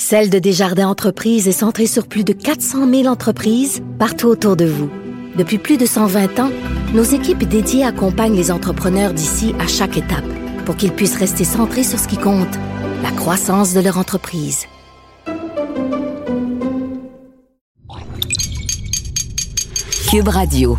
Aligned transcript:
Celle 0.00 0.30
de 0.30 0.38
Desjardins 0.38 0.86
Entreprises 0.86 1.48
est 1.48 1.52
centrée 1.52 1.88
sur 1.88 2.06
plus 2.06 2.22
de 2.22 2.32
400 2.32 2.88
000 2.88 3.06
entreprises 3.06 3.82
partout 3.98 4.28
autour 4.28 4.54
de 4.54 4.64
vous. 4.64 4.88
Depuis 5.36 5.58
plus 5.58 5.76
de 5.76 5.86
120 5.86 6.38
ans, 6.38 6.50
nos 6.94 7.02
équipes 7.02 7.42
dédiées 7.42 7.82
accompagnent 7.82 8.36
les 8.36 8.52
entrepreneurs 8.52 9.12
d'ici 9.12 9.56
à 9.58 9.66
chaque 9.66 9.96
étape 9.98 10.24
pour 10.64 10.76
qu'ils 10.76 10.92
puissent 10.92 11.16
rester 11.16 11.42
centrés 11.42 11.82
sur 11.82 11.98
ce 11.98 12.06
qui 12.06 12.16
compte, 12.16 12.46
la 13.02 13.10
croissance 13.10 13.74
de 13.74 13.80
leur 13.80 13.98
entreprise. 13.98 14.66
Cube 20.08 20.28
Radio. 20.28 20.78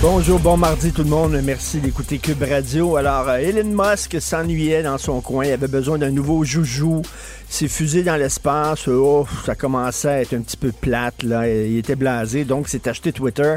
Bonjour, 0.00 0.38
bon 0.38 0.56
mardi 0.56 0.92
tout 0.92 1.02
le 1.02 1.08
monde. 1.08 1.36
Merci 1.42 1.80
d'écouter 1.80 2.18
Cube 2.18 2.44
Radio. 2.44 2.94
Alors, 2.94 3.28
euh, 3.28 3.38
Elon 3.38 3.64
Musk 3.64 4.20
s'ennuyait 4.20 4.84
dans 4.84 4.96
son 4.96 5.20
coin. 5.20 5.44
Il 5.44 5.50
avait 5.50 5.66
besoin 5.66 5.98
d'un 5.98 6.12
nouveau 6.12 6.44
joujou. 6.44 7.02
S'est 7.48 7.66
fusé 7.66 8.04
dans 8.04 8.14
l'espace. 8.14 8.86
Oh, 8.86 9.26
ça 9.44 9.56
commençait 9.56 10.08
à 10.08 10.20
être 10.20 10.34
un 10.34 10.42
petit 10.42 10.56
peu 10.56 10.70
plate. 10.70 11.24
Là. 11.24 11.48
Il 11.48 11.76
était 11.78 11.96
blasé, 11.96 12.44
donc 12.44 12.68
s'est 12.68 12.88
acheté 12.88 13.12
Twitter. 13.12 13.56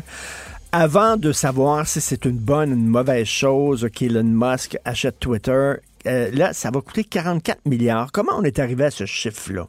Avant 0.71 1.15
de 1.15 1.31
savoir 1.31 1.85
si 1.85 2.01
c'est 2.01 2.25
une 2.25 2.39
bonne 2.39 2.71
ou 2.71 2.75
une 2.75 2.87
mauvaise 2.87 3.27
chose 3.27 3.87
qu'Elon 3.93 4.23
Musk 4.23 4.79
achète 4.83 5.19
Twitter, 5.19 5.73
euh, 6.07 6.31
là, 6.33 6.53
ça 6.53 6.71
va 6.71 6.81
coûter 6.81 7.03
44 7.03 7.59
milliards. 7.67 8.11
Comment 8.11 8.33
on 8.35 8.43
est 8.43 8.57
arrivé 8.57 8.85
à 8.85 8.91
ce 8.91 9.05
chiffre-là? 9.05 9.67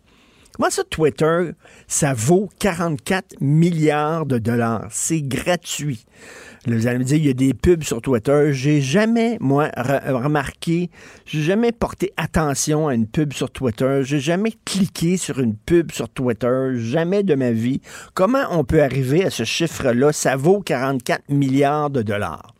Comment 0.54 0.70
ça, 0.70 0.84
Twitter, 0.84 1.50
ça 1.86 2.14
vaut 2.14 2.48
44 2.58 3.40
milliards 3.40 4.24
de 4.24 4.38
dollars? 4.38 4.86
C'est 4.90 5.22
gratuit. 5.22 6.04
Vous 6.66 6.86
allez 6.86 6.98
me 6.98 7.04
dire, 7.04 7.16
il 7.16 7.26
y 7.26 7.30
a 7.30 7.34
des 7.34 7.54
pubs 7.54 7.82
sur 7.82 8.00
Twitter. 8.00 8.52
J'ai 8.52 8.80
jamais, 8.80 9.36
moi, 9.40 9.70
remarqué, 9.76 10.90
j'ai 11.26 11.42
jamais 11.42 11.72
porté 11.72 12.12
attention 12.16 12.86
à 12.86 12.94
une 12.94 13.06
pub 13.06 13.32
sur 13.32 13.50
Twitter. 13.50 14.02
J'ai 14.04 14.20
jamais 14.20 14.52
cliqué 14.64 15.16
sur 15.16 15.40
une 15.40 15.56
pub 15.56 15.90
sur 15.90 16.08
Twitter. 16.08 16.70
Jamais 16.76 17.24
de 17.24 17.34
ma 17.34 17.50
vie. 17.50 17.80
Comment 18.14 18.44
on 18.50 18.62
peut 18.62 18.82
arriver 18.82 19.24
à 19.24 19.30
ce 19.30 19.42
chiffre-là? 19.42 20.12
Ça 20.12 20.36
vaut 20.36 20.60
44 20.60 21.30
milliards 21.30 21.90
de 21.90 22.02
dollars 22.02 22.54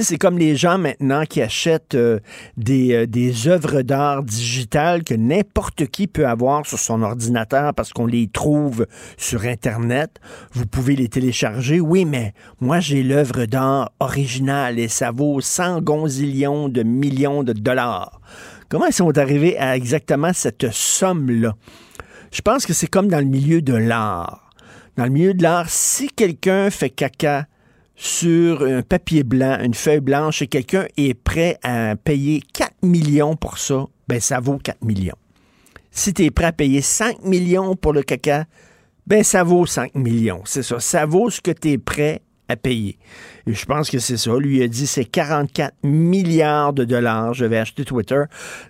c'est 0.00 0.16
comme 0.16 0.38
les 0.38 0.56
gens 0.56 0.78
maintenant 0.78 1.24
qui 1.26 1.42
achètent 1.42 1.94
euh, 1.94 2.18
des, 2.56 2.94
euh, 2.94 3.06
des 3.06 3.46
œuvres 3.46 3.82
d'art 3.82 4.22
digitales 4.22 5.04
que 5.04 5.12
n'importe 5.12 5.86
qui 5.86 6.06
peut 6.06 6.26
avoir 6.26 6.64
sur 6.64 6.78
son 6.78 7.02
ordinateur 7.02 7.74
parce 7.74 7.92
qu'on 7.92 8.06
les 8.06 8.28
trouve 8.28 8.86
sur 9.18 9.44
Internet. 9.44 10.18
Vous 10.52 10.64
pouvez 10.64 10.96
les 10.96 11.08
télécharger. 11.08 11.78
Oui, 11.78 12.06
mais 12.06 12.32
moi, 12.60 12.80
j'ai 12.80 13.02
l'œuvre 13.02 13.44
d'art 13.44 13.92
originale 14.00 14.78
et 14.78 14.88
ça 14.88 15.10
vaut 15.10 15.42
100 15.42 15.82
gonzillions 15.82 16.70
de 16.70 16.82
millions 16.82 17.42
de 17.42 17.52
dollars. 17.52 18.20
Comment 18.70 18.86
ils 18.86 18.94
sont 18.94 19.18
arrivés 19.18 19.58
à 19.58 19.76
exactement 19.76 20.32
cette 20.32 20.72
somme-là? 20.72 21.54
Je 22.32 22.40
pense 22.40 22.64
que 22.64 22.72
c'est 22.72 22.86
comme 22.86 23.08
dans 23.08 23.18
le 23.18 23.26
milieu 23.26 23.60
de 23.60 23.74
l'art. 23.74 24.50
Dans 24.96 25.04
le 25.04 25.10
milieu 25.10 25.34
de 25.34 25.42
l'art, 25.42 25.68
si 25.68 26.08
quelqu'un 26.08 26.70
fait 26.70 26.88
caca 26.88 27.46
sur 27.94 28.62
un 28.62 28.82
papier 28.82 29.22
blanc, 29.22 29.58
une 29.62 29.74
feuille 29.74 30.00
blanche, 30.00 30.42
et 30.42 30.46
quelqu'un 30.46 30.86
est 30.96 31.14
prêt 31.14 31.58
à 31.62 31.96
payer 31.96 32.42
4 32.52 32.72
millions 32.82 33.36
pour 33.36 33.58
ça, 33.58 33.86
ben 34.08 34.20
ça 34.20 34.40
vaut 34.40 34.58
4 34.58 34.84
millions. 34.84 35.16
Si 35.90 36.14
tu 36.14 36.24
es 36.24 36.30
prêt 36.30 36.46
à 36.46 36.52
payer 36.52 36.80
5 36.80 37.22
millions 37.24 37.76
pour 37.76 37.92
le 37.92 38.02
caca, 38.02 38.46
ben 39.06 39.22
ça 39.22 39.42
vaut 39.42 39.66
5 39.66 39.94
millions. 39.94 40.42
C'est 40.44 40.62
ça. 40.62 40.80
Ça 40.80 41.06
vaut 41.06 41.30
ce 41.30 41.40
que 41.40 41.50
tu 41.50 41.72
es 41.72 41.78
prêt 41.78 42.22
à 42.48 42.56
payer. 42.56 42.98
Et 43.46 43.54
je 43.54 43.66
pense 43.66 43.90
que 43.90 43.98
c'est 43.98 44.16
ça. 44.16 44.36
Lui 44.38 44.62
a 44.62 44.68
dit 44.68 44.86
c'est 44.86 45.04
44 45.04 45.74
milliards 45.82 46.72
de 46.72 46.84
dollars. 46.84 47.34
Je 47.34 47.44
vais 47.44 47.58
acheter 47.58 47.84
Twitter. 47.84 48.22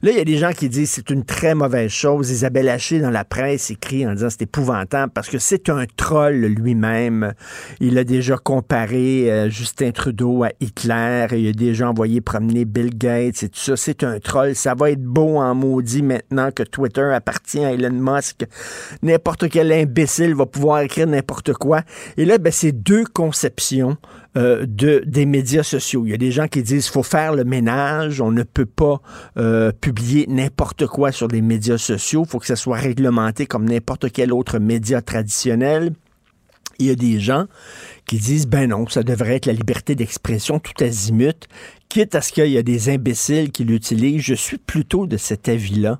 Là, 0.03 0.11
il 0.11 0.17
y 0.17 0.21
a 0.21 0.25
des 0.25 0.39
gens 0.39 0.53
qui 0.53 0.69
disent 0.69 0.91
c'est 0.91 1.11
une 1.11 1.25
très 1.25 1.55
mauvaise 1.55 1.91
chose. 1.91 2.31
Isabelle 2.31 2.69
Haché 2.69 3.01
dans 3.01 3.11
la 3.11 3.25
presse 3.25 3.71
écrit 3.71 4.07
en 4.07 4.15
disant 4.15 4.29
c'est 4.31 4.43
épouvantable 4.43 5.13
parce 5.13 5.29
que 5.29 5.39
c'est 5.39 5.69
un 5.69 5.85
troll 5.97 6.35
lui-même. 6.35 7.35
Il 7.81 7.99
a 7.99 8.05
déjà 8.05 8.37
comparé 8.37 9.31
euh, 9.31 9.51
Justin 9.51 9.91
Trudeau 9.91 10.45
à 10.45 10.51
Hitler. 10.61 11.27
il 11.33 11.49
a 11.49 11.53
déjà 11.53 11.89
envoyé 11.89 12.21
promener 12.21 12.65
Bill 12.65 12.97
Gates 12.97 13.43
et 13.43 13.49
tout 13.49 13.61
ça. 13.61 13.77
C'est 13.77 14.05
un 14.05 14.19
troll. 14.21 14.55
Ça 14.55 14.75
va 14.75 14.91
être 14.91 15.03
beau 15.03 15.37
en 15.37 15.55
maudit 15.55 16.03
maintenant 16.03 16.51
que 16.51 16.63
Twitter 16.63 17.11
appartient 17.15 17.65
à 17.65 17.73
Elon 17.73 17.91
Musk. 17.93 18.45
N'importe 19.03 19.49
quel 19.49 19.71
imbécile 19.73 20.35
va 20.35 20.47
pouvoir 20.47 20.81
écrire 20.81 21.07
n'importe 21.07 21.53
quoi. 21.53 21.83
Et 22.17 22.25
là, 22.25 22.39
ben, 22.39 22.53
c'est 22.53 22.73
deux 22.73 23.05
conceptions 23.05 23.97
euh, 24.37 24.65
de, 24.67 25.03
des 25.07 25.27
médias 25.27 25.63
sociaux. 25.63 26.07
Il 26.07 26.11
y 26.11 26.15
a 26.15 26.19
des 26.19 26.33
gens 26.33 26.49
qui 26.49 26.63
disent 26.63 26.85
qu'il 26.85 26.93
faut 26.93 27.03
faire 27.03 27.35
le 27.35 27.45
ménage, 27.45 28.23
on 28.23 28.31
ne 28.31 28.45
peut 28.45 28.67
pas 28.67 29.03
euh, 29.37 29.73
publier 29.79 30.25
n'importe 30.27 30.87
quoi 30.87 31.13
sur 31.13 31.29
les 31.29 31.43
médias 31.43 31.77
sociaux, 31.77 32.23
il 32.27 32.31
faut 32.31 32.39
que 32.39 32.47
ça 32.47 32.57
soit 32.57 32.79
réglementé 32.79 33.45
comme 33.45 33.67
n'importe 33.67 34.11
quel 34.11 34.33
autre 34.33 34.59
média 34.59 35.03
traditionnel. 35.03 35.93
Il 36.79 36.87
y 36.87 36.91
a 36.91 36.95
des 36.95 37.21
gens 37.21 37.45
qui 38.07 38.19
disent 38.19 38.47
ben 38.47 38.69
non, 38.69 38.87
ça 38.89 39.03
devrait 39.03 39.37
être 39.37 39.47
la 39.47 39.53
liberté 39.53 39.95
d'expression 39.95 40.59
tout 40.59 40.73
azimut, 40.83 41.49
quitte 41.89 42.15
à 42.15 42.23
ce 42.23 42.33
qu'il 42.33 42.47
y 42.47 42.57
a 42.57 42.63
des 42.63 42.89
imbéciles 42.89 43.53
qui 43.53 43.65
l'utilisent. 43.65 44.23
Je 44.23 44.35
suis 44.35 44.57
plutôt 44.57 45.07
de 45.07 45.17
cet 45.17 45.49
avis-là, 45.49 45.99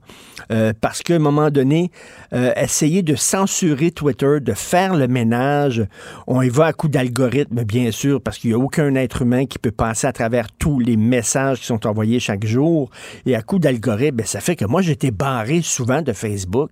euh, 0.51 0.73
parce 0.81 1.03
qu'à 1.03 1.17
un 1.17 1.19
moment 1.19 1.51
donné, 1.51 1.91
euh, 2.33 2.53
essayer 2.57 3.03
de 3.03 3.15
censurer 3.15 3.91
Twitter, 3.91 4.41
de 4.41 4.53
faire 4.55 4.97
le 4.97 5.07
ménage, 5.07 5.87
on 6.27 6.41
y 6.41 6.49
va 6.49 6.67
à 6.67 6.73
coup 6.73 6.89
d'algorithme, 6.89 7.63
bien 7.65 7.91
sûr, 7.91 8.23
parce 8.23 8.39
qu'il 8.39 8.51
n'y 8.51 8.55
a 8.55 8.59
aucun 8.59 8.95
être 8.95 9.23
humain 9.23 9.45
qui 9.45 9.59
peut 9.59 9.71
passer 9.71 10.07
à 10.07 10.13
travers 10.13 10.51
tous 10.53 10.81
les 10.81 10.97
messages 10.97 11.61
qui 11.61 11.67
sont 11.67 11.87
envoyés 11.87 12.21
chaque 12.21 12.47
jour. 12.47 12.91
Et 13.27 13.35
à 13.35 13.43
coup 13.43 13.59
d'algorithme, 13.59 14.17
ben, 14.17 14.27
ça 14.27 14.41
fait 14.41 14.57
que 14.57 14.65
moi, 14.65 14.81
j'étais 14.81 15.11
barré 15.11 15.61
souvent 15.63 16.01
de 16.01 16.13
Facebook. 16.15 16.71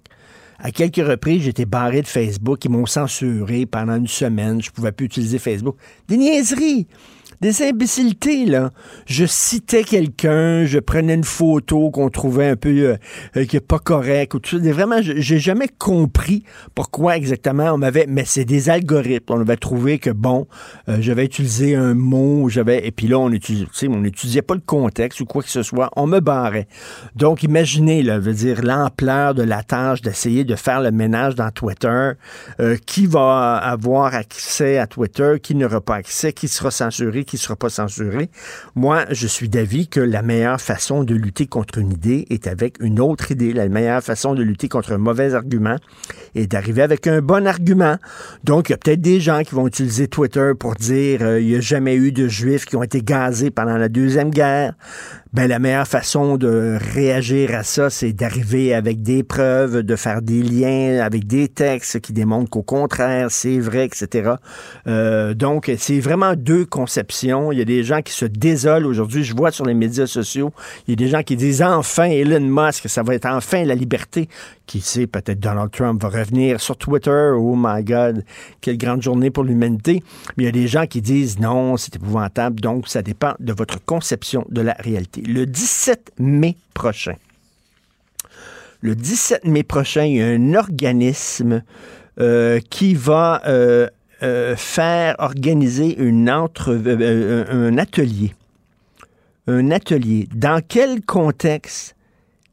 À 0.62 0.71
quelques 0.72 0.97
reprises, 0.97 1.44
j'étais 1.44 1.65
barré 1.65 2.03
de 2.03 2.06
Facebook. 2.06 2.62
Ils 2.66 2.71
m'ont 2.71 2.84
censuré 2.84 3.65
pendant 3.65 3.97
une 3.97 4.06
semaine. 4.06 4.60
Je 4.60 4.71
pouvais 4.71 4.93
plus 4.93 5.06
utiliser 5.06 5.38
Facebook. 5.38 5.76
Des 6.06 6.19
niaiseries 6.19 6.87
des 7.41 7.62
imbécilités, 7.62 8.45
là. 8.45 8.71
Je 9.06 9.25
citais 9.25 9.83
quelqu'un, 9.83 10.67
je 10.67 10.78
prenais 10.78 11.15
une 11.15 11.25
photo 11.25 11.91
qu'on 11.91 12.11
trouvait 12.11 12.49
un 12.49 12.56
peu 12.56 12.69
euh, 12.69 12.97
euh, 13.37 13.47
qui 13.47 13.56
est 13.56 13.67
pas 13.67 13.78
correct 13.78 14.34
ou 14.34 14.41
tout 14.41 14.59
ça. 14.59 14.73
Vraiment, 14.73 14.97
j'ai 15.01 15.39
jamais 15.39 15.69
compris 15.69 16.45
pourquoi 16.75 17.16
exactement 17.16 17.72
on 17.72 17.78
m'avait. 17.78 18.04
Mais 18.07 18.25
c'est 18.27 18.45
des 18.45 18.69
algorithmes. 18.69 19.33
On 19.33 19.41
avait 19.41 19.57
trouvé 19.57 19.98
que 19.98 20.10
bon, 20.10 20.47
euh, 20.89 20.98
j'avais 21.01 21.25
utilisé 21.25 21.75
un 21.75 21.95
mot, 21.95 22.51
j'avais 22.51 22.87
et 22.87 22.91
puis 22.91 23.09
là 23.09 23.19
on 23.19 23.33
utilisait, 23.33 23.89
on 23.89 24.01
n'étudiait 24.01 24.42
pas 24.42 24.54
le 24.54 24.60
contexte 24.60 25.21
ou 25.21 25.25
quoi 25.25 25.42
que 25.42 25.48
ce 25.48 25.63
soit. 25.63 25.91
On 25.97 26.07
me 26.07 26.21
barrait. 26.21 26.69
Donc 27.16 27.42
imaginez, 27.42 28.03
là, 28.03 28.19
veut 28.19 28.34
dire 28.34 28.60
l'ampleur 28.63 29.34
de 29.34 29.42
la 29.42 29.63
tâche 29.63 30.03
d'essayer 30.03 30.45
de 30.45 30.57
faire 30.57 30.83
le 30.83 30.91
ménage 30.91 31.37
dans 31.37 31.51
Twitter. 31.51 32.13
qui 32.87 33.07
va 33.07 33.57
avoir 33.57 34.15
accès 34.15 34.78
à 34.78 34.87
Twitter, 34.87 35.37
qui 35.42 35.54
n'aura 35.54 35.81
pas 35.81 35.97
accès, 35.97 36.33
qui 36.33 36.48
sera 36.48 36.71
censuré, 36.71 37.25
qui 37.30 37.36
ne 37.36 37.41
sera 37.41 37.54
pas 37.54 37.71
censuré. 37.71 38.28
Moi, 38.74 39.04
je 39.10 39.28
suis 39.28 39.48
d'avis 39.48 39.86
que 39.86 40.00
la 40.00 40.22
meilleure 40.22 40.60
façon 40.60 41.04
de 41.04 41.15
lutter 41.15 41.47
contre 41.47 41.78
une 41.78 41.92
idée 41.92 42.27
est 42.28 42.48
avec 42.48 42.77
une 42.80 42.98
autre 42.98 43.30
idée. 43.30 43.53
La 43.53 43.68
meilleure 43.68 44.03
façon 44.03 44.34
de 44.34 44.42
lutter 44.42 44.68
contre 44.68 44.92
un 44.92 44.98
mauvais 44.98 45.34
argument 45.34 45.77
est 46.34 46.48
d'arriver 46.48 46.82
avec 46.82 47.06
un 47.06 47.21
bon 47.21 47.47
argument. 47.47 47.98
Donc, 48.42 48.68
il 48.68 48.72
y 48.72 48.74
a 48.74 48.78
peut-être 48.78 49.00
des 49.00 49.21
gens 49.21 49.42
qui 49.42 49.54
vont 49.54 49.68
utiliser 49.68 50.09
Twitter 50.09 50.53
pour 50.59 50.74
dire 50.74 51.22
euh, 51.22 51.41
il 51.41 51.47
n'y 51.47 51.54
a 51.54 51.60
jamais 51.60 51.94
eu 51.94 52.10
de 52.10 52.27
juifs 52.27 52.65
qui 52.65 52.74
ont 52.74 52.82
été 52.82 53.00
gazés 53.00 53.50
pendant 53.50 53.77
la 53.77 53.88
Deuxième 53.88 54.30
Guerre 54.30 54.74
ben 55.32 55.47
la 55.47 55.60
meilleure 55.60 55.86
façon 55.86 56.36
de 56.36 56.77
réagir 56.92 57.54
à 57.54 57.62
ça, 57.62 57.88
c'est 57.88 58.12
d'arriver 58.12 58.74
avec 58.74 59.00
des 59.00 59.22
preuves, 59.22 59.84
de 59.84 59.94
faire 59.94 60.22
des 60.22 60.42
liens 60.42 61.00
avec 61.04 61.28
des 61.28 61.47
textes 61.47 62.00
qui 62.00 62.12
démontrent 62.12 62.50
qu'au 62.50 62.65
contraire, 62.65 63.30
c'est 63.30 63.60
vrai, 63.60 63.84
etc. 63.84 64.32
Euh, 64.88 65.32
donc, 65.34 65.71
c'est 65.78 66.00
vraiment 66.00 66.34
deux 66.34 66.65
conceptions. 66.65 67.53
Il 67.53 67.59
y 67.59 67.62
a 67.62 67.65
des 67.65 67.84
gens 67.84 68.03
qui 68.03 68.12
se 68.12 68.24
désolent 68.24 68.86
aujourd'hui. 68.86 69.22
Je 69.22 69.36
vois 69.36 69.53
sur 69.53 69.65
les 69.65 69.74
médias 69.74 70.06
sociaux, 70.06 70.53
il 70.88 70.91
y 70.91 70.92
a 70.94 70.97
des 70.97 71.09
gens 71.09 71.22
qui 71.22 71.36
disent 71.36 71.62
enfin 71.62 72.06
Elon 72.06 72.41
Musk, 72.41 72.88
ça 72.88 73.04
va 73.04 73.15
être 73.15 73.27
enfin 73.27 73.65
la 73.65 73.77
liberté. 73.77 74.28
Qui 74.71 74.81
sait, 74.81 75.09
peut-être 75.09 75.41
Donald 75.41 75.72
Trump 75.72 76.01
va 76.01 76.11
revenir 76.11 76.61
sur 76.61 76.77
Twitter. 76.77 77.33
Oh 77.34 77.57
my 77.57 77.83
God, 77.83 78.25
quelle 78.61 78.78
grande 78.78 79.03
journée 79.03 79.28
pour 79.28 79.43
l'humanité. 79.43 80.01
Mais 80.37 80.45
il 80.45 80.47
y 80.47 80.49
a 80.49 80.53
des 80.53 80.69
gens 80.69 80.87
qui 80.87 81.03
disent 81.03 81.41
non, 81.41 81.77
c'est 81.77 81.97
épouvantable. 81.97 82.61
Donc, 82.61 82.87
ça 82.87 83.03
dépend 83.03 83.34
de 83.41 83.53
votre 83.53 83.84
conception 83.84 84.47
de 84.49 84.61
la 84.61 84.75
réalité. 84.75 85.22
Le 85.22 85.45
17 85.45 86.13
mai 86.21 86.57
prochain, 86.72 87.17
le 88.81 88.95
17 88.95 89.45
mai 89.45 89.65
prochain, 89.65 90.05
il 90.05 90.19
y 90.19 90.22
a 90.22 90.28
un 90.28 90.55
organisme 90.55 91.65
euh, 92.21 92.61
qui 92.71 92.95
va 92.95 93.43
euh, 93.49 93.89
euh, 94.23 94.55
faire 94.55 95.16
organiser 95.19 95.97
un 95.99 97.77
atelier. 97.77 98.34
Un 99.49 99.73
atelier. 99.73 100.28
Dans 100.33 100.63
quel 100.65 101.01
contexte 101.03 101.97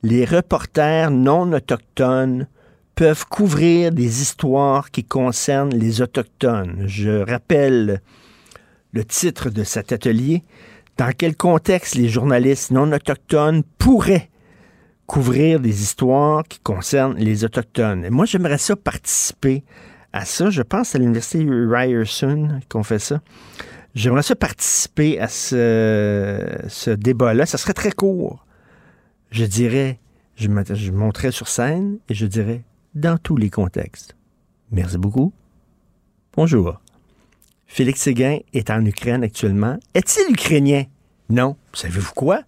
les 0.04 0.26
reporters 0.26 1.12
non 1.12 1.52
autochtones 1.54 2.48
peuvent 2.96 3.26
couvrir 3.28 3.92
des 3.92 4.22
histoires 4.22 4.90
qui 4.90 5.04
concernent 5.04 5.74
les 5.74 6.02
Autochtones. 6.02 6.84
Je 6.88 7.30
rappelle 7.30 8.02
le 8.92 9.06
titre 9.06 9.50
de 9.50 9.64
cet 9.64 9.92
atelier. 9.92 10.44
Dans 10.98 11.12
quel 11.16 11.36
contexte 11.36 11.94
les 11.94 12.10
journalistes 12.10 12.72
non 12.72 12.92
autochtones 12.92 13.62
pourraient 13.78 14.30
couvrir 15.06 15.60
des 15.60 15.84
histoires 15.84 16.44
qui 16.44 16.60
concernent 16.60 17.18
les 17.18 17.46
Autochtones? 17.46 18.10
moi, 18.10 18.26
j'aimerais 18.26 18.58
ça 18.58 18.76
participer 18.76 19.64
à 20.12 20.26
ça. 20.26 20.50
Je 20.50 20.64
pense 20.64 20.96
à 20.96 20.98
l'Université 20.98 21.46
Ryerson 21.48 22.60
qu'on 22.68 22.84
fait 22.84 23.00
ça. 23.00 23.22
J'aimerais 23.94 24.24
ça 24.24 24.36
participer 24.36 25.20
à 25.20 25.28
ce, 25.28 26.44
ce 26.68 26.90
débat-là. 26.90 27.46
Ça 27.46 27.60
serait 27.60 27.74
très 27.74 27.92
court 27.92 28.47
je 29.32 29.46
dirais, 29.46 30.00
je, 30.36 30.50
monterais 30.92 31.32
sur 31.32 31.48
scène 31.48 32.00
et 32.10 32.14
je 32.14 32.26
dirais 32.26 32.64
dans 32.96 33.18
tous 33.18 33.38
les 33.38 33.50
contextes. 33.50 34.16
Merci 34.72 34.98
beaucoup. 34.98 35.34
Bonjour. 36.34 36.82
Félix 37.66 38.02
Séguin 38.02 38.40
est 38.54 38.70
en 38.70 38.84
Ukraine 38.86 39.24
actuellement. 39.24 39.78
Est-il 39.94 40.32
ukrainien? 40.32 40.86
Non. 41.30 41.58
Savez-vous 41.74 42.14
quoi? 42.16 42.42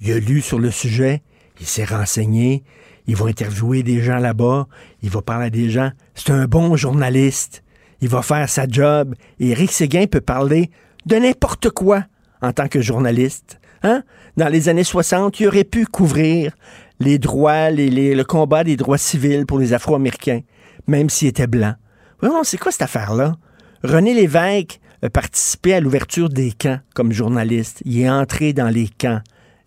Il 0.00 0.12
a 0.12 0.18
lu 0.18 0.40
sur 0.40 0.58
le 0.58 0.70
sujet, 0.70 1.22
il 1.60 1.66
s'est 1.66 1.84
renseigné, 1.84 2.64
il 3.06 3.16
va 3.16 3.26
interviewer 3.26 3.82
des 3.82 4.02
gens 4.02 4.18
là-bas, 4.18 4.66
il 5.02 5.10
va 5.10 5.22
parler 5.22 5.46
à 5.46 5.50
des 5.50 5.70
gens. 5.70 5.90
C'est 6.14 6.30
un 6.30 6.46
bon 6.46 6.76
journaliste. 6.76 7.62
Il 8.00 8.08
va 8.08 8.22
faire 8.22 8.48
sa 8.48 8.66
job. 8.66 9.14
Et 9.38 9.50
Éric 9.50 9.70
Séguin 9.70 10.06
peut 10.06 10.20
parler 10.20 10.70
de 11.06 11.16
n'importe 11.16 11.70
quoi 11.70 12.04
en 12.40 12.52
tant 12.52 12.68
que 12.68 12.80
journaliste. 12.80 13.60
Hein? 13.82 14.02
Dans 14.36 14.48
les 14.48 14.68
années 14.68 14.84
60, 14.84 15.40
il 15.40 15.48
aurait 15.48 15.64
pu 15.64 15.86
couvrir 15.86 16.52
les 17.00 17.18
droits, 17.18 17.70
les, 17.70 18.14
le 18.14 18.24
combat 18.24 18.64
des 18.64 18.76
droits 18.76 18.98
civils 18.98 19.46
pour 19.46 19.58
les 19.58 19.72
Afro-Américains, 19.72 20.40
même 20.86 21.10
s'il 21.10 21.28
était 21.28 21.46
blanc. 21.46 21.74
Vraiment, 22.20 22.44
c'est 22.44 22.58
quoi 22.58 22.72
cette 22.72 22.82
affaire-là? 22.82 23.34
René 23.82 24.14
Lévesque 24.14 24.80
a 25.02 25.10
participé 25.10 25.74
à 25.74 25.80
l'ouverture 25.80 26.28
des 26.28 26.52
camps 26.52 26.78
comme 26.94 27.12
journaliste. 27.12 27.82
Il 27.84 28.00
est 28.00 28.08
entré 28.08 28.52
dans 28.52 28.68
les 28.68 28.88
camps 28.88 29.20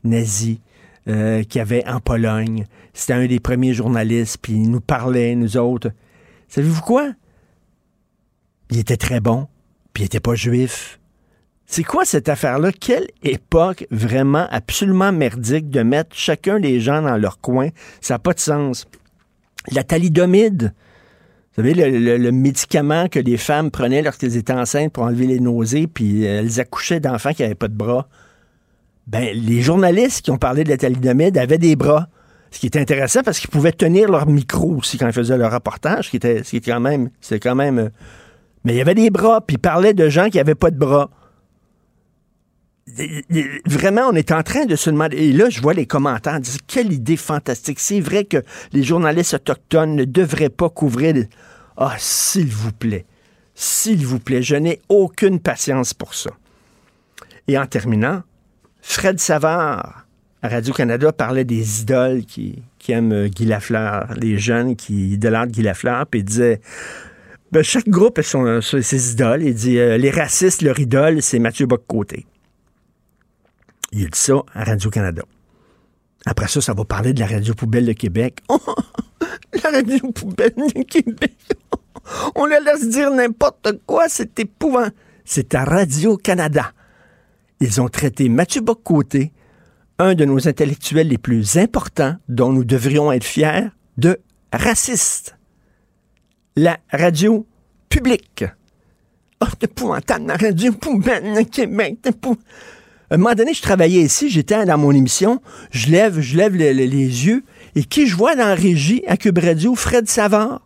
nazis 0.05 0.59
euh, 1.09 1.43
qu'il 1.43 1.59
y 1.59 1.61
avait 1.61 1.85
en 1.87 1.99
Pologne. 1.99 2.65
C'était 2.93 3.13
un 3.13 3.25
des 3.25 3.41
premiers 3.41 3.73
journalistes, 3.73 4.37
puis 4.41 4.53
il 4.53 4.71
nous 4.71 4.79
parlait, 4.79 5.35
nous 5.35 5.57
autres. 5.57 5.91
Savez-vous 6.47 6.81
quoi? 6.81 7.11
Il 8.71 8.79
était 8.79 8.97
très 8.97 9.19
bon, 9.19 9.47
puis 9.93 10.03
il 10.03 10.05
était 10.05 10.21
pas 10.21 10.35
juif. 10.35 10.99
C'est 11.65 11.83
quoi 11.83 12.05
cette 12.05 12.29
affaire-là? 12.29 12.71
Quelle 12.71 13.07
époque 13.23 13.87
vraiment 13.89 14.47
absolument 14.51 15.11
merdique 15.11 15.69
de 15.69 15.81
mettre 15.81 16.15
chacun 16.15 16.59
des 16.59 16.79
gens 16.79 17.01
dans 17.01 17.17
leur 17.17 17.39
coin? 17.39 17.69
Ça 18.01 18.15
n'a 18.15 18.19
pas 18.19 18.33
de 18.33 18.39
sens. 18.39 18.87
La 19.71 19.83
thalidomide, 19.83 20.73
vous 21.57 21.63
savez, 21.63 21.73
le, 21.73 22.31
médicament 22.31 23.07
que 23.07 23.19
les 23.19 23.37
femmes 23.37 23.71
prenaient 23.71 24.03
lorsqu'elles 24.03 24.37
étaient 24.37 24.53
enceintes 24.53 24.93
pour 24.93 25.03
enlever 25.03 25.25
les 25.25 25.39
nausées, 25.39 25.87
puis 25.87 26.23
elles 26.23 26.59
accouchaient 26.59 26.99
d'enfants 26.99 27.33
qui 27.33 27.41
n'avaient 27.41 27.55
pas 27.55 27.67
de 27.67 27.75
bras. 27.75 28.07
Ben, 29.07 29.35
les 29.35 29.61
journalistes 29.61 30.23
qui 30.23 30.31
ont 30.31 30.37
parlé 30.37 30.63
de 30.63 30.69
la 30.69 30.77
thalidomide 30.77 31.37
avaient 31.37 31.57
des 31.57 31.75
bras. 31.75 32.09
Ce 32.51 32.59
qui 32.59 32.67
est 32.67 32.77
intéressant 32.77 33.21
parce 33.23 33.39
qu'ils 33.39 33.49
pouvaient 33.49 33.71
tenir 33.71 34.09
leur 34.09 34.27
micro 34.27 34.75
aussi 34.75 34.97
quand 34.97 35.07
ils 35.07 35.13
faisaient 35.13 35.37
leur 35.37 35.51
reportage, 35.51 36.05
ce 36.05 36.09
qui 36.11 36.17
était, 36.17 36.43
ce 36.43 36.55
quand 36.57 36.79
même, 36.79 37.09
c'est 37.21 37.39
quand 37.39 37.55
même. 37.55 37.79
Euh, 37.79 37.89
mais 38.63 38.73
il 38.73 38.77
y 38.77 38.81
avait 38.81 38.95
des 38.95 39.09
bras, 39.09 39.41
puis 39.41 39.55
ils 39.55 39.59
parlaient 39.59 39.93
de 39.93 40.09
gens 40.09 40.29
qui 40.29 40.37
n'avaient 40.37 40.55
pas 40.55 40.71
de 40.71 40.77
bras 40.77 41.09
vraiment, 43.65 44.09
on 44.09 44.13
est 44.13 44.31
en 44.31 44.43
train 44.43 44.65
de 44.65 44.75
se 44.75 44.89
demander. 44.89 45.17
Et 45.17 45.33
là, 45.33 45.49
je 45.49 45.61
vois 45.61 45.73
les 45.73 45.85
commentaires 45.85 46.39
quelle 46.67 46.93
idée 46.93 47.17
fantastique. 47.17 47.79
C'est 47.79 47.99
vrai 47.99 48.25
que 48.25 48.37
les 48.73 48.83
journalistes 48.83 49.33
autochtones 49.33 49.95
ne 49.95 50.05
devraient 50.05 50.49
pas 50.49 50.69
couvrir. 50.69 51.25
Ah, 51.77 51.95
s'il 51.97 52.47
vous 52.47 52.71
plaît. 52.71 53.05
S'il 53.55 54.05
vous 54.05 54.19
plaît, 54.19 54.41
je 54.41 54.55
n'ai 54.55 54.81
aucune 54.89 55.39
patience 55.39 55.93
pour 55.93 56.13
ça. 56.13 56.31
Et 57.47 57.57
en 57.57 57.65
terminant, 57.65 58.23
Fred 58.81 59.19
Savard, 59.19 60.05
à 60.41 60.47
Radio-Canada, 60.47 61.11
parlait 61.11 61.45
des 61.45 61.81
idoles 61.81 62.25
qui, 62.25 62.61
aiment 62.89 63.13
euh, 63.13 63.27
Guy 63.27 63.45
Lafleur, 63.45 64.13
les 64.15 64.37
jeunes 64.37 64.75
qui 64.75 65.13
idolâtrent 65.13 65.51
Guy 65.51 65.63
Lafleur, 65.63 66.05
puis 66.05 66.19
il 66.19 66.23
disait 66.23 66.61
ben, 67.51 67.63
chaque 67.63 67.89
groupe 67.89 68.19
a 68.19 68.23
son, 68.23 68.61
ses 68.61 69.11
idoles. 69.13 69.43
Il 69.43 69.55
dit 69.55 69.79
euh, 69.79 69.97
les 69.97 70.11
racistes, 70.11 70.61
leur 70.61 70.79
idole, 70.79 71.21
c'est 71.21 71.39
Mathieu 71.39 71.65
Bock-Côté. 71.65 72.25
Il 73.95 74.03
a 74.03 74.09
dit 74.09 74.19
ça 74.19 74.43
à 74.53 74.65
Radio-Canada. 74.65 75.23
Après 76.25 76.49
ça, 76.49 76.59
ça 76.59 76.73
va 76.73 76.83
parler 76.83 77.13
de 77.13 77.21
la 77.21 77.27
radio 77.27 77.53
poubelle 77.53 77.85
de 77.85 77.93
Québec. 77.93 78.39
la 79.63 79.69
radio 79.69 80.11
poubelle 80.11 80.53
de 80.53 80.83
Québec. 80.83 81.37
On 82.35 82.45
la 82.45 82.59
laisse 82.59 82.89
dire 82.89 83.09
n'importe 83.09 83.71
quoi, 83.85 84.09
c'est 84.09 84.37
épouvant. 84.37 84.89
C'est 85.23 85.55
à 85.55 85.63
Radio-Canada. 85.63 86.73
Ils 87.61 87.79
ont 87.79 87.87
traité 87.87 88.27
Mathieu 88.27 88.59
Bocoté, 88.59 89.31
un 89.97 90.13
de 90.13 90.25
nos 90.25 90.45
intellectuels 90.45 91.07
les 91.07 91.17
plus 91.17 91.55
importants, 91.55 92.17
dont 92.27 92.51
nous 92.51 92.65
devrions 92.65 93.13
être 93.13 93.23
fiers, 93.23 93.69
de 93.97 94.19
raciste. 94.51 95.37
La 96.57 96.79
radio 96.91 97.47
publique. 97.87 98.43
Oh, 99.39 99.47
épouvantable, 99.61 100.27
la 100.27 100.35
radio 100.35 100.73
poubelle 100.73 101.33
de 101.33 101.43
Québec. 101.43 101.99
À 103.09 103.15
un 103.15 103.17
moment 103.17 103.35
donné, 103.35 103.53
je 103.53 103.61
travaillais 103.61 104.01
ici, 104.01 104.29
j'étais 104.29 104.65
dans 104.65 104.77
mon 104.77 104.91
émission, 104.91 105.39
je 105.71 105.91
lève, 105.91 106.21
je 106.21 106.37
lève 106.37 106.55
les 106.55 106.87
yeux, 106.87 107.43
et 107.75 107.83
qui 107.83 108.07
je 108.07 108.15
vois 108.15 108.35
dans 108.35 108.55
régie 108.55 109.03
à 109.07 109.15
Cube 109.15 109.37
Radio, 109.37 109.75
Fred 109.75 110.09
Savard. 110.09 110.61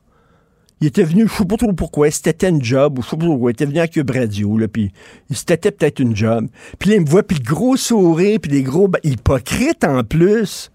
Il 0.81 0.87
était 0.87 1.03
venu, 1.03 1.27
je 1.27 1.33
sais 1.33 1.45
pas 1.45 1.57
trop 1.57 1.73
pourquoi, 1.73 2.09
c'était 2.09 2.47
une 2.47 2.63
job, 2.63 2.97
ou 2.97 3.01
je 3.01 3.09
sais 3.09 3.17
pas 3.17 3.25
pourquoi, 3.25 3.51
il 3.51 3.53
était 3.53 3.65
venu 3.65 3.79
à 3.79 3.87
Cube 3.89 4.09
Radio, 4.09 4.57
là, 4.57 4.69
puis 4.69 4.93
c'était 5.31 5.71
peut-être 5.71 5.99
une 5.99 6.15
job. 6.15 6.47
Puis 6.79 6.91
il 6.91 7.01
me 7.01 7.05
voit, 7.05 7.23
puis 7.23 7.39
gros 7.39 7.75
sourire, 7.75 8.39
puis 8.41 8.49
des 8.49 8.63
gros... 8.63 8.89
hypocrites 9.03 9.83
en 9.83 10.03
plus. 10.03 10.71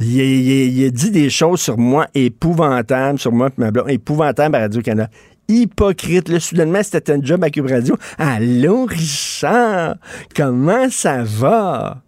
Il, 0.00 0.84
a 0.84 0.90
dit 0.90 1.12
des 1.12 1.30
choses 1.30 1.60
sur 1.60 1.78
moi 1.78 2.08
épouvantables, 2.14 3.20
sur 3.20 3.30
moi, 3.30 3.50
ma 3.56 3.70
blonde, 3.70 3.90
épouvantables 3.90 4.56
à 4.56 4.60
Radio-Canada 4.60 5.08
hypocrite. 5.48 6.28
Là, 6.28 6.40
soudainement, 6.40 6.82
c'était 6.82 7.12
un 7.12 7.22
job 7.22 7.42
à 7.44 7.50
Cube 7.50 7.66
Radio. 7.66 7.96
Allô, 8.18 8.86
Richard, 8.86 9.96
comment 10.36 10.88
ça 10.90 11.22
va? 11.22 12.02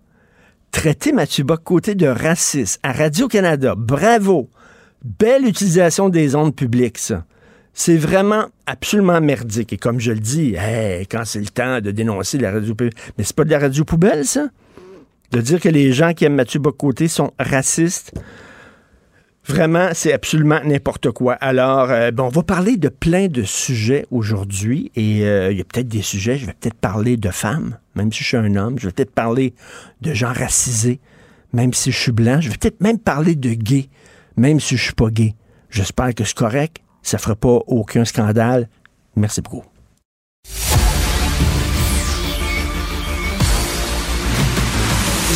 Traiter 0.70 1.12
Mathieu 1.12 1.44
côté 1.64 1.94
de 1.94 2.06
raciste 2.06 2.80
à 2.82 2.92
Radio-Canada, 2.92 3.74
bravo. 3.76 4.50
Belle 5.04 5.46
utilisation 5.46 6.08
des 6.08 6.34
ondes 6.34 6.54
publiques, 6.54 6.98
ça. 6.98 7.24
C'est 7.72 7.96
vraiment 7.96 8.46
absolument 8.66 9.20
merdique. 9.20 9.72
Et 9.72 9.76
comme 9.76 10.00
je 10.00 10.12
le 10.12 10.18
dis, 10.18 10.54
quand 11.10 11.24
c'est 11.24 11.40
le 11.40 11.46
temps 11.46 11.80
de 11.80 11.90
dénoncer 11.90 12.38
la 12.38 12.50
radio 12.50 12.74
publique, 12.74 12.96
mais 13.16 13.24
c'est 13.24 13.36
pas 13.36 13.44
de 13.44 13.50
la 13.50 13.58
radio 13.58 13.84
poubelle, 13.84 14.24
ça? 14.24 14.48
De 15.30 15.40
dire 15.40 15.60
que 15.60 15.68
les 15.68 15.92
gens 15.92 16.12
qui 16.14 16.24
aiment 16.24 16.36
Mathieu 16.36 16.60
Bocoté 16.60 17.08
sont 17.08 17.32
racistes? 17.38 18.12
Vraiment, 19.48 19.90
c'est 19.92 20.12
absolument 20.12 20.60
n'importe 20.64 21.12
quoi. 21.12 21.34
Alors, 21.34 21.90
euh, 21.90 22.10
bon, 22.10 22.24
on 22.24 22.28
va 22.30 22.42
parler 22.42 22.76
de 22.76 22.88
plein 22.88 23.28
de 23.28 23.44
sujets 23.44 24.04
aujourd'hui 24.10 24.90
et 24.96 25.24
euh, 25.24 25.52
il 25.52 25.58
y 25.58 25.60
a 25.60 25.64
peut-être 25.64 25.86
des 25.86 26.02
sujets, 26.02 26.36
je 26.36 26.46
vais 26.46 26.52
peut-être 26.52 26.74
parler 26.74 27.16
de 27.16 27.30
femmes, 27.30 27.78
même 27.94 28.12
si 28.12 28.24
je 28.24 28.28
suis 28.28 28.36
un 28.36 28.56
homme, 28.56 28.76
je 28.78 28.86
vais 28.88 28.92
peut-être 28.92 29.12
parler 29.12 29.54
de 30.00 30.12
gens 30.12 30.32
racisés, 30.32 30.98
même 31.52 31.72
si 31.72 31.92
je 31.92 31.98
suis 31.98 32.12
blanc, 32.12 32.40
je 32.40 32.50
vais 32.50 32.56
peut-être 32.56 32.80
même 32.80 32.98
parler 32.98 33.36
de 33.36 33.50
gays, 33.50 33.88
même 34.36 34.58
si 34.58 34.76
je 34.76 34.82
suis 34.82 34.94
pas 34.94 35.10
gay. 35.10 35.36
J'espère 35.70 36.12
que 36.12 36.24
c'est 36.24 36.36
correct, 36.36 36.78
ça 37.02 37.18
fera 37.18 37.36
pas 37.36 37.60
aucun 37.68 38.04
scandale. 38.04 38.68
Merci 39.14 39.42
beaucoup. 39.42 39.62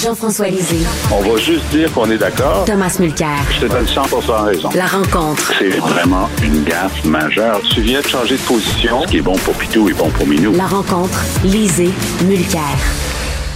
Jean-François 0.02 0.48
Lisée. 0.48 0.86
On 1.12 1.20
va 1.20 1.36
juste 1.36 1.68
dire 1.70 1.92
qu'on 1.92 2.10
est 2.10 2.16
d'accord. 2.16 2.64
Thomas 2.64 2.96
Mulcair. 2.98 3.36
Je 3.50 3.66
te 3.66 3.70
donne 3.70 3.86
100 3.86 4.02
raison. 4.44 4.70
La 4.74 4.86
rencontre. 4.86 5.52
C'est 5.58 5.76
vraiment 5.76 6.26
une 6.42 6.64
gaffe 6.64 7.04
majeure. 7.04 7.60
Tu 7.74 7.82
viens 7.82 8.00
de 8.00 8.06
changer 8.06 8.36
de 8.36 8.42
position. 8.42 9.02
Ce 9.02 9.08
qui 9.08 9.18
est 9.18 9.22
bon 9.22 9.36
pour 9.36 9.52
Pitou 9.54 9.90
est 9.90 9.92
bon 9.92 10.08
pour 10.08 10.26
Minou. 10.26 10.54
La 10.54 10.66
rencontre. 10.66 11.22
Lisée. 11.44 11.90
Mulcair. 12.24 12.62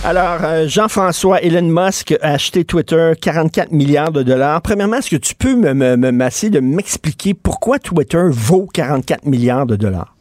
Alors, 0.05 0.41
euh, 0.43 0.69
Jean-François, 0.69 1.41
Elon 1.41 1.63
Musk 1.63 2.15
a 2.21 2.33
acheté 2.33 2.65
Twitter 2.65 3.13
44 3.19 3.73
milliards 3.73 4.13
de 4.13 4.23
dollars. 4.23 4.61
Premièrement, 4.61 4.97
est-ce 4.97 5.11
que 5.11 5.17
tu 5.17 5.35
peux 5.35 5.55
me, 5.55 5.73
me, 5.73 5.97
me 5.97 6.11
masser 6.13 6.51
de 6.51 6.61
m'expliquer 6.61 7.33
pourquoi 7.33 7.79
Twitter 7.79 8.23
vaut 8.29 8.69
44 8.71 9.25
milliards 9.25 9.65
de 9.65 9.77
dollars? 9.77 10.14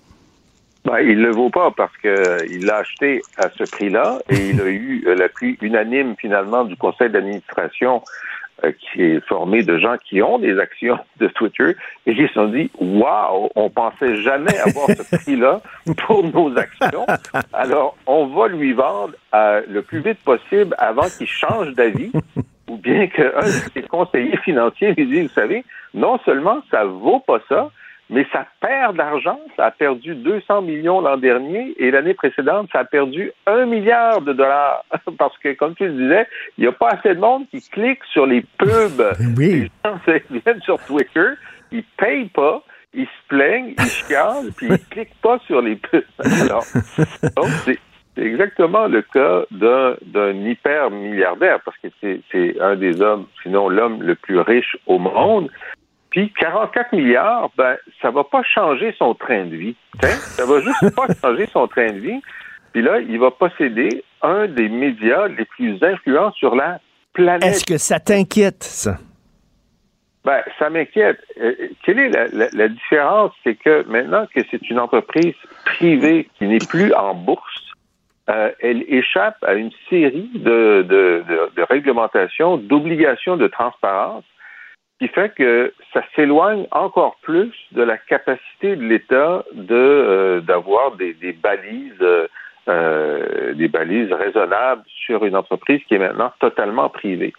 Ben, 0.85 0.99
il 0.99 1.19
ne 1.19 1.27
le 1.27 1.31
vaut 1.31 1.49
pas 1.49 1.71
parce 1.71 1.95
qu'il 1.97 2.65
l'a 2.65 2.77
acheté 2.77 3.21
à 3.37 3.49
ce 3.49 3.63
prix-là 3.63 4.19
et 4.29 4.49
il 4.49 4.61
a 4.61 4.67
eu 4.67 5.03
euh, 5.07 5.15
l'appui 5.15 5.57
unanime 5.61 6.15
finalement 6.19 6.65
du 6.65 6.75
conseil 6.75 7.09
d'administration 7.09 8.03
euh, 8.65 8.71
qui 8.73 9.01
est 9.01 9.25
formé 9.25 9.63
de 9.63 9.77
gens 9.77 9.95
qui 9.97 10.21
ont 10.21 10.39
des 10.39 10.59
actions 10.59 10.99
de 11.19 11.27
Twitter 11.27 11.75
et 12.05 12.13
qui 12.13 12.27
se 12.27 12.33
sont 12.33 12.47
dit 12.47 12.69
Waouh, 12.79 13.49
on 13.55 13.69
pensait 13.69 14.17
jamais 14.17 14.57
avoir 14.59 14.87
ce 14.89 15.15
prix-là 15.15 15.61
pour 16.05 16.23
nos 16.23 16.55
actions. 16.57 17.05
Alors, 17.53 17.95
on 18.05 18.27
va 18.27 18.49
lui 18.49 18.73
vendre 18.73 19.13
euh, 19.33 19.61
le 19.69 19.83
plus 19.83 19.99
vite 19.99 20.19
possible 20.25 20.75
avant 20.77 21.07
qu'il 21.17 21.27
change 21.27 21.73
d'avis 21.75 22.11
ou 22.69 22.77
bien 22.77 23.07
qu'un 23.07 23.39
de 23.39 23.71
ses 23.73 23.83
conseillers 23.83 24.37
financiers 24.37 24.93
lui 24.93 25.05
dise 25.07 25.23
Vous 25.23 25.33
savez, 25.33 25.63
non 25.93 26.19
seulement 26.25 26.61
ça 26.69 26.83
vaut 26.83 27.19
pas 27.19 27.39
ça, 27.47 27.69
mais 28.13 28.27
ça 28.31 28.45
perd 28.61 28.95
d'argent. 28.95 29.39
Ça 29.57 29.65
a 29.65 29.71
perdu 29.71 30.13
200 30.13 30.61
millions 30.61 31.01
l'an 31.01 31.17
dernier 31.17 31.73
et 31.77 31.89
l'année 31.89 32.13
précédente, 32.13 32.69
ça 32.71 32.79
a 32.79 32.85
perdu 32.85 33.31
un 33.47 33.65
milliard 33.65 34.21
de 34.21 34.33
dollars. 34.33 34.85
Parce 35.17 35.35
que, 35.39 35.53
comme 35.53 35.73
tu 35.73 35.87
le 35.87 35.93
disais, 35.93 36.27
il 36.57 36.61
n'y 36.61 36.67
a 36.67 36.71
pas 36.71 36.89
assez 36.89 37.15
de 37.15 37.19
monde 37.19 37.45
qui 37.49 37.59
clique 37.69 38.03
sur 38.11 38.25
les 38.25 38.45
pubs. 38.57 39.03
Oui. 39.35 39.49
Les 39.51 39.69
gens 39.83 39.99
viennent 40.29 40.61
sur 40.61 40.77
Twitter, 40.85 41.29
ils 41.71 41.83
payent 41.97 42.29
pas, 42.29 42.63
ils 42.93 43.05
se 43.05 43.27
plaignent, 43.27 43.73
ils 43.79 43.85
chialent, 43.85 44.51
puis 44.55 44.67
ils 44.67 44.85
cliquent 44.89 45.21
pas 45.21 45.39
sur 45.47 45.61
les 45.61 45.75
pubs. 45.75 46.03
Alors, 46.19 46.63
c'est 47.65 47.79
exactement 48.17 48.85
le 48.85 49.01
cas 49.01 49.43
d'un 49.49 50.33
hyper 50.33 50.91
milliardaire, 50.91 51.59
parce 51.65 51.77
que 51.79 51.87
c'est 52.31 52.61
un 52.61 52.75
des 52.75 53.01
hommes, 53.01 53.25
sinon 53.41 53.69
l'homme 53.69 54.03
le 54.03 54.13
plus 54.13 54.39
riche 54.39 54.77
au 54.85 54.99
monde. 54.99 55.49
Puis 56.13 56.31
44 56.39 56.93
milliards, 56.93 57.49
ben, 57.57 57.75
ça 57.99 58.11
va 58.11 58.23
pas 58.23 58.43
changer 58.43 58.93
son 58.99 59.15
train 59.15 59.45
de 59.45 59.55
vie. 59.55 59.75
T'sais? 59.99 60.11
Ça 60.11 60.45
va 60.45 60.61
juste 60.61 60.95
pas 60.95 61.07
changer 61.21 61.47
son 61.47 61.67
train 61.67 61.91
de 61.91 61.97
vie. 61.97 62.21
Puis 62.71 62.83
là, 62.83 62.99
il 62.99 63.17
va 63.17 63.31
posséder 63.31 64.03
un 64.21 64.45
des 64.45 64.69
médias 64.69 65.27
les 65.27 65.45
plus 65.45 65.83
influents 65.83 66.31
sur 66.33 66.53
la 66.53 66.79
planète. 67.13 67.43
Est-ce 67.43 67.65
que 67.65 67.79
ça 67.79 67.99
t'inquiète, 67.99 68.61
ça? 68.63 68.97
Ben, 70.23 70.43
ça 70.59 70.69
m'inquiète. 70.69 71.19
Euh, 71.41 71.55
quelle 71.83 71.97
est 71.97 72.09
la, 72.09 72.27
la, 72.27 72.47
la 72.53 72.67
différence? 72.67 73.31
C'est 73.43 73.55
que 73.55 73.83
maintenant 73.89 74.27
que 74.33 74.41
c'est 74.51 74.69
une 74.69 74.79
entreprise 74.79 75.33
privée 75.65 76.29
qui 76.37 76.45
n'est 76.45 76.59
plus 76.59 76.93
en 76.93 77.15
bourse, 77.15 77.71
euh, 78.29 78.51
elle 78.61 78.83
échappe 78.87 79.37
à 79.41 79.55
une 79.55 79.71
série 79.89 80.29
de, 80.35 80.85
de, 80.87 81.23
de, 81.27 81.51
de 81.55 81.61
réglementations, 81.63 82.57
d'obligations 82.57 83.35
de 83.35 83.47
transparence 83.47 84.23
qui 85.03 85.09
fait 85.09 85.33
que 85.35 85.73
ça 85.91 86.01
s'éloigne 86.15 86.65
encore 86.71 87.17
plus 87.21 87.51
de 87.73 87.83
la 87.83 87.97
capacité 87.97 88.77
de 88.77 88.83
l'État 88.83 89.43
de 89.51 89.75
euh, 89.75 90.39
d'avoir 90.39 90.95
des, 90.95 91.13
des, 91.13 91.33
balises 91.33 92.05
euh, 92.69 93.53
des 93.53 93.67
balises 93.67 94.13
raisonnables 94.13 94.83
sur 95.05 95.25
une 95.25 95.35
entreprise 95.35 95.81
qui 95.89 95.95
est 95.95 95.99
maintenant 95.99 96.31
totalement 96.39 96.87
privée. 96.87 97.33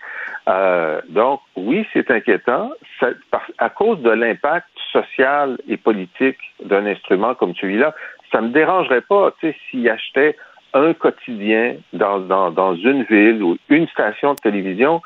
Euh, 0.47 1.01
donc 1.09 1.41
oui, 1.57 1.87
c'est 1.95 2.11
inquiétant 2.11 2.71
ça, 3.01 3.09
à 3.57 3.71
cause 3.71 3.99
de 4.03 4.11
l'impact 4.11 4.69
social 4.93 5.57
et 5.67 5.79
politique 5.79 6.39
d'un 6.63 6.85
instrument 6.85 7.35
comme 7.35 7.55
celui-là. 7.55 7.95
Ça 8.31 8.43
me 8.43 8.49
dérangerait 8.49 9.01
pas, 9.09 9.33
tu 9.41 9.49
sais, 9.49 9.57
s'il 9.71 9.89
achetait 9.89 10.37
un 10.75 10.93
quotidien 10.93 11.77
dans, 11.95 12.19
dans, 12.19 12.51
dans 12.51 12.75
une 12.75 13.05
ville 13.05 13.43
ou 13.43 13.57
une 13.71 13.89
station 13.89 14.35
de 14.35 14.41
télévision 14.41 15.01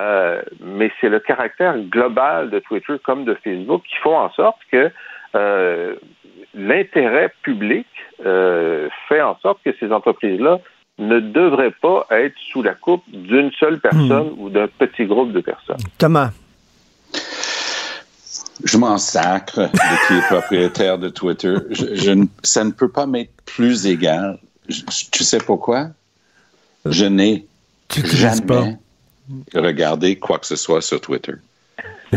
euh, 0.00 0.42
mais 0.60 0.90
c'est 1.00 1.08
le 1.08 1.20
caractère 1.20 1.78
global 1.78 2.50
de 2.50 2.58
Twitter 2.60 2.94
comme 3.04 3.24
de 3.24 3.36
Facebook 3.44 3.82
qui 3.82 3.96
font 4.02 4.16
en 4.16 4.30
sorte 4.32 4.58
que 4.70 4.90
euh, 5.34 5.96
l'intérêt 6.54 7.32
public 7.42 7.86
euh, 8.24 8.88
fait 9.08 9.20
en 9.20 9.38
sorte 9.40 9.58
que 9.64 9.74
ces 9.78 9.92
entreprises-là 9.92 10.60
ne 10.98 11.20
devraient 11.20 11.74
pas 11.82 12.06
être 12.10 12.36
sous 12.52 12.62
la 12.62 12.74
coupe 12.74 13.02
d'une 13.08 13.50
seule 13.52 13.80
personne 13.80 14.30
mmh. 14.30 14.38
ou 14.38 14.50
d'un 14.50 14.68
petit 14.68 15.04
groupe 15.04 15.32
de 15.32 15.40
personnes. 15.40 15.80
Thomas. 15.98 16.30
Je 18.64 18.78
m'en 18.78 18.96
sacre 18.98 19.60
de 19.60 20.06
qui 20.06 20.14
est 20.14 20.26
propriétaire 20.28 20.98
de 20.98 21.08
Twitter. 21.08 21.54
Je, 21.70 21.94
je, 21.94 22.26
ça 22.42 22.64
ne 22.64 22.70
peut 22.70 22.90
pas 22.90 23.06
m'être 23.06 23.32
plus 23.44 23.86
égal. 23.86 24.38
Je, 24.68 24.82
tu 25.10 25.24
sais 25.24 25.38
pourquoi? 25.38 25.88
Je 26.84 27.04
n'ai 27.06 27.46
jamais 27.90 28.78
regarder 29.54 30.16
quoi 30.16 30.38
que 30.38 30.46
ce 30.46 30.56
soit 30.56 30.82
sur 30.82 31.00
Twitter. 31.00 31.34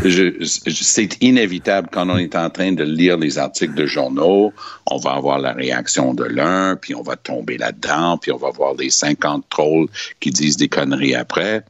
c'est 0.03 1.21
inévitable 1.21 1.87
quand 1.91 2.09
on 2.09 2.17
est 2.17 2.35
en 2.35 2.49
train 2.49 2.73
de 2.73 2.83
lire 2.83 3.17
les 3.17 3.37
articles 3.37 3.73
de 3.73 3.85
journaux, 3.85 4.53
on 4.87 4.97
va 4.97 5.11
avoir 5.11 5.39
la 5.39 5.53
réaction 5.53 6.13
de 6.13 6.25
l'un, 6.25 6.75
puis 6.75 6.93
on 6.95 7.01
va 7.01 7.15
tomber 7.15 7.57
là-dedans, 7.57 8.17
puis 8.17 8.31
on 8.31 8.37
va 8.37 8.49
voir 8.49 8.73
les 8.73 8.89
50 8.89 9.45
trolls 9.49 9.87
qui 10.19 10.31
disent 10.31 10.57
des 10.57 10.67
conneries 10.67 11.15
après. 11.15 11.63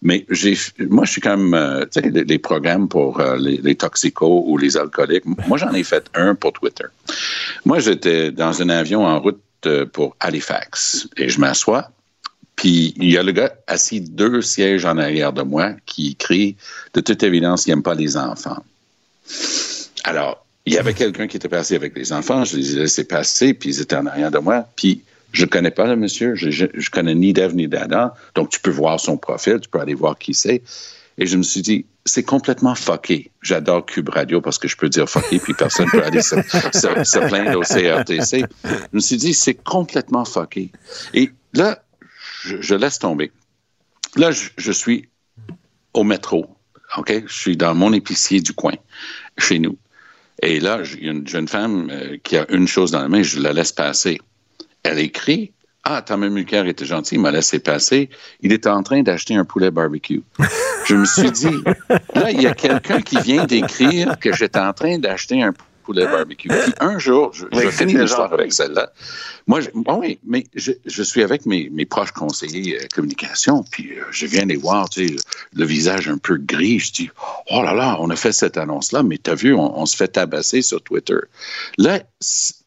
Mais 0.00 0.24
moi, 0.78 1.04
je 1.04 1.10
suis 1.10 1.20
comme, 1.20 1.54
euh, 1.54 1.84
tu 1.92 2.00
sais, 2.00 2.08
les, 2.08 2.24
les, 2.24 2.38
programmes 2.38 2.88
pour 2.88 3.18
euh, 3.18 3.36
les, 3.36 3.56
les, 3.56 3.74
toxicos 3.74 4.44
ou 4.46 4.56
les 4.56 4.76
alcooliques. 4.76 5.24
Moi, 5.48 5.58
j'en 5.58 5.72
ai 5.72 5.82
fait 5.82 6.08
un 6.14 6.36
pour 6.36 6.52
Twitter. 6.52 6.84
Moi, 7.64 7.80
j'étais 7.80 8.30
dans 8.30 8.62
un 8.62 8.68
avion 8.68 9.04
en 9.04 9.18
route 9.18 9.42
euh, 9.66 9.86
pour 9.86 10.16
Halifax 10.20 11.08
et 11.16 11.28
je 11.28 11.40
m'assois 11.40 11.90
puis 12.58 12.92
il 12.96 13.10
y 13.10 13.16
a 13.16 13.22
le 13.22 13.30
gars 13.30 13.54
assis 13.68 14.00
deux 14.00 14.42
sièges 14.42 14.84
en 14.84 14.98
arrière 14.98 15.32
de 15.32 15.42
moi 15.42 15.74
qui 15.86 16.16
crie 16.16 16.56
de 16.92 17.00
toute 17.00 17.22
évidence, 17.22 17.66
il 17.66 17.70
n'aime 17.70 17.84
pas 17.84 17.94
les 17.94 18.16
enfants. 18.16 18.64
Alors, 20.02 20.44
il 20.66 20.72
y 20.72 20.78
avait 20.78 20.92
quelqu'un 20.92 21.28
qui 21.28 21.36
était 21.36 21.48
passé 21.48 21.76
avec 21.76 21.96
les 21.96 22.12
enfants, 22.12 22.44
je 22.44 22.56
les 22.56 22.72
ai 22.72 22.80
laissés 22.80 23.04
passer, 23.04 23.54
puis 23.54 23.70
ils 23.70 23.80
étaient 23.80 23.94
en 23.94 24.06
arrière 24.06 24.32
de 24.32 24.38
moi. 24.38 24.66
Puis 24.74 25.02
je 25.30 25.44
ne 25.44 25.48
connais 25.48 25.70
pas 25.70 25.86
le 25.86 25.94
monsieur, 25.94 26.34
je, 26.34 26.50
je 26.50 26.90
connais 26.90 27.14
ni 27.14 27.32
d'Ève 27.32 27.54
ni 27.54 27.68
d'Adam, 27.68 28.10
donc 28.34 28.50
tu 28.50 28.58
peux 28.58 28.70
voir 28.70 28.98
son 28.98 29.16
profil, 29.16 29.60
tu 29.60 29.68
peux 29.68 29.78
aller 29.78 29.94
voir 29.94 30.18
qui 30.18 30.34
c'est. 30.34 30.62
Et 31.16 31.26
je 31.26 31.36
me 31.36 31.44
suis 31.44 31.62
dit, 31.62 31.86
c'est 32.04 32.24
complètement 32.24 32.74
fucké. 32.74 33.30
J'adore 33.40 33.86
Cube 33.86 34.08
Radio 34.08 34.40
parce 34.40 34.58
que 34.58 34.66
je 34.66 34.76
peux 34.76 34.88
dire 34.88 35.08
fucké, 35.08 35.38
puis 35.38 35.54
personne 35.54 35.86
ne 35.86 35.90
peut 35.92 36.04
aller 36.04 36.22
se, 36.22 36.34
se, 36.72 37.04
se, 37.04 37.28
plaindre 37.28 37.56
au 37.56 37.62
CRTC. 37.62 38.44
Je 38.64 38.68
me 38.92 39.00
suis 39.00 39.16
dit, 39.16 39.32
c'est 39.32 39.54
complètement 39.54 40.24
fucké. 40.24 40.72
Et 41.14 41.30
là, 41.54 41.82
je, 42.42 42.74
laisse 42.74 42.98
tomber. 42.98 43.32
Là, 44.16 44.30
je, 44.30 44.48
je, 44.56 44.72
suis 44.72 45.08
au 45.94 46.04
métro, 46.04 46.56
OK? 46.96 47.12
Je 47.26 47.32
suis 47.32 47.56
dans 47.56 47.74
mon 47.74 47.92
épicier 47.92 48.40
du 48.40 48.52
coin, 48.52 48.74
chez 49.36 49.58
nous. 49.58 49.76
Et 50.42 50.60
là, 50.60 50.82
il 50.96 51.04
y 51.04 51.08
a 51.08 51.12
une 51.12 51.26
jeune 51.26 51.48
femme 51.48 51.88
euh, 51.90 52.16
qui 52.22 52.36
a 52.36 52.46
une 52.50 52.68
chose 52.68 52.92
dans 52.92 53.02
la 53.02 53.08
main, 53.08 53.22
je 53.22 53.40
la 53.40 53.52
laisse 53.52 53.72
passer. 53.72 54.20
Elle 54.84 55.00
écrit 55.00 55.52
ah, 55.90 56.02
Thomas 56.02 56.28
Mulcair 56.28 56.66
était 56.66 56.84
gentil, 56.84 57.14
il 57.14 57.20
m'a 57.22 57.30
laissé 57.30 57.60
passer. 57.60 58.10
Il 58.42 58.52
était 58.52 58.68
en 58.68 58.82
train 58.82 59.02
d'acheter 59.02 59.34
un 59.34 59.46
poulet 59.46 59.70
barbecue. 59.70 60.22
Je 60.86 60.94
me 60.94 61.06
suis 61.06 61.30
dit, 61.30 61.64
là, 62.14 62.30
il 62.30 62.42
y 62.42 62.46
a 62.46 62.52
quelqu'un 62.52 63.00
qui 63.00 63.18
vient 63.22 63.46
d'écrire 63.46 64.18
que 64.18 64.34
j'étais 64.34 64.58
en 64.58 64.74
train 64.74 64.98
d'acheter 64.98 65.42
un 65.42 65.52
poulet 65.52 65.67
barbecue. 65.92 66.48
Puis 66.48 66.72
un 66.80 66.98
jour, 66.98 67.32
je, 67.32 67.46
finis 67.70 67.94
l'histoire 67.94 68.32
avec 68.32 68.52
celle-là. 68.52 68.92
Moi, 69.46 69.60
je, 69.60 69.70
bon, 69.74 70.00
oui, 70.00 70.18
mais 70.24 70.44
je, 70.54 70.72
je, 70.84 71.02
suis 71.02 71.22
avec 71.22 71.46
mes, 71.46 71.70
mes 71.70 71.86
proches 71.86 72.12
conseillers 72.12 72.76
euh, 72.76 72.86
communication, 72.94 73.64
puis 73.70 73.92
euh, 73.92 74.02
je 74.10 74.26
viens 74.26 74.44
les 74.44 74.56
voir, 74.56 74.88
tu 74.90 75.08
sais, 75.08 75.16
le, 75.54 75.64
visage 75.64 76.08
un 76.08 76.18
peu 76.18 76.36
gris. 76.36 76.78
Je 76.78 76.92
dis, 76.92 77.10
oh 77.50 77.62
là 77.62 77.72
là, 77.72 77.96
on 78.00 78.10
a 78.10 78.16
fait 78.16 78.32
cette 78.32 78.58
annonce-là, 78.58 79.02
mais 79.02 79.18
t'as 79.18 79.34
vu, 79.34 79.54
on, 79.54 79.78
on, 79.78 79.86
se 79.86 79.96
fait 79.96 80.08
tabasser 80.08 80.60
sur 80.60 80.82
Twitter. 80.82 81.18
Là, 81.78 82.00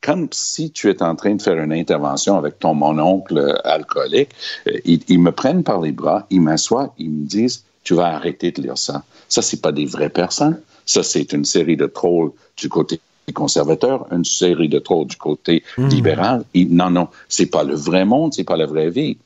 comme 0.02 0.28
si 0.32 0.72
tu 0.72 0.90
es 0.90 1.04
en 1.04 1.16
train 1.16 1.36
de 1.36 1.42
faire 1.42 1.58
une 1.62 1.74
intervention 1.74 2.38
avec 2.38 2.58
ton 2.58 2.74
mon 2.74 2.98
oncle 2.98 3.60
alcoolique, 3.64 4.30
euh, 4.68 4.80
ils, 4.86 5.02
ils 5.08 5.20
me 5.20 5.32
prennent 5.32 5.64
par 5.64 5.82
les 5.82 5.92
bras, 5.92 6.26
ils 6.32 6.42
m'assoient, 6.42 6.94
ils 6.98 7.12
me 7.12 7.26
disent, 7.26 7.64
tu 7.84 7.94
vas 7.94 8.08
arrêter 8.08 8.52
de 8.52 8.62
lire 8.62 8.78
ça. 8.78 9.04
Ça, 9.28 9.42
c'est 9.42 9.62
pas 9.62 9.72
des 9.72 9.86
vraies 9.86 10.10
personnes. 10.10 10.60
Ça, 10.86 11.04
c'est 11.04 11.34
une 11.34 11.46
série 11.46 11.78
de 11.78 11.86
trolls 11.86 12.32
du 12.58 12.70
côté 12.70 13.00
conservateur, 13.34 14.08
une 14.12 14.26
série 14.26 14.70
de 14.70 14.80
trolls 14.80 15.08
du 15.08 15.16
côté 15.16 15.64
Hmm. 15.78 15.88
libéral. 15.88 16.44
Et 16.54 16.66
non, 16.66 16.90
non, 16.90 17.08
c'est 17.30 17.46
pas 17.46 17.64
le 17.64 17.76
vrai 17.76 18.06
monde, 18.06 18.34
c'est 18.34 18.44
pas 18.44 18.58
la 18.58 18.66
vraie 18.66 18.90
vie. 18.90 19.18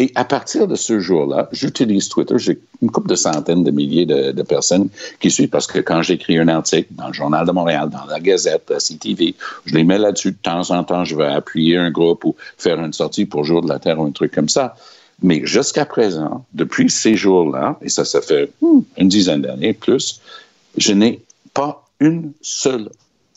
Et 0.00 0.12
à 0.14 0.24
partir 0.24 0.68
de 0.68 0.76
ce 0.76 1.00
jour-là, 1.00 1.48
j'utilise 1.50 2.08
Twitter. 2.08 2.36
J'ai 2.38 2.60
une 2.82 2.90
couple 2.90 3.08
de 3.08 3.16
centaines 3.16 3.64
de 3.64 3.72
milliers 3.72 4.06
de, 4.06 4.30
de 4.30 4.42
personnes 4.42 4.88
qui 5.18 5.28
suivent 5.28 5.48
parce 5.48 5.66
que 5.66 5.80
quand 5.80 6.02
j'écris 6.02 6.38
un 6.38 6.46
article 6.46 6.86
dans 6.92 7.08
le 7.08 7.12
Journal 7.12 7.44
de 7.44 7.50
Montréal, 7.50 7.90
dans 7.90 8.04
la 8.06 8.20
Gazette, 8.20 8.70
la 8.70 8.78
CTV, 8.78 9.34
je 9.64 9.74
les 9.74 9.82
mets 9.82 9.98
là-dessus. 9.98 10.30
De 10.30 10.36
temps 10.36 10.70
en 10.70 10.84
temps, 10.84 11.04
je 11.04 11.16
vais 11.16 11.26
appuyer 11.26 11.76
un 11.78 11.90
groupe 11.90 12.24
ou 12.24 12.36
faire 12.58 12.78
une 12.78 12.92
sortie 12.92 13.26
pour 13.26 13.42
Jour 13.42 13.62
de 13.62 13.68
la 13.68 13.80
Terre 13.80 13.98
ou 13.98 14.04
un 14.04 14.12
truc 14.12 14.32
comme 14.32 14.48
ça. 14.48 14.76
Mais 15.20 15.44
jusqu'à 15.44 15.84
présent, 15.84 16.44
depuis 16.54 16.88
ces 16.90 17.16
jours-là, 17.16 17.76
et 17.82 17.88
ça, 17.88 18.04
ça 18.04 18.20
fait 18.20 18.52
hmm, 18.60 18.80
une 18.98 19.08
dizaine 19.08 19.42
d'années 19.42 19.72
plus, 19.72 20.20
je 20.76 20.92
n'ai 20.92 21.22
pas 21.54 21.84
une 21.98 22.32
seule 22.40 22.88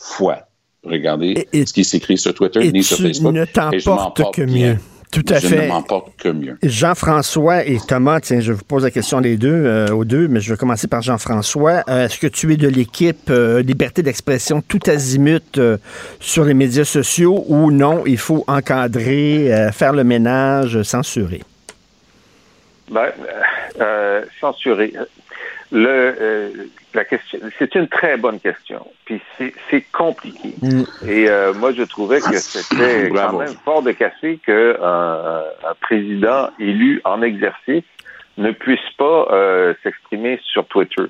fois 0.04 0.40
regardé 0.84 1.48
Et- 1.54 1.60
et- 1.62 1.66
ce 1.66 1.74
qui 1.74 1.84
s'écrit 1.86 2.18
sur 2.18 2.34
Twitter 2.34 2.66
Et 2.66 2.72
ni 2.72 2.84
sur 2.84 2.98
Facebook. 2.98 3.34
ne 3.34 3.44
et 3.44 3.80
je 3.80 3.90
m'en 3.90 3.98
t'emportes 3.98 4.18
porte 4.18 4.36
que 4.36 4.42
bien. 4.44 4.74
mieux. 4.74 4.78
Tout 5.12 5.26
à 5.30 5.40
je 5.40 5.48
fait. 5.48 5.64
ne 5.64 5.68
m'en 5.68 5.82
porte 5.84 6.14
que 6.18 6.30
mieux. 6.30 6.58
Jean-François 6.64 7.66
et 7.66 7.78
Thomas, 7.86 8.22
tiens, 8.22 8.40
je 8.40 8.54
vous 8.54 8.64
pose 8.64 8.84
la 8.86 8.92
question 8.92 9.20
des 9.20 9.36
deux, 9.36 9.50
euh, 9.52 9.90
aux 9.90 10.06
deux, 10.06 10.30
mais 10.30 10.40
je 10.40 10.50
vais 10.54 10.58
commencer 10.58 10.88
par 10.88 11.02
Jean-François. 11.02 11.84
Euh, 11.90 12.06
Est-ce 12.06 12.18
que 12.18 12.28
tu 12.28 12.54
es 12.54 12.56
de 12.58 12.70
l'équipe 12.70 13.30
euh, 13.30 13.62
liberté 13.62 14.04
d'expression 14.04 14.62
tout 14.62 14.80
azimut 14.88 15.58
euh, 15.58 15.78
sur 16.22 16.46
les 16.46 16.54
médias 16.54 16.86
sociaux 16.86 17.44
ou 17.50 17.72
non, 17.72 18.04
il 18.06 18.18
faut 18.18 18.46
encadrer, 18.48 19.54
euh, 19.54 19.72
faire 19.74 19.92
le 19.92 20.06
ménage, 20.06 20.82
censurer? 20.84 21.42
Ben, 22.90 23.12
censurer. 24.40 24.94
Le, 25.72 25.88
euh, 25.88 26.50
la 26.94 27.06
question, 27.06 27.40
c'est 27.58 27.76
une 27.76 27.88
très 27.88 28.18
bonne 28.18 28.40
question. 28.40 28.86
Puis 29.06 29.22
c'est, 29.38 29.54
c'est 29.70 29.82
compliqué. 29.92 30.54
Et 31.08 31.30
euh, 31.30 31.54
moi, 31.54 31.72
je 31.72 31.84
trouvais 31.84 32.20
que 32.20 32.36
c'était 32.38 33.10
quand 33.10 33.38
même 33.38 33.56
fort 33.64 33.82
de 33.82 33.92
casser 33.92 34.40
que 34.46 34.78
un, 34.82 35.44
un 35.70 35.74
président 35.80 36.50
élu 36.60 37.02
en 37.06 37.22
exercice 37.22 37.84
ne 38.38 38.52
puisse 38.52 38.90
pas 38.98 39.28
euh, 39.32 39.74
s'exprimer 39.84 40.40
sur 40.44 40.66
Twitter. 40.68 41.04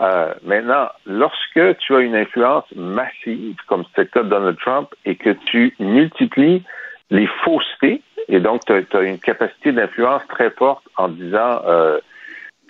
Euh, 0.00 0.34
maintenant, 0.42 0.88
lorsque 1.06 1.78
tu 1.78 1.94
as 1.94 2.00
une 2.00 2.16
influence 2.16 2.64
massive, 2.74 3.56
comme 3.66 3.84
c'est 3.94 4.02
le 4.02 4.08
cas 4.08 4.22
de 4.22 4.28
Donald 4.28 4.58
Trump, 4.58 4.88
et 5.04 5.16
que 5.16 5.30
tu 5.46 5.74
multiplies 5.78 6.62
les 7.10 7.28
faussetés, 7.44 8.02
et 8.28 8.40
donc 8.40 8.62
tu 8.64 8.72
as, 8.72 9.00
une 9.00 9.18
capacité 9.18 9.72
d'influence 9.72 10.22
très 10.28 10.50
forte 10.50 10.84
en 10.96 11.08
disant 11.08 11.62
euh, 11.66 11.98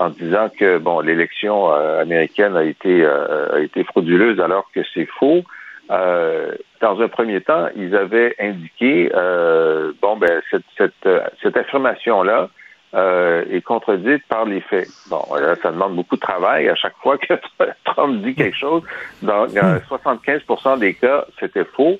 en 0.03 0.11
disant 0.11 0.49
que 0.49 0.79
bon 0.79 1.01
l'élection 1.01 1.73
euh, 1.73 2.03
américaine 2.03 2.57
a 2.57 2.65
été 2.65 3.05
euh, 3.05 3.57
a 3.57 3.61
été 3.61 3.85
frauduleuse 3.85 4.41
alors 4.41 4.69
que 4.75 4.81
c'est 4.93 5.07
faux. 5.07 5.43
Euh, 5.91 6.53
dans 6.81 7.01
un 7.01 7.09
premier 7.09 7.41
temps, 7.41 7.69
ils 7.77 7.95
avaient 7.95 8.35
indiqué 8.41 9.13
euh, 9.15 9.93
bon 10.03 10.17
ben 10.17 10.43
cette 10.51 10.65
cette, 10.77 11.09
cette 11.43 11.57
affirmation 11.57 12.23
là 12.23 12.49
euh, 12.95 13.45
est 13.51 13.63
contredite 13.63 14.27
par 14.29 14.45
les 14.45 14.61
faits. 14.61 14.89
Bon, 15.09 15.23
là, 15.35 15.55
ça 15.63 15.71
demande 15.71 15.95
beaucoup 15.95 16.17
de 16.17 16.21
travail. 16.21 16.69
À 16.69 16.75
chaque 16.75 16.97
fois 16.97 17.17
que 17.17 17.35
Trump 17.85 18.23
dit 18.23 18.35
quelque 18.35 18.57
chose, 18.57 18.83
dans 19.23 19.45
euh, 19.57 19.79
75% 19.89 20.79
des 20.79 20.95
cas, 20.95 21.25
c'était 21.41 21.65
faux. 21.65 21.99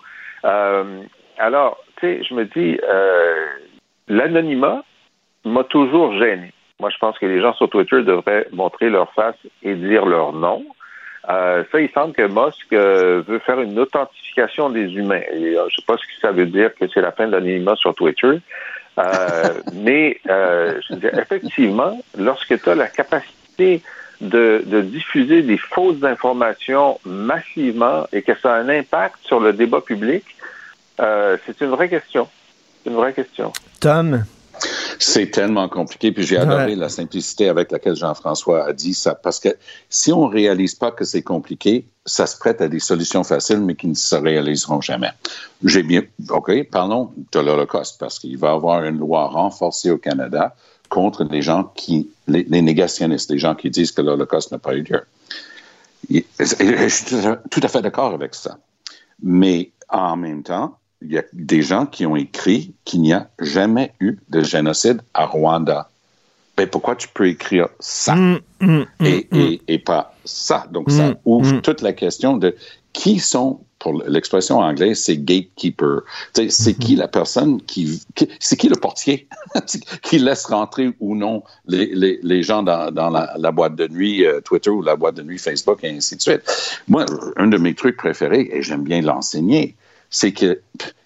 Alors, 1.39 1.79
tu 1.97 2.07
sais, 2.07 2.23
je 2.29 2.35
me 2.35 2.45
dis, 2.45 2.79
l'anonymat 4.09 4.85
m'a 5.45 5.65
toujours 5.65 6.13
gêné. 6.19 6.53
Moi, 6.83 6.91
je 6.91 6.99
pense 6.99 7.17
que 7.17 7.27
les 7.27 7.41
gens 7.41 7.55
sur 7.55 7.71
Twitter 7.71 8.03
devraient 8.03 8.49
montrer 8.51 8.91
leur 8.91 9.13
face 9.13 9.37
et 9.63 9.77
dire 9.77 10.05
leur 10.05 10.33
nom. 10.33 10.65
Euh, 11.31 11.63
ça, 11.71 11.81
il 11.81 11.89
semble 11.91 12.13
que 12.13 12.23
Musk 12.23 12.73
euh, 12.73 13.23
veut 13.25 13.39
faire 13.39 13.61
une 13.61 13.79
authentification 13.79 14.69
des 14.69 14.93
humains. 14.93 15.21
Et, 15.33 15.57
euh, 15.57 15.69
je 15.69 15.77
sais 15.77 15.87
pas 15.87 15.97
ce 15.97 16.03
que 16.03 16.21
ça 16.21 16.33
veut 16.33 16.47
dire 16.47 16.75
que 16.75 16.89
c'est 16.93 17.01
la 17.01 17.13
fin 17.13 17.29
de 17.29 17.31
l'anonymat 17.37 17.77
sur 17.77 17.95
Twitter. 17.95 18.41
Euh, 18.99 19.03
mais 19.75 20.19
euh, 20.29 20.81
je 20.89 20.95
veux 20.95 21.01
dire, 21.01 21.17
effectivement, 21.17 22.03
lorsque 22.19 22.61
tu 22.61 22.69
as 22.69 22.75
la 22.75 22.89
capacité 22.89 23.81
de, 24.21 24.65
de 24.67 24.81
diffuser 24.81 25.43
des 25.43 25.59
fausses 25.59 26.03
informations 26.03 26.99
massivement 27.05 28.09
et 28.13 28.23
que 28.23 28.37
ça 28.37 28.57
a 28.57 28.59
un 28.59 28.69
impact 28.69 29.19
sur 29.23 29.39
le 29.39 29.53
débat 29.53 29.83
public, 29.83 30.25
euh, 30.99 31.37
c'est 31.47 31.61
une 31.61 31.71
vraie 31.71 31.89
question. 31.89 32.27
C'est 32.83 32.91
une 32.91 32.97
vraie 32.97 33.13
question. 33.13 33.53
Tom? 33.79 34.25
C'est 34.99 35.31
tellement 35.31 35.69
compliqué, 35.69 36.13
puis 36.13 36.25
j'ai 36.25 36.37
adoré 36.37 36.75
la 36.77 36.89
simplicité 36.89 37.49
avec 37.49 37.71
laquelle 37.73 37.97
Jean-François 37.97 38.65
a 38.67 38.73
dit 38.73 38.95
ça, 38.95 39.15
parce 39.15 39.41
que 39.41 39.49
si 39.89 40.13
on 40.13 40.27
réalise 40.27 40.75
pas 40.75 40.91
que 40.91 41.05
c'est 41.05 41.23
compliqué, 41.23 41.85
ça 42.07 42.27
se 42.27 42.37
prête 42.37 42.61
à 42.61 42.69
des 42.69 42.81
solutions 42.81 43.25
faciles, 43.25 43.61
mais 43.61 43.75
qui 43.75 43.87
ne 43.87 43.95
se 43.95 44.15
réaliseront 44.17 44.81
jamais. 44.81 45.11
J'ai 45.65 45.83
bien, 45.83 46.03
OK, 46.31 46.51
parlons 46.71 47.13
de 47.33 47.39
l'Holocauste, 47.41 47.99
parce 47.99 48.19
qu'il 48.19 48.37
va 48.39 48.49
y 48.49 48.53
avoir 48.55 48.85
une 48.85 48.99
loi 48.99 49.27
renforcée 49.29 49.91
au 49.91 49.99
Canada 49.99 50.55
contre 50.89 51.25
les 51.25 51.43
gens 51.43 51.65
qui, 51.75 52.11
les, 52.27 52.45
les 52.49 52.61
négationnistes, 52.63 53.31
les 53.31 53.39
gens 53.39 53.55
qui 53.55 53.71
disent 53.71 53.93
que 53.93 54.03
l'Holocauste 54.03 54.53
n'a 54.53 54.59
pas 54.59 54.75
eu 54.75 54.83
lieu. 54.83 55.03
Et- 56.11 56.27
et 56.39 56.45
je 56.45 56.89
suis 56.89 57.17
tout 57.51 57.61
à 57.63 57.69
fait 57.69 57.81
d'accord 57.83 58.13
avec 58.13 58.35
ça. 58.35 58.59
Mais 59.23 59.71
en 59.89 60.17
même 60.17 60.43
temps, 60.43 60.77
il 61.05 61.13
y 61.13 61.19
a 61.19 61.25
des 61.33 61.63
gens 61.63 61.87
qui 61.87 62.07
ont 62.07 62.17
écrit 62.17 62.75
qu'il 62.85 63.03
n'y 63.03 63.13
a 63.13 63.29
jamais 63.39 63.93
eu 64.01 64.19
de 64.29 64.43
génocide 64.43 65.01
à 65.15 65.27
Rwanda. 65.27 65.89
Ben, 66.57 66.67
pourquoi 66.69 66.97
tu 66.97 67.09
peux 67.09 67.29
écrire 67.29 67.69
ça? 67.81 68.13
Hum, 68.13 68.39
hum, 68.61 68.87
hum, 69.01 69.07
et, 69.07 69.27
et- 69.33 69.63
et 69.69 69.79
pas 69.79 70.15
ça? 70.25 70.67
Donc, 70.71 70.91
ça 70.91 71.09
Mm, 71.11 71.15
ouvre 71.25 71.55
mm. 71.55 71.63
toute 71.63 71.81
la 71.81 71.93
question 71.95 72.37
de 72.37 72.55
qui 72.93 73.19
sont, 73.21 73.61
pour 73.79 74.03
l'expression 74.07 74.59
anglaise, 74.59 75.03
c'est 75.03 75.17
gatekeeper. 75.17 76.03
C'est 76.35 76.75
qui 76.79 76.95
la 76.95 77.09
personne 77.09 77.61
qui, 77.63 78.03
qui- 78.15 78.29
c'est 78.39 78.57
qui 78.57 78.69
le 78.69 78.77
portier? 78.77 79.29
Qui 80.03 80.19
laisse 80.19 80.45
rentrer 80.45 80.93
ou 81.01 81.17
non 81.17 81.43
les, 81.67 81.87
les- 81.87 82.21
les 82.23 82.43
gens 82.43 82.63
dans, 82.63 82.91
dans 82.93 83.09
la, 83.11 83.35
la 83.39 83.51
boîte 83.51 83.75
de 83.75 83.89
nuit 83.89 84.25
euh, 84.27 84.41
Twitter 84.43 84.71
ou 84.71 84.83
la 84.83 84.95
boîte 84.95 85.15
de 85.17 85.23
nuit 85.23 85.39
Facebook 85.39 85.83
et 85.83 85.89
ainsi 85.91 86.17
de 86.17 86.23
suite. 86.23 86.43
Moi, 86.87 87.07
un 87.37 87.47
de 87.49 87.57
mes 87.57 87.75
trucs 87.75 87.97
préférés, 87.97 88.51
et 88.53 88.63
j'aime 88.63 88.83
bien 88.85 89.01
l'enseigner, 89.01 89.75
c'est 90.13 90.33
que 90.33 90.61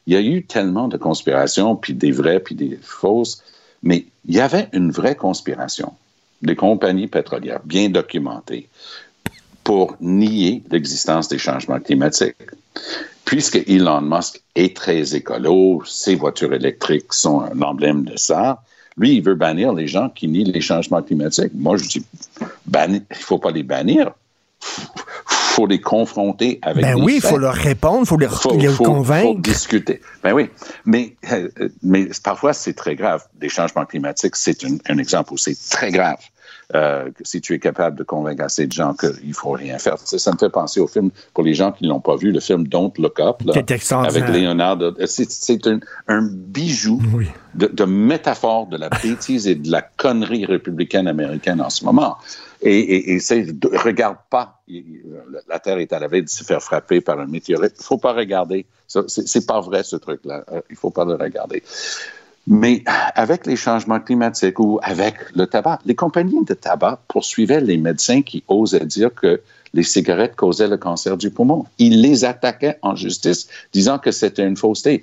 il 0.06 0.12
y 0.12 0.16
a 0.16 0.20
eu 0.20 0.44
tellement 0.44 0.86
de 0.86 0.98
conspirations, 0.98 1.74
puis 1.74 1.94
des 1.94 2.12
vraies, 2.12 2.38
puis 2.38 2.54
des 2.54 2.78
fausses, 2.80 3.42
mais 3.82 4.04
il 4.26 4.34
y 4.34 4.40
avait 4.40 4.68
une 4.72 4.90
vraie 4.90 5.16
conspiration 5.16 5.94
des 6.42 6.54
compagnies 6.54 7.08
pétrolières 7.08 7.62
bien 7.64 7.88
documentées 7.88 8.68
pour 9.64 9.96
nier 10.00 10.62
l'existence 10.70 11.28
des 11.28 11.38
changements 11.38 11.80
climatiques. 11.80 12.36
Puisque 13.24 13.56
Elon 13.68 14.02
Musk 14.02 14.40
est 14.54 14.76
très 14.76 15.16
écolo, 15.16 15.82
ses 15.84 16.14
voitures 16.14 16.52
électriques 16.52 17.12
sont 17.12 17.42
l'emblème 17.54 18.04
de 18.04 18.16
ça, 18.16 18.62
lui, 18.96 19.16
il 19.16 19.22
veut 19.22 19.34
bannir 19.34 19.72
les 19.72 19.86
gens 19.86 20.08
qui 20.08 20.26
nient 20.26 20.44
les 20.44 20.60
changements 20.60 21.02
climatiques. 21.02 21.52
Moi, 21.54 21.76
je 21.76 21.84
dis, 21.86 22.04
il 22.40 22.92
ne 22.92 23.00
faut 23.10 23.38
pas 23.38 23.50
les 23.50 23.62
bannir. 23.62 24.12
Faut 25.56 25.66
les 25.66 25.80
confronter 25.80 26.58
avec 26.60 26.82
Ben 26.84 26.96
des 26.96 27.00
oui, 27.02 27.14
il 27.16 27.22
faut 27.22 27.38
leur 27.38 27.54
répondre, 27.54 28.00
il 28.02 28.06
faut 28.06 28.18
les, 28.18 28.28
faut, 28.28 28.54
les 28.58 28.68
faut- 28.68 28.84
convaincre. 28.84 29.32
faut 29.32 29.38
discuter. 29.40 30.02
Ben 30.22 30.34
oui, 30.34 30.50
mais, 30.84 31.16
euh, 31.32 31.48
mais 31.82 32.08
parfois 32.22 32.52
c'est 32.52 32.74
très 32.74 32.94
grave. 32.94 33.24
Les 33.40 33.48
changements 33.48 33.86
climatiques, 33.86 34.36
c'est 34.36 34.62
un, 34.64 34.76
un 34.86 34.98
exemple 34.98 35.32
où 35.32 35.38
c'est 35.38 35.56
très 35.70 35.90
grave. 35.90 36.18
Euh, 36.74 37.10
si 37.22 37.40
tu 37.40 37.54
es 37.54 37.60
capable 37.60 37.96
de 37.96 38.02
convaincre 38.02 38.42
assez 38.42 38.66
de 38.66 38.72
gens 38.72 38.92
qu'il 38.92 39.32
faut 39.34 39.52
rien 39.52 39.78
faire. 39.78 39.98
Ça, 39.98 40.18
ça 40.18 40.32
me 40.32 40.36
fait 40.36 40.50
penser 40.50 40.80
au 40.80 40.88
film, 40.88 41.10
pour 41.32 41.44
les 41.44 41.54
gens 41.54 41.70
qui 41.70 41.84
ne 41.84 41.90
l'ont 41.90 42.00
pas 42.00 42.16
vu, 42.16 42.32
le 42.32 42.40
film 42.40 42.66
Don't 42.66 42.90
Look 42.98 43.20
Up, 43.20 43.36
là, 43.44 43.52
avec 44.02 44.28
Leonardo. 44.28 44.92
C'est, 45.06 45.30
c'est 45.30 45.64
un, 45.68 45.78
un 46.08 46.22
bijou 46.28 47.00
Oui. 47.14 47.28
de, 47.54 47.68
de 47.68 47.84
métaphore 47.84 48.66
de 48.66 48.76
la 48.78 48.88
bêtise 48.88 49.46
et 49.46 49.54
de 49.54 49.70
la 49.70 49.80
connerie 49.80 50.44
républicaine 50.44 51.06
américaine 51.06 51.60
en 51.60 51.70
ce 51.70 51.84
moment. 51.84 52.16
Et, 52.62 52.76
et, 52.80 53.12
et 53.12 53.20
c'est, 53.20 53.44
de- 53.44 53.68
regarde 53.76 54.16
pas, 54.28 54.60
la 55.46 55.60
Terre 55.60 55.78
est 55.78 55.92
à 55.92 56.00
la 56.00 56.08
veille 56.08 56.24
de 56.24 56.28
se 56.28 56.42
faire 56.42 56.60
frapper 56.60 57.00
par 57.00 57.20
un 57.20 57.26
météorite. 57.26 57.74
Il 57.78 57.84
faut 57.84 57.98
pas 57.98 58.12
regarder. 58.12 58.66
C'est, 58.88 59.08
c'est 59.08 59.46
pas 59.46 59.60
vrai 59.60 59.84
ce 59.84 59.94
truc-là. 59.94 60.42
Euh, 60.50 60.60
Il 60.70 60.76
faut 60.76 60.90
pas 60.90 61.04
le 61.04 61.14
regarder. 61.14 61.62
Mais 62.46 62.84
avec 63.14 63.46
les 63.46 63.56
changements 63.56 63.98
climatiques 63.98 64.60
ou 64.60 64.78
avec 64.82 65.14
le 65.34 65.46
tabac, 65.46 65.80
les 65.84 65.96
compagnies 65.96 66.44
de 66.44 66.54
tabac 66.54 67.00
poursuivaient 67.08 67.60
les 67.60 67.76
médecins 67.76 68.22
qui 68.22 68.44
osaient 68.46 68.86
dire 68.86 69.12
que 69.14 69.40
les 69.74 69.82
cigarettes 69.82 70.36
causaient 70.36 70.68
le 70.68 70.76
cancer 70.76 71.16
du 71.16 71.30
poumon. 71.30 71.66
Ils 71.78 72.00
les 72.00 72.24
attaquaient 72.24 72.78
en 72.82 72.94
justice, 72.94 73.48
disant 73.72 73.98
que 73.98 74.12
c'était 74.12 74.46
une 74.46 74.56
fausseté. 74.56 75.02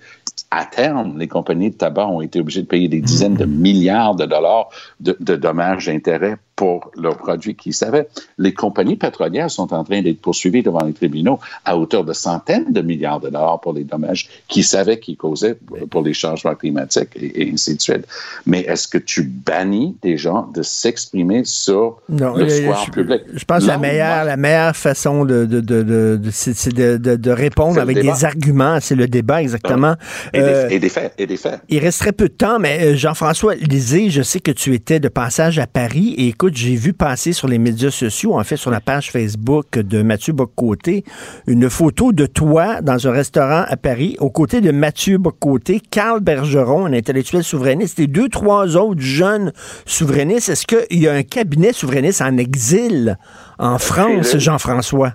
À 0.52 0.66
terme, 0.66 1.20
les 1.20 1.28
compagnies 1.28 1.70
de 1.70 1.76
tabac 1.76 2.08
ont 2.08 2.22
été 2.22 2.40
obligées 2.40 2.62
de 2.62 2.68
payer 2.68 2.88
des 2.88 3.02
dizaines 3.02 3.36
de 3.36 3.46
milliards 3.46 4.16
de 4.16 4.26
dollars 4.26 4.70
de, 5.00 5.16
de 5.20 5.36
dommages 5.36 5.90
et 5.90 5.96
intérêts 5.96 6.38
pour 6.64 6.92
leurs 6.96 7.18
produits 7.18 7.56
qu'ils 7.56 7.74
savaient. 7.74 8.08
Les 8.38 8.54
compagnies 8.54 8.96
pétrolières 8.96 9.52
sont 9.52 9.74
en 9.74 9.84
train 9.84 10.02
d'être 10.02 10.22
poursuivies 10.22 10.64
devant 10.64 10.86
les 10.86 10.94
tribunaux 10.94 11.38
à 11.66 11.78
hauteur 11.78 12.06
de 12.06 12.14
centaines 12.14 12.72
de 12.72 12.80
milliards 12.80 13.20
de 13.20 13.30
dollars 13.30 13.60
pour 13.60 13.74
les 13.74 13.84
dommages 13.84 14.30
qu'ils 14.48 14.64
savaient 14.64 14.98
qu'ils 14.98 15.18
causaient 15.18 15.58
pour 15.92 16.04
les 16.04 16.14
changements 16.14 16.56
climatiques 16.56 17.10
et, 17.18 17.52
ainsi 17.52 17.76
de 17.76 17.82
suite. 17.82 18.08
Mais 18.46 18.62
est-ce 18.62 18.88
que 18.88 18.98
tu 18.98 19.24
bannis 19.24 19.98
des 20.02 20.16
gens 20.16 20.48
de 20.56 20.62
s'exprimer 20.62 21.44
sur 21.44 21.98
le 22.08 22.48
square 22.48 22.90
public? 22.92 23.24
Je 23.34 23.44
pense 23.44 23.64
que 23.64 23.68
la 23.68 23.78
meilleure, 23.78 24.24
la 24.24 24.38
meilleure 24.38 24.78
façon 24.78 25.26
de, 25.26 25.46
de, 25.46 25.60
de, 25.60 26.18
de, 26.18 27.16
de 27.18 27.32
répondre 27.32 27.78
avec 27.78 28.00
des 28.00 28.24
arguments, 28.24 28.78
c'est 28.80 28.96
le 28.96 29.10
débat 29.10 29.42
exactement. 29.42 29.96
Et, 30.32 30.40
des, 30.40 30.46
euh, 30.46 30.70
et, 30.70 30.80
des, 30.80 30.88
faits. 30.88 31.14
Et 31.18 31.28
des 31.28 31.36
faits. 31.36 31.60
Il 31.68 31.80
resterait 31.80 32.14
peu 32.14 32.30
de 32.30 32.34
temps, 32.34 32.58
mais 32.58 32.86
euh, 32.86 32.96
Jean-François 32.96 33.56
Lisée, 33.56 34.10
je 34.10 34.22
sais 34.22 34.40
que 34.40 34.52
tu 34.52 34.74
étais 34.74 35.02
de 35.02 35.10
passage 35.10 35.60
à 35.60 35.68
Paris 35.68 36.16
et 36.18 36.30
écoute, 36.30 36.53
j'ai 36.56 36.76
vu 36.76 36.94
passer 36.94 37.34
sur 37.34 37.48
les 37.48 37.58
médias 37.58 37.92
sociaux, 37.92 38.38
en 38.38 38.44
fait 38.44 38.58
sur 38.58 38.72
la 38.72 38.82
page 38.82 39.12
Facebook 39.12 39.78
de 39.78 40.02
Mathieu 40.02 40.34
Boccoté, 40.34 41.04
une 41.48 41.70
photo 41.70 42.12
de 42.12 42.26
toi 42.26 42.82
dans 42.82 43.08
un 43.08 43.12
restaurant 43.12 43.64
à 43.68 43.78
Paris, 43.78 44.16
aux 44.20 44.30
côtés 44.30 44.62
de 44.62 44.72
Mathieu 44.72 45.18
Boccoté, 45.18 45.80
Carl 45.80 46.20
Bergeron, 46.20 46.86
un 46.86 46.94
intellectuel 46.94 47.44
souverainiste, 47.44 48.00
et 48.00 48.08
deux, 48.08 48.30
trois 48.30 48.78
autres 48.78 49.02
jeunes 49.02 49.54
souverainistes. 49.86 50.50
Est-ce 50.50 50.66
qu'il 50.66 51.00
y 51.00 51.08
a 51.08 51.14
un 51.14 51.24
cabinet 51.24 51.74
souverainiste 51.74 52.22
en 52.22 52.38
exil 52.38 53.18
en 53.60 53.78
France, 53.78 54.38
Jean-François? 54.38 55.14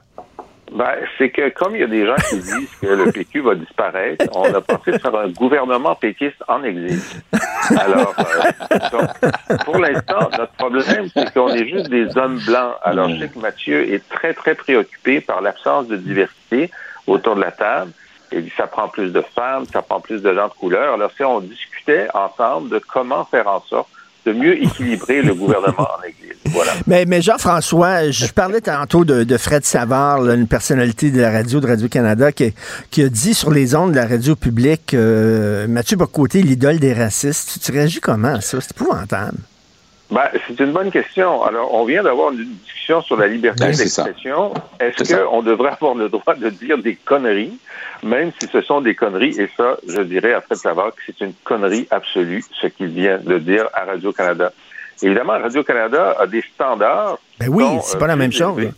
Ben, 0.72 0.94
c'est 1.16 1.30
que 1.30 1.48
comme 1.50 1.74
il 1.74 1.80
y 1.80 1.84
a 1.84 1.88
des 1.88 2.06
gens 2.06 2.16
qui 2.28 2.36
disent 2.38 2.74
que 2.80 2.86
le 2.86 3.10
PQ 3.10 3.40
va 3.40 3.54
disparaître, 3.54 4.24
on 4.34 4.52
a 4.52 4.60
pensé 4.60 4.98
faire 4.98 5.14
un 5.14 5.28
gouvernement 5.28 5.94
péquiste 5.94 6.42
en 6.46 6.62
exil. 6.62 7.00
Alors, 7.76 8.14
euh, 8.18 9.56
pour 9.64 9.78
l'instant, 9.78 10.28
notre 10.38 10.52
problème, 10.52 11.08
c'est 11.14 11.32
qu'on 11.32 11.48
est 11.48 11.68
juste 11.68 11.88
des 11.88 12.16
hommes 12.16 12.38
blancs. 12.46 12.74
Alors, 12.82 13.08
je 13.08 13.20
sais 13.20 13.28
que 13.28 13.38
Mathieu 13.38 13.92
est 13.92 14.06
très, 14.08 14.34
très 14.34 14.54
préoccupé 14.54 15.20
par 15.20 15.40
l'absence 15.40 15.88
de 15.88 15.96
diversité 15.96 16.70
autour 17.06 17.36
de 17.36 17.40
la 17.40 17.52
table. 17.52 17.92
Et 18.30 18.44
ça 18.56 18.66
prend 18.66 18.88
plus 18.88 19.10
de 19.10 19.22
femmes, 19.22 19.64
ça 19.72 19.80
prend 19.80 20.00
plus 20.00 20.20
de 20.20 20.34
gens 20.34 20.48
de 20.48 20.52
couleur. 20.52 20.94
Alors, 20.94 21.10
si 21.16 21.24
on 21.24 21.40
discutait 21.40 22.08
ensemble 22.12 22.68
de 22.68 22.78
comment 22.78 23.24
faire 23.24 23.48
en 23.48 23.60
sorte 23.60 23.88
de 24.26 24.32
mieux 24.32 24.62
équilibrer 24.62 25.22
le 25.22 25.34
gouvernement 25.34 25.88
en 25.98 26.02
exil. 26.02 26.27
Mais, 26.88 27.04
mais 27.04 27.20
Jean-François, 27.20 28.10
je 28.10 28.32
parlais 28.32 28.62
tantôt 28.62 29.04
de, 29.04 29.36
Fred 29.36 29.62
Savard, 29.62 30.26
une 30.26 30.48
personnalité 30.48 31.10
de 31.10 31.20
la 31.20 31.30
radio 31.30 31.60
de 31.60 31.66
Radio-Canada, 31.66 32.32
qui, 32.32 32.54
qui, 32.90 33.02
a 33.02 33.10
dit 33.10 33.34
sur 33.34 33.50
les 33.50 33.74
ondes 33.74 33.90
de 33.90 33.96
la 33.96 34.06
radio 34.06 34.34
publique 34.34 34.94
euh, 34.94 35.66
Mathieu 35.68 35.98
Bocoté, 35.98 36.40
l'idole 36.40 36.78
des 36.78 36.94
racistes. 36.94 37.60
Tu 37.62 37.72
réagis 37.72 38.00
comment 38.00 38.40
ça? 38.40 38.58
C'est 38.62 38.70
épouvantable. 38.70 39.36
Ben, 40.10 40.30
c'est 40.46 40.58
une 40.60 40.72
bonne 40.72 40.90
question. 40.90 41.42
Alors, 41.42 41.74
on 41.74 41.84
vient 41.84 42.02
d'avoir 42.02 42.32
une 42.32 42.46
discussion 42.64 43.02
sur 43.02 43.18
la 43.18 43.26
liberté 43.26 43.66
ben, 43.66 43.76
d'expression. 43.76 44.54
Est-ce 44.80 45.14
qu'on 45.14 45.42
devrait 45.42 45.72
avoir 45.78 45.94
le 45.94 46.08
droit 46.08 46.34
de 46.36 46.48
dire 46.48 46.78
des 46.78 46.94
conneries, 46.94 47.58
même 48.02 48.32
si 48.40 48.48
ce 48.50 48.62
sont 48.62 48.80
des 48.80 48.94
conneries? 48.94 49.38
Et 49.38 49.50
ça, 49.58 49.76
je 49.86 50.00
dirais 50.00 50.32
à 50.32 50.40
Fred 50.40 50.56
Savard 50.56 50.92
que 50.94 51.02
c'est 51.04 51.20
une 51.22 51.34
connerie 51.44 51.86
absolue, 51.90 52.42
ce 52.58 52.68
qu'il 52.68 52.86
vient 52.86 53.18
de 53.18 53.36
dire 53.36 53.68
à 53.74 53.84
Radio-Canada. 53.84 54.52
Évidemment, 55.02 55.38
Radio-Canada 55.38 56.16
a 56.18 56.26
des 56.26 56.42
standards. 56.54 57.18
Ben 57.38 57.48
oui, 57.48 57.64
c'est 57.82 57.98
pas 57.98 58.06
la 58.06 58.16
même 58.16 58.32
chose. 58.32 58.68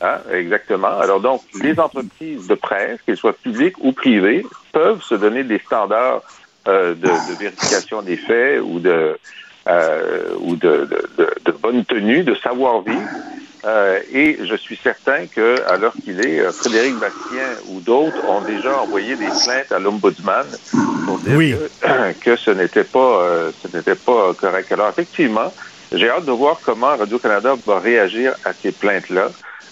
Hein, 0.00 0.18
exactement. 0.32 0.98
Alors 1.00 1.20
donc, 1.20 1.42
les 1.60 1.78
entreprises 1.78 2.46
de 2.46 2.54
presse, 2.54 3.00
qu'elles 3.04 3.16
soient 3.16 3.32
publiques 3.32 3.76
ou 3.82 3.92
privées, 3.92 4.46
peuvent 4.72 5.02
se 5.02 5.14
donner 5.14 5.42
des 5.42 5.58
standards 5.58 6.22
euh, 6.68 6.94
de, 6.94 7.08
de, 7.08 7.38
vérification 7.38 8.02
des 8.02 8.16
faits 8.16 8.60
ou 8.62 8.78
de 8.78 9.18
euh, 9.68 10.34
ou 10.40 10.56
de, 10.56 10.88
de, 11.18 11.28
de, 11.44 11.52
bonne 11.52 11.84
tenue, 11.84 12.22
de 12.22 12.34
savoir-vivre. 12.34 13.08
Euh, 13.64 13.98
et 14.12 14.38
je 14.44 14.54
suis 14.54 14.78
certain 14.82 15.26
que, 15.26 15.56
à 15.68 15.76
l'heure 15.76 15.94
qu'il 16.04 16.24
est, 16.24 16.40
euh, 16.40 16.52
Frédéric 16.52 16.94
Bastien 16.94 17.48
ou 17.68 17.80
d'autres 17.80 18.24
ont 18.28 18.42
déjà 18.42 18.78
envoyé 18.78 19.16
des 19.16 19.26
plaintes 19.26 19.72
à 19.72 19.78
l'ombudsman 19.78 20.46
pour 21.04 21.18
dire 21.18 21.58
que, 22.20 22.36
ce 22.36 22.50
n'était 22.52 22.84
pas, 22.84 23.22
euh, 23.22 23.50
ce 23.60 23.76
n'était 23.76 23.96
pas 23.96 24.32
correct. 24.34 24.70
Alors 24.70 24.88
effectivement, 24.88 25.52
j'ai 25.92 26.08
hâte 26.08 26.24
de 26.24 26.32
voir 26.32 26.60
comment 26.64 26.96
Radio 26.96 27.18
Canada 27.18 27.54
va 27.66 27.80
réagir 27.80 28.34
à 28.44 28.52
ces 28.52 28.72
plaintes-là. 28.72 29.28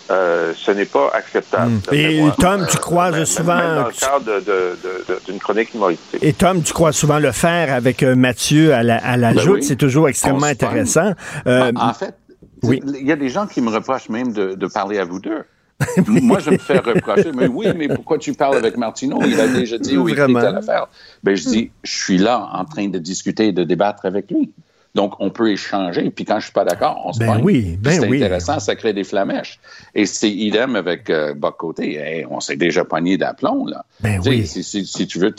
Euh, 0.08 0.52
ce 0.56 0.70
n'est 0.70 0.84
pas 0.84 1.10
acceptable. 1.14 1.72
Hmm. 1.72 1.94
Et 1.94 2.22
Tom, 2.38 2.64
tu 2.70 2.76
crois 2.78 3.24
souvent... 3.24 3.56
dans 3.56 3.86
le 3.86 3.92
cadre 3.92 5.20
d'une 5.26 5.38
chronique 5.40 5.74
humoristique. 5.74 6.22
Et 6.22 6.32
Tom, 6.32 6.62
tu 6.62 6.72
crois 6.72 6.92
souvent 6.92 7.18
le 7.18 7.32
faire 7.32 7.74
avec 7.74 8.02
Mathieu 8.02 8.72
à 8.72 8.84
la, 8.84 9.04
à 9.04 9.16
ben 9.16 9.38
joute. 9.38 9.64
C'est 9.64 9.76
toujours 9.76 10.08
extrêmement 10.08 10.46
intéressant. 10.46 11.12
Euh, 11.48 11.72
en, 11.74 11.92
fait, 11.92 12.14
oui. 12.62 12.80
il 13.00 13.06
y 13.06 13.12
a 13.12 13.16
des 13.16 13.28
gens 13.28 13.46
qui 13.46 13.60
me 13.60 13.70
reprochent 13.70 14.08
même 14.08 14.32
de, 14.32 14.66
parler 14.66 14.98
à 14.98 15.04
vous 15.04 15.20
deux. 15.20 15.44
Moi, 16.06 16.38
je 16.38 16.50
me 16.50 16.58
fais 16.58 16.78
reprocher, 16.78 17.32
mais 17.32 17.48
oui, 17.48 17.66
mais 17.76 17.88
pourquoi 17.88 18.16
tu 18.16 18.32
parles 18.32 18.56
avec 18.56 18.78
Martineau? 18.78 19.20
Il 19.26 19.38
a 19.38 19.46
déjà 19.46 19.76
dit 19.76 19.98
oui, 19.98 20.14
il 20.16 20.20
à 20.20 20.50
l'affaire. 20.50 20.88
Ben, 21.22 21.36
je 21.36 21.48
dis, 21.48 21.70
je 21.82 21.92
suis 21.94 22.18
là 22.18 22.48
en 22.52 22.64
train 22.64 22.88
de 22.88 22.98
discuter 22.98 23.48
et 23.48 23.52
de 23.52 23.62
débattre 23.62 24.06
avec 24.06 24.30
lui. 24.30 24.52
Donc, 24.96 25.12
on 25.20 25.28
peut 25.28 25.52
échanger. 25.52 26.10
Puis 26.10 26.24
quand 26.24 26.38
je 26.40 26.44
suis 26.44 26.54
pas 26.54 26.64
d'accord, 26.64 27.02
on 27.04 27.12
se 27.12 27.18
ben 27.18 27.38
Oui, 27.42 27.76
ben 27.78 28.00
c'est 28.00 28.06
intéressant, 28.06 28.58
ça 28.58 28.74
crée 28.74 28.94
des 28.94 29.04
flamèches. 29.04 29.60
Et 29.94 30.06
c'est 30.06 30.30
idem 30.30 30.74
avec 30.74 31.10
euh, 31.10 31.34
Côté. 31.58 32.26
on 32.30 32.40
s'est 32.40 32.56
déjà 32.56 32.82
pogné 32.82 33.18
d'aplomb, 33.18 33.66
là. 33.66 33.84
Ben 34.00 34.22
oui. 34.24 34.46
Si, 34.46 35.06
tu 35.06 35.18
veux... 35.18 35.34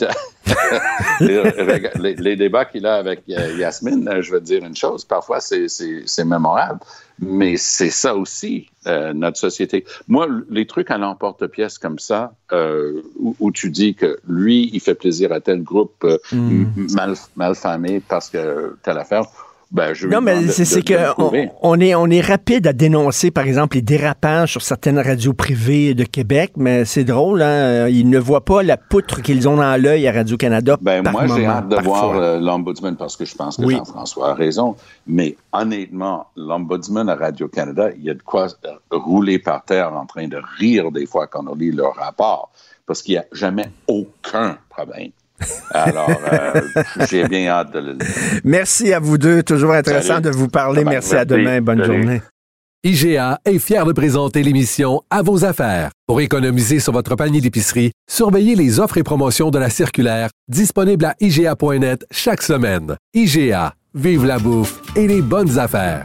les, 1.20 2.36
débats 2.36 2.64
qu'il 2.64 2.86
a 2.86 2.96
avec 2.96 3.22
euh, 3.28 3.56
Yasmine, 3.58 4.08
euh, 4.08 4.22
je 4.22 4.32
vais 4.32 4.40
te 4.40 4.44
dire 4.44 4.64
une 4.64 4.76
chose. 4.76 5.04
Parfois, 5.04 5.40
c'est 5.40 6.24
mémorable. 6.24 6.80
Mais 7.20 7.56
c'est 7.56 7.90
ça 7.90 8.14
aussi, 8.14 8.70
euh, 8.86 9.12
notre 9.12 9.38
société. 9.38 9.84
Moi, 10.06 10.28
les 10.50 10.66
trucs 10.66 10.90
à 10.90 10.98
l'emporte-pièce 10.98 11.76
comme 11.78 11.98
ça, 11.98 12.32
où, 12.52 13.50
tu 13.50 13.70
dis 13.70 13.94
que 13.94 14.20
lui, 14.28 14.70
il 14.72 14.80
fait 14.80 14.94
plaisir 14.94 15.32
à 15.32 15.40
tel 15.40 15.62
groupe 15.62 16.06
mm. 16.30 16.94
mal, 16.94 17.14
mal 17.34 17.54
famé 17.56 18.00
parce 18.00 18.30
que 18.30 18.76
telle 18.84 18.98
affaire, 18.98 19.24
ben, 19.70 19.92
non, 20.10 20.22
mais 20.22 20.48
c'est 20.48 20.82
que 20.82 20.94
on, 21.62 21.78
est 21.78 21.94
on 21.94 22.08
est 22.08 22.22
rapide 22.22 22.66
à 22.66 22.72
dénoncer, 22.72 23.30
par 23.30 23.44
exemple, 23.44 23.76
les 23.76 23.82
dérapages 23.82 24.52
sur 24.52 24.62
certaines 24.62 24.98
radios 24.98 25.34
privées 25.34 25.92
de 25.92 26.04
Québec, 26.04 26.52
mais 26.56 26.86
c'est 26.86 27.04
drôle, 27.04 27.42
hein? 27.42 27.86
ils 27.88 28.08
ne 28.08 28.18
voient 28.18 28.46
pas 28.46 28.62
la 28.62 28.78
poutre 28.78 29.20
qu'ils 29.20 29.46
ont 29.46 29.56
dans 29.56 29.80
l'œil 29.80 30.08
à 30.08 30.12
Radio 30.12 30.38
Canada. 30.38 30.78
Ben 30.80 31.02
moi, 31.10 31.26
j'ai 31.26 31.44
hâte 31.44 31.68
de 31.68 31.76
voir 31.82 32.16
euh, 32.16 32.40
l'ombudsman 32.40 32.96
parce 32.96 33.14
que 33.14 33.26
je 33.26 33.34
pense 33.34 33.58
que 33.58 33.68
Jean-François 33.68 34.30
a 34.30 34.34
raison. 34.34 34.74
Mais 35.06 35.36
honnêtement, 35.52 36.28
l'ombudsman 36.34 37.06
à 37.10 37.14
Radio 37.14 37.48
Canada, 37.48 37.90
il 37.94 38.04
y 38.04 38.10
a 38.10 38.14
de 38.14 38.22
quoi 38.22 38.46
rouler 38.90 39.38
par 39.38 39.64
terre 39.64 39.92
en 39.92 40.06
train 40.06 40.28
de 40.28 40.40
rire 40.58 40.90
des 40.92 41.04
fois 41.04 41.26
quand 41.26 41.46
on 41.46 41.54
lit 41.54 41.72
leur 41.72 41.94
rapport, 41.94 42.50
parce 42.86 43.02
qu'il 43.02 43.16
n'y 43.16 43.18
a 43.18 43.26
jamais 43.32 43.68
aucun 43.86 44.56
problème. 44.70 45.10
Alors, 45.70 46.10
euh, 46.32 46.60
j'ai 47.08 47.26
bien 47.28 47.48
hâte 47.48 47.72
de 47.72 47.78
le 47.78 47.98
Merci 48.44 48.92
à 48.92 49.00
vous 49.00 49.18
deux. 49.18 49.42
Toujours 49.42 49.72
intéressant 49.72 50.20
de 50.20 50.30
vous 50.30 50.48
parler. 50.48 50.84
Merci, 50.84 51.14
à 51.14 51.24
demain. 51.24 51.60
Bonne 51.60 51.84
journée. 51.84 52.22
IGA 52.84 53.40
est 53.44 53.58
fier 53.58 53.84
de 53.84 53.92
présenter 53.92 54.44
l'émission 54.44 55.02
À 55.10 55.22
vos 55.22 55.44
affaires. 55.44 55.90
Pour 56.06 56.20
économiser 56.20 56.78
sur 56.78 56.92
votre 56.92 57.16
panier 57.16 57.40
d'épicerie, 57.40 57.90
surveillez 58.08 58.54
les 58.54 58.78
offres 58.78 58.98
et 58.98 59.02
promotions 59.02 59.50
de 59.50 59.58
la 59.58 59.68
circulaire 59.68 60.30
disponible 60.48 61.04
à 61.04 61.14
IGA.net 61.20 62.06
chaque 62.12 62.40
semaine. 62.40 62.96
IGA, 63.14 63.74
vive 63.94 64.24
la 64.24 64.38
bouffe 64.38 64.80
et 64.94 65.08
les 65.08 65.22
bonnes 65.22 65.58
affaires. 65.58 66.04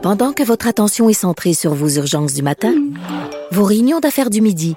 Pendant 0.00 0.32
que 0.32 0.44
votre 0.44 0.68
attention 0.68 1.08
est 1.08 1.14
centrée 1.14 1.52
sur 1.52 1.74
vos 1.74 1.88
urgences 1.88 2.34
du 2.34 2.42
matin, 2.42 2.72
vos 3.50 3.64
réunions 3.64 3.98
d'affaires 3.98 4.30
du 4.30 4.40
midi, 4.40 4.76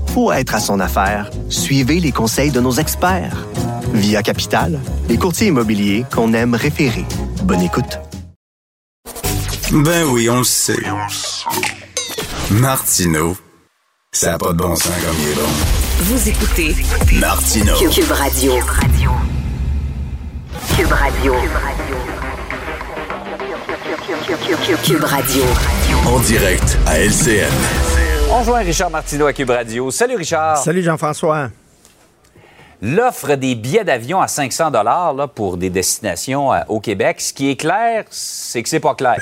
pour 0.13 0.33
être 0.33 0.55
à 0.55 0.59
son 0.59 0.79
affaire, 0.79 1.29
suivez 1.49 1.99
les 1.99 2.11
conseils 2.11 2.51
de 2.51 2.59
nos 2.59 2.73
experts. 2.73 3.45
Via 3.93 4.21
Capital, 4.21 4.79
les 5.09 5.17
courtiers 5.17 5.47
immobiliers 5.47 6.05
qu'on 6.13 6.33
aime 6.33 6.55
référer. 6.55 7.05
Bonne 7.43 7.61
écoute. 7.61 7.99
Ben 9.71 10.05
oui, 10.09 10.29
on 10.29 10.39
le 10.39 10.43
sait. 10.43 10.79
Martineau, 12.51 13.37
ça 14.11 14.31
n'a 14.31 14.37
pas 14.37 14.53
de 14.53 14.57
bon 14.57 14.75
sens 14.75 14.87
comme 14.87 15.15
il 15.21 15.29
est 15.29 15.35
bon. 15.35 15.47
Vous 16.01 16.29
écoutez 16.29 16.75
Martineau. 17.19 17.75
Cube 17.89 18.11
Radio. 18.11 18.53
Cube 20.75 20.91
Radio. 20.91 21.33
Cube 24.83 25.03
Radio. 25.03 25.43
En 26.05 26.19
direct 26.19 26.77
à 26.85 26.99
LCN. 26.99 28.00
On 28.33 28.43
joint 28.43 28.59
Richard 28.59 28.89
Martineau 28.89 29.25
à 29.25 29.33
Cube 29.33 29.49
Radio. 29.49 29.91
Salut 29.91 30.15
Richard. 30.15 30.57
Salut 30.57 30.81
Jean-François. 30.81 31.49
L'offre 32.81 33.35
des 33.35 33.55
billets 33.55 33.83
d'avion 33.83 34.21
à 34.21 34.29
500 34.29 34.71
dollars 34.71 35.29
pour 35.35 35.57
des 35.57 35.69
destinations 35.69 36.53
euh, 36.53 36.61
au 36.69 36.79
Québec, 36.79 37.19
ce 37.19 37.33
qui 37.33 37.51
est 37.51 37.57
clair, 37.57 38.05
c'est 38.09 38.63
que 38.63 38.69
c'est 38.69 38.79
pas 38.79 38.95
clair. 38.95 39.17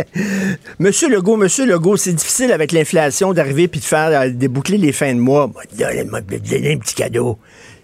Monsieur 0.80 1.08
Legault, 1.08 1.36
Monsieur 1.36 1.64
Legault, 1.64 1.96
c'est 1.96 2.12
difficile 2.12 2.50
avec 2.50 2.72
l'inflation 2.72 3.32
d'arriver 3.32 3.68
puis 3.68 3.78
de 3.78 3.84
faire 3.84 4.08
euh, 4.20 4.30
déboucler 4.30 4.78
les 4.78 4.92
fins 4.92 5.14
de 5.14 5.20
mois. 5.20 5.46
Moi, 5.46 5.62
Donne-moi 5.72 6.20
te 6.22 6.36
donner 6.36 6.74
un 6.74 6.78
petit 6.78 6.96
cadeau. 6.96 7.38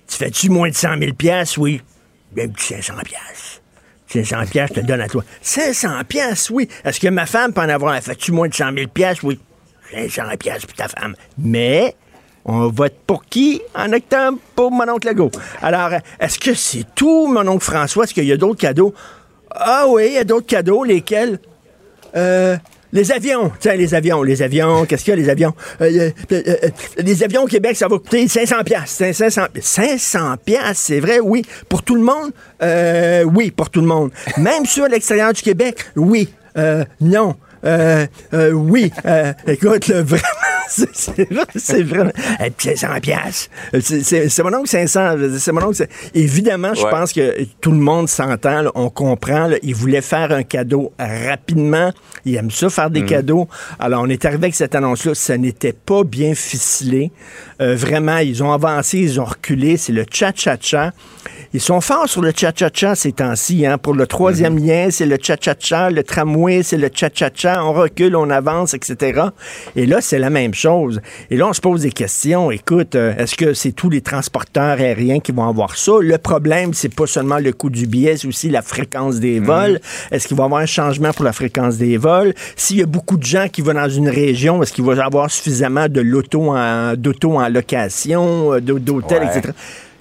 Tu 0.08 0.16
fais-tu 0.16 0.50
moins 0.50 0.68
de 0.68 0.74
100 0.74 0.98
000 0.98 1.12
piastres? 1.14 1.58
Oui. 1.60 1.80
Un 2.36 2.48
petit 2.48 2.74
500 2.74 2.94
piastres. 3.04 3.62
500 4.08 4.36
piastres, 4.50 4.76
je 4.76 4.80
te 4.80 4.86
donne 4.86 5.00
à 5.00 5.08
toi. 5.08 5.22
500 5.40 5.88
piastres, 6.08 6.50
oui. 6.52 6.68
Est-ce 6.84 6.98
que 6.98 7.08
ma 7.08 7.24
femme 7.24 7.52
peut 7.52 7.60
en 7.60 7.68
avoir? 7.68 7.96
Fais-tu 8.02 8.32
moins 8.32 8.48
de 8.48 8.54
100 8.54 8.74
000 8.74 8.88
piastres? 8.88 9.24
Oui. 9.24 9.38
500 9.94 10.22
piastres 10.38 10.66
pour 10.66 10.76
ta 10.76 10.88
femme. 10.88 11.14
Mais 11.38 11.94
on 12.44 12.68
vote 12.68 12.94
pour 13.06 13.24
qui? 13.24 13.62
En 13.74 13.92
octobre? 13.92 14.38
Pour 14.54 14.70
mon 14.70 14.88
oncle 14.88 15.08
Legault. 15.08 15.30
Alors, 15.62 15.90
est-ce 16.20 16.38
que 16.38 16.54
c'est 16.54 16.84
tout, 16.94 17.26
mon 17.26 17.46
oncle 17.48 17.64
François? 17.64 18.04
Est-ce 18.04 18.14
qu'il 18.14 18.24
y 18.24 18.32
a 18.32 18.36
d'autres 18.36 18.60
cadeaux? 18.60 18.94
Ah 19.50 19.86
oui, 19.88 20.08
il 20.08 20.12
y 20.14 20.18
a 20.18 20.24
d'autres 20.24 20.46
cadeaux. 20.46 20.84
Lesquels? 20.84 21.38
Euh, 22.16 22.56
les 22.92 23.10
avions. 23.12 23.50
Tiens, 23.58 23.74
les 23.74 23.94
avions, 23.94 24.22
les 24.22 24.42
avions. 24.42 24.84
Qu'est-ce 24.84 25.04
qu'il 25.04 25.12
y 25.12 25.16
a, 25.16 25.20
les 25.20 25.28
avions? 25.30 25.54
Euh, 25.80 26.10
euh, 26.32 26.54
les 26.98 27.22
avions 27.22 27.44
au 27.44 27.46
Québec, 27.46 27.76
ça 27.76 27.88
va 27.88 27.98
coûter 27.98 28.28
500 28.28 28.62
piastres. 28.64 29.04
500, 29.14 29.46
500 29.60 30.34
piastres, 30.44 30.76
c'est 30.76 31.00
vrai, 31.00 31.20
oui. 31.20 31.44
Pour 31.68 31.82
tout 31.82 31.94
le 31.94 32.02
monde? 32.02 32.32
Oui, 33.34 33.50
pour 33.50 33.70
tout 33.70 33.80
le 33.80 33.86
monde. 33.86 34.10
Même 34.36 34.66
sur 34.66 34.86
l'extérieur 34.86 35.32
du 35.32 35.42
Québec? 35.42 35.84
Oui. 35.96 36.28
Non. 37.00 37.36
Euh, 37.64 38.06
euh, 38.32 38.50
oui. 38.52 38.92
Euh, 39.06 39.32
écoute, 39.46 39.88
là, 39.88 40.02
vraiment, 40.02 40.22
c'est- 40.68 40.88
c'est 40.94 41.30
vrai, 41.32 41.44
c'est 41.56 41.82
vraiment. 41.82 42.10
Eh, 42.44 42.50
puis 42.50 42.76
500 42.76 43.00
piastres. 43.00 43.50
C'est- 43.80 44.42
mon 44.42 44.54
oncle 44.54 44.68
500. 44.68 45.16
C'est 45.38 45.52
mon 45.52 45.62
oncle. 45.64 45.86
Évidemment, 46.14 46.74
je 46.74 46.82
Ouais. 46.84 46.90
pense 46.90 47.12
que 47.12 47.44
tout 47.60 47.70
le 47.72 47.78
monde 47.78 48.08
s'entend, 48.08 48.64
on 48.74 48.90
comprend. 48.90 49.46
là, 49.48 49.56
il 49.62 49.74
voulait 49.74 50.00
faire 50.00 50.32
un 50.32 50.42
cadeau 50.42 50.92
rapidement. 50.98 51.92
Il 52.24 52.36
aime 52.36 52.50
ça, 52.50 52.68
faire 52.70 52.90
des 52.90 53.00
Mhm. 53.02 53.06
cadeaux. 53.08 53.48
Alors, 53.78 54.02
on 54.02 54.08
est 54.08 54.24
arrivé 54.24 54.44
avec 54.44 54.54
cette 54.54 54.74
annonce-là. 54.74 55.14
Ça 55.14 55.36
n'était 55.36 55.72
pas 55.72 56.04
bien 56.04 56.34
ficelé. 56.34 57.10
Euh, 57.60 57.74
vraiment, 57.76 58.18
ils 58.18 58.42
ont 58.42 58.52
avancé, 58.52 58.98
ils 58.98 59.20
ont 59.20 59.24
reculé. 59.24 59.76
C'est 59.76 59.92
le 59.92 60.04
cha-cha-cha. 60.10 60.92
Ils 61.52 61.60
sont 61.60 61.80
forts 61.80 62.08
sur 62.08 62.20
le 62.22 62.32
cha-cha-cha 62.34 62.94
ces 62.94 63.12
temps-ci. 63.12 63.64
Hein. 63.66 63.78
Pour 63.78 63.94
le 63.94 64.06
troisième 64.06 64.54
Mhm. 64.54 64.66
lien, 64.66 64.88
c'est 64.90 65.06
le 65.06 65.18
cha-cha-cha. 65.20 65.90
Le 65.90 66.02
tramway, 66.02 66.62
c'est 66.62 66.76
le 66.78 66.90
cha-cha-cha. 66.92 67.64
On 67.64 67.72
recule, 67.72 68.16
on 68.16 68.30
avance, 68.30 68.74
etc. 68.74 69.20
Et 69.76 69.86
là, 69.86 70.00
c'est 70.00 70.18
la 70.18 70.30
même 70.30 70.53
chose. 70.54 71.00
Et 71.30 71.36
là, 71.36 71.46
on 71.48 71.52
se 71.52 71.60
pose 71.60 71.82
des 71.82 71.92
questions. 71.92 72.50
Écoute, 72.50 72.94
euh, 72.94 73.14
est-ce 73.16 73.34
que 73.34 73.52
c'est 73.54 73.72
tous 73.72 73.90
les 73.90 74.00
transporteurs 74.00 74.78
aériens 74.80 75.20
qui 75.20 75.32
vont 75.32 75.48
avoir 75.48 75.76
ça? 75.76 75.92
Le 76.00 76.16
problème, 76.18 76.72
c'est 76.72 76.94
pas 76.94 77.06
seulement 77.06 77.38
le 77.38 77.52
coût 77.52 77.70
du 77.70 77.86
billet, 77.86 78.16
c'est 78.16 78.28
aussi 78.28 78.48
la 78.48 78.62
fréquence 78.62 79.20
des 79.20 79.40
vols. 79.40 79.80
Est-ce 80.10 80.28
qu'il 80.28 80.36
va 80.36 80.44
y 80.44 80.46
avoir 80.46 80.60
un 80.62 80.66
changement 80.66 81.12
pour 81.12 81.24
la 81.24 81.32
fréquence 81.32 81.76
des 81.76 81.96
vols? 81.96 82.32
S'il 82.56 82.78
y 82.78 82.82
a 82.82 82.86
beaucoup 82.86 83.16
de 83.16 83.24
gens 83.24 83.48
qui 83.52 83.60
vont 83.60 83.74
dans 83.74 83.88
une 83.88 84.08
région, 84.08 84.62
est-ce 84.62 84.72
qu'il 84.72 84.84
va 84.84 84.94
y 84.94 85.00
avoir 85.00 85.30
suffisamment 85.30 85.88
de 85.88 86.00
l'auto 86.00 86.50
en, 86.56 86.94
d'auto 86.96 87.32
en 87.38 87.48
location, 87.48 88.52
euh, 88.54 88.60
d'hô- 88.60 88.78
d'hôtels, 88.78 89.22
Ouais. 89.24 89.38
etc.? 89.38 89.52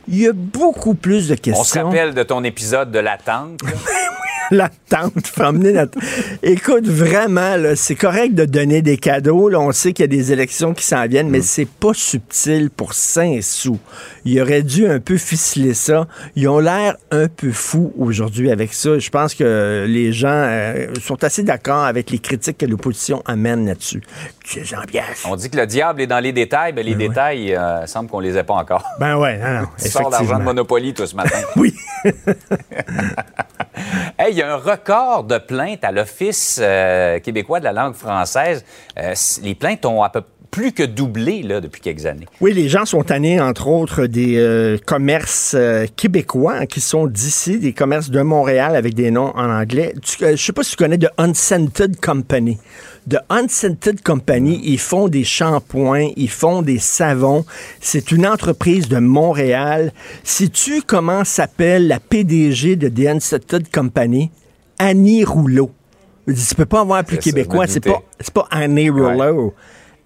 Il 0.08 0.20
y 0.20 0.28
a 0.28 0.34
beaucoup 0.34 0.94
plus 0.94 1.30
de 1.30 1.36
questions. 1.36 1.62
On 1.62 1.64
se 1.64 1.80
rappelle 1.80 2.14
de 2.14 2.24
ton 2.24 2.44
épisode 2.44 2.92
de 2.92 3.00
l'attente. 3.00 3.62
là. 3.64 3.70
la 4.52 4.70
tente, 4.90 5.28
faut 5.28 5.44
emmener 5.44 5.74
la 5.74 5.88
tente. 5.88 6.04
Écoute, 6.42 6.88
vraiment, 6.88 7.56
là, 7.56 7.76
c'est 7.76 7.96
correct 7.96 8.34
de 8.36 8.46
donner 8.46 8.82
des 8.82 8.98
cadeaux. 8.98 9.50
Là, 9.50 9.60
on 9.60 9.72
sait 9.72 9.94
qu'il 9.94 10.04
y 10.04 10.06
a 10.06 10.08
des 10.08 10.32
élections 10.32 10.74
qui 10.74 10.86
s'en 10.86 11.06
viennent, 11.08 11.30
mais 11.30 11.42
c'est 11.42 11.68
pas 11.68 11.94
subtil 11.94 12.70
pour 12.70 12.94
5 12.94 13.42
sous. 13.42 13.80
Il 14.26 14.40
aurait 14.42 14.64
dû 14.64 14.88
un 14.88 15.00
peu 15.00 15.18
ficeler 15.18 15.74
ça. 15.74 16.08
Ils 16.36 16.48
ont 16.48 16.60
l'air 16.60 16.96
un 17.12 17.28
peu 17.28 17.52
fous 17.52 17.94
aujourd'hui 17.98 18.52
avec 18.52 18.74
ça. 18.74 19.00
Je 19.00 19.10
pense 19.10 19.34
que 19.34 19.86
les 19.88 20.12
gens 20.12 20.28
euh, 20.30 20.88
sont 21.02 21.24
assez 21.24 21.44
d'accord 21.44 21.84
avec 21.84 22.12
les 22.12 22.20
critiques 22.20 22.60
que 22.60 22.66
l'opposition 22.66 23.22
amène 23.26 23.66
là-dessus. 23.66 24.02
On 25.26 25.36
dit 25.36 25.50
que 25.50 25.58
le 25.58 25.66
diable 25.66 26.02
est 26.02 26.08
dans 26.08 26.20
les 26.20 26.32
détails, 26.32 26.74
mais 26.74 26.84
les 26.84 26.96
détails, 26.96 27.56
euh, 27.56 27.86
semble 27.88 28.10
qu'on 28.10 28.20
les 28.20 28.38
ait 28.38 28.44
pas 28.44 28.56
encore. 28.56 28.84
Ben 29.00 29.18
ouais, 29.18 29.38
non, 29.38 29.62
non, 29.62 29.68
sors 30.02 30.10
d'argent 30.10 30.40
de. 30.40 30.44
Monopoly, 30.44 30.94
toi, 30.94 31.08
ce 31.08 31.16
matin. 31.16 31.38
Oui. 31.56 31.74
Hey, 34.20 34.32
il 34.34 34.38
y 34.38 34.42
a 34.42 34.54
un 34.54 34.58
record 34.58 35.24
de 35.24 35.38
plaintes 35.40 35.84
à 35.84 35.92
l'Office 35.92 36.60
euh, 36.62 37.20
québécois 37.20 37.60
de 37.60 37.66
la 37.66 37.74
langue 37.74 37.96
française. 37.96 38.64
Euh, 39.00 39.14
les 39.42 39.56
plaintes 39.56 39.86
ont 39.86 40.04
à 40.04 40.10
peu 40.10 40.22
plus 40.52 40.72
que 40.72 40.84
doublé 40.84 41.42
là, 41.42 41.60
depuis 41.60 41.82
quelques 41.82 42.06
années. 42.06 42.28
Oui, 42.40 42.54
les 42.54 42.70
gens 42.70 42.86
sont 42.86 43.02
tannés, 43.02 43.42
entre 43.42 43.68
autres, 43.68 44.06
des 44.06 44.38
euh, 44.38 44.78
commerces 44.86 45.56
euh, 45.58 45.88
québécois 45.96 46.54
hein, 46.60 46.66
qui 46.68 46.80
sont 46.80 47.08
d'ici, 47.08 47.58
des 47.58 47.74
commerces 47.74 48.12
de 48.12 48.22
Montréal 48.22 48.76
avec 48.76 48.94
des 48.94 49.10
noms 49.10 49.32
en 49.36 49.50
anglais. 49.50 49.96
Tu- 50.04 50.24
euh, 50.24 50.36
je 50.36 50.44
sais 50.44 50.54
pas 50.54 50.64
si 50.64 50.72
tu 50.72 50.78
connais 50.78 51.00
The 51.00 51.10
Unscented 51.18 52.00
Company. 52.00 52.60
The 53.10 53.18
Unscented 53.30 54.02
Company, 54.02 54.62
ils 54.64 54.80
font 54.80 55.10
des 55.10 55.24
shampoings, 55.24 56.10
ils 56.16 56.30
font 56.30 56.62
des 56.62 56.80
savons. 56.80 57.46
C'est 57.82 58.12
une 58.12 58.26
entreprise 58.26 58.88
de 58.88 59.00
Montréal. 59.00 59.92
Sais-tu 60.24 60.82
comment 60.82 61.24
s'appelle 61.26 61.88
la 61.88 62.00
PDG 62.00 62.76
de 62.78 62.88
The 62.88 63.08
Unscented 63.08 63.70
Company? 63.72 64.32
Annie 64.80 65.24
Rouleau. 65.26 65.72
Je 66.28 66.34
dis, 66.34 66.46
Tu 66.48 66.56
peux 66.56 66.66
pas 66.66 66.82
avoir 66.82 67.04
plus 67.04 67.18
québécois. 67.18 67.68
C'est 67.68 67.82
pas, 67.82 68.02
pas 68.34 68.48
Annie 68.52 68.90
Rouleau. 68.90 69.54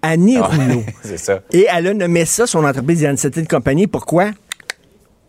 Annie 0.02 0.38
Ah, 0.38 0.46
Rouleau. 0.52 0.82
C'est 1.02 1.18
ça. 1.18 1.40
Et 1.52 1.66
elle 1.72 1.86
a 1.86 1.94
nommé 1.94 2.24
ça, 2.24 2.46
son 2.46 2.64
entreprise 2.64 3.00
de 3.02 3.48
compagnie. 3.48 3.86
Pourquoi? 3.86 4.30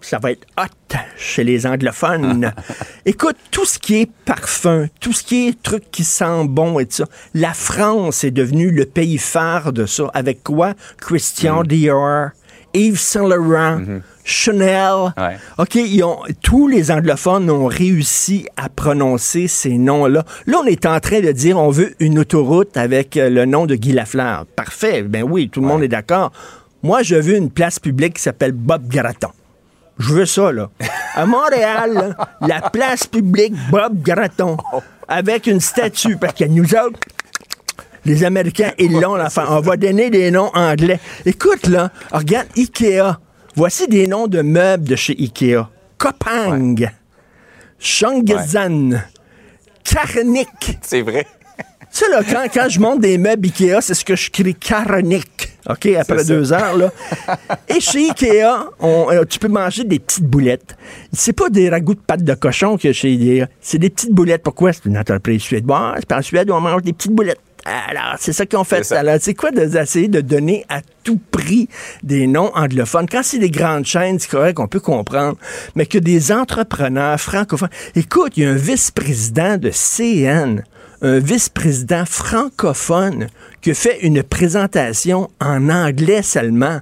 Ça 0.01 0.17
va 0.17 0.31
être 0.31 0.47
hot 0.57 0.95
chez 1.17 1.43
les 1.43 1.67
anglophones. 1.67 2.51
Écoute, 3.05 3.35
tout 3.51 3.65
ce 3.65 3.77
qui 3.77 4.01
est 4.01 4.11
parfum, 4.25 4.87
tout 4.99 5.13
ce 5.13 5.23
qui 5.23 5.47
est 5.47 5.61
truc 5.61 5.91
qui 5.91 6.03
sent 6.03 6.45
bon 6.45 6.79
et 6.79 6.85
tout 6.85 6.97
ça, 6.97 7.05
la 7.33 7.53
France 7.53 8.23
est 8.23 8.31
devenue 8.31 8.71
le 8.71 8.85
pays 8.85 9.17
phare 9.17 9.73
de 9.73 9.85
ça. 9.85 10.09
Avec 10.13 10.43
quoi? 10.43 10.73
Christian 10.97 11.63
Dior, 11.63 12.29
Yves 12.73 12.99
Saint 12.99 13.27
Laurent, 13.27 13.81
Chanel. 14.23 15.13
Ouais. 15.17 15.37
OK, 15.57 15.75
ils 15.75 16.03
ont, 16.03 16.19
tous 16.41 16.67
les 16.67 16.91
anglophones 16.91 17.49
ont 17.49 17.65
réussi 17.65 18.47
à 18.57 18.69
prononcer 18.69 19.47
ces 19.47 19.77
noms-là. 19.77 20.23
Là, 20.45 20.57
on 20.63 20.65
est 20.65 20.85
en 20.85 20.99
train 20.99 21.19
de 21.19 21.31
dire 21.31 21.57
on 21.57 21.71
veut 21.71 21.93
une 21.99 22.19
autoroute 22.19 22.77
avec 22.77 23.17
euh, 23.17 23.29
le 23.29 23.45
nom 23.45 23.65
de 23.65 23.75
Guy 23.75 23.91
Lafleur. 23.91 24.45
Parfait, 24.55 25.03
ben 25.03 25.23
oui, 25.23 25.49
tout 25.49 25.61
le 25.61 25.67
monde 25.67 25.83
est 25.83 25.87
d'accord. 25.89 26.31
Moi, 26.83 27.03
je 27.03 27.15
veux 27.15 27.35
une 27.35 27.49
place 27.49 27.79
publique 27.79 28.15
qui 28.15 28.21
s'appelle 28.21 28.53
Bob 28.53 28.87
Gratton. 28.87 29.31
Je 29.99 30.13
veux 30.13 30.25
ça, 30.25 30.51
là. 30.51 30.69
À 31.13 31.25
Montréal, 31.25 31.93
là, 31.93 32.29
la 32.41 32.69
place 32.69 33.05
publique 33.05 33.53
Bob 33.69 34.01
Gratton, 34.01 34.55
avec 35.07 35.45
une 35.45 35.59
statue, 35.59 36.15
parce 36.15 36.33
que 36.33 36.45
nous 36.45 36.73
autres, 36.73 36.99
les 38.05 38.23
Américains, 38.23 38.71
ils 38.77 38.93
l'ont, 38.93 39.15
l'enfant. 39.15 39.43
On 39.49 39.59
va 39.59 39.75
donner 39.75 40.09
des 40.09 40.31
noms 40.31 40.51
anglais. 40.53 40.99
Écoute, 41.25 41.67
là, 41.67 41.91
regarde 42.11 42.47
Ikea. 42.57 43.19
Voici 43.55 43.87
des 43.87 44.07
noms 44.07 44.27
de 44.27 44.41
meubles 44.41 44.87
de 44.87 44.95
chez 44.95 45.15
Ikea. 45.19 45.69
Kopang, 45.97 46.89
Shangzan, 47.77 49.03
Karnik. 49.83 50.79
C'est 50.81 51.01
vrai. 51.01 51.27
Tu 51.91 52.05
sais, 52.05 52.09
là, 52.09 52.21
quand, 52.23 52.45
quand 52.53 52.69
je 52.69 52.79
monte 52.79 53.01
des 53.01 53.17
meubles 53.17 53.47
Ikea, 53.47 53.81
c'est 53.81 53.95
ce 53.95 54.05
que 54.05 54.15
je 54.15 54.31
crie 54.31 54.55
Karnik. 54.55 55.58
OK, 55.69 55.85
après 55.97 56.17
ça. 56.19 56.23
deux 56.33 56.51
heures, 56.53 56.77
là. 56.77 56.91
Et 57.69 57.79
chez 57.79 58.09
Ikea, 58.09 58.69
on- 58.79 59.07
euh, 59.11 59.23
tu 59.29 59.37
peux 59.39 59.47
manger 59.47 59.83
des 59.83 59.99
petites 59.99 60.23
boulettes. 60.25 60.75
C'est 61.13 61.33
pas 61.33 61.49
des 61.49 61.69
ragoûts 61.69 61.93
de 61.95 61.99
pâte 61.99 62.23
de 62.23 62.33
cochon 62.33 62.77
que 62.77 62.91
chez 62.91 63.09
Ikea. 63.09 63.45
C'est 63.61 63.77
des 63.77 63.89
petites 63.89 64.11
boulettes. 64.11 64.43
Pourquoi? 64.43 64.73
C'est 64.73 64.85
une 64.85 64.97
entreprise 64.97 65.41
suédoise. 65.41 66.01
Puis 66.07 66.17
en 66.17 66.21
Suède, 66.21 66.49
on 66.51 66.59
mange 66.59 66.81
des 66.81 66.93
petites 66.93 67.11
boulettes. 67.13 67.39
Alors, 67.65 68.15
c'est 68.17 68.31
ça 68.33 68.45
qu'ils 68.45 68.57
ont 68.57 68.63
fait. 68.63 68.83
Ça. 68.83 68.99
Alors, 68.99 69.17
c'est 69.19 69.33
quoi 69.35 69.51
de- 69.51 69.65
d'essayer 69.65 70.07
de 70.07 70.21
donner 70.21 70.65
à 70.69 70.79
tout 71.03 71.19
prix 71.29 71.67
des 72.01 72.25
noms 72.25 72.51
anglophones? 72.55 73.05
Quand 73.07 73.21
c'est 73.21 73.37
des 73.37 73.51
grandes 73.51 73.85
chaînes, 73.85 74.17
c'est 74.17 74.29
correct, 74.31 74.59
on 74.59 74.67
peut 74.67 74.79
comprendre. 74.79 75.37
Mais 75.75 75.85
que 75.85 75.97
des 75.99 76.31
entrepreneurs 76.31 77.19
francophones. 77.19 77.69
Écoute, 77.95 78.37
il 78.37 78.43
y 78.43 78.45
a 78.47 78.51
un 78.51 78.55
vice-président 78.55 79.57
de 79.57 79.69
CN, 79.71 80.63
un 81.01 81.19
vice-président 81.19 82.05
francophone 82.05 83.27
qui 83.61 83.71
a 83.71 83.73
fait 83.73 83.99
une 84.01 84.23
présentation 84.23 85.29
en 85.39 85.69
anglais 85.69 86.21
seulement. 86.21 86.79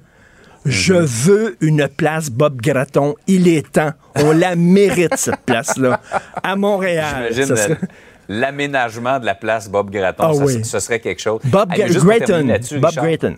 Je 0.66 0.94
veux 0.94 1.56
une 1.62 1.88
place 1.88 2.30
Bob 2.30 2.62
Gratton. 2.62 3.16
Il 3.28 3.48
est 3.48 3.72
temps. 3.72 3.92
On 4.16 4.32
la 4.34 4.56
mérite, 4.56 5.16
cette 5.16 5.42
place-là. 5.46 6.02
À 6.44 6.56
Montréal. 6.56 7.28
J'imagine 7.32 7.56
serait- 7.56 7.78
l'aménagement 8.28 9.20
de 9.20 9.26
la 9.26 9.36
place 9.36 9.70
Bob 9.70 9.90
Gratton. 9.92 10.24
Ah 10.28 10.34
ça, 10.34 10.44
oui. 10.44 10.66
ce 10.66 10.80
serait 10.80 11.00
quelque 11.00 11.22
chose. 11.22 11.40
Bob 11.46 11.72
Hey, 11.72 11.80
Gra- 11.84 11.88
juste 11.88 12.00
pour 12.02 12.10
terminer 12.10 12.28
Gratton. 12.28 12.48
là-dessus, 12.48 12.80
Bob 12.80 12.90
Richard. 12.90 13.06
Gratton. 13.06 13.36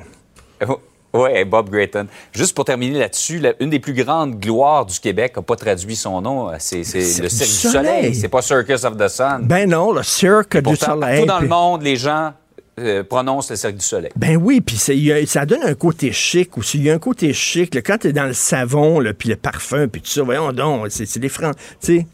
Oui, 1.13 1.43
Bob 1.45 1.69
Grayton. 1.69 2.07
Juste 2.31 2.55
pour 2.55 2.65
terminer 2.65 2.99
là-dessus, 2.99 3.41
une 3.59 3.69
des 3.69 3.79
plus 3.79 3.93
grandes 3.93 4.39
gloires 4.39 4.85
du 4.85 4.99
Québec 4.99 5.35
n'a 5.35 5.41
pas 5.41 5.55
traduit 5.55 5.95
son 5.95 6.21
nom. 6.21 6.51
C'est 6.59 6.79
le 6.79 7.29
Cirque 7.29 7.49
du 7.49 7.69
Soleil. 7.69 8.15
C'est 8.15 8.27
pas 8.27 8.41
Circus 8.41 8.83
of 8.83 8.97
the 8.97 9.07
Sun. 9.07 9.39
Ben 9.43 9.69
non, 9.69 9.91
le 9.91 10.03
Cirque 10.03 10.57
du 10.57 10.75
Soleil. 10.75 11.25
Partout 11.25 11.25
dans 11.25 11.39
le 11.39 11.47
monde, 11.47 11.81
les 11.81 11.95
gens 11.95 12.33
euh, 12.79 13.03
prononcent 13.03 13.49
le 13.49 13.55
Cirque 13.55 13.75
du 13.75 13.85
Soleil. 13.85 14.11
Ben 14.15 14.37
oui, 14.37 14.61
puis 14.61 14.77
ça 14.77 15.45
donne 15.45 15.63
un 15.63 15.73
côté 15.73 16.11
chic 16.11 16.57
aussi. 16.57 16.77
Il 16.77 16.83
y 16.85 16.91
a 16.91 16.93
un 16.93 16.99
côté 16.99 17.33
chic. 17.33 17.75
quand 17.83 17.97
tu 17.97 18.09
es 18.09 18.13
dans 18.13 18.25
le 18.25 18.33
savon, 18.33 19.03
puis 19.17 19.29
le 19.29 19.35
parfum, 19.35 19.87
puis 19.87 20.01
tout 20.01 20.09
ça, 20.09 20.21
voyons 20.21 20.53
donc, 20.53 20.87
c'est 20.89 21.19
des 21.19 21.29
francs. 21.29 21.55
Tu 21.81 21.97
sais, 21.97 22.07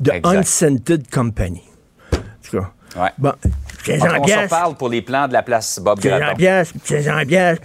de 0.00 0.12
Unscented 0.24 1.08
Company. 1.10 1.62
En 2.12 2.16
tout 2.42 2.58
cas. 2.58 2.72
Ouais. 2.96 3.10
Bon, 3.18 3.32
on 3.88 4.26
se 4.26 4.48
parle 4.48 4.74
pour 4.76 4.88
les 4.88 5.02
plans 5.02 5.28
de 5.28 5.32
la 5.32 5.42
place 5.42 5.80
Bob 5.82 6.00
Graton. 6.00 6.36
pièces, 6.36 6.72
pièces, 6.84 7.08
pièces, 7.28 7.58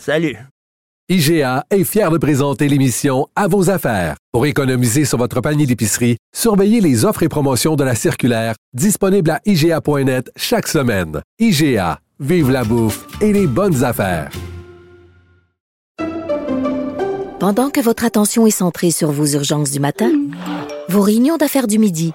Salut. 0.00 0.36
IGA 1.08 1.64
est 1.70 1.84
fier 1.84 2.10
de 2.10 2.16
présenter 2.16 2.68
l'émission 2.68 3.26
À 3.36 3.48
vos 3.48 3.68
affaires. 3.68 4.14
Pour 4.32 4.46
économiser 4.46 5.04
sur 5.04 5.18
votre 5.18 5.40
panier 5.40 5.66
d'épicerie, 5.66 6.16
surveillez 6.34 6.80
les 6.80 7.04
offres 7.04 7.22
et 7.22 7.28
promotions 7.28 7.76
de 7.76 7.84
la 7.84 7.94
circulaire 7.94 8.54
disponible 8.72 9.30
à 9.30 9.40
IGA.net 9.44 10.30
chaque 10.36 10.68
semaine. 10.68 11.20
IGA, 11.38 11.98
vive 12.18 12.50
la 12.50 12.64
bouffe 12.64 13.06
et 13.20 13.32
les 13.32 13.46
bonnes 13.46 13.84
affaires. 13.84 14.30
Pendant 17.38 17.70
que 17.70 17.80
votre 17.80 18.04
attention 18.04 18.46
est 18.46 18.52
centrée 18.52 18.92
sur 18.92 19.10
vos 19.10 19.26
urgences 19.26 19.72
du 19.72 19.80
matin, 19.80 20.12
vos 20.88 21.02
réunions 21.02 21.36
d'affaires 21.36 21.66
du 21.66 21.80
midi, 21.80 22.14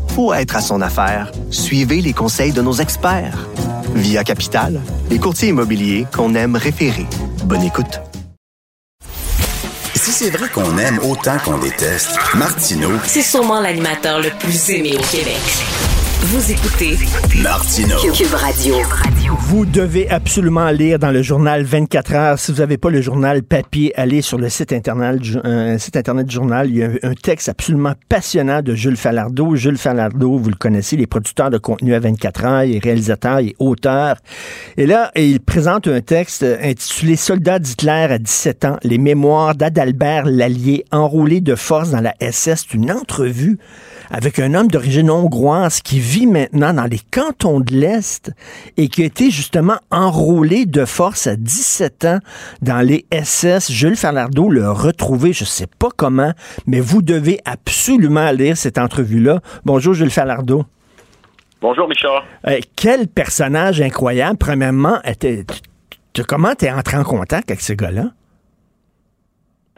faut 0.11 0.33
être 0.33 0.57
à 0.57 0.61
son 0.61 0.81
affaire. 0.81 1.31
Suivez 1.49 2.01
les 2.01 2.13
conseils 2.13 2.51
de 2.51 2.61
nos 2.61 2.73
experts. 2.73 3.47
Via 3.95 4.23
Capital, 4.23 4.81
les 5.09 5.19
courtiers 5.19 5.49
immobiliers 5.49 6.05
qu'on 6.13 6.35
aime 6.35 6.55
référer. 6.55 7.05
Bonne 7.45 7.63
écoute. 7.63 8.01
Si 9.95 10.11
c'est 10.11 10.29
vrai 10.29 10.49
qu'on 10.49 10.77
aime 10.77 10.99
autant 10.99 11.37
qu'on 11.43 11.57
déteste, 11.59 12.17
Martineau, 12.35 12.91
c'est 13.05 13.21
sûrement 13.21 13.61
l'animateur 13.61 14.19
le 14.19 14.29
plus 14.31 14.69
aimé 14.71 14.97
au 14.97 15.03
Québec. 15.03 15.90
Vous 16.23 16.51
écoutez 16.51 16.97
Martino 17.41 17.95
Cube 18.13 18.33
Radio. 18.35 18.75
Vous 19.39 19.65
devez 19.65 20.07
absolument 20.07 20.69
lire 20.69 20.99
dans 20.99 21.09
le 21.09 21.23
journal 21.23 21.63
24 21.63 22.13
heures. 22.13 22.39
Si 22.39 22.51
vous 22.51 22.59
n'avez 22.59 22.77
pas 22.77 22.91
le 22.91 23.01
journal 23.01 23.41
papier, 23.41 23.91
allez 23.99 24.21
sur 24.21 24.37
le 24.37 24.47
site 24.47 24.71
internet, 24.71 25.19
euh, 25.43 25.79
site 25.79 25.97
internet 25.97 26.27
du 26.27 26.35
journal. 26.35 26.69
Il 26.69 26.77
y 26.77 26.83
a 26.83 26.89
un, 27.01 27.15
texte 27.15 27.49
absolument 27.49 27.93
passionnant 28.07 28.61
de 28.61 28.75
Jules 28.75 28.97
Falardeau. 28.97 29.55
Jules 29.55 29.79
Falardeau, 29.79 30.37
vous 30.37 30.49
le 30.49 30.55
connaissez, 30.55 30.95
les 30.95 31.07
producteurs 31.07 31.49
de 31.49 31.57
contenu 31.57 31.95
à 31.95 31.99
24 31.99 32.45
heures, 32.45 32.63
il 32.65 32.75
est 32.75 32.83
réalisateur, 32.83 33.39
il 33.39 33.49
est 33.49 33.55
auteur. 33.57 34.17
Et 34.77 34.85
là, 34.85 35.11
il 35.15 35.39
présente 35.39 35.87
un 35.87 36.01
texte 36.01 36.43
intitulé 36.43 37.15
Soldats 37.15 37.57
d'Hitler 37.57 38.07
à 38.11 38.19
17 38.19 38.65
ans, 38.65 38.77
les 38.83 38.99
mémoires 38.99 39.55
d'Adalbert 39.55 40.25
Lallier, 40.25 40.85
enrôlé 40.91 41.41
de 41.41 41.55
force 41.55 41.89
dans 41.89 42.01
la 42.01 42.13
SS. 42.21 42.67
C'est 42.69 42.75
une 42.75 42.91
entrevue 42.91 43.57
avec 44.11 44.39
un 44.39 44.53
homme 44.53 44.67
d'origine 44.67 45.09
hongroise 45.09 45.81
qui 45.81 45.99
vit 45.99 46.27
maintenant 46.27 46.73
dans 46.73 46.85
les 46.85 46.99
cantons 47.11 47.59
de 47.59 47.73
l'Est 47.73 48.31
et 48.77 48.89
qui 48.89 49.03
a 49.03 49.05
été 49.05 49.31
justement 49.31 49.77
enrôlé 49.89 50.65
de 50.65 50.85
force 50.85 51.27
à 51.27 51.35
17 51.35 52.05
ans 52.05 52.19
dans 52.61 52.85
les 52.85 53.05
SS. 53.11 53.71
Jules 53.71 53.95
Falardeau 53.95 54.49
l'a 54.49 54.71
retrouvé, 54.71 55.33
je 55.33 55.43
ne 55.43 55.47
sais 55.47 55.67
pas 55.79 55.89
comment, 55.95 56.31
mais 56.67 56.81
vous 56.81 57.01
devez 57.01 57.39
absolument 57.45 58.31
lire 58.31 58.57
cette 58.57 58.77
entrevue-là. 58.77 59.39
Bonjour 59.65 59.93
Jules 59.93 60.11
Falardeau. 60.11 60.65
Bonjour 61.61 61.87
Richard. 61.87 62.25
Euh, 62.47 62.59
quel 62.75 63.07
personnage 63.07 63.81
incroyable. 63.81 64.37
Premièrement, 64.37 64.97
comment 66.27 66.55
tu 66.55 66.65
es 66.65 66.71
entré 66.71 66.97
en 66.97 67.03
contact 67.03 67.51
avec 67.51 67.61
ce 67.61 67.73
gars-là? 67.73 68.05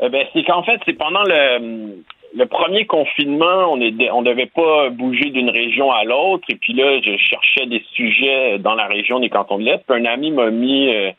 Eh 0.02 0.10
ben, 0.10 0.26
c'est 0.34 0.44
qu'en 0.44 0.64
fait, 0.64 0.80
c'est 0.86 0.94
pendant 0.94 1.24
le, 1.24 2.04
le 2.36 2.46
premier 2.46 2.86
confinement, 2.86 3.72
on 3.74 3.78
ne 3.78 4.12
on 4.12 4.22
devait 4.24 4.48
pas 4.48 4.90
bouger 4.90 5.30
d'une 5.30 5.50
région 5.50 5.92
à 5.92 6.04
l'autre. 6.04 6.46
Et 6.50 6.56
puis 6.56 6.74
là, 6.74 7.00
je 7.02 7.16
cherchais 7.18 7.68
des 7.68 7.84
sujets 7.94 8.58
dans 8.60 8.76
la 8.76 8.88
région 8.88 9.20
des 9.20 9.30
cantons 9.30 9.60
de 9.60 9.64
l'Est. 9.64 9.84
un 9.90 10.06
ami 10.06 10.32
m'a 10.32 10.50
mis 10.50 10.94
euh, 10.94 11.12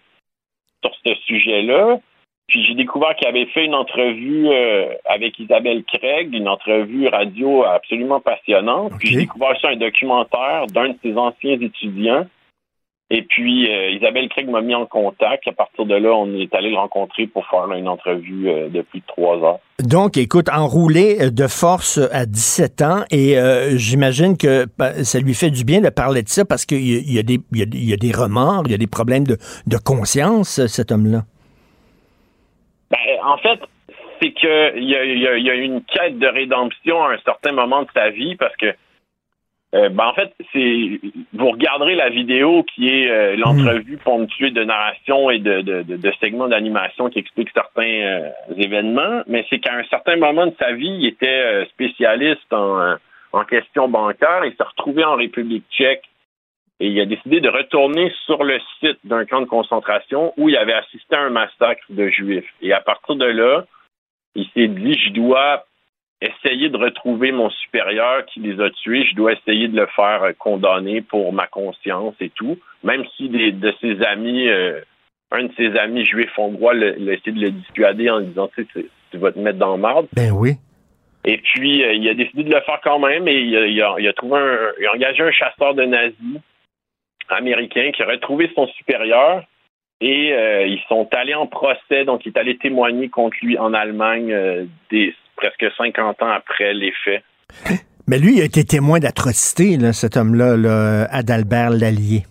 sur 0.83 0.95
ce 1.07 1.15
sujet-là. 1.27 1.99
Puis 2.47 2.63
j'ai 2.65 2.75
découvert 2.75 3.15
qu'il 3.17 3.29
avait 3.29 3.47
fait 3.47 3.65
une 3.65 3.75
entrevue 3.75 4.49
euh, 4.49 4.93
avec 5.07 5.39
Isabelle 5.39 5.83
Craig, 5.85 6.35
une 6.35 6.49
entrevue 6.49 7.09
radio 7.09 7.65
absolument 7.65 8.21
passionnante. 8.21 8.93
Puis 8.99 9.09
j'ai 9.09 9.17
découvert 9.21 9.59
ça 9.61 9.69
un 9.69 9.77
documentaire 9.77 10.67
d'un 10.67 10.91
de 10.91 10.99
ses 11.03 11.17
anciens 11.17 11.59
étudiants 11.59 12.27
et 13.15 13.23
puis, 13.23 13.73
euh, 13.73 13.91
Isabelle 13.91 14.29
Craig 14.29 14.49
m'a 14.49 14.61
mis 14.61 14.75
en 14.75 14.87
contact. 14.87 15.47
À 15.47 15.53
partir 15.53 15.87
de 15.87 15.95
là, 15.95 16.13
on 16.13 16.35
est 16.37 16.53
allé 16.53 16.71
le 16.71 16.77
rencontrer 16.77 17.29
pour 17.29 17.47
faire 17.47 17.71
une 17.71 17.87
entrevue 17.87 18.49
euh, 18.49 18.69
de 18.69 18.83
plus 18.83 18.99
de 18.99 19.07
trois 19.07 19.37
heures. 19.37 19.61
Donc, 19.79 20.17
écoute, 20.17 20.49
enroulé 20.49 21.19
euh, 21.21 21.31
de 21.31 21.47
force 21.47 22.01
à 22.11 22.27
17 22.27 22.83
ans, 22.83 23.05
et 23.13 23.37
j'imagine 23.77 24.37
que 24.37 24.67
ça 25.05 25.21
lui 25.21 25.35
fait 25.35 25.51
du 25.51 25.65
bien 25.65 25.81
de 25.81 25.91
parler 25.91 26.25
de 26.25 26.29
ça 26.29 26.45
parce 26.45 26.67
qu'il 26.67 26.81
y, 26.81 27.19
a 27.21 27.23
des, 27.23 27.39
y 27.53 27.93
a 27.93 28.21
remords, 28.21 28.63
il 28.67 28.73
y 28.73 28.75
a 28.75 28.79
des 28.79 28.89
problèmes 28.89 29.25
de, 29.25 29.37
conscience, 29.85 30.67
cet 30.67 30.91
homme-là. 30.91 31.21
Ben, 32.91 32.99
en 33.25 33.37
fait, 33.39 33.61
c'est 34.21 34.33
qu'il 34.33 34.83
y 34.83 34.97
a, 34.97 35.05
y 35.39 35.51
a 35.51 35.55
une 35.55 35.83
quête 35.85 36.19
de 36.19 36.27
rédemption 36.27 37.05
à 37.05 37.13
un 37.13 37.19
certain 37.25 37.53
moment 37.53 37.83
de 37.83 37.89
sa 37.95 38.11
vie 38.11 38.35
parce 38.35 38.57
que 38.57 38.75
euh, 39.75 39.89
ben, 39.89 40.07
en 40.07 40.15
fait, 40.15 40.33
c'est 40.53 41.01
vous 41.33 41.51
regarderez 41.51 41.97
la 41.97 42.09
vidéo 42.09 42.63
qui 42.63 42.89
est 42.89 43.11
euh, 43.11 43.37
l'entrevue 43.37 43.97
ponctuée 43.97 44.53
de 44.53 44.63
narration 44.63 45.31
et 45.31 45.41
de, 45.41 45.63
de, 45.63 45.83
de, 45.83 46.13
segments 46.21 46.47
d'animation 46.47 47.09
qui 47.09 47.19
expliquent 47.19 47.51
certains 47.53 47.83
euh, 47.83 48.31
événements, 48.57 49.23
mais 49.27 49.45
c'est 49.51 49.59
qu'à 49.59 49.75
un 49.75 49.85
certain 49.85 50.17
moment 50.17 50.47
de 50.47 50.55
sa 50.61 50.73
vie, 50.73 50.97
il 51.01 51.07
était 51.07 51.67
spécialiste 51.71 52.53
en, 52.53 52.95
en 53.33 53.45
questions 53.45 53.89
bancaires 53.89 54.45
et 54.45 54.53
s'est 54.53 54.63
retrouvé 54.63 55.05
en 55.05 55.17
République 55.17 55.65
tchèque. 55.73 56.05
Et 56.79 56.89
il 56.89 57.01
a 57.01 57.07
décidé 57.07 57.41
de 57.41 57.49
retourner 57.49 58.13
sur 58.27 58.45
le 58.45 58.59
site 58.79 58.99
d'un 59.05 59.25
camp 59.25 59.41
de 59.41 59.47
concentration 59.47 60.35
où 60.37 60.49
il 60.49 60.57
avait 60.57 60.75
assisté 60.75 61.17
à 61.17 61.23
un 61.23 61.31
massacre 61.31 61.85
de 61.89 62.09
juifs. 62.09 62.53
Et 62.63 62.73
à 62.73 62.81
partir 62.81 63.17
de 63.17 63.27
là, 63.27 63.65
il 64.35 64.47
s'est 64.55 64.69
dit, 64.69 64.95
je 64.95 65.11
dois 65.11 65.65
essayer 66.21 66.69
de 66.69 66.77
retrouver 66.77 67.33
mon 67.33 67.51
supérieur 67.51 68.25
qui 68.27 68.41
les 68.41 68.61
a 68.61 68.71
tués. 68.71 69.07
Je 69.11 69.15
dois 69.15 69.33
essayer 69.33 69.69
de 69.69 69.77
le 69.77 69.87
faire 69.87 70.23
euh, 70.23 70.33
condamner 70.39 71.01
pour 71.03 71.33
ma 71.33 71.47
conscience 71.47 72.15
et 72.21 72.31
tout. 72.31 72.59
Même 72.83 73.05
si 73.17 73.29
des, 73.29 73.53
de 73.53 73.73
ses 73.81 74.03
amis, 74.03 74.49
euh, 74.49 74.81
un 75.31 75.45
de 75.45 75.53
ses 75.57 75.77
amis 75.77 76.05
juifs 76.05 76.37
hongrois 76.39 76.75
l'a 76.75 77.13
essayé 77.13 77.33
de 77.33 77.41
le 77.41 77.51
dissuader 77.51 78.11
en 78.11 78.21
disant 78.21 78.49
tu, 78.55 78.67
sais, 78.73 78.87
tu 79.11 79.19
vas 79.19 79.33
te 79.33 79.39
mettre 79.39 79.59
dans 79.59 79.77
le 79.77 79.81
marde. 79.81 80.07
Ben 80.15 80.31
oui. 80.33 80.53
Et 81.27 81.39
puis, 81.39 81.83
euh, 81.83 81.95
il 81.95 82.09
a 82.09 82.15
décidé 82.15 82.45
de 82.45 82.55
le 82.55 82.61
faire 82.61 82.81
quand 82.83 82.99
même 82.99 83.27
et 83.29 83.41
il 83.41 83.57
a, 83.57 83.99
il 83.99 84.09
a, 84.09 84.13
trouvé 84.13 84.39
un, 84.39 84.59
il 84.79 84.87
a 84.87 84.93
engagé 84.93 85.23
un 85.23 85.33
chasseur 85.33 85.75
de 85.75 85.85
nazis 85.85 86.41
américain 87.31 87.91
qui 87.95 88.03
a 88.03 88.07
retrouvé 88.07 88.51
son 88.55 88.67
supérieur 88.69 89.43
et 90.01 90.35
ils 90.67 90.83
sont 90.87 91.09
allés 91.15 91.35
en 91.35 91.47
procès. 91.47 92.05
Donc, 92.05 92.27
il 92.27 92.33
est 92.35 92.39
allé 92.39 92.59
témoigner 92.59 93.09
contre 93.09 93.39
lui 93.41 93.57
en 93.57 93.73
Allemagne 93.73 94.69
des 94.91 95.15
presque 95.37 95.67
50 95.77 96.23
ans 96.23 96.31
après 96.31 96.75
les 96.75 96.93
faits. 97.05 97.23
Mais 98.07 98.19
lui, 98.19 98.37
il 98.37 98.43
a 98.43 98.45
été 98.45 98.65
témoin 98.65 98.99
d'atrocités, 98.99 99.79
cet 99.93 100.17
homme-là, 100.17 101.07
Adalbert 101.11 101.71
Lallier. 101.71 102.25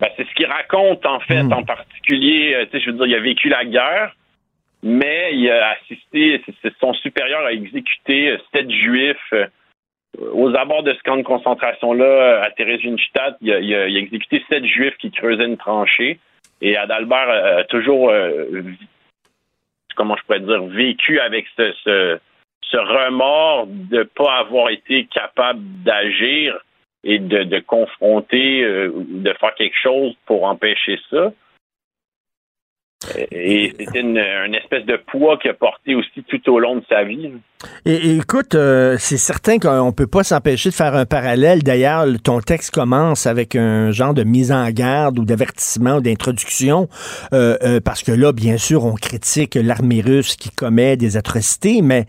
Ben, 0.00 0.08
c'est 0.16 0.26
ce 0.26 0.34
qu'il 0.34 0.46
raconte, 0.46 1.06
en 1.06 1.20
fait, 1.20 1.42
hmm. 1.42 1.52
en 1.52 1.62
particulier. 1.62 2.54
Euh, 2.54 2.66
je 2.72 2.90
veux 2.90 2.96
dire, 2.96 3.06
il 3.06 3.14
a 3.14 3.20
vécu 3.20 3.48
la 3.48 3.64
guerre, 3.64 4.14
mais 4.82 5.30
il 5.32 5.50
a 5.50 5.70
assisté, 5.70 6.42
son 6.80 6.92
supérieur 6.94 7.44
a 7.44 7.52
exécuté 7.52 8.30
euh, 8.30 8.38
sept 8.52 8.70
juifs 8.70 9.16
euh, 9.32 9.46
aux 10.32 10.54
abords 10.54 10.82
de 10.82 10.92
ce 10.92 11.02
camp 11.04 11.16
de 11.16 11.22
concentration-là, 11.22 12.42
à 12.42 12.50
Theresienstadt. 12.50 13.36
Il, 13.40 13.48
il, 13.48 13.74
a 13.74 13.86
exécuté 13.86 14.44
sept 14.48 14.64
juifs 14.64 14.96
qui 14.98 15.10
creusaient 15.10 15.46
une 15.46 15.56
tranchée. 15.56 16.18
Et 16.60 16.76
Adalbert 16.76 17.28
a 17.28 17.64
toujours 17.64 18.12
comment 19.94 20.16
je 20.16 20.22
pourrais 20.24 20.40
dire, 20.40 20.62
vécu 20.64 21.20
avec 21.20 21.46
ce, 21.56 21.72
ce, 21.84 22.18
remords 22.76 23.66
de 23.68 23.98
ne 23.98 24.02
pas 24.02 24.38
avoir 24.38 24.70
été 24.70 25.06
capable 25.06 25.60
d'agir 25.84 26.58
et 27.04 27.18
de, 27.18 27.60
confronter 27.60 28.64
euh, 28.64 28.92
de 28.96 29.32
faire 29.34 29.54
quelque 29.54 29.78
chose 29.80 30.14
pour 30.26 30.44
empêcher 30.44 30.98
ça. 31.10 31.32
Et 33.30 33.72
c'était 33.78 34.00
une, 34.00 34.18
espèce 34.54 34.84
de 34.86 34.96
poids 34.96 35.36
qu'il 35.38 35.50
a 35.50 35.54
porté 35.54 35.94
aussi 35.94 36.22
tout 36.28 36.50
au 36.50 36.58
long 36.58 36.76
de 36.76 36.84
sa 36.88 37.04
vie. 37.04 37.32
Et, 37.84 38.16
écoute, 38.16 38.54
euh, 38.54 38.96
c'est 38.98 39.16
certain 39.16 39.58
qu'on 39.58 39.86
ne 39.86 39.92
peut 39.92 40.06
pas 40.06 40.22
s'empêcher 40.22 40.70
de 40.70 40.74
faire 40.74 40.94
un 40.94 41.06
parallèle. 41.06 41.62
D'ailleurs, 41.62 42.06
ton 42.22 42.40
texte 42.40 42.72
commence 42.72 43.26
avec 43.26 43.56
un 43.56 43.90
genre 43.90 44.14
de 44.14 44.24
mise 44.24 44.52
en 44.52 44.68
garde 44.70 45.18
ou 45.18 45.24
d'avertissement 45.24 45.96
ou 45.96 46.00
d'introduction, 46.00 46.88
euh, 47.32 47.56
euh, 47.62 47.80
parce 47.80 48.02
que 48.02 48.12
là, 48.12 48.32
bien 48.32 48.56
sûr, 48.56 48.84
on 48.84 48.94
critique 48.94 49.54
l'armée 49.54 50.00
russe 50.00 50.36
qui 50.36 50.50
commet 50.50 50.96
des 50.96 51.16
atrocités, 51.16 51.82
mais 51.82 52.06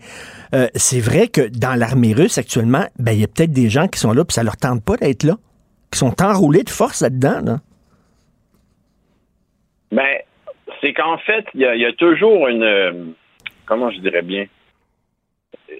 c'est 0.74 1.00
vrai 1.00 1.28
que 1.28 1.42
dans 1.48 1.74
l'armée 1.74 2.14
russe 2.14 2.38
actuellement, 2.38 2.86
ben, 2.98 3.12
il 3.12 3.20
y 3.20 3.24
a 3.24 3.26
peut-être 3.26 3.52
des 3.52 3.68
gens 3.68 3.88
qui 3.88 3.98
sont 3.98 4.12
là, 4.12 4.24
puis 4.24 4.32
ça 4.32 4.42
leur 4.42 4.56
tente 4.56 4.82
pas 4.82 4.96
d'être 4.96 5.22
là, 5.22 5.34
qui 5.90 5.98
sont 5.98 6.22
enroulés 6.22 6.62
de 6.62 6.70
force 6.70 7.02
là-dedans. 7.02 7.40
Là. 7.44 7.60
Ben, 9.92 10.18
c'est 10.80 10.92
qu'en 10.92 11.18
fait, 11.18 11.46
il 11.54 11.60
y, 11.60 11.84
a, 11.84 11.92
toujours 11.92 12.48
une. 12.48 13.14
comment 13.66 13.90
je 13.90 13.98
dirais 14.00 14.22
bien? 14.22 14.46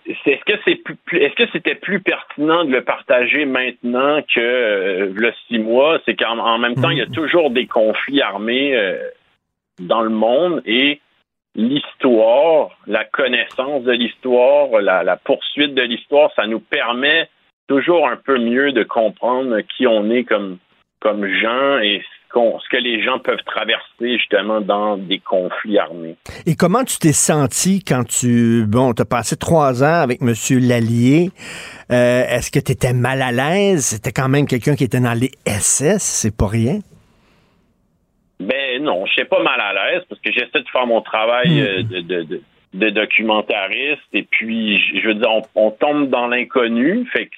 Est-ce 0.06 0.44
que 0.44 0.58
c'est 0.64 0.76
plus, 0.76 0.96
est-ce 1.18 1.34
que 1.34 1.50
c'était 1.52 1.74
plus 1.74 2.00
pertinent 2.00 2.64
de 2.64 2.70
le 2.70 2.82
partager 2.82 3.44
maintenant 3.44 4.20
que 4.22 4.40
euh, 4.40 5.12
le 5.14 5.32
six 5.46 5.58
mois? 5.58 6.00
C'est 6.04 6.16
qu'en 6.16 6.58
même 6.58 6.74
temps, 6.74 6.90
il 6.90 6.98
y 6.98 7.02
a 7.02 7.06
mhm. 7.06 7.12
toujours 7.12 7.50
des 7.50 7.66
conflits 7.66 8.20
armés 8.20 8.76
euh, 8.76 8.98
dans 9.80 10.02
le 10.02 10.10
monde 10.10 10.62
et 10.66 11.00
l'histoire, 11.54 12.70
la 12.86 13.04
connaissance 13.04 13.82
de 13.84 13.92
l'histoire, 13.92 14.80
la, 14.80 15.02
la 15.02 15.16
poursuite 15.16 15.74
de 15.74 15.82
l'histoire, 15.82 16.30
ça 16.36 16.46
nous 16.46 16.60
permet 16.60 17.28
toujours 17.68 18.08
un 18.08 18.16
peu 18.16 18.38
mieux 18.38 18.72
de 18.72 18.82
comprendre 18.82 19.60
qui 19.60 19.86
on 19.86 20.10
est 20.10 20.24
comme 20.24 20.58
comme 21.00 21.26
gens 21.26 21.78
et 21.78 22.02
ce 22.34 22.68
que 22.68 22.76
les 22.76 23.02
gens 23.02 23.18
peuvent 23.18 23.42
traverser 23.44 24.18
justement 24.18 24.60
dans 24.60 24.96
des 24.96 25.18
conflits 25.18 25.78
armés. 25.78 26.16
Et 26.46 26.54
comment 26.54 26.84
tu 26.84 26.98
t'es 26.98 27.12
senti 27.12 27.82
quand 27.82 28.04
tu, 28.04 28.64
bon, 28.66 28.92
tu 28.92 29.02
as 29.02 29.04
passé 29.04 29.36
trois 29.36 29.82
ans 29.82 30.02
avec 30.02 30.20
M. 30.20 30.34
Lallier? 30.60 31.30
Euh, 31.90 32.24
est-ce 32.28 32.50
que 32.50 32.58
tu 32.58 32.72
étais 32.72 32.92
mal 32.92 33.22
à 33.22 33.32
l'aise? 33.32 33.86
C'était 33.86 34.12
quand 34.12 34.28
même 34.28 34.46
quelqu'un 34.46 34.74
qui 34.74 34.84
était 34.84 35.00
dans 35.00 35.18
les 35.18 35.30
SS, 35.46 36.02
c'est 36.02 36.36
pas 36.36 36.48
rien? 36.48 36.80
Ben 38.38 38.82
non, 38.82 39.06
je 39.06 39.12
suis 39.12 39.24
pas 39.24 39.42
mal 39.42 39.60
à 39.60 39.72
l'aise 39.72 40.02
parce 40.08 40.20
que 40.20 40.30
j'essaie 40.30 40.60
de 40.60 40.68
faire 40.70 40.86
mon 40.86 41.00
travail 41.00 41.48
hmm. 41.48 41.64
euh, 41.64 42.02
de, 42.02 42.40
de, 42.74 42.90
documentariste 42.90 44.02
et 44.12 44.24
puis, 44.24 44.76
je 44.76 45.08
veux 45.08 45.14
dire, 45.14 45.30
on, 45.30 45.42
on 45.54 45.70
tombe 45.70 46.10
dans 46.10 46.26
l'inconnu. 46.26 47.08
Fait 47.10 47.26
que 47.26 47.34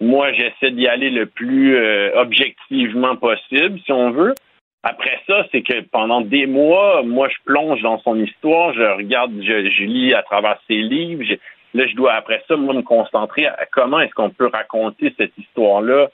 moi, 0.00 0.32
j'essaie 0.32 0.72
d'y 0.72 0.86
aller 0.88 1.10
le 1.10 1.26
plus 1.26 1.76
euh, 1.76 2.10
objectivement 2.14 3.16
possible, 3.16 3.80
si 3.84 3.92
on 3.92 4.10
veut. 4.10 4.34
Après 4.82 5.18
ça, 5.26 5.46
c'est 5.50 5.62
que 5.62 5.80
pendant 5.80 6.20
des 6.20 6.46
mois, 6.46 7.02
moi, 7.02 7.28
je 7.28 7.36
plonge 7.46 7.80
dans 7.80 7.98
son 8.00 8.16
histoire, 8.16 8.74
je 8.74 8.82
regarde, 8.82 9.32
je, 9.40 9.84
lis 9.84 10.12
à 10.12 10.22
travers 10.22 10.58
ses 10.68 10.76
livres. 10.76 11.24
là, 11.72 11.86
je 11.86 11.96
dois, 11.96 12.12
après 12.12 12.42
ça, 12.46 12.56
moi, 12.56 12.74
me 12.74 12.82
concentrer 12.82 13.46
à 13.46 13.66
comment 13.72 14.00
est-ce 14.00 14.12
qu'on 14.12 14.30
peut 14.30 14.50
raconter 14.52 15.14
cette 15.16 15.32
histoire-là 15.38 16.08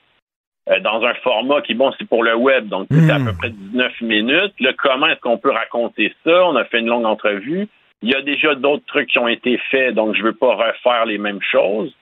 euh, 0.68 0.78
dans 0.80 1.02
un 1.02 1.14
format 1.14 1.62
qui, 1.62 1.74
bon, 1.74 1.90
c'est 1.98 2.08
pour 2.08 2.22
le 2.22 2.36
web, 2.36 2.68
donc 2.68 2.86
c'est 2.92 3.10
à 3.10 3.18
hmm. 3.18 3.26
peu 3.26 3.32
près 3.32 3.50
19 3.50 4.00
minutes. 4.02 4.54
Là, 4.60 4.72
comment 4.78 5.08
est-ce 5.08 5.20
qu'on 5.20 5.38
peut 5.38 5.50
raconter 5.50 6.14
ça? 6.22 6.46
On 6.46 6.54
a 6.54 6.64
fait 6.64 6.78
une 6.78 6.86
longue 6.86 7.06
entrevue. 7.06 7.66
Il 8.02 8.10
y 8.10 8.14
a 8.14 8.22
déjà 8.22 8.54
d'autres 8.54 8.86
trucs 8.86 9.08
qui 9.08 9.18
ont 9.18 9.28
été 9.28 9.58
faits, 9.70 9.94
donc 9.94 10.14
je 10.14 10.20
ne 10.20 10.26
veux 10.26 10.34
pas 10.34 10.54
refaire 10.54 11.06
les 11.06 11.18
mêmes 11.18 11.42
choses. 11.42 11.92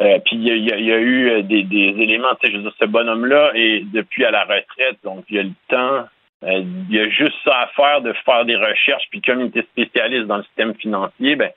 Euh, 0.00 0.18
puis 0.26 0.36
il 0.36 0.44
y, 0.44 0.92
a, 0.92 0.98
eu 0.98 1.30
euh, 1.30 1.42
des, 1.42 1.64
éléments, 1.64 2.28
tu 2.38 2.46
sais, 2.46 2.52
je 2.52 2.58
veux 2.58 2.64
dire, 2.64 2.74
ce 2.78 2.84
bonhomme-là 2.84 3.52
est 3.54 3.82
depuis 3.92 4.26
à 4.26 4.30
la 4.30 4.42
retraite, 4.42 4.98
donc 5.02 5.24
il 5.30 5.36
y 5.36 5.38
a 5.38 5.42
le 5.42 5.52
temps, 5.68 6.06
euh, 6.44 6.62
il 6.90 6.94
y 6.94 7.00
a 7.00 7.08
juste 7.08 7.36
ça 7.44 7.60
à 7.62 7.66
faire 7.68 8.02
de 8.02 8.12
faire 8.26 8.44
des 8.44 8.56
recherches, 8.56 9.04
puis 9.10 9.22
comme 9.22 9.40
il 9.40 9.46
était 9.46 9.62
spécialiste 9.62 10.26
dans 10.26 10.36
le 10.36 10.42
système 10.44 10.74
financier, 10.74 11.36
ben, 11.36 11.50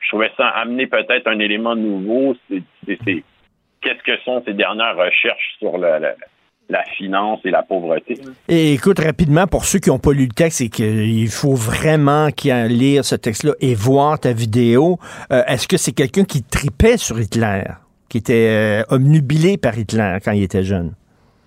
je 0.00 0.08
trouvais 0.08 0.30
ça 0.36 0.46
amener 0.48 0.86
peut-être 0.86 1.26
un 1.26 1.38
élément 1.38 1.74
nouveau. 1.74 2.36
C'est, 2.50 2.62
qu'est-ce 3.80 4.02
que 4.04 4.20
sont 4.24 4.42
ces 4.44 4.52
dernières 4.52 4.94
recherches 4.94 5.56
sur 5.58 5.78
la 5.78 6.84
finance 6.98 7.40
et 7.44 7.50
la 7.50 7.62
pauvreté? 7.62 8.18
Et 8.46 8.74
écoute, 8.74 8.98
rapidement, 9.00 9.46
pour 9.46 9.64
ceux 9.64 9.78
qui 9.78 9.88
n'ont 9.88 9.98
pas 9.98 10.12
lu 10.12 10.26
le 10.26 10.34
texte 10.34 10.60
et 10.60 10.68
qu'il 10.68 11.28
faut 11.28 11.54
vraiment 11.54 12.28
lire 12.68 13.04
ce 13.06 13.16
texte-là 13.16 13.54
et 13.60 13.74
voir 13.74 14.20
ta 14.20 14.32
vidéo, 14.32 14.98
est-ce 15.30 15.66
que 15.66 15.78
c'est 15.78 15.92
quelqu'un 15.92 16.24
qui 16.24 16.42
tripait 16.44 16.98
sur 16.98 17.18
Hitler? 17.18 17.62
Qui 18.08 18.18
était 18.18 18.82
euh, 18.90 18.94
omnubilé 18.94 19.56
par 19.58 19.76
Hitler 19.78 20.18
quand 20.24 20.32
il 20.32 20.42
était 20.42 20.62
jeune. 20.62 20.94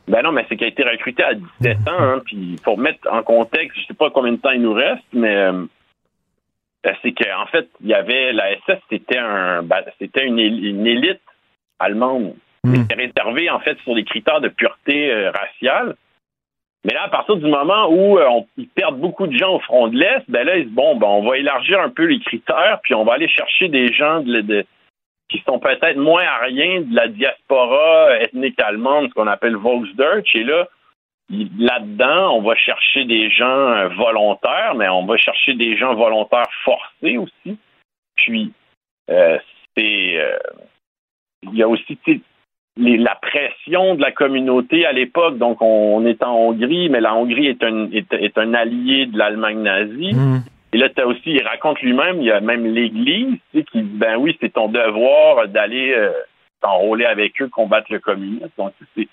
Ben 0.09 0.23
non, 0.23 0.31
mais 0.31 0.43
c'est 0.49 0.57
qu'il 0.57 0.65
a 0.65 0.69
été 0.69 0.83
recruté 0.83 1.23
à 1.23 1.35
17 1.35 1.77
ans. 1.87 1.91
Hein, 1.99 2.21
puis 2.25 2.55
pour 2.63 2.79
mettre 2.79 3.07
en 3.11 3.21
contexte, 3.21 3.79
je 3.79 3.85
sais 3.85 3.93
pas 3.93 4.09
combien 4.09 4.31
de 4.31 4.37
temps 4.37 4.49
il 4.49 4.61
nous 4.61 4.73
reste, 4.73 5.05
mais 5.13 5.35
euh, 5.35 5.65
ben, 6.83 6.95
c'est 7.03 7.11
qu'en 7.11 7.45
fait, 7.45 7.69
il 7.81 7.89
y 7.89 7.93
avait 7.93 8.33
la 8.33 8.55
SS, 8.55 8.79
c'était 8.89 9.19
un, 9.19 9.61
ben, 9.61 9.83
c'était 9.99 10.25
une, 10.25 10.39
élite 10.39 11.21
allemande. 11.77 12.33
Hmm. 12.63 12.75
C'était 12.75 12.95
réservé 12.95 13.49
en 13.51 13.59
fait 13.59 13.77
sur 13.83 13.93
des 13.93 14.03
critères 14.03 14.41
de 14.41 14.49
pureté 14.49 15.11
euh, 15.11 15.31
raciale. 15.31 15.95
Mais 16.85 16.93
là, 16.93 17.03
à 17.03 17.09
partir 17.09 17.35
du 17.35 17.45
moment 17.45 17.87
où 17.89 18.17
on, 18.17 18.47
ils 18.57 18.67
perdent 18.67 18.99
beaucoup 18.99 19.27
de 19.27 19.37
gens 19.37 19.55
au 19.55 19.59
front 19.59 19.89
de 19.89 19.97
l'Est, 19.97 20.23
ben 20.27 20.43
là, 20.43 20.57
ils 20.57 20.65
disent, 20.65 20.73
bon, 20.73 20.95
ben, 20.95 21.07
on 21.07 21.29
va 21.29 21.37
élargir 21.37 21.79
un 21.81 21.89
peu 21.89 22.05
les 22.05 22.19
critères, 22.19 22.79
puis 22.81 22.95
on 22.95 23.03
va 23.03 23.13
aller 23.13 23.27
chercher 23.27 23.67
des 23.67 23.93
gens 23.93 24.21
de 24.21 24.65
qui 25.29 25.41
sont 25.47 25.59
peut-être 25.59 25.97
moins 25.97 26.23
à 26.23 26.39
rien 26.39 26.81
de 26.81 26.95
la 26.95 27.07
diaspora 27.07 28.17
ethnique 28.19 28.59
allemande, 28.59 29.09
ce 29.09 29.13
qu'on 29.13 29.27
appelle 29.27 29.55
Volksdeutsch. 29.55 30.35
Et 30.35 30.43
là, 30.43 30.67
là-dedans, 31.29 32.35
on 32.35 32.41
va 32.41 32.55
chercher 32.55 33.05
des 33.05 33.29
gens 33.29 33.45
euh, 33.45 33.87
volontaires, 33.89 34.73
mais 34.75 34.89
on 34.89 35.05
va 35.05 35.17
chercher 35.17 35.53
des 35.53 35.77
gens 35.77 35.93
volontaires 35.93 36.49
forcés 36.63 37.17
aussi. 37.17 37.57
Puis, 38.15 38.51
euh, 39.09 39.37
c'est. 39.77 40.17
Euh, 40.17 40.37
il 41.43 41.55
y 41.55 41.63
a 41.63 41.69
aussi 41.69 41.97
la 42.75 43.15
pression 43.15 43.95
de 43.95 44.01
la 44.01 44.11
communauté 44.11 44.85
à 44.85 44.91
l'époque. 44.91 45.37
Donc, 45.37 45.61
on, 45.61 46.05
est 46.05 46.21
en 46.21 46.35
Hongrie, 46.35 46.89
mais 46.89 46.99
la 46.99 47.15
Hongrie 47.15 47.47
est 47.47 47.63
un, 47.63 48.53
allié 48.53 49.05
de 49.05 49.17
l'Allemagne 49.17 49.61
nazie. 49.61 50.13
Mmh. 50.13 50.43
Et 50.71 50.77
là, 50.77 50.87
as 50.95 51.05
aussi, 51.07 51.31
il 51.31 51.43
raconte 51.43 51.81
lui-même, 51.81 52.17
il 52.19 52.25
y 52.25 52.31
a 52.31 52.41
même 52.41 52.65
l'Église 52.65 53.37
tu 53.51 53.59
sais, 53.59 53.63
qui 53.65 53.81
dit, 53.81 53.97
ben 53.97 54.17
oui, 54.17 54.37
c'est 54.39 54.53
ton 54.53 54.69
devoir 54.69 55.47
d'aller 55.47 55.93
euh, 55.93 56.11
t'enrôler 56.61 57.05
avec 57.05 57.41
eux, 57.41 57.47
combattre 57.47 57.91
le 57.91 57.99
communisme. 57.99 58.49
Donc, 58.57 58.73
c'est 58.95 59.07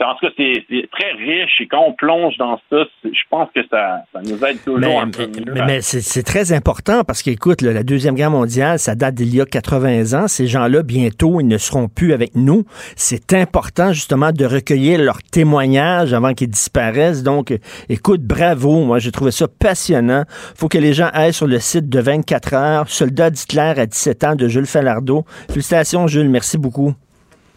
en 0.00 0.14
tout 0.14 0.26
cas, 0.26 0.32
c'est 0.36 0.88
très 0.90 1.12
riche 1.12 1.60
et 1.60 1.66
quand 1.66 1.84
on 1.86 1.92
plonge 1.92 2.36
dans 2.36 2.58
ça, 2.70 2.84
je 3.04 3.20
pense 3.30 3.48
que 3.54 3.60
ça, 3.68 4.02
nous 4.24 4.44
aide 4.44 4.62
toujours 4.64 4.80
mais, 4.80 5.10
peu 5.10 5.28
Mais, 5.66 5.80
c'est 5.80 6.22
très 6.22 6.52
important 6.52 7.04
parce 7.04 7.22
qu'écoute, 7.22 7.62
la 7.62 7.82
Deuxième 7.82 8.14
Guerre 8.14 8.30
mondiale, 8.30 8.78
ça 8.78 8.94
date 8.94 9.14
d'il 9.14 9.34
y 9.34 9.40
a 9.40 9.46
80 9.46 10.18
ans. 10.18 10.28
Ces 10.28 10.46
gens-là, 10.46 10.82
bientôt, 10.82 11.40
ils 11.40 11.46
ne 11.46 11.58
seront 11.58 11.88
plus 11.88 12.12
avec 12.12 12.34
nous. 12.34 12.64
C'est 12.96 13.32
important 13.32 13.92
justement 13.92 14.32
de 14.32 14.44
recueillir 14.44 15.00
leurs 15.00 15.22
témoignages 15.22 16.12
avant 16.12 16.34
qu'ils 16.34 16.50
disparaissent. 16.50 17.22
Donc, 17.22 17.54
écoute, 17.88 18.22
bravo. 18.22 18.84
Moi, 18.84 18.98
j'ai 18.98 19.12
trouvé 19.12 19.30
ça 19.30 19.46
passionnant. 19.46 20.24
faut 20.56 20.68
que 20.68 20.78
les 20.78 20.94
gens 20.94 21.10
aillent 21.12 21.32
sur 21.32 21.46
le 21.46 21.58
site 21.58 21.88
de 21.88 22.00
24 22.00 22.54
heures, 22.54 22.88
Soldat 22.88 23.30
d'Hitler 23.30 23.74
à 23.76 23.86
17 23.86 24.24
ans 24.24 24.34
de 24.34 24.48
Jules 24.48 24.66
Falardeau. 24.66 25.24
Félicitations, 25.48 26.06
Jules. 26.06 26.28
Merci 26.28 26.58
beaucoup. 26.58 26.94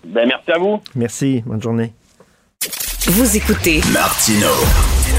Ben, 0.05 0.27
merci 0.27 0.51
à 0.51 0.59
vous. 0.59 0.79
Merci. 0.95 1.43
Bonne 1.45 1.61
journée. 1.61 1.93
Vous 3.07 3.37
écoutez 3.37 3.81
Martino. 3.93 4.49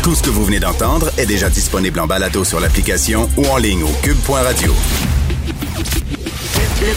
Tout 0.03 0.17
ce 0.19 0.21
que 0.21 0.29
vous 0.29 0.43
venez 0.43 0.59
d'entendre 0.59 1.07
est 1.23 1.25
déjà 1.25 1.47
disponible 1.47 2.01
en 2.01 2.09
balado 2.09 2.43
sur 2.43 2.59
l'application 2.59 3.29
ou 3.39 3.47
en 3.47 3.59
ligne 3.59 3.85
au 3.85 3.95
cube.radio. 4.03 4.73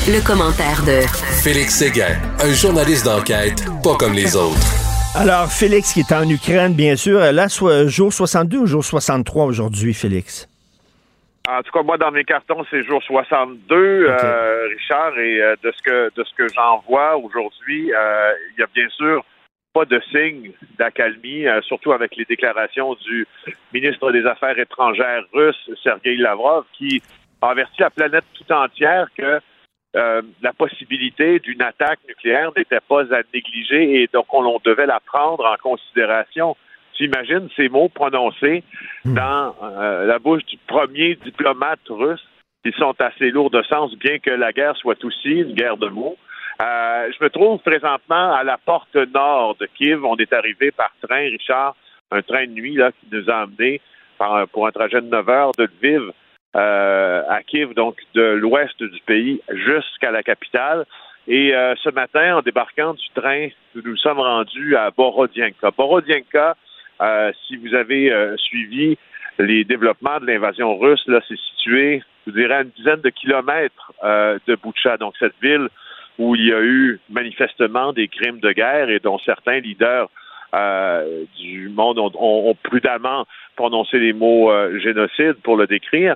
Le, 0.10 0.18
commentaire 0.26 0.82
de 0.82 1.06
Félix 1.44 1.78
Séguin, 1.78 2.18
un 2.42 2.52
journaliste 2.54 3.06
d'enquête 3.06 3.62
pas 3.84 3.98
comme 3.98 4.14
les 4.14 4.36
autres. 4.36 4.58
Alors, 5.14 5.52
Félix 5.52 5.94
qui 5.94 6.00
est 6.00 6.12
en 6.12 6.28
Ukraine, 6.28 6.74
bien 6.74 6.96
sûr, 6.96 7.20
là, 7.20 7.50
soit 7.50 7.86
jour 7.86 8.12
62 8.12 8.58
ou 8.58 8.66
jour 8.66 8.84
63 8.84 9.46
aujourd'hui, 9.46 9.94
Félix? 9.94 10.50
En 11.48 11.62
tout 11.62 11.72
cas, 11.72 11.84
moi, 11.84 12.00
dans 12.00 12.10
mes 12.10 12.24
cartons, 12.24 12.66
c'est 12.72 12.82
jour 12.82 13.04
62, 13.04 13.76
euh, 13.76 14.68
Richard, 14.76 15.20
et 15.20 15.40
euh, 15.40 15.56
de 15.62 15.72
ce 15.72 15.84
que 15.84 16.12
de 16.16 16.24
ce 16.24 16.34
que 16.34 16.48
j'en 16.52 16.84
vois 16.90 17.16
aujourd'hui, 17.16 17.94
euh, 17.94 18.32
il 18.58 18.62
y 18.62 18.64
a 18.64 18.68
bien 18.74 18.90
sûr 18.90 19.24
pas 19.74 19.86
de 19.86 20.02
signe 20.12 20.52
d'accalmie, 20.78 21.48
euh, 21.48 21.62
surtout 21.62 21.92
avec 21.92 22.16
les 22.16 22.26
déclarations 22.26 22.96
du 22.96 23.28
ministre 23.74 24.12
des 24.12 24.26
Affaires 24.26 24.58
étrangères 24.58 25.24
russe, 25.34 25.70
Sergei 25.84 26.16
Lavrov, 26.18 26.66
qui 26.74 27.02
a 27.42 27.50
averti 27.50 27.82
la 27.82 27.90
planète 27.90 28.26
tout 28.34 28.52
entière 28.52 29.08
que 29.18 29.40
euh, 29.96 30.22
la 30.42 30.54
possibilité 30.54 31.40
d'une 31.40 31.62
attaque 31.62 32.00
nucléaire 32.08 32.52
n'était 32.56 32.80
pas 32.88 33.02
à 33.14 33.22
négliger 33.34 34.04
et 34.04 34.10
donc 34.14 34.32
on, 34.34 34.60
devait 34.64 34.86
la 34.86 35.00
prendre 35.00 35.46
en 35.46 35.56
considération. 35.58 36.56
J'imagine 36.98 37.50
ces 37.56 37.70
mots 37.70 37.90
prononcés 37.90 38.64
hmm. 39.06 39.16
dans 39.16 39.56
euh, 39.64 40.06
la 40.06 40.20
bouche 40.20 40.46
du 40.46 40.58
premier 40.68 41.16
diplomate 41.16 41.80
russe. 41.90 42.24
Ils 42.66 42.74
sont 42.74 42.94
assez 43.00 43.32
lourds 43.32 43.50
de 43.50 43.64
sens, 43.64 43.96
bien 43.96 44.20
que 44.20 44.32
la 44.32 44.52
guerre 44.52 44.76
soit 44.76 45.04
aussi 45.04 45.30
une 45.30 45.54
guerre 45.54 45.78
de 45.78 45.88
mots. 45.88 46.18
Euh, 46.62 47.10
je 47.18 47.24
me 47.24 47.30
trouve 47.30 47.60
présentement 47.60 48.34
à 48.34 48.44
la 48.44 48.58
porte 48.58 48.96
nord 48.96 49.56
de 49.60 49.66
Kiev. 49.66 50.04
On 50.04 50.18
est 50.18 50.34
arrivé 50.34 50.72
par 50.72 50.92
train, 51.02 51.30
Richard, 51.30 51.76
un 52.12 52.22
train 52.22 52.48
de 52.48 52.52
nuit 52.52 52.76
là, 52.76 52.92
qui 52.92 53.08
nous 53.12 53.30
a 53.30 53.44
amenés 53.44 53.82
pour 54.52 54.68
un 54.68 54.72
trajet 54.72 55.00
de 55.00 55.08
9 55.08 55.30
heures 55.30 55.52
de 55.58 55.64
Lviv 55.64 56.12
à 56.54 57.40
Kiev, 57.48 57.74
donc 57.74 57.96
de 58.14 58.22
l'ouest 58.22 58.84
du 58.84 59.00
pays 59.06 59.42
jusqu'à 59.50 60.12
la 60.12 60.22
capitale. 60.22 60.86
Et 61.30 61.54
ce 61.82 61.90
matin, 61.92 62.38
en 62.38 62.42
débarquant 62.42 62.94
du 62.96 63.10
train, 63.16 63.48
nous 63.76 63.82
nous 63.86 63.96
sommes 63.96 64.20
rendus 64.20 64.76
à 64.76 64.92
Borodienka. 64.92 65.72
Borodienka, 65.72 66.58
si 67.48 67.56
vous 67.56 67.74
avez 67.74 68.14
suivi 68.36 68.98
les 69.38 69.64
développements 69.64 70.20
de 70.20 70.26
l'invasion 70.26 70.78
russe, 70.78 71.04
là, 71.08 71.22
c'est 71.30 71.40
situé, 71.40 72.04
je 72.28 72.34
dirais, 72.34 72.56
à 72.56 72.62
une 72.64 72.72
dizaine 72.72 73.00
de 73.00 73.10
kilomètres 73.10 73.94
de 74.04 74.56
Boucha, 74.56 74.98
donc 74.98 75.14
cette 75.18 75.40
ville 75.42 75.70
où 76.18 76.36
il 76.36 76.48
y 76.48 76.54
a 76.54 76.62
eu 76.62 77.00
manifestement 77.10 77.94
des 77.94 78.08
crimes 78.08 78.40
de 78.40 78.52
guerre 78.52 78.90
et 78.90 79.00
dont 79.00 79.20
certains 79.20 79.60
leaders 79.60 80.10
euh, 80.54 81.26
du 81.38 81.70
monde 81.70 82.00
ont, 82.00 82.56
prudemment 82.64 83.28
prononcé 83.56 84.00
les 84.00 84.14
mots 84.14 84.52
euh, 84.52 84.80
génocide 84.80 85.36
pour 85.44 85.58
le 85.58 85.68
décrire. 85.68 86.16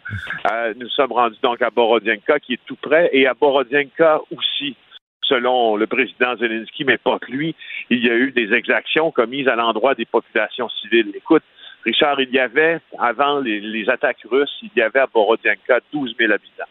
Euh, 0.52 0.74
nous 0.80 0.90
sommes 0.90 1.12
rendus 1.12 1.38
donc 1.44 1.62
à 1.62 1.70
Borodienka, 1.70 2.40
qui 2.40 2.54
est 2.54 2.60
tout 2.66 2.78
près, 2.82 3.10
et 3.14 3.28
à 3.28 3.36
Borodienka 3.36 4.22
aussi, 4.36 4.76
selon 5.22 5.76
le 5.76 5.86
président 5.86 6.36
Zelensky, 6.38 6.84
mais 6.84 6.98
pas 6.98 7.20
que 7.20 7.32
lui, 7.32 7.56
il 7.92 8.04
y 8.04 8.10
a 8.10 8.16
eu 8.16 8.32
des 8.32 8.54
exactions 8.54 9.12
commises 9.12 9.48
à 9.48 9.56
l'endroit 9.56 9.94
des 9.94 10.06
populations 10.06 10.70
civiles. 10.70 11.12
Écoute, 11.16 11.44
Richard, 11.86 12.20
il 12.20 12.32
y 12.32 12.40
avait, 12.40 12.80
avant 12.98 13.40
les, 13.40 13.60
les 13.60 13.90
attaques 13.90 14.26
russes, 14.30 14.58
il 14.64 14.72
y 14.76 14.82
avait 14.82 15.00
à 15.00 15.08
Borodienka 15.08 15.80
12 15.92 16.16
000 16.18 16.32
habitants. 16.32 16.64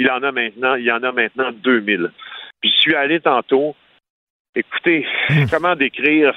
Il 0.00 0.10
en 0.10 0.22
a 0.22 0.32
maintenant, 0.32 0.76
il 0.76 0.84
y 0.84 0.90
en 0.90 1.02
a 1.02 1.12
maintenant 1.12 1.52
2 1.52 1.82
000. 1.82 2.04
Puis 2.62 2.72
je 2.74 2.80
suis 2.80 2.94
allé 2.94 3.20
tantôt. 3.20 3.76
Écoutez, 4.54 5.06
hmm. 5.28 5.44
comment 5.50 5.76
décrire 5.76 6.34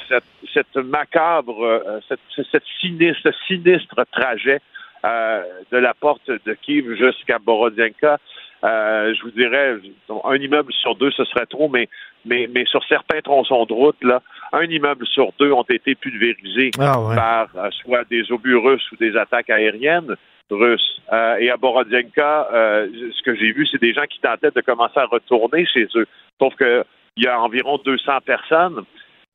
cette, 0.54 0.76
macabre, 0.76 1.64
euh, 1.64 2.00
cette, 2.08 2.64
sinistre, 2.82 3.30
sinistre 3.48 3.96
trajet 4.12 4.60
euh, 5.06 5.44
de 5.72 5.78
la 5.78 5.94
porte 5.94 6.30
de 6.30 6.54
Kiev 6.56 6.94
jusqu'à 6.96 7.40
Borodienka. 7.40 8.18
Euh, 8.66 9.14
je 9.16 9.24
vous 9.24 9.32
dirais, 9.32 9.78
un 10.26 10.36
immeuble 10.36 10.74
sur 10.74 10.96
deux, 10.96 11.12
ce 11.12 11.24
serait 11.24 11.46
trop, 11.46 11.70
mais, 11.70 11.88
mais, 12.26 12.50
mais 12.54 12.66
sur 12.66 12.84
certains 12.86 13.22
tronçons 13.22 13.66
de 13.66 13.74
route, 13.74 14.02
là, 14.04 14.22
un 14.52 14.64
immeuble 14.64 15.08
sur 15.08 15.32
deux 15.40 15.54
ont 15.54 15.66
été 15.70 15.96
pulvérisés 15.96 16.72
ah 16.80 16.98
par 17.16 17.50
soit 17.72 18.04
des 18.10 18.30
obus 18.30 18.58
russes 18.58 18.92
ou 18.92 18.98
des 18.98 19.16
attaques 19.16 19.50
aériennes 19.50 20.16
russes. 20.52 21.02
et 21.40 21.50
à 21.50 21.58
Borodienka, 21.58 22.48
ce 22.52 23.22
que 23.24 23.36
j'ai 23.36 23.52
vu, 23.52 23.68
c'est 23.68 23.82
des 23.82 23.94
gens 23.94 24.06
qui 24.06 24.20
tentaient 24.20 24.52
de 24.52 24.62
commencer 24.62 25.00
à 25.00 25.06
retourner 25.06 25.66
chez 25.66 25.88
eux. 25.96 26.08
Sauf 26.42 26.56
qu'il 26.56 26.84
y 27.18 27.28
a 27.28 27.40
environ 27.40 27.80
200 27.84 28.20
personnes 28.26 28.84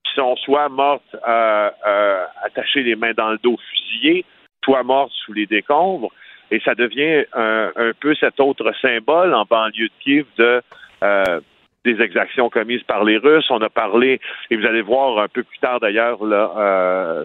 qui 0.04 0.14
sont 0.14 0.36
soit 0.36 0.68
mortes 0.68 1.02
euh, 1.26 1.70
euh, 1.86 2.24
attachées 2.44 2.82
les 2.82 2.96
mains 2.96 3.12
dans 3.16 3.30
le 3.30 3.38
dos, 3.38 3.56
fusillées, 3.70 4.24
soit 4.64 4.82
mortes 4.82 5.12
sous 5.24 5.32
les 5.32 5.46
décombres. 5.46 6.10
Et 6.50 6.60
ça 6.60 6.74
devient 6.74 7.24
un, 7.34 7.92
peu 8.00 8.14
cet 8.14 8.40
autre 8.40 8.72
symbole 8.80 9.34
en 9.34 9.44
banlieue 9.44 9.88
de 9.88 9.92
Kiev 10.00 10.26
de 10.38 10.62
euh, 11.04 11.40
des 11.84 12.00
exactions 12.00 12.48
commises 12.48 12.82
par 12.84 13.04
les 13.04 13.18
Russes. 13.18 13.50
On 13.50 13.60
a 13.60 13.68
parlé, 13.68 14.20
et 14.50 14.56
vous 14.56 14.66
allez 14.66 14.82
voir 14.82 15.18
un 15.18 15.28
peu 15.28 15.42
plus 15.42 15.58
tard 15.58 15.78
d'ailleurs 15.80 16.18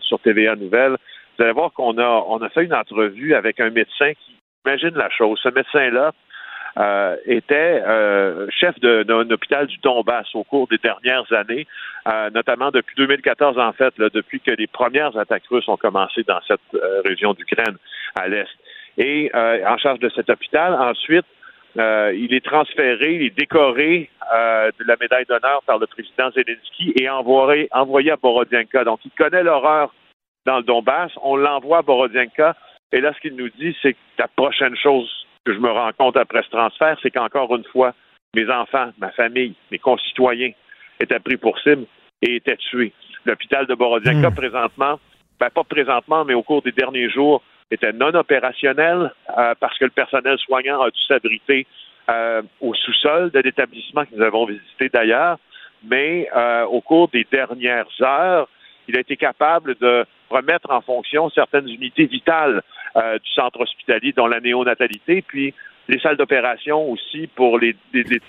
sur 0.02 0.20
TVA 0.20 0.56
Nouvelles, 0.56 0.98
vous 1.38 1.44
allez 1.44 1.54
voir 1.54 1.72
qu'on 1.74 1.98
a 1.98 2.50
fait 2.50 2.66
une 2.66 2.74
entrevue 2.74 3.34
avec 3.34 3.60
un 3.60 3.70
médecin 3.70 4.14
qui 4.14 4.36
imagine 4.66 4.96
la 4.96 5.10
chose. 5.10 5.40
Ce 5.42 5.50
médecin-là, 5.50 6.12
euh, 6.76 7.18
était 7.28 7.84
euh, 7.86 8.48
chef 8.50 8.80
d'un 8.80 9.30
hôpital 9.30 9.68
du 9.68 9.78
Donbass 9.78 10.26
au 10.34 10.44
cours 10.44 10.68
des 10.68 10.80
dernières 10.80 11.32
années, 11.32 11.68
euh, 12.08 12.32
notamment 12.32 12.72
depuis 12.72 12.96
2014 12.96 13.60
en 13.60 13.74
fait, 13.74 13.94
depuis 14.00 14.40
que 14.40 14.50
les 14.50 14.66
premières 14.66 15.16
attaques 15.16 15.44
russes 15.52 15.68
ont 15.68 15.78
commencé 15.78 16.24
dans 16.24 16.42
cette 16.48 16.62
région 17.06 17.34
d'Ukraine 17.34 17.78
à 18.16 18.28
l'est. 18.28 18.48
Et 18.98 19.32
en 19.36 19.78
charge 19.78 20.00
de 20.00 20.10
cet 20.10 20.32
hôpital, 20.32 20.74
ensuite, 20.74 21.26
il 21.76 22.34
est 22.34 22.44
transféré, 22.44 23.16
il 23.16 23.24
est 23.24 23.38
décoré 23.38 24.10
de 24.32 24.84
la 24.88 24.96
médaille 25.00 25.26
d'honneur 25.26 25.62
par 25.68 25.78
le 25.78 25.86
président 25.86 26.32
Zelensky 26.32 26.94
et 27.00 27.08
envoyé, 27.08 27.68
envoyé 27.72 28.12
à 28.12 28.18
Borodienka. 28.18 28.84
Donc, 28.84 29.00
il 29.06 29.12
connaît 29.12 29.44
l'horreur 29.44 29.94
dans 30.46 30.58
le 30.58 30.64
Donbass. 30.64 31.12
On 31.22 31.36
l'envoie 31.36 31.80
à 31.80 31.82
Borodienka. 31.82 32.56
Et 32.92 33.02
là, 33.02 33.14
ce 33.14 33.20
qu'il 33.20 33.36
nous 33.36 33.50
dit, 33.50 33.76
c'est 33.82 33.94
que 33.94 34.00
la 34.20 34.28
prochaine 34.28 34.76
chose 34.76 35.10
que 35.46 35.54
je 35.54 35.60
me 35.60 35.70
rends 35.70 35.92
compte 35.98 36.18
après 36.18 36.44
ce 36.44 36.50
transfert, 36.50 36.98
c'est 37.02 37.12
qu'encore 37.12 37.56
une 37.56 37.66
fois, 37.66 37.94
mes 38.36 38.50
enfants, 38.50 38.92
ma 39.00 39.12
famille, 39.12 39.54
mes 39.72 39.80
concitoyens 39.80 40.52
étaient 41.00 41.20
pris 41.20 41.38
pour 41.38 41.60
cible 41.60 41.86
et 42.22 42.36
étaient 42.36 42.58
tués. 42.58 42.94
L'hôpital 43.26 43.66
de 43.68 43.76
Borodienka, 43.76 44.30
hmm. 44.30 44.36
présentement, 44.36 45.00
ben 45.40 45.50
pas 45.50 45.64
présentement, 45.64 46.24
mais 46.26 46.34
au 46.34 46.44
cours 46.44 46.62
des 46.62 46.72
derniers 46.72 47.10
jours, 47.10 47.42
était 47.72 47.94
non 47.94 48.14
opérationnel 48.14 49.12
euh, 49.38 49.56
parce 49.60 49.78
que 49.78 49.86
le 49.86 49.92
personnel 49.92 50.38
soignant 50.38 50.82
a 50.82 50.90
dû 50.90 51.00
s'abriter 51.08 51.66
euh, 52.10 52.42
au 52.62 52.74
sous-sol 52.74 53.32
de 53.32 53.40
l'établissement 53.40 54.06
que 54.06 54.16
nous 54.16 54.24
avons 54.24 54.46
visité 54.46 54.90
d'ailleurs. 54.90 55.38
Mais 55.84 56.30
euh, 56.36 56.66
au 56.66 56.82
cours 56.82 57.10
des 57.10 57.26
dernières 57.30 57.88
heures, 58.02 58.48
il 58.88 58.96
a 58.98 59.00
été 59.00 59.18
capable 59.18 59.76
de 59.80 60.06
remettre 60.34 60.72
en 60.72 60.82
fonction 60.82 61.30
certaines 61.30 61.68
unités 61.68 62.06
vitales 62.06 62.62
euh, 62.96 63.18
du 63.20 63.32
centre 63.32 63.62
hospitalier, 63.62 64.14
dont 64.14 64.28
la 64.28 64.40
néonatalité, 64.40 65.22
puis 65.22 65.54
les 65.88 66.00
salles 66.00 66.18
d'opération 66.18 66.90
aussi 66.90 67.28
pour 67.28 67.60
les, 67.60 67.76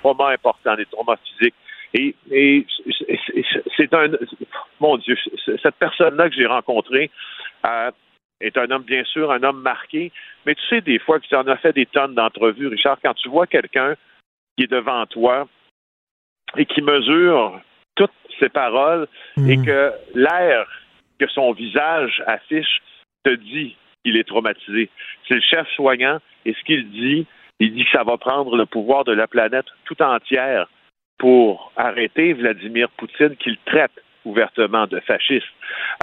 traumas 0.01 0.33
importants, 0.33 0.75
les 0.75 0.87
traumas 0.87 1.17
physiques. 1.17 1.55
Et, 1.95 2.67
c'est 3.77 3.95
un, 3.95 4.09
mon 4.81 4.97
Dieu, 4.99 5.17
cette 5.63 5.77
personne-là 5.77 6.29
que 6.29 6.35
j'ai 6.35 6.47
rencontrée 6.47 7.11
euh, 7.65 7.91
est 8.41 8.59
un 8.59 8.71
homme, 8.71 8.83
bien 8.83 9.05
sûr, 9.05 9.31
un 9.31 9.43
homme 9.45 9.63
marqué, 9.63 10.11
mais 10.45 10.57
tu 10.57 10.63
sais, 10.69 10.81
des 10.81 10.99
fois, 10.99 11.21
tu 11.21 11.35
en 11.37 11.47
as 11.47 11.57
fait 11.57 11.73
des 11.73 11.87
tonnes 11.87 12.15
d'entrevues, 12.15 12.67
Richard, 12.67 12.99
quand 13.03 13.15
tu 13.15 13.29
vois 13.29 13.47
quelqu'un 13.47 13.95
qui 14.57 14.65
est 14.65 14.71
devant 14.71 15.07
toi 15.07 15.47
et 16.57 16.67
qui 16.67 16.83
mesure 16.83 17.61
toutes 17.95 18.11
ses 18.41 18.49
paroles 18.49 19.07
et 19.37 19.57
hmm. 19.57 19.65
que 19.65 19.93
l'air 20.15 20.67
que 21.27 21.33
son 21.33 21.53
visage 21.53 22.23
affiche 22.27 22.83
te 23.25 23.35
dit 23.35 23.77
qu'il 24.05 24.17
est 24.17 24.29
traumatisé. 24.29 24.91
C'est 25.27 25.35
le 25.35 25.41
chef 25.41 25.67
soignant 25.75 26.19
et 26.45 26.55
ce 26.55 26.65
qu'il 26.65 26.91
dit, 26.91 27.27
il 27.61 27.75
dit 27.75 27.85
que 27.85 27.91
ça 27.91 28.05
va 28.05 28.19
prendre 28.19 28.57
le 28.57 28.67
pouvoir 28.67 29.05
de 29.05 29.13
la 29.13 29.27
planète 29.27 29.67
tout 29.85 30.01
entière 30.03 30.69
pour 31.19 31.73
arrêter 31.77 32.33
Vladimir 32.33 32.89
Poutine 32.97 33.37
qu'il 33.37 33.57
traite 33.65 33.93
ouvertement 34.25 34.87
de 34.87 35.01
fasciste. 35.01 35.45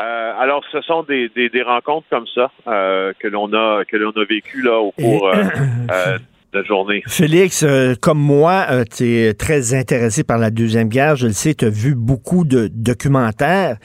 Euh, 0.02 0.34
alors, 0.40 0.64
ce 0.72 0.82
sont 0.82 1.04
des, 1.04 1.30
des, 1.30 1.62
rencontres 1.64 2.08
comme 2.10 2.28
ça 2.34 2.52
euh, 2.68 3.14
que 3.20 3.28
l'on 3.28 3.52
a 3.54 3.84
que 3.86 3.98
l'on 3.98 4.12
a 4.12 4.26
vécu 4.26 4.62
là 4.62 4.80
au 4.80 4.92
cours 4.92 5.28
euh, 5.34 6.18
de 6.54 6.60
la 6.60 6.64
journée. 6.64 7.02
Félix, 7.08 7.66
comme 8.00 8.20
moi, 8.20 8.66
tu 8.96 9.06
es 9.06 9.34
très 9.34 9.74
intéressé 9.74 10.24
par 10.24 10.38
la 10.38 10.52
Deuxième 10.52 10.88
Guerre. 10.88 11.16
Je 11.16 11.28
le 11.28 11.34
sais, 11.34 11.56
tu 11.56 11.66
as 11.66 11.70
vu 11.70 11.96
beaucoup 11.96 12.46
de 12.46 12.70
documentaires. 12.72 13.78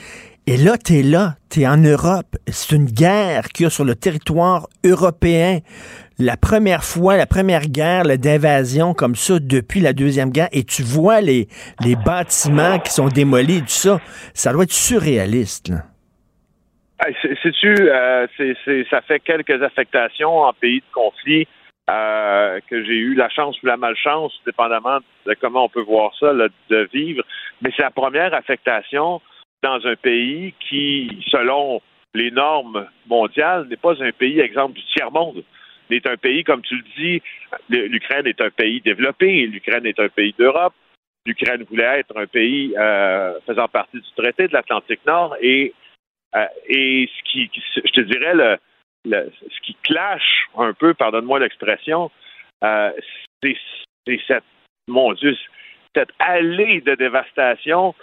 Et 0.49 0.57
là, 0.57 0.79
tu 0.79 1.01
es 1.01 1.03
là, 1.03 1.35
tu 1.51 1.63
es 1.63 1.67
en 1.67 1.77
Europe. 1.77 2.37
C'est 2.47 2.77
une 2.77 2.85
guerre 2.85 3.49
qu'il 3.53 3.65
y 3.65 3.67
a 3.67 3.71
sur 3.71 3.85
le 3.85 3.97
territoire 3.97 4.69
européen. 4.85 5.59
La 6.21 6.37
première 6.37 6.85
fois, 6.85 7.17
la 7.17 7.27
première 7.27 7.63
guerre 7.63 8.05
d'invasion 8.05 8.95
comme 8.95 9.17
ça 9.17 9.41
depuis 9.41 9.81
la 9.81 9.93
Deuxième 9.93 10.31
Guerre, 10.31 10.49
et 10.53 10.63
tu 10.63 10.83
vois 10.83 11.21
les, 11.21 11.49
les 11.85 11.97
bâtiments 11.97 12.79
qui 12.79 12.93
sont 12.93 13.09
démolis, 13.09 13.63
tout 13.63 13.67
ça. 13.67 13.99
Ça 14.35 14.53
doit 14.53 14.63
être 14.63 14.71
surréaliste. 14.71 15.69
Là. 15.69 15.83
tu 17.43 17.75
euh, 17.81 18.29
ça 18.89 19.01
fait 19.03 19.19
quelques 19.19 19.61
affectations 19.61 20.43
en 20.43 20.53
pays 20.53 20.79
de 20.79 20.95
conflit 20.95 21.49
euh, 21.91 22.61
que 22.71 22.85
j'ai 22.85 22.99
eu 22.99 23.15
la 23.17 23.29
chance 23.31 23.61
ou 23.65 23.67
la 23.67 23.77
malchance, 23.77 24.33
dépendamment 24.47 24.99
de 25.27 25.35
comment 25.41 25.65
on 25.65 25.69
peut 25.69 25.83
voir 25.83 26.13
ça, 26.21 26.33
de 26.33 26.89
vivre. 26.95 27.25
Mais 27.63 27.71
c'est 27.77 27.83
la 27.83 27.91
première 27.91 28.33
affectation 28.33 29.21
dans 29.67 29.85
un 29.85 29.97
pays 29.97 30.55
qui, 30.61 31.11
selon 31.29 31.83
les 32.15 32.31
normes 32.31 32.87
mondiales, 33.09 33.67
n'est 33.69 33.77
pas 33.77 34.01
un 34.01 34.13
pays 34.13 34.39
exemple 34.39 34.75
du 34.75 34.85
tiers-monde. 34.95 35.43
est 35.91 36.07
un 36.07 36.17
pays, 36.17 36.45
comme 36.45 36.63
tu 36.63 36.77
le 36.77 36.85
dis, 36.97 37.23
l'Ukraine 37.69 38.29
est 38.29 38.41
un 38.41 38.51
pays 38.51 38.81
développé, 38.81 39.47
l'Ukraine 39.47 39.87
est 39.87 39.99
un 39.99 40.09
pays 40.09 40.35
d'Europe. 40.39 40.75
L'Ukraine 41.27 41.65
voulait 41.69 41.99
être 42.01 42.17
un 42.17 42.27
pays 42.27 42.75
euh, 42.79 43.41
faisant 43.45 43.67
partie 43.67 43.99
du 43.99 44.13
traité 44.17 44.47
de 44.47 44.53
l'Atlantique 44.53 45.05
Nord 45.05 45.37
et, 45.41 45.75
euh, 46.37 46.47
ce 46.69 47.23
qui, 47.25 47.51
je 47.75 47.91
te 47.91 48.01
dirais, 48.03 48.59
ce 49.05 49.61
qui 49.65 49.77
clash 49.83 50.47
un 50.57 50.75
peu, 50.75 50.95
pardonne-moi 50.95 51.41
l'expression, 51.41 52.13
euh, 52.63 52.93
c'est 53.43 53.57
cette, 54.29 54.45
mon 54.87 55.13
cette 55.17 56.13
allée 56.21 56.81
de 56.83 56.95
dévastation 56.95 57.97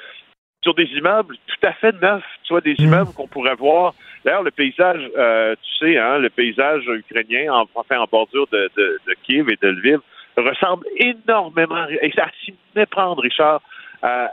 sur 0.63 0.73
des 0.73 0.85
immeubles 0.85 1.35
tout 1.47 1.67
à 1.67 1.73
fait 1.73 1.93
neufs, 2.01 2.23
tu 2.43 2.53
vois, 2.53 2.61
des 2.61 2.73
mmh. 2.73 2.83
immeubles 2.83 3.13
qu'on 3.13 3.27
pourrait 3.27 3.55
voir. 3.55 3.93
D'ailleurs, 4.25 4.43
le 4.43 4.51
paysage, 4.51 5.01
euh, 5.17 5.55
tu 5.61 5.85
sais, 5.85 5.97
hein, 5.97 6.17
le 6.17 6.29
paysage 6.29 6.83
ukrainien, 6.87 7.53
en, 7.53 7.65
enfin 7.75 7.99
en 7.99 8.07
bordure 8.09 8.47
de, 8.51 8.71
de, 8.77 8.99
de, 9.05 9.13
Kiev 9.23 9.49
et 9.49 9.57
de 9.61 9.67
Lviv, 9.67 9.99
ressemble 10.37 10.85
énormément, 10.95 11.85
et 12.01 12.11
ça 12.15 12.27
s'y 12.43 12.55
méprendre, 12.75 13.21
Richard, 13.21 13.61
à, 14.01 14.29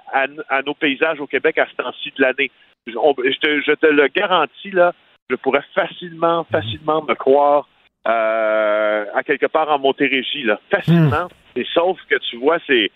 à, 0.49 0.63
nos 0.63 0.75
paysages 0.75 1.21
au 1.21 1.27
Québec 1.27 1.59
à 1.59 1.67
ce 1.67 1.75
temps-ci 1.83 2.13
de 2.17 2.23
l'année. 2.23 2.51
Je, 2.87 2.93
te, 3.39 3.61
je 3.61 3.73
te 3.73 3.87
le 3.87 4.09
garantis, 4.09 4.71
là, 4.71 4.95
je 5.29 5.37
pourrais 5.37 5.65
facilement, 5.75 6.45
facilement 6.51 7.03
me 7.03 7.15
croire 7.15 7.69
euh, 8.09 9.05
à 9.15 9.23
quelque 9.23 9.47
part 9.47 9.71
en 9.71 9.79
Montérégie, 9.79 10.43
là, 10.43 10.59
facilement. 10.71 11.29
Et 11.57 11.67
sauf 11.75 11.99
que 12.09 12.17
tu 12.17 12.37
vois, 12.37 12.59
c'est 12.67 12.91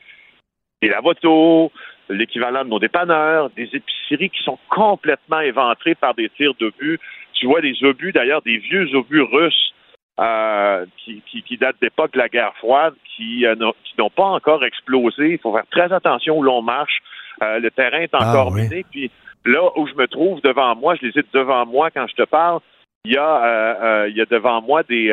des 0.85 0.91
lavotos, 0.91 1.73
l'équivalent 2.11 2.65
de 2.65 2.69
nos 2.69 2.79
dépanneurs, 2.79 3.49
des 3.57 3.69
épiceries 3.73 4.29
qui 4.29 4.43
sont 4.43 4.59
complètement 4.69 5.41
éventrées 5.41 5.95
par 5.95 6.15
des 6.15 6.29
tirs 6.31 6.55
d'obus. 6.61 7.01
Tu 7.33 7.47
vois 7.47 7.63
des 7.63 7.83
obus, 7.83 8.13
d'ailleurs, 8.13 8.43
des 8.43 8.59
vieux 8.59 8.95
obus 8.95 9.23
russes 9.23 9.73
euh, 10.21 10.85
qui, 10.99 11.23
qui, 11.27 11.43
qui, 11.43 11.57
datent 11.57 11.81
d'époque 11.81 12.13
de 12.13 12.19
la 12.19 12.29
guerre 12.29 12.55
froide, 12.59 12.95
qui, 13.17 13.47
euh, 13.47 13.55
qui 13.85 13.95
n'ont 13.99 14.11
pas 14.11 14.27
encore 14.27 14.65
explosé. 14.65 15.33
Il 15.33 15.39
faut 15.39 15.53
faire 15.55 15.67
très 15.71 15.93
attention 15.93 16.37
où 16.39 16.43
l'on 16.43 16.61
marche. 16.61 16.99
Euh, 17.43 17.59
le 17.59 17.71
terrain 17.71 18.01
est 18.01 18.15
encore 18.15 18.51
Ah, 18.51 18.55
oui. 18.55 18.63
miné. 18.63 18.85
Puis 18.91 19.11
là 19.47 19.71
où 19.77 19.87
je 19.89 19.95
me 19.95 20.07
trouve 20.07 20.41
devant 20.43 20.77
moi, 20.77 20.95
je 20.97 21.07
les 21.07 21.19
ai 21.19 21.25
devant 21.33 21.65
moi 21.67 21.91
quand 21.91 22.07
je 22.09 22.15
te 22.15 22.29
parle, 22.29 22.61
il 23.07 23.13
y 23.13 23.19
a, 23.19 24.07
il 24.09 24.17
y 24.17 24.21
a 24.21 24.25
devant 24.25 24.63
moi 24.63 24.83
des, 24.83 25.11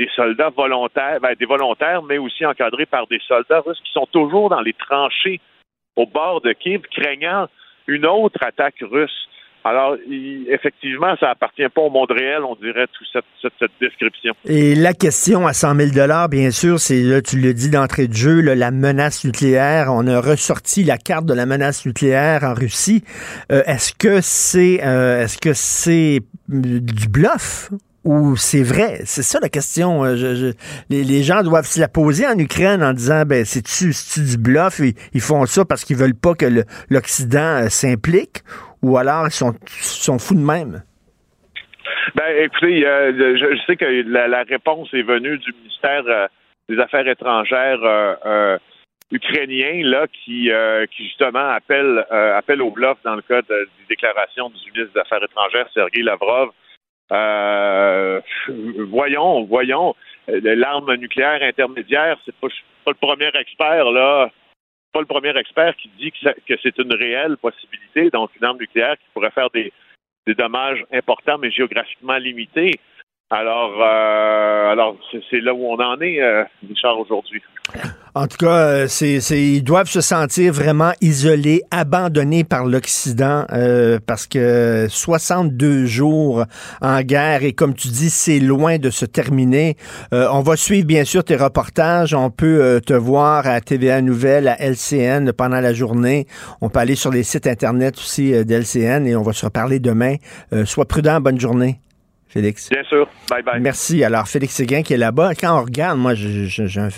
des 0.00 0.08
soldats 0.16 0.48
volontaires, 0.48 1.20
ben, 1.20 1.34
des 1.38 1.44
volontaires, 1.44 2.02
mais 2.02 2.16
aussi 2.16 2.46
encadrés 2.46 2.86
par 2.86 3.06
des 3.06 3.20
soldats 3.28 3.60
russes 3.60 3.80
qui 3.84 3.92
sont 3.92 4.06
toujours 4.10 4.48
dans 4.48 4.62
les 4.62 4.72
tranchées 4.72 5.40
au 5.94 6.06
bord 6.06 6.40
de 6.40 6.54
Kiev, 6.54 6.80
craignant 6.90 7.48
une 7.86 8.06
autre 8.06 8.42
attaque 8.42 8.76
russe. 8.80 9.28
Alors, 9.62 9.96
effectivement, 10.48 11.14
ça 11.20 11.28
appartient 11.28 11.68
pas 11.68 11.82
au 11.82 11.90
monde 11.90 12.10
réel, 12.10 12.44
on 12.44 12.54
dirait, 12.54 12.86
toute 12.94 13.06
cette, 13.12 13.70
description. 13.78 14.32
Et 14.46 14.74
la 14.74 14.94
question 14.94 15.46
à 15.46 15.52
100 15.52 15.74
000 15.92 16.28
bien 16.30 16.50
sûr, 16.50 16.80
c'est, 16.80 17.02
là, 17.02 17.20
tu 17.20 17.38
le 17.38 17.52
dis 17.52 17.68
d'entrée 17.68 18.08
de 18.08 18.14
jeu, 18.14 18.40
la 18.40 18.70
menace 18.70 19.22
nucléaire. 19.22 19.88
On 19.90 20.06
a 20.06 20.18
ressorti 20.18 20.82
la 20.82 20.96
carte 20.96 21.26
de 21.26 21.34
la 21.34 21.44
menace 21.44 21.84
nucléaire 21.84 22.42
en 22.44 22.54
Russie. 22.54 23.04
Euh, 23.52 23.62
est-ce 23.66 23.92
que 23.92 24.22
c'est, 24.22 24.80
euh, 24.82 25.24
est-ce 25.24 25.36
que 25.36 25.52
c'est 25.52 26.20
euh, 26.50 26.80
du 26.80 27.08
bluff? 27.10 27.68
Ou 28.04 28.34
c'est 28.36 28.62
vrai? 28.62 29.00
C'est 29.04 29.22
ça 29.22 29.38
la 29.42 29.50
question. 29.50 30.04
Euh, 30.04 30.52
les, 30.88 31.22
gens 31.22 31.42
doivent 31.42 31.66
se 31.66 31.78
la 31.78 31.88
poser 31.88 32.26
en 32.26 32.38
Ukraine 32.38 32.82
en 32.82 32.94
disant 32.94 33.24
ben 33.26 33.44
c'est-tu, 33.44 33.92
du 34.24 34.38
bluff? 34.38 34.80
Ils, 35.12 35.20
font 35.20 35.44
ça 35.44 35.66
parce 35.66 35.84
qu'ils 35.84 35.96
veulent 35.96 36.18
pas 36.18 36.34
que 36.34 36.46
l'Occident 36.88 37.64
euh, 37.64 37.68
s'implique? 37.68 38.40
Ou 38.82 38.96
alors 38.96 39.26
ils 39.26 39.32
sont, 39.32 39.52
sont 39.66 40.18
fous 40.18 40.34
de 40.34 40.40
même? 40.40 40.82
Ben, 42.14 42.24
écoutez, 42.38 42.86
euh, 42.86 43.36
je, 43.36 43.60
sais 43.66 43.76
que 43.76 43.84
la, 43.84 44.42
réponse 44.44 44.88
est 44.94 45.02
venue 45.02 45.36
du 45.36 45.52
ministère 45.52 46.02
des 46.70 46.78
Affaires 46.78 47.06
étrangères 47.06 47.80
ukrainien, 49.12 49.82
là, 49.84 50.06
qui, 50.06 50.50
justement 50.96 51.50
appelle, 51.50 52.06
appelle 52.10 52.62
au 52.62 52.70
bluff 52.70 52.96
dans 53.04 53.16
le 53.16 53.22
cas 53.22 53.42
de- 53.42 53.68
des 53.78 53.86
déclarations 53.90 54.48
du 54.48 54.72
ministre 54.72 54.94
des 54.94 55.00
Affaires 55.00 55.22
étrangères, 55.22 55.68
Sergei 55.74 56.02
Lavrov. 56.02 56.50
Euh, 57.12 58.20
voyons, 58.88 59.44
voyons, 59.44 59.96
euh, 60.28 60.40
l'arme 60.42 60.94
nucléaire 60.94 61.42
intermédiaire, 61.42 62.16
c'est 62.24 62.34
pas, 62.36 62.48
pas 62.84 62.92
le 62.92 63.06
premier 63.06 63.30
expert 63.34 63.90
là, 63.90 64.30
pas 64.92 65.00
le 65.00 65.06
premier 65.06 65.36
expert 65.36 65.74
qui 65.76 65.88
dit 65.98 66.12
que, 66.12 66.54
c'est 66.62 66.78
une 66.78 66.94
réelle 66.94 67.36
possibilité, 67.36 68.10
donc 68.10 68.30
une 68.36 68.44
arme 68.44 68.58
nucléaire 68.58 68.96
qui 68.96 69.06
pourrait 69.12 69.30
faire 69.30 69.50
des, 69.50 69.72
des 70.26 70.34
dommages 70.34 70.84
importants 70.92 71.38
mais 71.38 71.50
géographiquement 71.50 72.16
limités. 72.16 72.78
Alors, 73.30 73.80
euh, 73.80 74.70
alors 74.70 74.96
c'est 75.10 75.22
c'est 75.30 75.40
là 75.40 75.54
où 75.54 75.64
on 75.64 75.78
en 75.80 76.00
est, 76.00 76.20
euh, 76.20 76.44
Richard, 76.68 76.98
aujourd'hui. 76.98 77.42
En 78.14 78.26
tout 78.26 78.36
cas, 78.38 78.46
euh, 78.46 78.86
c'est, 78.88 79.20
ils 79.30 79.62
doivent 79.62 79.88
se 79.88 80.00
sentir 80.00 80.52
vraiment 80.52 80.92
isolés, 81.00 81.62
abandonnés 81.70 82.44
par 82.44 82.64
l'Occident, 82.64 83.44
euh, 83.52 83.98
parce 84.04 84.26
que 84.26 84.86
62 84.88 85.86
jours 85.86 86.44
en 86.80 87.02
guerre, 87.02 87.44
et 87.44 87.52
comme 87.52 87.74
tu 87.74 87.88
dis, 87.88 88.10
c'est 88.10 88.40
loin 88.40 88.78
de 88.78 88.90
se 88.90 89.04
terminer. 89.04 89.76
Euh, 90.12 90.28
on 90.32 90.40
va 90.40 90.56
suivre, 90.56 90.86
bien 90.86 91.04
sûr, 91.04 91.24
tes 91.24 91.36
reportages. 91.36 92.14
On 92.14 92.30
peut 92.30 92.62
euh, 92.62 92.80
te 92.80 92.92
voir 92.92 93.46
à 93.46 93.60
TVA 93.60 94.00
Nouvelle, 94.02 94.48
à 94.48 94.60
LCN 94.60 95.32
pendant 95.32 95.60
la 95.60 95.72
journée. 95.72 96.26
On 96.60 96.68
peut 96.68 96.80
aller 96.80 96.96
sur 96.96 97.10
les 97.10 97.22
sites 97.22 97.46
Internet 97.46 97.96
aussi 97.96 98.34
euh, 98.34 98.44
d'LCN, 98.44 99.06
et 99.06 99.16
on 99.16 99.22
va 99.22 99.32
se 99.32 99.44
reparler 99.44 99.78
demain. 99.78 100.16
Euh, 100.52 100.64
sois 100.64 100.86
prudent, 100.86 101.20
bonne 101.20 101.40
journée. 101.40 101.80
Félix. 102.28 102.68
Bien 102.70 102.84
sûr. 102.84 103.08
Bye 103.28 103.42
bye. 103.42 103.60
Merci. 103.60 104.04
Alors, 104.04 104.28
Félix 104.28 104.54
Séguin 104.54 104.82
qui 104.82 104.94
est 104.94 104.98
là-bas. 104.98 105.34
Quand 105.34 105.58
on 105.58 105.64
regarde, 105.64 105.98
moi, 105.98 106.14
j'ai 106.14 106.46
un, 106.76 106.88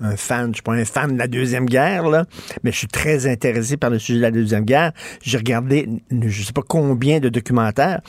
un 0.00 0.16
fan, 0.16 0.48
je 0.48 0.54
suis 0.54 0.62
pas 0.62 0.72
un 0.72 0.84
fan 0.84 1.14
de 1.14 1.18
la 1.18 1.28
Deuxième 1.28 1.66
Guerre, 1.66 2.08
là, 2.08 2.24
mais 2.62 2.72
je 2.72 2.78
suis 2.78 2.88
très 2.88 3.26
intéressé 3.26 3.76
par 3.76 3.90
le 3.90 3.98
sujet 3.98 4.18
de 4.18 4.22
la 4.22 4.30
Deuxième 4.30 4.64
Guerre. 4.64 4.92
J'ai 5.22 5.38
regardé, 5.38 5.88
je 6.10 6.42
sais 6.42 6.52
pas 6.52 6.62
combien 6.66 7.20
de 7.20 7.28
documentaires, 7.28 8.00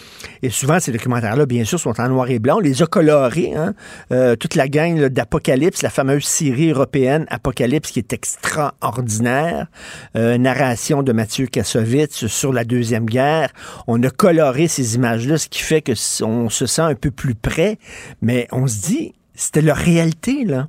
et 0.41 0.49
souvent, 0.49 0.79
ces 0.79 0.91
documentaires-là, 0.91 1.45
bien 1.45 1.63
sûr, 1.63 1.79
sont 1.79 1.99
en 1.99 2.09
noir 2.09 2.29
et 2.29 2.39
blanc. 2.39 2.57
On 2.57 2.59
les 2.59 2.81
a 2.81 2.85
colorés, 2.87 3.53
hein. 3.55 3.73
Euh, 4.11 4.35
toute 4.35 4.55
la 4.55 4.67
gang 4.67 5.05
d'Apocalypse, 5.07 5.81
la 5.81 5.89
fameuse 5.89 6.25
série 6.25 6.71
européenne 6.71 7.25
Apocalypse, 7.29 7.91
qui 7.91 7.99
est 7.99 8.13
extraordinaire. 8.13 9.67
Euh, 10.15 10.37
narration 10.37 11.03
de 11.03 11.11
Mathieu 11.11 11.47
Kassovitz 11.47 12.27
sur 12.27 12.53
la 12.53 12.63
Deuxième 12.63 13.05
Guerre. 13.05 13.49
On 13.87 14.01
a 14.03 14.09
coloré 14.09 14.67
ces 14.67 14.95
images-là, 14.95 15.37
ce 15.37 15.47
qui 15.47 15.61
fait 15.61 15.81
que 15.81 15.93
on 16.23 16.49
se 16.49 16.65
sent 16.65 16.81
un 16.81 16.95
peu 16.95 17.11
plus 17.11 17.35
près, 17.35 17.77
mais 18.21 18.47
on 18.51 18.67
se 18.67 18.81
dit, 18.81 19.13
c'était 19.33 19.61
leur 19.61 19.77
réalité, 19.77 20.45
là. 20.45 20.67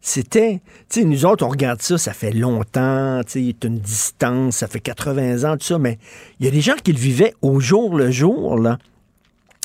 C'était, 0.00 0.60
tu 0.88 1.00
sais, 1.00 1.04
nous 1.04 1.26
autres, 1.26 1.44
on 1.44 1.48
regarde 1.48 1.82
ça, 1.82 1.98
ça 1.98 2.12
fait 2.12 2.30
longtemps, 2.30 3.20
tu 3.24 3.32
sais, 3.32 3.40
il 3.40 3.46
y 3.48 3.56
a 3.62 3.66
une 3.66 3.78
distance, 3.78 4.58
ça 4.58 4.68
fait 4.68 4.80
80 4.80 5.50
ans, 5.50 5.56
tout 5.56 5.66
ça, 5.66 5.78
mais 5.78 5.98
il 6.38 6.46
y 6.46 6.48
a 6.48 6.52
des 6.52 6.60
gens 6.60 6.76
qui 6.82 6.92
le 6.92 6.98
vivaient 6.98 7.34
au 7.42 7.58
jour 7.58 7.96
le 7.96 8.10
jour, 8.10 8.58
là, 8.58 8.78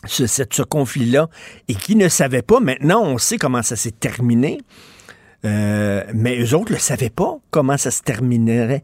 ce, 0.05 0.25
ce 0.25 0.63
conflit-là, 0.63 1.29
et 1.67 1.75
qui 1.75 1.95
ne 1.95 2.09
savaient 2.09 2.41
pas. 2.41 2.59
Maintenant, 2.59 3.03
on 3.03 3.17
sait 3.19 3.37
comment 3.37 3.61
ça 3.61 3.75
s'est 3.75 3.91
terminé, 3.91 4.59
euh, 5.45 6.03
mais 6.13 6.39
eux 6.41 6.55
autres 6.55 6.73
ne 6.73 6.77
savaient 6.77 7.11
pas 7.11 7.37
comment 7.51 7.77
ça 7.77 7.91
se 7.91 8.01
terminerait. 8.01 8.83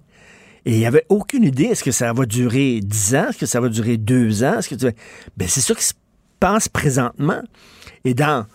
Et 0.66 0.74
il 0.74 0.78
n'y 0.78 0.86
avait 0.86 1.06
aucune 1.10 1.44
idée, 1.44 1.66
est-ce 1.66 1.84
que 1.84 1.92
ça 1.92 2.14
va 2.14 2.26
durer 2.26 2.80
10 2.84 3.16
ans, 3.16 3.30
est-ce 3.30 3.38
que 3.38 3.46
ça 3.46 3.60
va 3.60 3.70
durer 3.70 3.98
2 3.98 4.44
ans, 4.44 4.60
est-ce 4.60 4.70
que 4.70 4.76
tu... 4.76 4.86
ben, 5.38 5.48
c'est 5.48 5.62
ça 5.62 5.74
qui 5.74 5.84
se 5.84 5.94
passe 6.40 6.68
présentement. 6.68 7.42
Et 8.06 8.14
dans, 8.14 8.46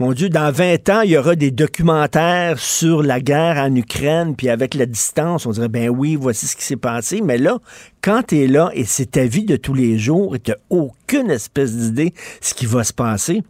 mon 0.00 0.12
Dieu, 0.12 0.28
dans 0.28 0.50
20 0.50 0.88
ans, 0.88 1.00
il 1.02 1.10
y 1.10 1.16
aura 1.16 1.36
des 1.36 1.52
documentaires 1.52 2.58
sur 2.58 3.02
la 3.02 3.20
guerre 3.20 3.58
en 3.58 3.72
Ukraine, 3.76 4.34
puis 4.34 4.48
avec 4.48 4.74
la 4.74 4.86
distance, 4.86 5.46
on 5.46 5.52
dirait, 5.52 5.68
ben 5.68 5.88
oui, 5.88 6.16
voici 6.16 6.48
ce 6.48 6.56
qui 6.56 6.64
s'est 6.64 6.76
passé. 6.76 7.20
Mais 7.20 7.38
là, 7.38 7.58
quand 8.02 8.24
tu 8.26 8.46
là 8.48 8.70
et 8.74 8.84
c'est 8.84 9.12
ta 9.12 9.24
vie 9.24 9.44
de 9.44 9.54
tous 9.54 9.74
les 9.74 9.96
jours 9.96 10.34
et 10.34 10.40
tu 10.40 10.52
aucune 10.68 11.30
espèce 11.30 11.76
d'idée 11.76 12.12
ce 12.40 12.54
qui 12.54 12.66
va 12.66 12.82
se 12.82 12.92
passer, 12.92 13.42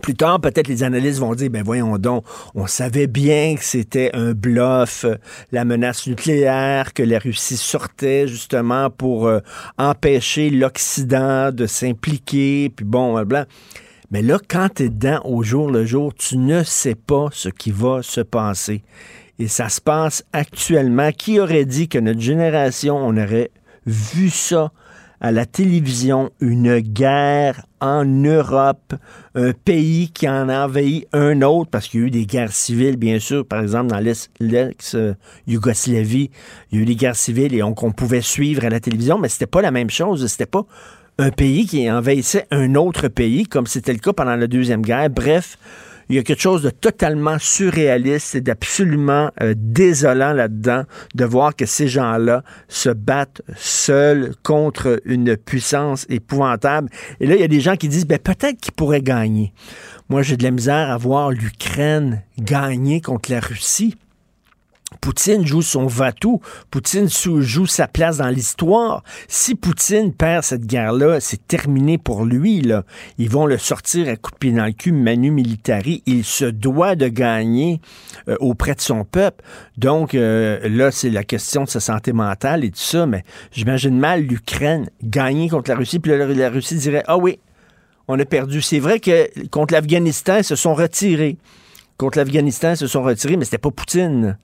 plus 0.00 0.14
tard, 0.14 0.40
peut-être 0.40 0.68
les 0.68 0.84
analystes 0.84 1.18
vont 1.18 1.34
dire, 1.34 1.50
ben 1.50 1.64
voyons 1.64 1.98
donc, 1.98 2.24
on 2.54 2.66
savait 2.66 3.06
bien 3.06 3.56
que 3.56 3.64
c'était 3.64 4.10
un 4.14 4.32
bluff, 4.32 5.04
euh, 5.04 5.16
la 5.52 5.64
menace 5.64 6.06
nucléaire, 6.06 6.92
que 6.92 7.02
la 7.02 7.18
Russie 7.18 7.56
sortait 7.56 8.28
justement 8.28 8.90
pour 8.90 9.26
euh, 9.26 9.40
empêcher 9.78 10.50
l'Occident 10.50 11.52
de 11.52 11.66
s'impliquer, 11.66 12.70
puis 12.74 12.84
bon, 12.84 13.20
blanc. 13.24 13.44
Mais 14.10 14.22
là, 14.22 14.38
quand 14.48 14.68
tu 14.76 14.84
es 14.84 14.88
dedans 14.88 15.20
au 15.24 15.42
jour 15.42 15.70
le 15.70 15.84
jour, 15.84 16.14
tu 16.14 16.36
ne 16.36 16.62
sais 16.62 16.94
pas 16.94 17.28
ce 17.32 17.48
qui 17.48 17.70
va 17.70 18.02
se 18.02 18.20
passer. 18.20 18.82
Et 19.38 19.48
ça 19.48 19.68
se 19.68 19.80
passe 19.80 20.24
actuellement. 20.32 21.10
Qui 21.12 21.40
aurait 21.40 21.64
dit 21.64 21.88
que 21.88 21.98
notre 21.98 22.20
génération, 22.20 22.96
on 22.96 23.16
aurait 23.16 23.50
vu 23.86 24.30
ça 24.30 24.70
à 25.20 25.32
la 25.32 25.46
télévision, 25.46 26.30
une 26.40 26.80
guerre 26.80 27.64
en 27.80 28.04
Europe, 28.04 28.94
un 29.34 29.52
pays 29.52 30.10
qui 30.10 30.28
en 30.28 30.50
a 30.50 30.66
envahi 30.66 31.06
un 31.14 31.40
autre, 31.40 31.70
parce 31.70 31.88
qu'il 31.88 32.00
y 32.00 32.02
a 32.02 32.06
eu 32.06 32.10
des 32.10 32.26
guerres 32.26 32.52
civiles, 32.52 32.96
bien 32.96 33.18
sûr, 33.18 33.46
par 33.46 33.62
exemple, 33.62 33.86
dans 33.86 34.00
l'ex-Yougoslavie, 34.00 36.30
il 36.70 36.76
y 36.76 36.78
a 36.78 36.82
eu 36.82 36.84
des 36.84 36.96
guerres 36.96 37.16
civiles 37.16 37.54
et 37.54 37.62
on, 37.62 37.72
qu'on 37.72 37.92
pouvait 37.92 38.20
suivre 38.20 38.66
à 38.66 38.68
la 38.68 38.80
télévision, 38.80 39.18
mais 39.18 39.30
c'était 39.30 39.46
pas 39.46 39.62
la 39.62 39.70
même 39.70 39.88
chose, 39.88 40.26
c'était 40.26 40.44
pas 40.44 40.66
un 41.18 41.30
pays 41.30 41.66
qui 41.66 41.90
envahissait 41.90 42.46
un 42.50 42.74
autre 42.74 43.08
pays, 43.08 43.44
comme 43.44 43.66
c'était 43.66 43.92
le 43.92 43.98
cas 43.98 44.12
pendant 44.12 44.36
la 44.36 44.46
Deuxième 44.46 44.82
Guerre. 44.82 45.10
Bref, 45.10 45.58
il 46.08 46.16
y 46.16 46.18
a 46.18 46.22
quelque 46.22 46.40
chose 46.40 46.62
de 46.62 46.70
totalement 46.70 47.38
surréaliste 47.38 48.34
et 48.34 48.40
d'absolument 48.40 49.30
euh, 49.40 49.54
désolant 49.56 50.32
là-dedans 50.32 50.84
de 51.14 51.24
voir 51.24 51.56
que 51.56 51.66
ces 51.66 51.88
gens-là 51.88 52.42
se 52.68 52.90
battent 52.90 53.42
seuls 53.56 54.34
contre 54.42 55.00
une 55.04 55.36
puissance 55.36 56.06
épouvantable. 56.10 56.90
Et 57.20 57.26
là, 57.26 57.36
il 57.36 57.40
y 57.40 57.44
a 57.44 57.48
des 57.48 57.60
gens 57.60 57.76
qui 57.76 57.88
disent, 57.88 58.06
ben, 58.06 58.18
peut-être 58.18 58.60
qu'ils 58.60 58.74
pourraient 58.74 59.02
gagner. 59.02 59.52
Moi, 60.10 60.22
j'ai 60.22 60.36
de 60.36 60.42
la 60.42 60.50
misère 60.50 60.90
à 60.90 60.96
voir 60.98 61.30
l'Ukraine 61.30 62.22
gagner 62.38 63.00
contre 63.00 63.30
la 63.30 63.40
Russie. 63.40 63.94
Poutine 65.00 65.46
joue 65.46 65.62
son 65.62 65.86
va-tout. 65.86 66.40
Poutine 66.70 67.08
joue 67.08 67.66
sa 67.66 67.86
place 67.86 68.18
dans 68.18 68.28
l'histoire. 68.28 69.02
Si 69.28 69.54
Poutine 69.54 70.12
perd 70.12 70.44
cette 70.44 70.66
guerre-là, 70.66 71.20
c'est 71.20 71.46
terminé 71.46 71.98
pour 71.98 72.24
lui. 72.24 72.66
Ils 73.18 73.30
vont 73.30 73.46
le 73.46 73.58
sortir 73.58 74.08
à 74.08 74.16
coup 74.16 74.30
de 74.30 74.36
pied 74.36 74.52
dans 74.52 74.66
le 74.66 74.72
cul, 74.72 74.92
manu 74.92 75.30
militari. 75.30 76.02
Il 76.06 76.24
se 76.24 76.44
doit 76.44 76.96
de 76.96 77.08
gagner 77.08 77.80
euh, 78.28 78.36
auprès 78.40 78.74
de 78.74 78.80
son 78.80 79.04
peuple. 79.04 79.44
Donc 79.76 80.14
euh, 80.14 80.58
là, 80.68 80.90
c'est 80.90 81.10
la 81.10 81.24
question 81.24 81.64
de 81.64 81.68
sa 81.68 81.80
santé 81.80 82.12
mentale 82.12 82.64
et 82.64 82.70
tout 82.70 82.78
ça. 82.78 83.06
Mais 83.06 83.24
j'imagine 83.52 83.98
mal 83.98 84.22
l'Ukraine 84.22 84.88
gagner 85.02 85.48
contre 85.48 85.70
la 85.70 85.76
Russie. 85.76 85.98
Puis 85.98 86.12
la 86.16 86.50
Russie 86.50 86.76
dirait, 86.76 87.04
ah 87.06 87.16
oui, 87.16 87.38
on 88.08 88.18
a 88.18 88.24
perdu. 88.24 88.60
C'est 88.62 88.80
vrai 88.80 89.00
que 89.00 89.48
contre 89.48 89.74
l'Afghanistan, 89.74 90.38
ils 90.38 90.44
se 90.44 90.56
sont 90.56 90.74
retirés. 90.74 91.36
Contre 91.96 92.18
l'Afghanistan, 92.18 92.72
ils 92.72 92.76
se 92.76 92.86
sont 92.86 93.02
retirés, 93.02 93.36
mais 93.36 93.44
c'était 93.44 93.58
pas 93.58 93.70
Poutine 93.70 94.36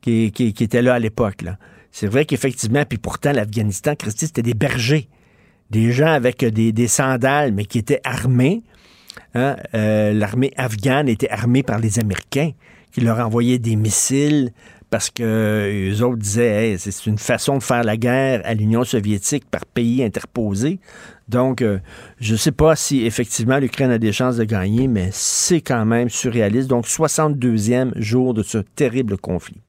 qui, 0.00 0.32
était 0.60 0.82
là 0.82 0.94
à 0.94 0.98
l'époque. 0.98 1.44
C'est 1.90 2.06
vrai 2.06 2.24
qu'effectivement, 2.24 2.84
puis 2.84 2.98
pourtant, 2.98 3.32
l'Afghanistan, 3.32 3.94
Christy, 3.94 4.26
c'était 4.26 4.42
des 4.42 4.54
bergers. 4.54 5.08
Des 5.70 5.92
gens 5.92 6.12
avec 6.12 6.44
des, 6.44 6.88
sandales, 6.88 7.52
mais 7.52 7.64
qui 7.64 7.78
étaient 7.78 8.00
armés. 8.04 8.62
Hein. 9.34 9.56
Euh, 9.74 10.12
l'armée 10.12 10.52
afghane 10.56 11.08
était 11.08 11.28
armée 11.28 11.62
par 11.62 11.78
les 11.78 11.98
Américains, 11.98 12.52
qui 12.92 13.00
leur 13.00 13.18
envoyaient 13.18 13.58
des 13.58 13.76
missiles 13.76 14.52
parce 14.90 15.10
que 15.10 15.68
les 15.70 16.02
autres 16.02 16.16
disaient 16.16 16.76
c'est 16.78 17.06
une 17.06 17.18
façon 17.18 17.58
de 17.58 17.62
faire 17.62 17.84
la 17.84 17.96
guerre 17.96 18.40
à 18.44 18.54
l'Union 18.54 18.84
soviétique 18.84 19.44
par 19.50 19.66
pays 19.66 20.02
interposé. 20.02 20.80
Donc, 21.28 21.60
euh, 21.60 21.78
je 22.20 22.32
ne 22.32 22.38
sais 22.38 22.52
pas 22.52 22.74
si 22.74 23.04
effectivement 23.04 23.58
l'Ukraine 23.58 23.90
a 23.90 23.98
des 23.98 24.12
chances 24.12 24.36
de 24.36 24.44
gagner, 24.44 24.88
mais 24.88 25.10
c'est 25.12 25.60
quand 25.60 25.84
même 25.84 26.08
surréaliste. 26.08 26.68
Donc, 26.68 26.86
62e 26.86 27.92
jour 28.00 28.32
de 28.32 28.42
ce 28.42 28.58
terrible 28.58 29.18
conflit. 29.18 29.60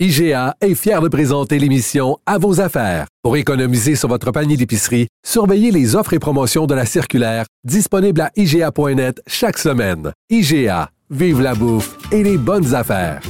IGA 0.00 0.54
est 0.60 0.76
fier 0.76 1.02
de 1.02 1.08
présenter 1.08 1.58
l'émission 1.58 2.18
À 2.24 2.38
vos 2.38 2.60
affaires. 2.60 3.08
Pour 3.24 3.36
économiser 3.36 3.96
sur 3.96 4.08
votre 4.08 4.30
panier 4.30 4.56
d'épicerie, 4.56 5.08
surveillez 5.26 5.72
les 5.72 5.96
offres 5.96 6.12
et 6.12 6.20
promotions 6.20 6.66
de 6.66 6.74
la 6.74 6.86
circulaire 6.86 7.46
disponible 7.64 8.20
à 8.20 8.30
IGA.net 8.36 9.20
chaque 9.26 9.58
semaine. 9.58 10.12
IGA, 10.30 10.90
vive 11.10 11.40
la 11.40 11.56
bouffe 11.56 11.98
et 12.12 12.22
les 12.22 12.38
bonnes 12.38 12.76
affaires. 12.76 13.20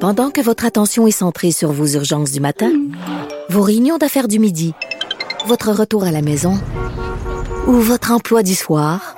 Pendant 0.00 0.30
que 0.30 0.40
votre 0.40 0.64
attention 0.64 1.06
est 1.06 1.10
centrée 1.10 1.52
sur 1.52 1.70
vos 1.70 1.88
urgences 1.88 2.32
du 2.32 2.40
matin, 2.40 2.72
vos 3.50 3.60
réunions 3.60 3.98
d'affaires 3.98 4.28
du 4.28 4.38
midi, 4.38 4.72
votre 5.46 5.72
retour 5.72 6.04
à 6.04 6.10
la 6.10 6.22
maison 6.22 6.54
ou 7.66 7.72
votre 7.72 8.12
emploi 8.12 8.42
du 8.42 8.54
soir, 8.54 9.17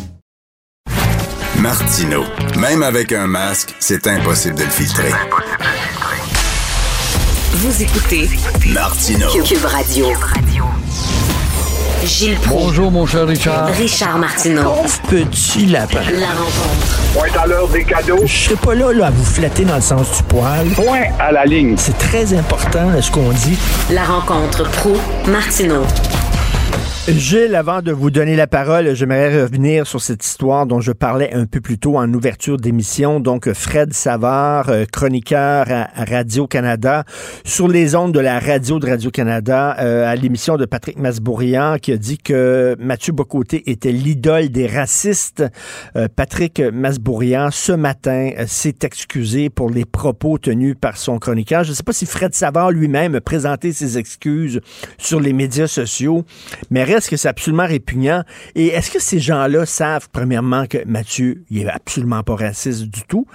Martino. 1.61 2.23
Même 2.57 2.81
avec 2.81 3.11
un 3.11 3.27
masque, 3.27 3.75
c'est 3.79 4.07
impossible 4.07 4.55
de 4.55 4.63
le 4.63 4.69
filtrer. 4.69 5.11
Vous 7.51 7.83
écoutez 7.83 8.27
Martino. 8.73 9.27
Cube 9.43 9.63
Radio. 9.65 10.07
Gilles 12.03 12.39
Bonjour, 12.47 12.89
mon 12.91 13.05
cher 13.05 13.27
Richard. 13.27 13.67
Richard 13.67 14.17
Martineau. 14.17 14.73
petit 15.07 15.67
lapin. 15.67 16.01
La 16.19 16.29
rencontre. 16.29 16.99
Point 17.13 17.39
à 17.39 17.45
l'heure 17.45 17.67
des 17.67 17.83
cadeaux. 17.83 18.21
Je 18.25 18.35
serai 18.45 18.55
pas 18.55 18.73
là, 18.73 18.91
là, 18.91 19.07
à 19.07 19.11
vous 19.11 19.23
flatter 19.23 19.63
dans 19.63 19.75
le 19.75 19.81
sens 19.81 20.17
du 20.17 20.23
poil. 20.23 20.67
Point 20.69 21.03
à 21.19 21.31
la 21.31 21.45
ligne. 21.45 21.75
C'est 21.77 21.97
très 21.99 22.33
important, 22.33 22.89
ce 22.99 23.11
qu'on 23.11 23.29
dit. 23.29 23.59
La 23.91 24.03
rencontre 24.03 24.67
pro 24.71 24.97
martineau 25.27 25.85
Gilles, 27.07 27.55
avant 27.55 27.81
de 27.81 27.91
vous 27.91 28.11
donner 28.11 28.35
la 28.35 28.45
parole, 28.45 28.93
j'aimerais 28.93 29.41
revenir 29.41 29.87
sur 29.87 29.99
cette 29.99 30.23
histoire 30.23 30.67
dont 30.67 30.81
je 30.81 30.91
parlais 30.91 31.33
un 31.33 31.47
peu 31.47 31.59
plus 31.59 31.79
tôt 31.79 31.97
en 31.97 32.13
ouverture 32.13 32.57
d'émission. 32.57 33.19
Donc, 33.19 33.51
Fred 33.53 33.91
Savard, 33.91 34.69
euh, 34.69 34.85
chroniqueur 34.85 35.65
à 35.67 36.05
Radio-Canada, 36.05 37.03
sur 37.43 37.67
les 37.67 37.95
ondes 37.95 38.13
de 38.13 38.19
la 38.19 38.39
radio 38.39 38.77
de 38.77 38.87
Radio-Canada, 38.87 39.77
euh, 39.79 40.05
à 40.05 40.15
l'émission 40.15 40.57
de 40.57 40.65
Patrick 40.65 40.99
Masbourian, 40.99 41.77
qui 41.81 41.91
a 41.91 41.97
dit 41.97 42.19
que 42.19 42.75
Mathieu 42.79 43.13
Bocoté 43.13 43.71
était 43.71 43.91
l'idole 43.91 44.49
des 44.49 44.67
racistes. 44.67 45.43
Euh, 45.95 46.07
Patrick 46.15 46.61
Masbourian, 46.71 47.49
ce 47.49 47.71
matin, 47.71 48.29
s'est 48.45 48.77
excusé 48.83 49.49
pour 49.49 49.71
les 49.71 49.85
propos 49.85 50.37
tenus 50.37 50.75
par 50.79 50.97
son 50.97 51.17
chroniqueur. 51.17 51.63
Je 51.63 51.71
ne 51.71 51.75
sais 51.75 51.83
pas 51.83 51.93
si 51.93 52.05
Fred 52.05 52.35
Savard 52.35 52.69
lui-même 52.69 53.15
a 53.15 53.21
présenté 53.21 53.73
ses 53.73 53.97
excuses 53.97 54.61
sur 54.99 55.19
les 55.19 55.33
médias 55.33 55.67
sociaux, 55.67 56.25
mais 56.69 56.90
est-ce 56.97 57.09
que 57.09 57.17
c'est 57.17 57.27
absolument 57.27 57.65
répugnant? 57.65 58.23
Et 58.55 58.67
est-ce 58.67 58.91
que 58.91 59.01
ces 59.01 59.19
gens-là 59.19 59.65
savent, 59.65 60.09
premièrement, 60.11 60.65
que 60.65 60.85
Mathieu, 60.85 61.43
il 61.49 61.63
est 61.63 61.69
absolument 61.69 62.23
pas 62.23 62.35
raciste 62.35 62.83
du 62.83 63.03
tout? 63.03 63.25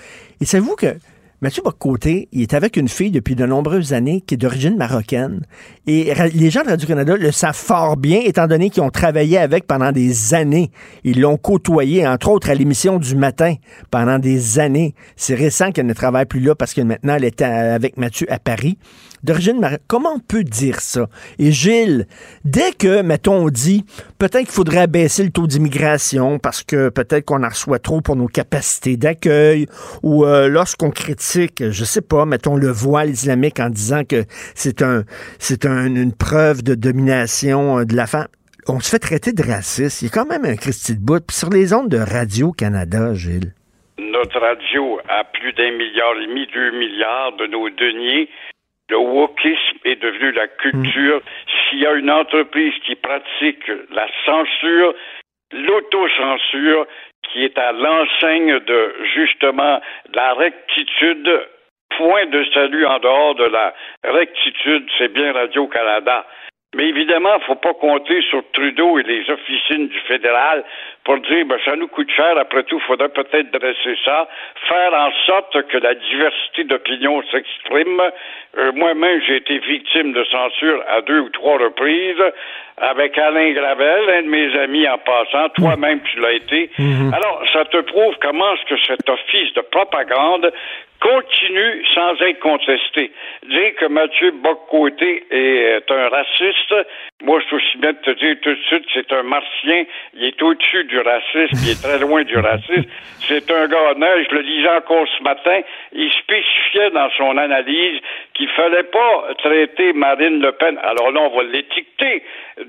Et 0.41 0.45
savez-vous 0.45 0.77
que 0.77 0.97
Mathieu 1.43 1.63
Bocoté, 1.63 2.29
il 2.33 2.41
est 2.41 2.55
avec 2.55 2.79
une 2.79 2.89
fille 2.89 3.11
depuis 3.11 3.35
de 3.35 3.45
nombreuses 3.45 3.93
années 3.93 4.23
qui 4.27 4.35
est 4.35 4.39
d'origine 4.39 4.75
marocaine. 4.79 5.43
Et 5.87 6.15
les 6.33 6.49
gens 6.49 6.63
de 6.63 6.71
Radio-Canada 6.71 7.15
le 7.15 7.31
savent 7.31 7.55
fort 7.55 7.99
bien, 7.99 8.21
étant 8.25 8.47
donné 8.47 8.71
qu'ils 8.71 8.83
ont 8.83 8.91
travaillé 8.91 9.37
avec 9.37 9.67
pendant 9.67 9.93
des 9.93 10.33
années. 10.33 10.71
Ils 11.05 11.21
l'ont 11.21 11.37
côtoyé, 11.37 12.09
entre 12.09 12.31
autres, 12.31 12.49
à 12.49 12.55
l'émission 12.55 12.99
du 12.99 13.17
matin 13.17 13.55
pendant 13.91 14.19
des 14.19 14.59
années. 14.59 14.95
C'est 15.15 15.35
récent 15.35 15.73
qu'elle 15.73 15.85
ne 15.85 15.93
travaille 15.93 16.25
plus 16.25 16.41
là 16.41 16.55
parce 16.55 16.73
que 16.73 16.81
maintenant, 16.81 17.17
elle 17.17 17.25
est 17.25 17.43
avec 17.43 17.99
Mathieu 17.99 18.27
à 18.33 18.39
Paris 18.39 18.79
d'origine 19.27 19.79
Comment 19.87 20.14
on 20.14 20.18
peut 20.18 20.45
dire 20.45 20.81
ça? 20.81 21.07
Et 21.39 21.53
Gilles, 21.53 22.07
dès 22.45 22.72
que, 22.72 23.03
mettons, 23.03 23.45
on 23.45 23.49
dit 23.49 23.85
peut-être 24.18 24.45
qu'il 24.45 24.49
faudrait 24.49 24.87
baisser 24.87 25.24
le 25.24 25.31
taux 25.31 25.47
d'immigration 25.47 26.39
parce 26.39 26.62
que 26.62 26.89
peut-être 26.89 27.24
qu'on 27.24 27.43
en 27.43 27.49
reçoit 27.49 27.79
trop 27.79 28.01
pour 28.01 28.16
nos 28.16 28.29
capacités 28.29 28.97
d'accueil, 28.97 29.66
ou 30.03 30.24
euh, 30.24 30.49
lorsqu'on 30.49 30.91
critique, 30.91 31.70
je 31.70 31.85
sais 31.85 32.01
pas, 32.01 32.24
mettons 32.24 32.57
le 32.57 32.70
voile 32.70 33.11
islamique 33.11 33.61
en 33.61 33.68
disant 33.68 34.05
que 34.05 34.24
c'est 34.55 34.83
un, 34.83 35.05
c'est 35.39 35.66
une 35.66 36.12
preuve 36.12 36.62
de 36.62 36.74
domination 36.74 37.81
euh, 37.81 37.85
de 37.85 37.95
la 37.95 38.07
femme 38.07 38.29
on 38.68 38.81
se 38.81 38.91
fait 38.91 38.99
traiter 38.99 39.33
de 39.33 39.43
raciste. 39.43 40.03
Il 40.03 40.07
y 40.07 40.09
a 40.09 40.11
quand 40.12 40.27
même 40.27 40.45
un 40.45 40.57
Christy 40.57 40.97
de 40.97 41.01
bout. 41.01 41.24
Puis 41.24 41.37
sur 41.37 41.51
les 41.51 41.72
ondes 41.72 41.89
de 41.89 41.99
Radio-Canada, 41.99 43.14
Gilles. 43.14 43.53
Notre 43.99 44.41
radio 44.41 44.99
a 45.09 45.24
plus 45.24 45.53
d'un 45.53 45.70
milliard 45.72 46.14
et 46.20 46.27
demi, 46.27 46.47
deux 46.53 46.70
milliards 46.72 47.33
de 47.37 47.47
nos 47.47 47.70
deniers 47.70 48.29
le 48.89 48.97
wokisme 48.99 49.78
est 49.84 49.97
devenu 49.97 50.32
la 50.32 50.49
culture. 50.49 51.20
S'il 51.68 51.80
y 51.80 51.87
a 51.87 51.95
une 51.95 52.11
entreprise 52.11 52.74
qui 52.84 52.95
pratique 52.95 53.68
la 53.91 54.07
censure, 54.24 54.95
l'autocensure, 55.53 56.87
qui 57.22 57.45
est 57.45 57.59
à 57.59 57.72
l'enseigne 57.72 58.61
de 58.61 58.95
justement 59.14 59.80
la 60.14 60.34
rectitude, 60.34 61.49
point 61.97 62.26
de 62.26 62.45
salut 62.53 62.87
en 62.87 62.99
dehors 62.99 63.34
de 63.34 63.45
la 63.45 63.74
rectitude, 64.05 64.89
c'est 64.99 65.12
bien 65.12 65.32
Radio-Canada. 65.32 66.26
Mais 66.75 66.89
évidemment, 66.89 67.35
il 67.37 67.41
ne 67.41 67.45
faut 67.45 67.55
pas 67.55 67.75
compter 67.75 68.21
sur 68.23 68.43
Trudeau 68.53 68.99
et 68.99 69.03
les 69.05 69.31
officines 69.31 69.89
du 69.89 69.99
fédéral 70.01 70.64
pour 71.05 71.19
dire 71.21 71.47
ben, 71.47 71.59
ça 71.64 71.77
nous 71.77 71.89
coûte 71.89 72.11
cher, 72.11 72.37
après 72.37 72.64
tout, 72.64 72.77
il 72.77 72.87
faudrait 72.87 73.09
peut-être 73.09 73.51
dresser 73.53 73.97
ça, 74.05 74.29
faire 74.69 74.93
en 74.93 75.12
sorte 75.27 75.62
que 75.69 75.79
la 75.79 75.95
diversité 75.95 76.64
d'opinion 76.64 77.23
s'exprime. 77.31 78.03
Euh, 78.59 78.73
moi-même, 78.73 79.23
j'ai 79.23 79.37
été 79.37 79.59
victime 79.59 80.12
de 80.12 80.25
censure 80.25 80.83
à 80.89 81.01
deux 81.03 81.21
ou 81.21 81.29
trois 81.31 81.57
reprises 81.59 82.33
avec 82.79 83.16
Alain 83.16 83.53
Gravel, 83.53 84.11
un 84.11 84.22
de 84.22 84.29
mes 84.29 84.59
amis 84.59 84.87
en 84.87 84.99
passant, 84.99 85.49
toi-même 85.55 86.01
tu 86.03 86.20
l'as 86.20 86.33
été. 86.33 86.70
Mhm. 86.79 87.14
Alors, 87.14 87.43
ça 87.53 87.64
te 87.64 87.79
prouve 87.79 88.14
comment 88.20 88.53
est-ce 88.55 88.74
que 88.74 88.81
cet 88.87 89.09
office 89.09 89.55
de 89.55 89.62
propagande 89.62 90.53
continue 91.01 91.85
sans 91.95 92.20
être 92.22 92.41
contesté. 92.41 93.12
Dire 93.49 93.74
que 93.79 93.87
Mathieu 93.87 94.31
Boccoté 94.33 95.24
est 95.31 95.91
un 95.91 96.09
raciste, 96.09 96.74
moi 97.22 97.39
je 97.41 97.47
suis 97.47 97.57
aussi 97.57 97.79
bien 97.79 97.93
de 97.93 97.99
te 97.99 98.11
dire 98.11 98.37
tout 98.43 98.55
de 98.55 98.62
suite, 98.62 98.85
c'est 98.95 99.12
un 99.12 99.22
martien, 99.22 99.85
il 100.14 100.24
est 100.24 100.43
au-dessus 100.43 100.85
du 100.85 100.99
racisme, 100.99 101.57
il 101.64 101.70
est 101.70 101.83
très 101.83 101.99
loin 101.99 102.24
du 102.24 102.37
racisme. 102.37 102.89
C'est 103.29 103.51
un 103.51 103.66
gars 103.66 103.91
honnête, 103.91 104.29
je 104.31 104.37
le 104.37 104.45
disais 104.45 104.68
encore 104.68 105.05
ce 105.18 105.22
matin, 105.24 105.61
il 105.93 106.12
spécifiait 106.12 106.91
dans 106.91 107.11
son 107.16 107.37
analyse 107.37 108.01
qu'il 108.37 108.49
fallait 108.51 108.84
pas 108.84 109.34
traiter 109.39 109.93
Marine 109.93 110.41
Le 110.41 110.53
Pen, 110.53 110.78
alors 110.82 111.11
là 111.11 111.20
on 111.20 111.37
va 111.37 111.43
l'étiqueter 111.45 112.22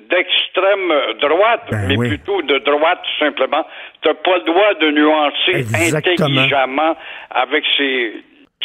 d'extrême 0.09 0.93
droite, 1.22 1.68
ben 1.70 1.88
mais 1.88 1.95
plutôt 2.09 2.41
de 2.41 2.57
droite 2.59 2.99
tout 3.03 3.26
simplement. 3.26 3.65
Tu 4.01 4.07
n'as 4.07 4.15
pas 4.15 4.38
le 4.38 4.43
droit 4.43 4.74
de 4.76 4.91
nuancer 4.91 5.95
intelligemment 5.95 6.95
avec 7.32 7.63
ces 7.78 8.13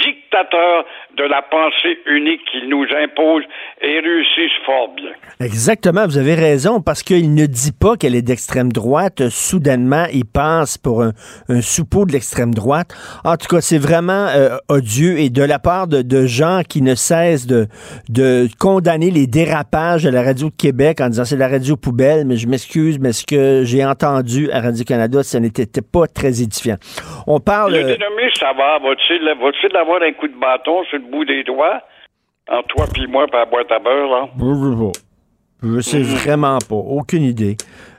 dictateurs 0.00 0.84
de 1.16 1.24
la 1.24 1.42
pensée 1.42 1.98
unique 2.06 2.40
qu'ils 2.50 2.68
nous 2.68 2.86
imposent 2.96 3.44
et 3.82 4.00
réussissent 4.00 4.64
fort 4.64 4.88
bien. 4.94 5.10
Exactement, 5.40 6.06
vous 6.06 6.16
avez 6.16 6.34
raison, 6.34 6.80
parce 6.80 7.02
qu'il 7.02 7.34
ne 7.34 7.46
dit 7.46 7.72
pas 7.72 7.96
qu'elle 7.96 8.14
est 8.14 8.22
d'extrême 8.22 8.72
droite. 8.72 9.28
Soudainement, 9.28 10.06
il 10.12 10.24
passe 10.24 10.78
pour 10.78 11.02
un, 11.02 11.12
un 11.48 11.60
soupeau 11.60 12.06
de 12.06 12.12
l'extrême 12.12 12.54
droite. 12.54 12.88
En 13.24 13.36
tout 13.36 13.46
cas, 13.54 13.60
c'est 13.60 13.78
vraiment 13.78 14.28
euh, 14.28 14.56
odieux 14.68 15.18
et 15.18 15.28
de 15.28 15.42
la 15.42 15.58
part 15.58 15.86
de, 15.86 16.00
de, 16.00 16.26
gens 16.26 16.62
qui 16.66 16.80
ne 16.80 16.94
cessent 16.94 17.46
de, 17.46 17.66
de 18.08 18.48
condamner 18.58 19.10
les 19.10 19.26
dérapages 19.26 20.04
de 20.04 20.10
la 20.10 20.22
radio 20.22 20.48
de 20.48 20.54
Québec 20.56 21.00
en 21.00 21.08
disant 21.08 21.24
c'est 21.24 21.36
la 21.36 21.48
radio 21.48 21.76
poubelle, 21.76 22.24
mais 22.26 22.36
je 22.36 22.48
m'excuse, 22.48 22.98
mais 22.98 23.12
ce 23.12 23.26
que 23.26 23.64
j'ai 23.64 23.84
entendu 23.84 24.50
à 24.50 24.60
Radio-Canada, 24.60 25.22
ce 25.22 25.36
n'était 25.36 25.66
pas 25.82 26.06
très 26.06 26.42
édifiant. 26.42 26.76
On 27.26 27.40
parle... 27.40 27.72
Le 27.72 27.84
dénommé, 27.84 28.30
avoir 29.82 30.02
un 30.02 30.12
coup 30.12 30.28
de 30.28 30.38
bâton 30.38 30.84
sur 30.84 30.98
le 30.98 31.04
bout 31.04 31.24
des 31.24 31.44
doigts? 31.44 31.80
Entre 32.48 32.68
toi 32.68 32.86
puis 32.92 33.06
moi, 33.06 33.26
par 33.28 33.40
la 33.40 33.46
boîte 33.46 33.70
à 33.70 33.78
beurre, 33.78 34.10
là? 34.10 34.28
Je 35.62 35.80
sais 35.80 36.00
mm-hmm. 36.00 36.24
vraiment 36.24 36.58
pas. 36.58 36.74
Aucune 36.74 37.22
idée. 37.22 37.56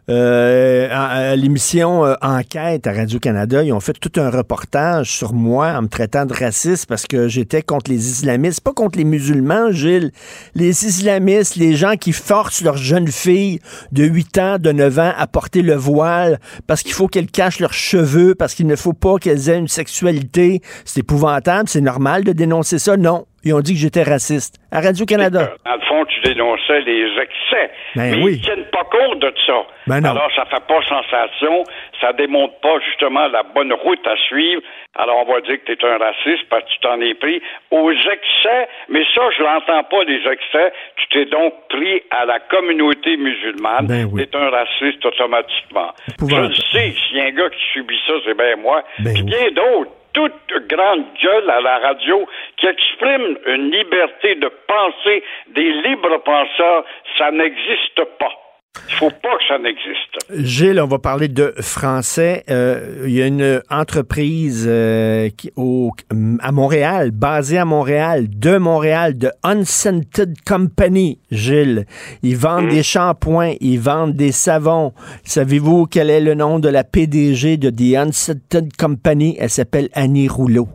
Euh, 0.10 0.89
à, 0.91 1.34
l'émission 1.38 2.06
euh, 2.06 2.16
Enquête 2.22 2.88
à 2.88 2.91
Radio-Canada, 2.91 3.64
ils 3.64 3.72
ont 3.72 3.80
fait 3.80 3.93
tout 3.93 4.12
un 4.20 4.30
reportage 4.30 5.10
sur 5.16 5.34
moi 5.34 5.68
en 5.70 5.84
me 5.84 5.88
traitant 5.88 6.26
de 6.26 6.34
raciste 6.34 6.88
parce 6.88 7.08
que 7.08 7.30
j'étais 7.30 7.62
contre 7.62 7.89
les 7.89 8.10
islamistes, 8.10 8.60
pas 8.60 8.74
contre 8.74 8.97
les 8.97 9.06
musulmans, 9.06 9.72
Gilles. 9.72 10.12
Les 10.56 10.86
islamistes, 10.86 11.56
les 11.56 11.76
gens 11.76 11.95
qui 11.95 12.12
forcent 12.12 12.62
leurs 12.62 12.76
jeunes 12.76 13.08
filles 13.08 13.60
de 13.93 14.04
8 14.04 14.38
ans, 14.39 14.58
de 14.60 14.74
9 14.74 14.99
ans 14.99 15.14
à 15.18 15.26
porter 15.26 15.62
le 15.62 15.76
voile 15.76 16.39
parce 16.68 16.84
qu'il 16.84 16.93
faut 16.93 17.08
qu'elles 17.08 17.32
cachent 17.32 17.60
leurs 17.60 17.74
cheveux, 17.74 18.36
parce 18.36 18.56
qu'il 18.56 18.68
ne 18.68 18.76
faut 18.76 18.93
pas 18.93 19.16
qu'elles 19.20 19.47
aient 19.49 19.58
une 19.58 19.70
sexualité. 19.70 20.62
C'est 20.84 20.99
épouvantable, 20.99 21.70
c'est 21.70 21.82
normal 21.82 22.26
de 22.26 22.34
dénoncer 22.34 22.78
ça. 22.78 22.97
Non, 22.97 23.26
ils 23.44 23.54
ont 23.54 23.60
dit 23.60 23.74
que 23.74 23.80
j'étais 23.80 24.04
raciste. 24.04 24.56
À 24.72 24.80
Radio-Canada. 24.82 25.52
Dans 25.66 25.76
le 25.76 25.82
fond, 25.82 26.06
tu 26.06 26.22
dénonçais 26.22 26.82
les 26.82 27.08
excès. 27.22 27.72
Ben 27.96 28.16
mais 28.16 28.24
oui. 28.24 28.34
ils 28.36 28.41
tiennent 28.41 28.66
pas 28.72 28.86
compte 28.86 29.20
de 29.20 29.34
ça. 29.46 29.66
Ben 29.88 30.04
Alors, 30.06 30.30
ça 30.36 30.46
fait 30.46 30.64
pas 30.66 30.82
sensation. 30.88 31.64
Ça 32.00 32.14
démontre 32.14 32.60
pas, 32.62 32.80
justement, 32.88 33.28
la 33.28 33.44
bonne 33.44 33.74
route 33.74 34.06
à 34.08 34.16
suivre. 34.28 34.62
Alors, 34.96 35.26
on 35.28 35.34
va 35.34 35.41
dire 35.41 35.58
que 35.64 35.74
tu 35.74 35.74
es 35.74 35.86
un 35.86 35.98
raciste 35.98 36.48
parce 36.50 36.64
que 36.64 36.70
tu 36.70 36.80
t'en 36.80 37.02
es 37.02 37.14
pris 37.16 37.41
aux 37.72 37.91
excès. 37.91 38.68
Mais 38.89 39.04
ça, 39.14 39.22
je 39.38 39.44
l'entends 39.44 39.84
pas, 39.84 40.04
les 40.06 40.22
excès. 40.26 40.74
Tu 40.98 41.08
t'es 41.12 41.26
donc 41.26 41.54
pris 41.70 42.02
à 42.12 42.26
la 42.26 42.39
communauté 42.39 43.18
musulmane. 43.18 43.88
Ben 43.88 44.10
oui. 44.12 44.26
Tu 44.26 44.38
es 44.38 44.41
un 44.41 44.50
raciste 44.50 45.06
automatiquement. 45.06 45.91
Je 46.20 46.36
le 46.36 46.54
sais, 46.54 46.94
s'il 46.94 47.18
y 47.18 47.22
a 47.22 47.26
un 47.26 47.32
gars 47.32 47.50
qui 47.50 47.64
subit 47.74 48.00
ça, 48.08 48.14
c'est 48.26 48.38
bien 48.38 48.56
moi. 48.56 48.84
Ben 49.00 49.14
Puis 49.14 49.24
bien 49.24 49.52
d'autres 49.52 49.91
toute 50.14 50.68
grande 50.68 51.05
gueule 51.22 51.49
à 51.49 51.61
la 51.61 51.80
radio 51.80 52.28
qui 52.57 52.68
exprime 52.68 53.38
une 53.47 53.72
liberté 53.72 54.36
de 54.36 54.49
penser 54.68 55.24
des 55.47 55.72
libres 55.72 56.18
penseurs, 56.24 56.86
ça 57.18 57.32
n'existe 57.32 58.03
pas. 58.20 58.43
Il 58.90 58.96
faut 58.96 59.10
pas 59.10 59.38
que 59.38 59.44
ça 59.48 59.58
n'existe. 59.60 60.46
Gilles, 60.46 60.80
on 60.82 60.88
va 60.88 61.00
parler 61.00 61.28
de 61.28 61.54
français. 61.60 62.44
Euh, 62.50 63.04
il 63.06 63.14
y 63.14 63.22
a 63.22 63.28
une 63.28 63.62
entreprise 63.70 64.66
euh, 64.68 65.30
qui, 65.36 65.52
au, 65.56 65.92
à 66.40 66.52
Montréal, 66.52 67.12
basée 67.12 67.58
à 67.58 67.66
Montréal, 67.66 68.28
de 68.30 68.58
Montréal, 68.58 69.18
de 69.18 69.32
Unscented 69.44 70.36
Company, 70.46 71.20
Gilles. 71.32 71.86
Ils 72.24 72.38
vendent 72.38 72.70
des 72.70 72.84
shampoings, 72.84 73.54
ils 73.62 73.80
vendent 73.80 74.16
des 74.16 74.32
savons. 74.32 74.94
Savez-vous 75.24 75.86
quel 75.86 76.10
est 76.10 76.22
le 76.22 76.34
nom 76.34 76.60
de 76.60 76.70
la 76.70 76.84
PDG 76.84 77.58
de 77.58 77.70
The 77.70 77.98
Unscented 77.98 78.76
Company? 78.76 79.38
Elle 79.40 79.50
s'appelle 79.50 79.90
Annie 79.94 80.28
Rouleau. 80.28 80.68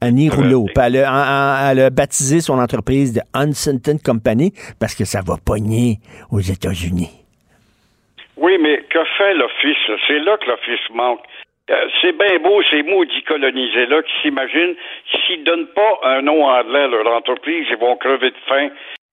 Annie 0.00 0.28
Rouleau. 0.28 0.66
Puis 0.66 0.84
Elle, 0.84 1.04
a, 1.04 1.70
elle 1.70 1.80
a 1.80 1.90
baptisé 1.90 2.40
son 2.40 2.58
entreprise 2.58 3.14
de 3.14 3.20
Unscented 3.34 4.02
Company 4.02 4.52
parce 4.80 4.94
que 4.94 5.04
ça 5.04 5.20
va 5.26 5.34
pogner 5.44 5.98
aux 6.30 6.40
États-Unis. 6.40 7.10
Oui, 8.36 8.58
mais 8.60 8.82
que 8.90 9.04
fait 9.16 9.34
l'Office? 9.34 9.78
C'est 10.06 10.18
là 10.18 10.36
que 10.38 10.46
l'Office 10.46 10.90
manque. 10.92 11.20
Euh, 11.70 11.88
c'est 12.02 12.12
bien 12.12 12.38
beau 12.40 12.62
ces 12.70 12.82
maudits 12.82 13.22
colonisés-là 13.22 14.02
qui 14.02 14.12
s'imaginent 14.20 14.74
s'ils 15.10 15.40
ne 15.40 15.44
donnent 15.44 15.68
pas 15.68 15.98
un 16.02 16.20
nom 16.20 16.44
anglais 16.44 16.82
à 16.82 16.88
leur 16.88 17.06
entreprise, 17.06 17.66
ils 17.70 17.78
vont 17.78 17.96
crever 17.96 18.30
de 18.30 18.36
faim. 18.46 18.68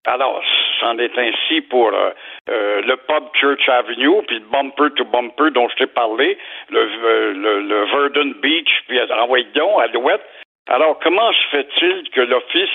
Alors, 0.06 0.42
c'en 0.80 0.98
est 0.98 1.18
ainsi 1.18 1.62
pour 1.62 1.94
euh, 1.94 2.10
euh, 2.50 2.82
le 2.82 2.98
pub 2.98 3.24
Church 3.40 3.70
Avenue, 3.70 4.22
puis 4.28 4.40
le 4.40 4.46
bumper 4.52 4.94
to 4.98 5.06
bumper 5.06 5.52
dont 5.52 5.70
je 5.70 5.76
t'ai 5.76 5.88
parlé, 5.88 6.38
le, 6.70 7.34
le, 7.34 7.62
le 7.62 7.86
Verdun 7.86 8.34
Beach, 8.42 8.84
puis 8.88 9.00
envoyé 9.12 9.46
donc 9.56 9.80
à 9.80 9.88
l'ouest. 9.88 10.24
Alors, 10.68 11.00
comment 11.00 11.32
se 11.34 11.48
fait-il 11.52 12.10
que 12.12 12.22
l'Office. 12.22 12.70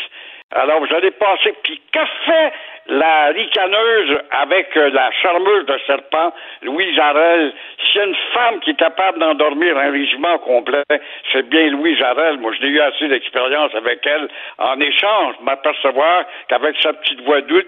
Alors, 0.51 0.81
vous 0.81 0.95
allez 0.95 1.11
passer. 1.13 1.55
Puis, 1.63 1.81
que 1.93 2.05
fait 2.27 2.53
la 2.89 3.27
ricaneuse 3.27 4.19
avec 4.31 4.77
euh, 4.77 4.91
la 4.91 5.11
charmeuse 5.23 5.67
de 5.67 5.79
serpent, 5.87 6.33
Louise 6.63 6.95
Jarel? 6.95 7.53
S'il 7.79 8.01
y 8.01 8.05
a 8.05 8.07
une 8.07 8.17
femme 8.33 8.61
qui 8.61 8.71
est 8.71 8.79
capable 8.79 9.19
d'endormir 9.19 9.77
un 9.77 9.91
régiment 9.91 10.39
complet, 10.39 10.85
c'est 11.33 11.49
bien 11.49 11.69
Louise 11.71 11.99
Jarel. 11.99 12.39
Moi, 12.39 12.53
je 12.59 12.65
n'ai 12.65 12.73
eu 12.73 12.81
assez 12.81 13.09
d'expérience 13.09 13.75
avec 13.75 14.07
elle. 14.07 14.29
En 14.59 14.79
échange, 14.81 15.35
m'apercevoir 15.43 16.25
qu'avec 16.49 16.77
sa 16.83 16.93
petite 16.93 17.21
voix 17.23 17.41
douce, 17.43 17.65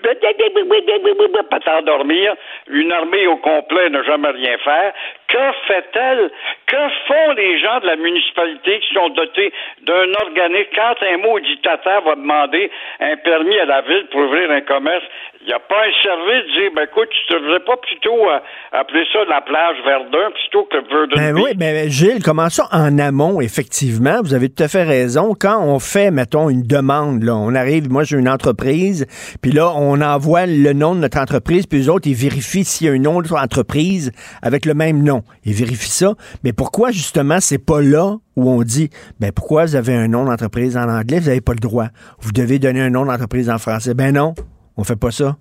pas 1.51 1.61
t'endormir, 1.61 2.35
une 2.69 2.93
armée 2.93 3.27
au 3.27 3.37
complet 3.37 3.91
n'a 3.91 4.03
jamais 4.03 4.31
rien 4.31 4.59
faire. 4.59 4.93
Que 5.29 5.53
fait-elle? 5.67 6.31
Que 6.67 6.77
font 7.07 7.33
les 7.37 7.59
gens 7.59 7.81
de 7.81 7.87
la 7.87 7.97
municipalité 7.97 8.81
qui 8.81 8.95
sont 8.95 9.09
dotés 9.11 9.53
d'un 9.83 10.13
organisme? 10.23 10.71
Quand 10.75 10.95
un 11.03 11.17
mot 11.19 11.39
dictateur 11.41 12.03
va 12.03 12.15
demander 12.15 12.71
un 13.01 13.17
permis 13.17 13.59
à 13.59 13.65
la 13.65 13.81
ville 13.83 14.07
pour 14.11 14.21
ouvrir 14.21 14.51
un 14.51 14.61
commerce? 14.63 15.05
Il 15.41 15.47
n'y 15.47 15.53
a 15.53 15.61
pas 15.61 15.77
un 15.77 16.03
service 16.03 16.45
de 16.49 16.61
dire, 16.61 16.71
ben 16.75 16.83
écoute, 16.83 17.09
tu 17.27 17.35
ne 17.35 17.39
devrais 17.39 17.61
pas 17.61 17.77
plutôt 17.77 18.29
euh, 18.29 18.39
appeler 18.73 19.05
ça 19.13 19.21
la 19.29 19.41
plage 19.41 19.77
Verdun 19.85 20.31
plutôt 20.33 20.65
que 20.65 20.77
Verdun 20.77 21.15
Ben 21.17 21.43
oui, 21.43 21.53
mais 21.57 21.89
Gilles, 21.89 22.23
comment 22.23 22.49
ça 22.49 22.69
en 22.73 22.99
amont, 22.99 23.41
effectivement? 23.41 24.21
Vous 24.23 24.35
avez 24.35 24.49
tout 24.49 24.63
à 24.63 24.69
fait 24.69 24.83
raison. 24.83 25.35
Quand 25.39 25.63
on 25.63 25.79
fait, 25.79 26.11
mettons, 26.11 26.51
une 26.51 26.65
demande, 26.65 27.23
là, 27.23 27.37
on 27.37 27.55
arrive, 27.55 27.91
moi 27.91 28.05
j'ai 28.05 28.19
une 28.19 28.29
entreprise, 28.29 29.07
puis 29.41 29.53
là, 29.53 29.73
on 29.75 30.01
envoie 30.01 30.47
le 30.47 30.73
nom 30.73 30.95
de 30.95 31.01
notre 31.01 31.19
entreprise, 31.19 31.67
puis 31.67 31.79
les 31.79 31.89
autres, 31.89 32.09
ils 32.09 32.15
vérifient 32.15 32.65
s'il 32.65 32.87
y 32.87 32.91
a 32.91 32.93
une 32.93 33.07
autre 33.07 33.35
entreprise 33.37 34.13
avec 34.43 34.67
le 34.67 34.75
même 34.75 35.03
nom. 35.03 35.23
Ils 35.45 35.55
vérifient 35.55 35.91
ça. 35.91 36.15
Mais 36.45 36.53
pourquoi, 36.53 36.91
justement, 36.91 37.41
c'est 37.41 37.65
pas 37.65 37.81
là 37.81 38.17
où 38.37 38.51
on 38.51 38.63
dit, 38.63 38.91
ben 39.21 39.33
pourquoi 39.33 39.65
vous 39.65 39.77
avez 39.77 39.95
un 39.95 40.09
nom 40.09 40.25
d'entreprise 40.25 40.77
en 40.77 40.89
anglais, 40.89 41.19
vous 41.19 41.29
n'avez 41.29 41.41
pas 41.41 41.53
le 41.53 41.61
droit. 41.61 41.89
Vous 42.21 42.33
devez 42.33 42.59
donner 42.59 42.81
un 42.81 42.91
nom 42.91 43.05
d'entreprise 43.05 43.51
en 43.51 43.59
français. 43.59 43.95
Ben 43.95 44.15
non, 44.15 44.35
on 44.79 44.85
fait 44.85 44.99
pas 44.99 45.11
ça? 45.11 45.37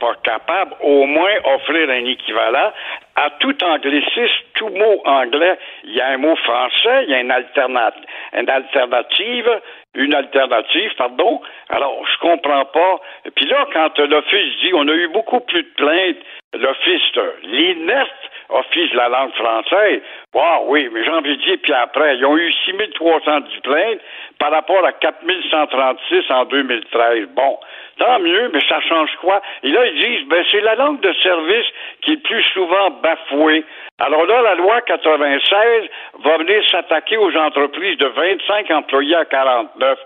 pas 0.00 0.14
capable 0.24 0.74
au 0.80 1.04
moins 1.04 1.34
offrir 1.44 1.88
un 1.90 2.04
équivalent 2.06 2.72
à 3.16 3.30
tout 3.38 3.56
anglicisme, 3.62 4.44
tout 4.54 4.70
mot 4.70 5.02
anglais, 5.04 5.58
il 5.84 5.94
y 5.94 6.00
a 6.00 6.08
un 6.08 6.16
mot 6.16 6.34
français, 6.36 7.04
il 7.04 7.10
y 7.10 7.14
a 7.14 7.20
une, 7.20 7.30
alternat 7.30 7.92
une 8.32 8.48
alternative, 8.48 9.60
une 9.94 10.14
alternative, 10.14 10.90
pardon. 10.96 11.42
Alors, 11.68 12.02
je 12.06 12.18
comprends 12.20 12.64
pas. 12.64 13.00
Puis 13.34 13.44
là, 13.46 13.66
quand 13.72 13.98
l'Office 13.98 14.58
dit, 14.62 14.72
on 14.74 14.88
a 14.88 14.94
eu 14.94 15.08
beaucoup 15.08 15.40
plus 15.40 15.62
de 15.62 15.74
plaintes, 15.76 16.24
l'Office, 16.54 17.02
l'inerte 17.44 18.30
Office 18.48 18.90
de 18.90 18.96
la 18.96 19.08
langue 19.08 19.32
française, 19.34 20.00
wow, 20.34 20.64
oui, 20.66 20.88
mais 20.92 21.04
j'en 21.04 21.22
ai 21.22 21.36
dit, 21.36 21.56
puis 21.58 21.72
après, 21.72 22.16
ils 22.16 22.24
ont 22.24 22.36
eu 22.36 22.52
6310 22.64 23.60
plaintes 23.60 24.00
par 24.38 24.50
rapport 24.50 24.84
à 24.84 24.92
4136 24.92 26.30
en 26.30 26.44
2013. 26.46 27.28
Bon, 27.36 27.58
tant 28.00 28.18
mieux, 28.18 28.50
mais 28.52 28.60
ça 28.66 28.80
change 28.80 29.14
quoi? 29.20 29.40
Et 29.62 29.68
là, 29.68 29.86
ils 29.86 29.98
disent, 29.98 30.28
ben, 30.28 30.42
c'est 30.50 30.62
la 30.62 30.74
langue 30.74 31.00
de 31.00 31.12
service 31.22 31.66
qui 32.00 32.12
est 32.12 32.22
plus 32.24 32.42
souvent 32.54 32.90
bafouée. 33.02 33.64
Alors 33.98 34.24
là, 34.24 34.40
la 34.42 34.54
loi 34.54 34.80
96 34.80 35.88
va 36.24 36.38
venir 36.38 36.62
s'attaquer 36.70 37.18
aux 37.18 37.36
entreprises 37.36 37.98
de 37.98 38.06
25 38.06 38.70
employés 38.70 39.16
à 39.16 39.26
49. 39.26 39.98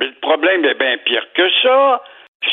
Mais 0.00 0.06
le 0.06 0.14
problème 0.22 0.64
est 0.64 0.78
bien 0.78 0.96
pire 1.04 1.26
que 1.34 1.48
ça. 1.62 2.02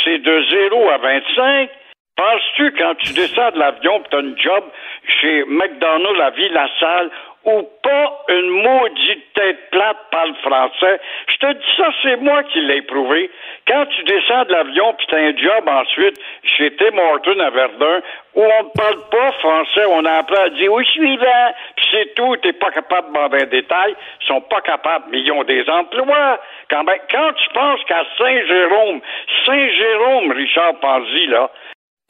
C'est 0.03 0.19
de 0.19 0.43
0 0.49 0.89
à 0.89 0.97
25. 0.97 1.69
Penses-tu, 2.17 2.73
quand 2.73 2.95
tu 2.95 3.13
descends 3.13 3.51
de 3.51 3.59
l'avion 3.59 4.03
tu 4.11 4.17
as 4.17 4.19
une 4.19 4.37
job 4.37 4.65
chez 5.07 5.45
McDonald's 5.45 6.19
à 6.19 6.29
Ville-la-Salle, 6.31 7.09
ou 7.45 7.63
pas 7.81 8.25
une 8.27 8.49
maudite 8.49 9.33
tête 9.33 9.69
plate 9.71 9.97
parle 10.11 10.35
français. 10.43 10.99
Je 11.27 11.37
te 11.37 11.53
dis 11.53 11.75
ça, 11.77 11.89
c'est 12.03 12.17
moi 12.17 12.43
qui 12.43 12.59
l'ai 12.61 12.81
prouvé. 12.81 13.29
Quand 13.67 13.85
tu 13.85 14.03
descends 14.03 14.43
de 14.43 14.51
l'avion 14.51 14.93
puis 14.93 15.07
t'as 15.09 15.19
un 15.19 15.37
job 15.37 15.67
ensuite 15.67 16.19
chez 16.43 16.75
Tim 16.75 16.97
à 16.97 17.49
Verdun, 17.49 18.01
où 18.35 18.43
on 18.43 18.63
ne 18.63 18.69
parle 18.75 19.09
pas 19.09 19.31
français, 19.39 19.85
on 19.89 20.05
a 20.05 20.11
appris 20.17 20.37
à 20.37 20.49
dire 20.49 20.71
oui, 20.73 20.85
suivant, 20.85 21.53
puis 21.75 21.85
c'est 21.91 22.15
tout, 22.15 22.35
t'es 22.37 22.53
pas 22.53 22.71
capable 22.71 23.07
de 23.07 23.13
demander 23.13 23.43
un 23.43 23.47
détail, 23.47 23.95
ils 24.21 24.27
sont 24.27 24.41
pas 24.41 24.61
capables, 24.61 25.05
mais 25.11 25.21
ils 25.21 25.31
ont 25.31 25.43
des 25.43 25.67
emplois. 25.69 26.39
Quand, 26.69 26.83
ben, 26.83 26.97
quand 27.09 27.33
tu 27.33 27.49
penses 27.53 27.83
qu'à 27.85 28.03
Saint-Jérôme, 28.17 29.01
Saint-Jérôme, 29.45 30.31
Richard 30.31 30.75
Panzi, 30.81 31.27
là, 31.27 31.49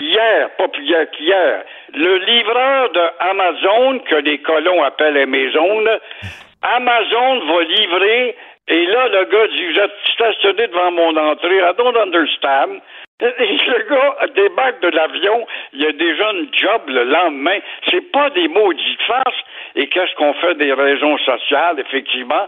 Hier, 0.02 0.50
pas 0.58 0.68
plus 0.70 0.86
hier 0.86 1.10
qu'hier, 1.12 1.64
le 1.94 2.18
livreur 2.20 2.90
de 2.92 3.02
Amazon, 3.20 4.00
que 4.00 4.16
les 4.16 4.38
colons 4.40 4.82
appellent 4.84 5.18
Amazon, 5.18 5.84
Amazon 6.62 7.40
va 7.46 7.64
livrer 7.64 8.36
Et 8.70 8.86
là, 8.86 9.08
le 9.10 9.26
gars 9.26 9.48
dit, 9.48 9.66
vous 9.66 9.80
êtes 9.80 9.92
stationné 10.14 10.68
devant 10.68 10.92
mon 10.92 11.18
entrée, 11.18 11.58
I 11.58 11.74
don't 11.78 11.98
understand. 11.98 12.82
Le 13.20 13.90
gars 13.90 14.28
débarque 14.34 14.82
de 14.82 14.90
l'avion, 14.90 15.46
il 15.74 15.86
a 15.86 15.92
déjà 15.92 16.32
une 16.32 16.48
job 16.54 16.82
le 16.88 17.04
lendemain. 17.04 17.60
C'est 17.90 18.12
pas 18.12 18.30
des 18.30 18.48
maudites 18.48 19.02
farces. 19.02 19.44
Et 19.76 19.88
qu'est-ce 19.88 20.14
qu'on 20.16 20.34
fait 20.36 20.56
des 20.56 20.74
raisons 20.74 21.18
sociales, 21.20 21.80
effectivement? 21.80 22.48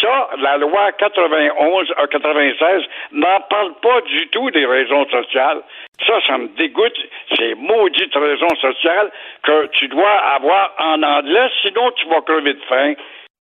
Ça, 0.00 0.30
la 0.38 0.56
loi 0.56 0.92
91, 0.92 1.92
96 2.10 2.62
euh, 2.62 2.80
n'en 3.12 3.40
parle 3.48 3.72
pas 3.82 4.00
du 4.02 4.28
tout 4.28 4.50
des 4.50 4.66
raisons 4.66 5.06
sociales. 5.08 5.62
Ça, 6.06 6.20
ça 6.26 6.38
me 6.38 6.48
dégoûte. 6.56 6.98
Ces 7.36 7.54
maudites 7.54 8.14
raisons 8.14 8.54
sociales 8.60 9.10
que 9.42 9.66
tu 9.72 9.88
dois 9.88 10.16
avoir 10.34 10.74
en 10.78 11.02
anglais, 11.02 11.48
sinon 11.62 11.90
tu 11.92 12.06
vas 12.08 12.20
crever 12.22 12.54
de 12.54 12.62
faim 12.68 12.94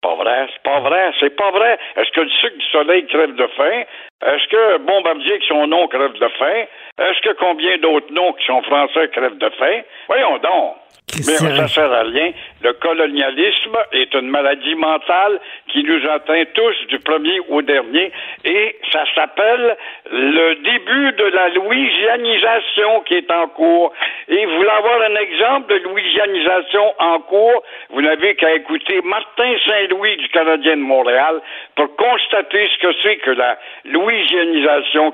pas 0.05 0.15
vrai, 0.15 0.47
c'est 0.53 0.61
pas 0.61 0.79
vrai, 0.81 1.11
c'est 1.19 1.35
pas 1.35 1.49
vrai. 1.49 1.79
Est-ce 1.95 2.11
que 2.11 2.21
le 2.21 2.29
sucre 2.29 2.57
du 2.57 2.65
soleil 2.67 3.07
crève 3.07 3.33
de 3.33 3.47
faim? 3.57 3.83
Est-ce 4.23 4.47
que 4.47 4.77
Bombardier, 4.77 5.39
qui 5.39 5.47
son 5.47 5.67
nom, 5.67 5.87
crève 5.87 6.13
de 6.13 6.27
faim? 6.39 6.65
Est-ce 6.97 7.21
que 7.21 7.33
combien 7.33 7.77
d'autres 7.77 8.11
noms 8.11 8.33
qui 8.33 8.45
sont 8.45 8.61
français 8.63 9.09
crèvent 9.09 9.37
de 9.37 9.49
faim? 9.49 9.81
Voyons 10.07 10.37
donc. 10.37 10.75
Mais 11.17 11.37
ça 11.37 11.67
sert 11.67 11.93
à 11.93 12.01
rien. 12.01 12.31
Le 12.61 12.73
colonialisme 12.73 13.77
est 13.93 14.13
une 14.15 14.29
maladie 14.29 14.75
mentale 14.75 15.39
qui 15.71 15.83
nous 15.83 16.01
atteint 16.09 16.43
tous 16.53 16.87
du 16.87 16.99
premier 16.99 17.39
au 17.49 17.61
dernier 17.61 18.11
et 18.43 18.75
ça 18.91 19.03
s'appelle 19.13 19.77
le 20.11 20.55
début 20.55 21.11
de 21.13 21.25
la 21.25 21.49
louisianisation 21.49 23.01
qui 23.01 23.15
est 23.15 23.31
en 23.31 23.47
cours. 23.49 23.93
Et 24.27 24.45
vous 24.45 24.55
voulez 24.55 24.69
avoir 24.69 25.01
un 25.03 25.15
exemple 25.15 25.73
de 25.73 25.79
louisianisation 25.87 26.93
en 26.97 27.19
cours, 27.19 27.63
vous 27.91 28.01
n'avez 28.01 28.35
qu'à 28.35 28.53
écouter 28.53 29.01
Martin 29.03 29.55
Saint-Louis 29.65 30.17
du 30.17 30.27
Canadien 30.29 30.77
de 30.77 30.81
Montréal 30.81 31.39
pour 31.75 31.95
constater 31.95 32.67
ce 32.73 32.87
que 32.87 32.93
c'est 33.03 33.17
que 33.17 33.31
la 33.31 33.57
louisianisation 33.85 34.04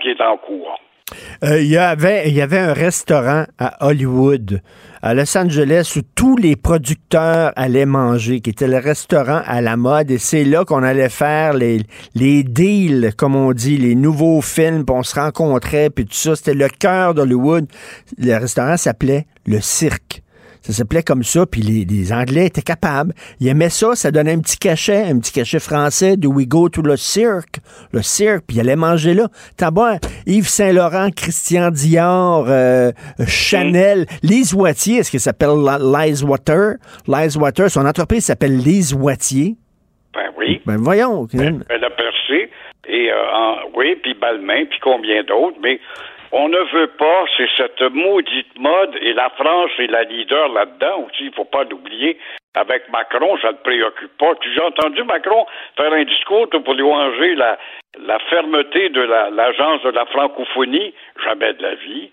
qui 0.01 0.09
est 0.09 0.21
en 0.21 0.37
cours. 0.37 0.79
Euh, 1.43 1.61
il 1.61 1.67
y 1.67 1.77
avait, 1.77 2.57
un 2.57 2.73
restaurant 2.73 3.45
à 3.59 3.85
Hollywood 3.85 4.61
à 5.01 5.13
Los 5.13 5.35
Angeles 5.35 5.93
où 5.97 6.01
tous 6.15 6.37
les 6.37 6.55
producteurs 6.55 7.51
allaient 7.55 7.87
manger, 7.87 8.39
qui 8.39 8.51
était 8.51 8.67
le 8.67 8.77
restaurant 8.77 9.41
à 9.45 9.59
la 9.61 9.75
mode. 9.75 10.11
Et 10.11 10.19
c'est 10.19 10.43
là 10.43 10.63
qu'on 10.63 10.83
allait 10.83 11.09
faire 11.09 11.53
les, 11.53 11.81
les 12.15 12.43
deals, 12.43 13.13
comme 13.17 13.35
on 13.35 13.51
dit, 13.51 13.77
les 13.77 13.95
nouveaux 13.95 14.41
films, 14.41 14.85
puis 14.85 14.95
on 14.95 15.03
se 15.03 15.19
rencontrait, 15.19 15.89
puis 15.89 16.05
tout 16.05 16.13
ça. 16.13 16.35
C'était 16.35 16.53
le 16.53 16.69
cœur 16.69 17.13
d'Hollywood. 17.13 17.65
Le 18.17 18.37
restaurant 18.37 18.77
s'appelait 18.77 19.25
Le 19.45 19.59
Cirque. 19.59 20.21
Ça 20.61 20.73
s'appelait 20.73 21.01
comme 21.01 21.23
ça, 21.23 21.45
puis 21.45 21.61
les, 21.61 22.13
Anglais 22.13 22.45
étaient 22.45 22.61
capables. 22.61 23.13
Ils 23.39 23.47
aimaient 23.47 23.69
ça, 23.69 23.95
ça 23.95 24.11
donnait 24.11 24.33
un 24.33 24.41
petit 24.41 24.57
cachet, 24.57 25.03
un 25.03 25.19
petit 25.19 25.31
cachet 25.31 25.59
français 25.59 26.17
de 26.17 26.27
We 26.27 26.47
Go 26.47 26.69
to 26.69 26.81
the 26.83 26.95
Cirque. 26.95 27.59
Le 27.91 28.01
cirque, 28.01 28.45
puis 28.47 28.57
ils 28.57 28.59
allaient 28.59 28.75
manger 28.75 29.13
là. 29.13 29.27
T'as 29.57 29.71
bon, 29.71 29.99
Yves 30.27 30.47
Saint-Laurent, 30.47 31.09
Christian 31.15 31.71
Dior, 31.71 32.45
euh, 32.47 32.91
Chanel, 33.27 34.05
Lise 34.21 34.53
Wattier, 34.53 34.97
est-ce 34.97 35.11
qu'elle 35.11 35.19
s'appelle 35.19 35.49
Lise 35.79 36.23
Water? 36.23 36.75
Lise 37.07 37.37
Water, 37.37 37.69
son 37.69 37.85
entreprise 37.85 38.25
s'appelle 38.25 38.57
Lise 38.57 38.93
Wattier. 38.93 39.55
Ben 40.13 40.29
oui. 40.37 40.61
Ben 40.65 40.77
voyons. 40.77 41.27
Ben, 41.33 41.63
elle 41.69 41.83
a 41.83 41.89
percé. 41.89 42.51
Et 42.87 43.09
euh, 43.11 43.15
oui, 43.75 43.95
puis 44.03 44.13
Balmain, 44.13 44.65
puis 44.65 44.79
combien 44.81 45.23
d'autres, 45.23 45.57
mais 45.61 45.79
on 46.31 46.49
ne 46.49 46.59
veut 46.73 46.87
pas, 46.87 47.25
c'est 47.37 47.49
cette 47.57 47.81
maudite 47.81 48.57
mode, 48.57 48.95
et 49.01 49.13
la 49.13 49.29
France 49.31 49.71
est 49.79 49.87
la 49.87 50.03
leader 50.03 50.47
là-dedans 50.49 51.05
aussi, 51.05 51.25
il 51.25 51.33
faut 51.33 51.45
pas 51.45 51.63
l'oublier. 51.63 52.17
Avec 52.53 52.89
Macron, 52.89 53.37
ça 53.41 53.53
ne 53.53 53.57
préoccupe 53.57 54.17
pas. 54.17 54.31
As 54.31 54.61
entendu 54.65 55.03
Macron 55.03 55.45
faire 55.77 55.93
un 55.93 56.03
discours 56.03 56.49
pour 56.49 56.73
louanger 56.73 57.35
la 57.35 58.19
fermeté 58.29 58.89
de 58.89 59.01
l'agence 59.01 59.81
de 59.83 59.91
la 59.91 60.05
francophonie? 60.07 60.93
Jamais 61.23 61.53
de 61.53 61.63
la 61.63 61.75
vie. 61.75 62.11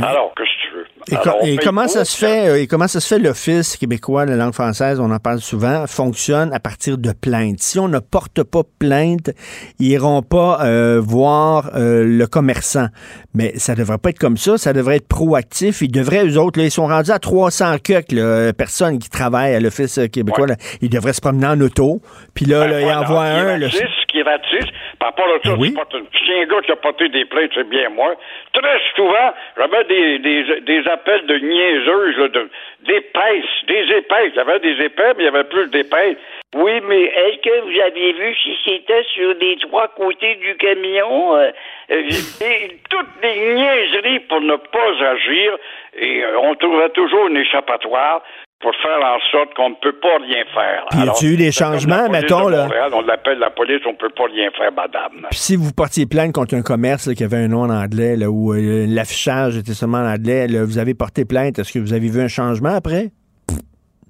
Alors, 0.00 0.32
qu'est-ce 0.36 0.48
que 0.48 0.70
tu 0.70 0.76
veux? 0.76 1.48
Et, 1.48 1.56
comment 1.56 1.88
ça 1.88 2.04
se 2.04 2.16
fait, 2.16 2.48
euh, 2.48 2.60
et 2.60 2.66
comment 2.66 2.86
ça 2.86 3.00
se 3.00 3.08
fait 3.08 3.18
l'Office 3.18 3.76
québécois 3.76 4.26
de 4.26 4.30
la 4.30 4.36
langue 4.36 4.52
française, 4.52 5.00
on 5.00 5.10
en 5.10 5.18
parle 5.18 5.40
souvent, 5.40 5.86
fonctionne 5.86 6.52
à 6.52 6.60
partir 6.60 6.98
de 6.98 7.12
plaintes. 7.12 7.60
Si 7.60 7.78
on 7.78 7.88
ne 7.88 7.98
porte 7.98 8.42
pas 8.42 8.62
plainte, 8.78 9.30
ils 9.78 9.88
iront 9.88 10.22
pas 10.22 10.60
euh, 10.64 11.00
voir 11.02 11.70
euh, 11.74 12.04
le 12.04 12.26
commerçant. 12.26 12.88
Mais 13.34 13.52
ça 13.56 13.74
devrait 13.74 13.98
pas 13.98 14.10
être 14.10 14.18
comme 14.18 14.36
ça, 14.36 14.58
ça 14.58 14.72
devrait 14.72 14.96
être 14.96 15.08
proactif. 15.08 15.80
Ils 15.80 15.90
devraient, 15.90 16.26
eux 16.26 16.38
autres, 16.38 16.60
ils 16.60 16.70
sont 16.70 16.86
rendus 16.86 17.10
à 17.10 17.18
300 17.18 17.76
là, 18.10 18.52
personnes 18.52 18.98
qui 18.98 19.08
travaillent 19.08 19.54
à 19.54 19.60
l'Office 19.60 19.98
québécois. 20.12 20.46
ils 20.80 20.90
devraient 20.90 21.12
se 21.12 21.20
promener 21.20 21.46
en 21.46 21.60
auto. 21.60 22.00
Puis 22.34 22.44
là, 22.44 22.60
ben, 22.60 22.70
là 22.70 22.80
il 22.80 22.92
envoie 22.92 23.22
un. 23.22 23.56
Le... 23.56 23.68
qui 23.68 24.07
ratisse, 24.16 24.66
par 24.98 25.10
rapport 25.10 25.28
à 25.34 25.38
ça, 25.44 25.54
oui. 25.58 25.74
si 26.14 26.32
un 26.32 26.46
gars 26.46 26.60
qui 26.62 26.72
a 26.72 26.76
porté 26.76 27.08
des 27.08 27.24
plaintes, 27.26 27.50
c'est 27.54 27.68
bien 27.68 27.88
moi. 27.90 28.14
Très 28.52 28.80
souvent, 28.96 29.34
j'avais 29.56 29.84
des, 29.84 30.18
des, 30.18 30.60
des 30.60 30.88
appels 30.88 31.26
de 31.26 31.38
niaiseuses, 31.38 32.32
de, 32.32 32.50
d'épaisses, 32.80 33.64
des 33.66 33.96
épaisses. 33.96 34.32
Il 34.32 34.36
y 34.36 34.40
avait 34.40 34.60
des 34.60 34.84
épais, 34.84 35.12
mais 35.16 35.24
il 35.24 35.26
y 35.26 35.28
avait 35.28 35.44
plus 35.44 35.68
d'épaisses. 35.70 36.16
Oui, 36.54 36.80
mais 36.88 37.02
est-ce 37.02 37.38
que 37.42 37.60
vous 37.60 37.80
avez 37.80 38.12
vu 38.12 38.34
si 38.42 38.56
c'était 38.64 39.04
sur 39.14 39.34
les 39.38 39.56
trois 39.58 39.88
côtés 39.88 40.36
du 40.36 40.56
camion? 40.56 41.36
Euh, 41.36 41.50
euh, 41.90 42.02
toutes 42.88 43.22
les 43.22 43.54
niaiseries 43.54 44.20
pour 44.20 44.40
ne 44.40 44.56
pas 44.56 45.10
agir, 45.10 45.56
et 45.98 46.24
euh, 46.24 46.38
on 46.40 46.54
trouvait 46.54 46.88
toujours 46.90 47.28
une 47.28 47.36
échappatoire 47.36 48.22
pour 48.60 48.74
faire 48.82 48.98
en 48.98 49.18
sorte 49.30 49.54
qu'on 49.54 49.70
ne 49.70 49.74
peut 49.76 49.92
pas 50.00 50.18
rien 50.18 50.44
faire. 50.52 50.84
Puis 50.90 50.98
y 50.98 51.08
a-tu 51.08 51.26
eu 51.34 51.36
des 51.36 51.52
changements, 51.52 52.08
mettons, 52.10 52.48
là? 52.48 52.66
on 52.92 53.02
l'appelle 53.02 53.38
la 53.38 53.50
police, 53.50 53.80
on 53.86 53.92
ne 53.92 53.96
peut 53.96 54.10
pas 54.10 54.24
rien 54.24 54.50
faire, 54.50 54.72
madame. 54.72 55.26
Puis 55.30 55.38
si 55.38 55.56
vous 55.56 55.72
portiez 55.72 56.06
plainte 56.06 56.32
contre 56.32 56.56
un 56.56 56.62
commerce 56.62 57.12
qui 57.14 57.22
avait 57.22 57.36
un 57.36 57.48
nom 57.48 57.62
en 57.62 57.70
anglais, 57.70 58.16
là, 58.16 58.28
où 58.28 58.52
euh, 58.52 58.86
l'affichage 58.88 59.56
était 59.56 59.74
seulement 59.74 59.98
en 59.98 60.12
anglais, 60.12 60.46
vous 60.66 60.78
avez 60.78 60.94
porté 60.94 61.24
plainte, 61.24 61.58
est-ce 61.58 61.72
que 61.72 61.78
vous 61.78 61.92
avez 61.92 62.08
vu 62.08 62.20
un 62.20 62.28
changement 62.28 62.74
après? 62.74 63.10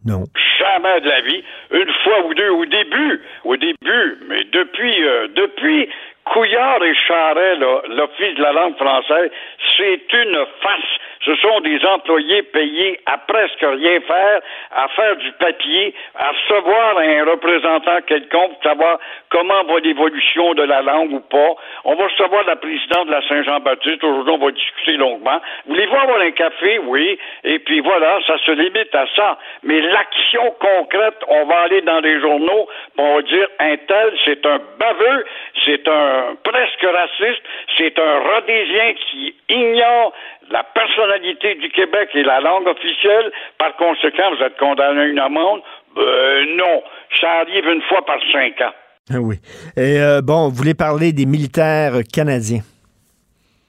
Non. 0.06 0.24
Jamais 0.58 1.00
de 1.00 1.08
la 1.08 1.20
vie. 1.20 1.44
Une 1.70 1.92
fois 2.04 2.26
ou 2.26 2.34
deux 2.34 2.50
au 2.50 2.64
début, 2.64 3.20
au 3.44 3.56
début, 3.56 4.18
mais 4.28 4.44
depuis, 4.44 5.04
euh, 5.04 5.28
depuis 5.34 5.88
Couillard 6.32 6.82
et 6.82 6.94
Charret, 7.06 7.56
l'Office 7.56 8.36
de 8.36 8.42
la 8.42 8.52
langue 8.52 8.76
française, 8.76 9.30
c'est 9.76 10.12
une 10.12 10.36
farce. 10.62 10.98
Ce 11.24 11.34
sont 11.36 11.60
des 11.60 11.84
employés 11.84 12.42
payés 12.42 13.00
à 13.06 13.18
presque 13.18 13.60
rien 13.60 14.00
faire, 14.00 14.40
à 14.74 14.88
faire 14.88 15.16
du 15.16 15.32
papier, 15.32 15.94
à 16.14 16.30
recevoir 16.30 16.98
un 16.98 17.24
représentant 17.24 18.00
quelconque 18.06 18.54
pour 18.54 18.62
savoir 18.62 18.98
comment 19.30 19.64
va 19.64 19.80
l'évolution 19.80 20.54
de 20.54 20.62
la 20.62 20.82
langue 20.82 21.12
ou 21.12 21.20
pas. 21.20 21.54
On 21.84 21.94
va 21.94 22.04
recevoir 22.04 22.44
la 22.44 22.56
présidente 22.56 23.06
de 23.06 23.12
la 23.12 23.22
Saint-Jean-Baptiste. 23.28 24.02
Aujourd'hui, 24.04 24.34
on 24.34 24.44
va 24.44 24.50
discuter 24.52 24.96
longuement. 24.96 25.40
Voulez-vous 25.66 25.96
avoir 25.96 26.20
un 26.20 26.30
café? 26.30 26.78
Oui. 26.78 27.18
Et 27.44 27.58
puis 27.58 27.80
voilà, 27.80 28.18
ça 28.26 28.38
se 28.38 28.52
limite 28.52 28.94
à 28.94 29.06
ça. 29.16 29.38
Mais 29.62 29.80
l'action 29.80 30.54
concrète, 30.60 31.18
on 31.28 31.44
va 31.46 31.60
aller 31.60 31.82
dans 31.82 32.00
les 32.00 32.20
journaux, 32.20 32.68
on 32.96 33.16
va 33.16 33.22
dire 33.22 33.48
un 33.58 33.76
tel, 33.76 34.12
c'est 34.24 34.44
un 34.46 34.60
baveux, 34.78 35.24
c'est 35.64 35.88
un 35.88 36.36
presque 36.42 36.82
raciste, 36.82 37.42
c'est 37.76 37.98
un 37.98 38.18
rhodésien 38.20 38.94
qui 38.94 39.34
ignore 39.48 40.12
la 40.50 40.64
personnalité 40.64 41.54
du 41.56 41.70
Québec 41.70 42.10
et 42.14 42.22
la 42.22 42.40
langue 42.40 42.66
officielle. 42.66 43.30
Par 43.58 43.76
conséquent, 43.76 44.34
vous 44.34 44.44
êtes 44.44 44.56
condamné 44.58 45.00
à 45.00 45.04
une 45.04 45.18
amende? 45.18 45.60
Euh, 45.96 46.44
non. 46.56 46.82
Ça 47.20 47.30
arrive 47.40 47.66
une 47.66 47.82
fois 47.82 48.04
par 48.04 48.18
cinq 48.32 48.60
ans. 48.60 48.74
Ah 49.10 49.20
oui. 49.20 49.36
Et 49.76 50.00
euh, 50.00 50.20
bon, 50.22 50.48
vous 50.48 50.54
voulez 50.54 50.74
parler 50.74 51.12
des 51.12 51.26
militaires 51.26 51.94
canadiens? 52.12 52.60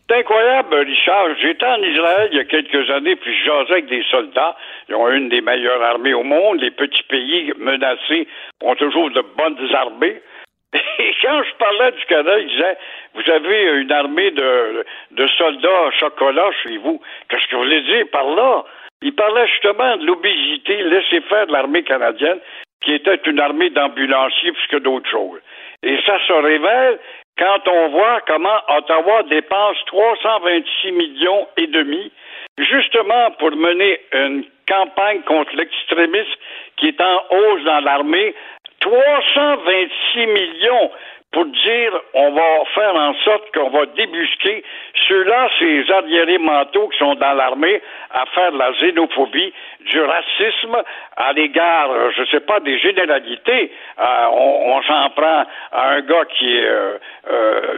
C'est 0.09 0.17
incroyable, 0.17 0.73
Richard. 0.75 1.27
J'étais 1.39 1.65
en 1.65 1.81
Israël 1.83 2.29
il 2.31 2.37
y 2.37 2.41
a 2.41 2.45
quelques 2.45 2.89
années, 2.89 3.15
puis 3.15 3.31
je 3.37 3.45
jasais 3.45 3.73
avec 3.73 3.87
des 3.87 4.03
soldats. 4.09 4.55
Ils 4.89 4.95
ont 4.95 5.07
une 5.09 5.29
des 5.29 5.41
meilleures 5.41 5.83
armées 5.83 6.15
au 6.15 6.23
monde. 6.23 6.59
Les 6.61 6.71
petits 6.71 7.03
pays 7.03 7.53
menacés 7.59 8.27
ont 8.61 8.75
toujours 8.75 9.11
de 9.11 9.23
bonnes 9.37 9.75
armées. 9.75 10.19
Et 10.73 11.15
quand 11.21 11.43
je 11.43 11.53
parlais 11.55 11.91
du 11.91 12.05
Canada, 12.05 12.39
il 12.39 12.47
disait 12.47 12.77
Vous 13.15 13.31
avez 13.31 13.81
une 13.81 13.91
armée 13.91 14.31
de, 14.31 14.85
de 15.11 15.27
soldats 15.27 15.91
chocolat 15.99 16.51
chez 16.63 16.77
vous. 16.77 17.01
Qu'est-ce 17.27 17.47
que 17.47 17.55
vous 17.55 17.63
voulez 17.63 17.81
dire 17.81 18.05
par 18.11 18.29
là? 18.35 18.63
Il 19.01 19.15
parlait 19.15 19.47
justement 19.47 19.97
de 19.97 20.05
l'obésité 20.05 20.83
laissée 20.83 21.21
faire 21.21 21.47
de 21.47 21.53
l'armée 21.53 21.83
canadienne, 21.83 22.39
qui 22.81 22.93
était 22.93 23.19
une 23.25 23.39
armée 23.39 23.69
d'ambulanciers 23.69 24.51
plus 24.51 24.67
que 24.67 24.77
d'autres 24.77 25.09
choses. 25.09 25.39
Et 25.83 25.97
ça 26.05 26.19
se 26.27 26.33
révèle 26.33 26.99
quand 27.37 27.67
on 27.67 27.87
voit 27.89 28.19
comment 28.27 28.59
Ottawa 28.67 29.23
dépense 29.23 29.77
326 29.85 30.91
millions 30.91 31.47
et 31.55 31.67
demi 31.67 32.11
justement 32.57 33.31
pour 33.39 33.51
mener 33.51 34.01
une 34.11 34.43
campagne 34.67 35.21
contre 35.21 35.55
l'extrémisme 35.55 36.39
qui 36.75 36.89
est 36.89 37.01
en 37.01 37.23
hausse 37.31 37.63
dans 37.63 37.79
l'armée 37.79 38.35
326 38.81 40.27
millions 40.27 40.91
pour 41.31 41.45
dire 41.45 41.91
on 42.13 42.31
va 42.31 42.65
faire 42.73 42.95
en 42.95 43.13
sorte 43.23 43.51
qu'on 43.53 43.69
va 43.69 43.85
débusquer 43.87 44.63
ceux-là, 45.07 45.49
ces 45.59 45.91
arriérés 45.91 46.39
mentaux 46.39 46.87
qui 46.89 46.97
sont 46.97 47.15
dans 47.15 47.33
l'armée 47.33 47.81
à 48.11 48.25
faire 48.27 48.51
de 48.51 48.57
la 48.57 48.71
xénophobie, 48.73 49.53
du 49.81 50.01
racisme 50.01 50.77
à 51.15 51.33
l'égard, 51.33 51.91
euh, 51.91 52.11
je 52.15 52.21
ne 52.21 52.25
sais 52.27 52.39
pas, 52.41 52.59
des 52.59 52.77
généralités. 52.79 53.71
Euh, 53.99 54.27
on, 54.31 54.81
s'en 54.83 55.09
prend 55.11 55.45
à 55.71 55.89
un 55.91 56.01
gars 56.01 56.25
qui 56.37 56.57
est 56.57 56.65
euh, 56.65 56.97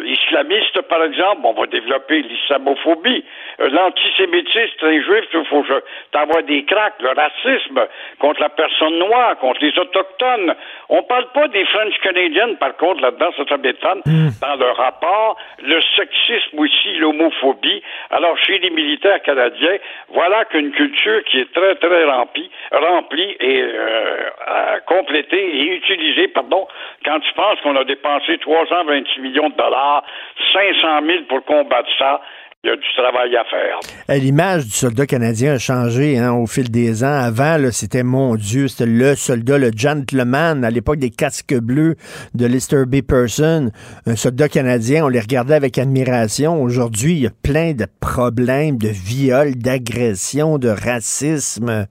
islamiste, 0.05 0.81
par 0.83 1.03
exemple, 1.03 1.41
on 1.43 1.53
va 1.53 1.67
développer 1.67 2.21
l'islamophobie. 2.21 3.23
L'antisémitisme, 3.59 4.87
les 4.87 5.03
juifs, 5.03 5.27
il 5.33 5.45
faut 5.45 5.65
t'avoir 6.11 6.43
des 6.43 6.63
craques, 6.65 7.01
le 7.01 7.09
racisme 7.09 7.87
contre 8.19 8.41
la 8.41 8.49
personne 8.49 8.97
noire, 8.97 9.37
contre 9.37 9.61
les 9.61 9.77
autochtones. 9.77 10.55
On 10.89 11.03
parle 11.03 11.27
pas 11.33 11.47
des 11.49 11.65
French 11.65 11.97
Canadiens, 11.99 12.55
par 12.55 12.75
contre, 12.77 13.01
là-dedans, 13.01 13.31
dans 14.41 14.55
le 14.55 14.71
rapport, 14.71 15.37
le 15.61 15.79
sexisme 15.95 16.59
aussi, 16.59 16.93
l'homophobie. 16.97 17.81
Alors, 18.09 18.37
chez 18.37 18.59
les 18.59 18.69
militaires 18.69 19.21
canadiens, 19.21 19.77
voilà 20.09 20.45
qu'une 20.45 20.71
culture 20.71 21.23
qui 21.25 21.39
est 21.39 21.53
très, 21.53 21.75
très 21.75 22.05
remplie, 22.05 22.49
remplie 22.71 23.35
et 23.39 23.65
complétée 24.87 25.57
et 25.57 25.75
utilisée, 25.75 26.27
pardon, 26.27 26.67
quand 27.05 27.19
tu 27.19 27.33
penses 27.33 27.59
qu'on 27.61 27.75
a 27.75 27.83
dépensé 27.83 28.37
326 28.37 29.21
millions 29.21 29.49
de 29.49 29.55
dollars, 29.55 30.03
500 30.53 31.05
000 31.05 31.23
pour 31.29 31.43
combattre 31.45 31.89
ça, 31.97 32.21
il 32.63 32.69
y 32.69 32.73
a 32.73 32.75
du 32.75 32.87
travail 32.95 33.35
à 33.35 33.43
faire. 33.45 33.79
Euh, 34.11 34.19
l'image 34.19 34.65
du 34.65 34.71
soldat 34.71 35.07
canadien 35.07 35.53
a 35.53 35.57
changé 35.57 36.19
hein, 36.19 36.33
au 36.33 36.45
fil 36.45 36.69
des 36.69 37.03
ans. 37.03 37.07
Avant, 37.07 37.57
c'était 37.71 38.03
mon 38.03 38.35
Dieu, 38.35 38.67
c'était 38.67 38.89
le 38.89 39.15
soldat, 39.15 39.57
le 39.57 39.71
gentleman, 39.75 40.63
à 40.63 40.69
l'époque 40.69 40.97
des 40.97 41.09
casques 41.09 41.55
bleus 41.55 41.95
de 42.35 42.45
Lister 42.45 42.83
B. 42.85 43.01
Person. 43.01 43.71
Un 44.05 44.15
soldat 44.15 44.47
canadien, 44.47 45.05
on 45.05 45.07
les 45.07 45.19
regardait 45.19 45.55
avec 45.55 45.79
admiration. 45.79 46.61
Aujourd'hui, 46.61 47.13
il 47.13 47.23
y 47.23 47.27
a 47.27 47.31
plein 47.43 47.73
de 47.73 47.85
problèmes 47.99 48.77
de 48.77 48.89
viol, 48.89 49.55
d'agression, 49.55 50.59
de 50.59 50.69
racisme 50.69 51.87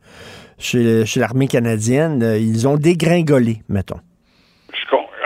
chez, 0.56 1.04
chez 1.04 1.18
l'armée 1.18 1.48
canadienne. 1.48 2.22
Ils 2.38 2.68
ont 2.68 2.76
dégringolé, 2.76 3.56
mettons. 3.68 3.98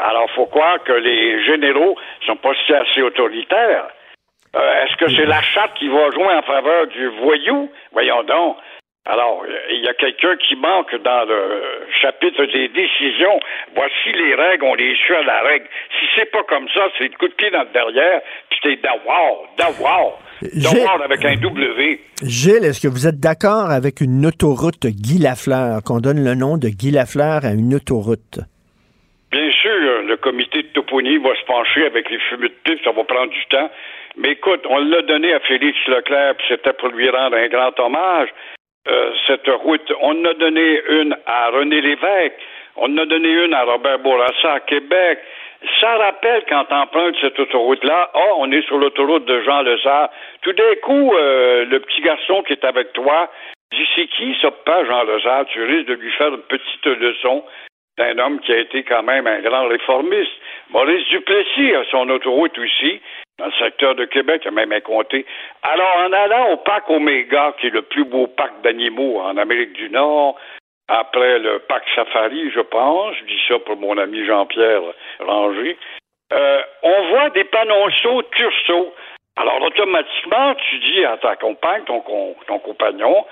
Alors, 0.07 0.28
faut 0.36 0.47
croire 0.47 0.82
que 0.84 0.92
les 0.92 1.42
généraux 1.45 1.97
sont 2.26 2.36
pas 2.36 2.53
si 2.66 2.74
assez 2.74 3.01
autoritaires. 3.03 3.88
Euh, 4.57 4.84
est-ce 4.84 4.96
que 4.96 5.11
c'est 5.16 5.26
la 5.26 5.42
charte 5.42 5.74
qui 5.78 5.88
va 5.88 6.11
jouer 6.11 6.32
en 6.34 6.42
faveur 6.42 6.86
du 6.86 7.09
voyou? 7.20 7.70
Voyons 7.92 8.22
donc. 8.22 8.57
Alors, 9.07 9.44
il 9.70 9.84
y 9.84 9.88
a 9.88 9.92
quelqu'un 9.92 10.34
qui 10.36 10.57
manque 10.57 10.94
dans 11.02 11.28
le 11.28 11.86
chapitre 12.00 12.46
des 12.46 12.68
décisions. 12.68 13.38
Voici 13.76 14.12
les 14.14 14.34
règles, 14.34 14.64
on 14.64 14.74
les 14.74 14.96
suit 14.96 15.14
à 15.14 15.22
la 15.24 15.42
règle. 15.42 15.66
Si 15.98 16.07
c'est 16.16 16.30
pas 16.30 16.42
comme 16.44 16.66
ça, 16.72 16.88
c'est 16.96 17.09
le 17.09 17.18
coup 17.18 17.28
de 17.28 17.34
pied 17.34 17.50
dans 17.50 17.64
le 17.64 17.72
derrière, 17.74 18.22
puis 18.48 18.59
t'es 18.62 18.76
d'avoir, 18.76 19.44
d'avoir. 19.59 20.18
D'avoir 20.40 21.02
avec 21.02 21.22
un 21.22 21.34
W. 21.34 22.00
Gilles, 22.22 22.64
est-ce 22.64 22.80
que 22.80 22.88
vous 22.88 23.07
êtes 23.07 23.20
d'accord 23.20 23.70
avec 23.70 24.00
une 24.00 24.24
autoroute 24.24 24.86
Guy 24.86 25.18
Lafleur, 25.18 25.82
qu'on 25.84 26.00
donne 26.00 26.24
le 26.24 26.34
nom 26.34 26.57
de 26.57 26.68
Guy 26.68 26.90
Lafleur 26.90 27.44
à 27.44 27.52
une 27.52 27.74
autoroute? 27.74 28.40
Bien 29.30 29.50
sûr, 29.50 30.02
le 30.07 30.16
comité 30.16 30.62
de 30.62 30.68
toponie 30.68 31.18
va 31.18 31.34
se 31.34 31.44
pencher 31.44 31.84
avec 31.86 32.09
les 32.09 32.18
fumées 32.20 32.48
de 32.48 32.78
ça 32.84 32.92
va 32.92 33.05
prendre 33.05 33.30
du 33.30 33.44
temps. 33.50 33.68
Mais 34.16 34.32
écoute, 34.32 34.64
on 34.68 34.78
l'a 34.78 35.02
donné 35.02 35.34
à 35.34 35.40
Félix 35.40 35.76
Leclerc, 35.86 36.36
puis 36.36 36.46
c'était 36.48 36.72
pour 36.74 36.88
lui 36.88 37.10
rendre 37.10 37.36
un 37.36 37.48
grand 37.48 37.78
hommage. 37.80 38.28
Euh, 38.86 39.12
cette 39.26 39.48
route, 39.48 39.92
on 40.00 40.24
a 40.24 40.34
donné 40.34 40.80
une 40.88 41.16
à 41.26 41.50
René 41.50 41.80
Lévesque, 41.80 42.34
on 42.76 42.96
a 42.98 43.06
donné 43.06 43.28
une 43.28 43.54
à 43.54 43.64
Robert 43.64 43.98
Bourassa 44.00 44.52
à 44.52 44.60
Québec. 44.60 45.18
Ça 45.80 45.96
rappelle 45.96 46.44
quand 46.48 46.70
empruntes 46.70 47.16
cette 47.20 47.38
autoroute-là, 47.40 48.10
oh, 48.14 48.34
on 48.38 48.52
est 48.52 48.66
sur 48.66 48.76
l'autoroute 48.76 49.24
de 49.24 49.40
Jean 49.42 49.62
Lezard. 49.62 50.10
Tout 50.42 50.52
d'un 50.52 50.74
coup, 50.82 51.14
euh, 51.14 51.64
le 51.64 51.80
petit 51.80 52.02
garçon 52.02 52.42
qui 52.42 52.52
est 52.52 52.64
avec 52.64 52.92
toi 52.92 53.30
dit 53.72 53.86
c'est 53.96 54.06
qui 54.06 54.36
ça 54.42 54.50
pas 54.50 54.84
Jean 54.84 55.04
Lezard? 55.04 55.46
Tu 55.46 55.64
risques 55.64 55.88
de 55.88 55.94
lui 55.94 56.12
faire 56.12 56.28
une 56.28 56.42
petite 56.42 56.86
leçon 56.86 57.42
d'un 57.99 58.18
homme 58.18 58.40
qui 58.40 58.53
a 58.53 58.59
été 58.59 58.82
quand 58.82 59.03
même 59.03 59.26
un 59.26 59.40
grand 59.40 59.68
réformiste. 59.68 60.32
Maurice 60.70 61.07
Duplessis 61.09 61.74
a 61.74 61.84
son 61.90 62.09
autoroute 62.09 62.59
aussi 62.59 63.01
dans 63.38 63.47
le 63.47 63.53
secteur 63.53 63.95
de 63.97 64.05
Québec, 64.05 64.42
il 64.45 64.49
a 64.49 64.51
même 64.53 64.72
un 64.72 64.80
comté. 64.80 65.26
Alors, 65.62 65.97
en 66.07 66.12
allant 66.12 66.53
au 66.53 66.57
parc 66.59 66.88
Omega, 66.88 67.55
qui 67.59 67.66
est 67.66 67.70
le 67.70 67.82
plus 67.82 68.05
beau 68.05 68.28
parc 68.28 68.61
d'animaux 68.62 69.20
en 69.20 69.36
Amérique 69.36 69.72
du 69.72 69.90
Nord, 69.90 70.36
après 70.86 71.38
le 71.38 71.59
parc 71.61 71.84
Safari, 71.95 72.51
je 72.53 72.61
pense, 72.61 73.16
je 73.16 73.24
dis 73.24 73.40
ça 73.49 73.59
pour 73.59 73.76
mon 73.76 73.99
ami 73.99 74.24
Jean-Pierre 74.24 74.82
Ranger, 75.18 75.76
euh, 76.32 76.62
on 76.82 77.09
voit 77.09 77.30
des 77.30 77.45
panonceaux 77.45 78.22
turceaux. 78.36 78.95
Alors, 79.36 79.61
automatiquement, 79.62 80.55
tu 80.55 80.78
dis 80.78 81.05
à 81.05 81.16
ta 81.16 81.34
compagne, 81.34 81.82
ton, 81.84 82.05
ton 82.47 82.59
compagnon, 82.61 83.26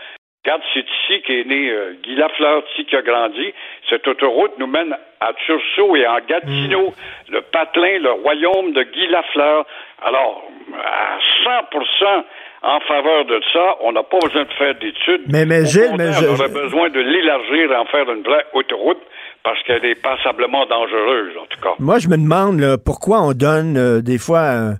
Regarde, 0.44 0.62
c'est 0.74 0.80
ici 0.80 1.22
qu'est 1.22 1.44
né 1.44 1.70
euh, 1.70 1.94
Guy 2.02 2.16
Lafleur, 2.16 2.64
ici 2.72 2.84
qui 2.86 2.96
a 2.96 3.02
grandi. 3.02 3.54
Cette 3.88 4.08
autoroute 4.08 4.50
nous 4.58 4.66
mène 4.66 4.92
à 5.20 5.32
Tursault 5.46 5.94
et 5.94 6.04
en 6.04 6.18
Gatineau, 6.28 6.88
mm. 6.90 7.32
le 7.32 7.42
patelin, 7.42 8.00
le 8.00 8.10
royaume 8.10 8.72
de 8.72 8.82
Guy 8.82 9.06
Lafleur. 9.06 9.64
Alors, 10.04 10.42
à 10.84 11.18
100% 11.46 12.24
en 12.62 12.80
faveur 12.80 13.24
de 13.26 13.40
ça, 13.52 13.76
on 13.82 13.92
n'a 13.92 14.02
pas 14.02 14.18
besoin 14.18 14.42
de 14.42 14.52
faire 14.54 14.74
d'études. 14.74 15.22
Mais, 15.28 15.46
mais 15.46 15.64
Gilles, 15.64 15.94
mais 15.96 16.08
on 16.08 16.34
aurait 16.34 16.48
besoin 16.48 16.90
de 16.90 16.98
l'élargir 16.98 17.70
et 17.70 17.76
en 17.76 17.84
faire 17.84 18.10
une 18.10 18.24
vraie 18.24 18.46
autoroute 18.52 18.98
parce 19.44 19.62
qu'elle 19.62 19.84
est 19.84 19.94
passablement 20.02 20.66
dangereuse, 20.66 21.36
en 21.40 21.46
tout 21.46 21.60
cas. 21.60 21.74
Moi, 21.78 22.00
je 22.00 22.08
me 22.08 22.16
demande 22.16 22.78
pourquoi 22.84 23.22
on 23.22 23.32
donne 23.32 23.76
euh, 23.76 24.00
des 24.02 24.18
fois... 24.18 24.40
Euh, 24.40 24.72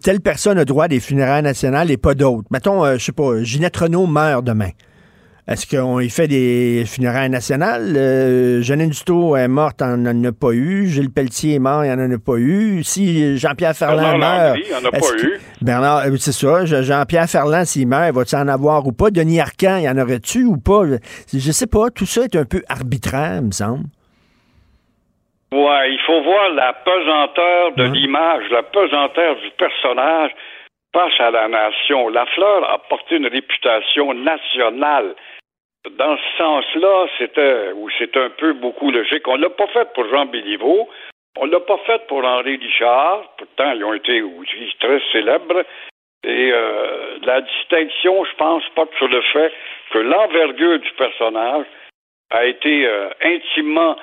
telle 0.00 0.20
personne 0.20 0.58
a 0.58 0.64
droit 0.64 0.84
à 0.84 0.88
des 0.88 1.00
funérailles 1.00 1.42
nationales 1.42 1.90
et 1.90 1.96
pas 1.96 2.14
d'autres. 2.14 2.46
Mettons, 2.52 2.84
je 2.92 2.98
sais 2.98 3.10
pas, 3.10 3.42
Ginette 3.42 3.76
Renault 3.76 4.06
meurt 4.06 4.44
demain. 4.44 4.68
Est-ce 5.52 5.66
qu'on 5.76 6.00
y 6.00 6.08
fait 6.08 6.28
des 6.28 6.84
funérailles 6.86 7.28
nationales? 7.28 7.92
Euh, 7.94 8.62
Duto 8.62 9.36
est 9.36 9.48
morte, 9.48 9.82
on 9.82 9.98
n'en 9.98 10.24
a 10.24 10.32
pas 10.32 10.52
eu. 10.52 10.86
Gilles 10.86 11.12
Pelletier 11.12 11.56
est 11.56 11.58
mort, 11.58 11.84
il 11.84 11.88
n'y 11.88 11.92
en 11.92 12.10
a 12.10 12.18
pas 12.18 12.38
eu. 12.38 12.82
Si 12.82 13.36
Jean-Pierre 13.36 13.74
Ferland 13.74 14.16
meurt. 14.16 14.56
Il 14.56 14.74
en 14.74 14.88
a 14.88 14.90
pas 14.90 15.14
eu. 15.22 15.38
Bernard, 15.60 16.06
euh, 16.06 16.16
c'est 16.16 16.32
ça. 16.32 16.64
Jean-Pierre 16.64 17.28
Ferland, 17.28 17.66
s'il 17.66 17.86
meurt, 17.86 18.14
va-t-il 18.14 18.38
en 18.38 18.48
avoir 18.48 18.86
ou 18.86 18.92
pas? 18.92 19.10
Denis 19.10 19.40
Arcan, 19.40 19.76
il 19.76 19.84
y 19.84 19.88
en 19.90 19.98
aurait-tu 19.98 20.44
ou 20.44 20.56
pas? 20.56 20.84
Je 21.30 21.52
sais 21.52 21.66
pas. 21.66 21.90
Tout 21.90 22.06
ça 22.06 22.22
est 22.22 22.34
un 22.34 22.46
peu 22.46 22.62
arbitraire, 22.70 23.42
me 23.42 23.52
semble. 23.52 23.84
Ouais, 25.52 25.92
il 25.92 26.00
faut 26.06 26.22
voir 26.22 26.48
la 26.54 26.72
pesanteur 26.72 27.72
de 27.76 27.92
l'image, 27.92 28.44
la 28.50 28.62
pesanteur 28.62 29.36
du 29.36 29.50
personnage 29.58 30.30
face 30.94 31.20
à 31.20 31.30
la 31.30 31.48
nation. 31.48 32.08
La 32.08 32.24
fleur 32.34 32.70
a 32.70 32.78
porté 32.88 33.16
une 33.16 33.26
réputation 33.26 34.14
nationale. 34.14 35.14
Dans 35.90 36.16
ce 36.16 36.38
sens-là, 36.38 37.06
c'était, 37.18 37.72
ou 37.72 37.88
c'est 37.98 38.16
un 38.16 38.30
peu 38.30 38.52
beaucoup 38.52 38.90
logique. 38.90 39.26
On 39.26 39.36
l'a 39.36 39.50
pas 39.50 39.66
fait 39.68 39.92
pour 39.94 40.08
Jean 40.08 40.26
Béliveau. 40.26 40.88
On 41.38 41.46
l'a 41.46 41.60
pas 41.60 41.78
fait 41.86 42.06
pour 42.06 42.24
Henri 42.24 42.56
Richard. 42.56 43.34
Pourtant, 43.36 43.72
ils 43.72 43.84
ont 43.84 43.94
été 43.94 44.22
aussi 44.22 44.76
très 44.78 45.00
célèbres. 45.10 45.64
Et 46.24 46.52
euh, 46.52 47.18
la 47.22 47.40
distinction, 47.40 48.24
je 48.24 48.36
pense, 48.36 48.62
porte 48.76 48.94
sur 48.96 49.08
le 49.08 49.20
fait 49.32 49.52
que 49.90 49.98
l'envergure 49.98 50.78
du 50.78 50.90
personnage 50.92 51.66
a 52.30 52.44
été 52.44 52.86
euh, 52.86 53.10
intimement 53.24 53.96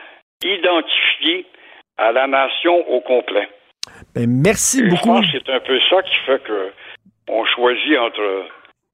identifiée 0.44 1.46
à 1.98 2.12
la 2.12 2.28
nation 2.28 2.90
au 2.90 3.00
complet. 3.02 3.48
Ben, 4.16 4.28
merci 4.28 4.84
beaucoup. 4.84 4.98
Je 4.98 5.04
pense 5.04 5.32
que 5.32 5.38
c'est 5.46 5.54
un 5.54 5.60
peu 5.62 5.80
ça 5.90 6.02
qui 6.04 6.16
fait 6.26 6.44
que 6.44 6.72
on 7.30 7.46
choisit 7.46 7.98
entre 7.98 8.46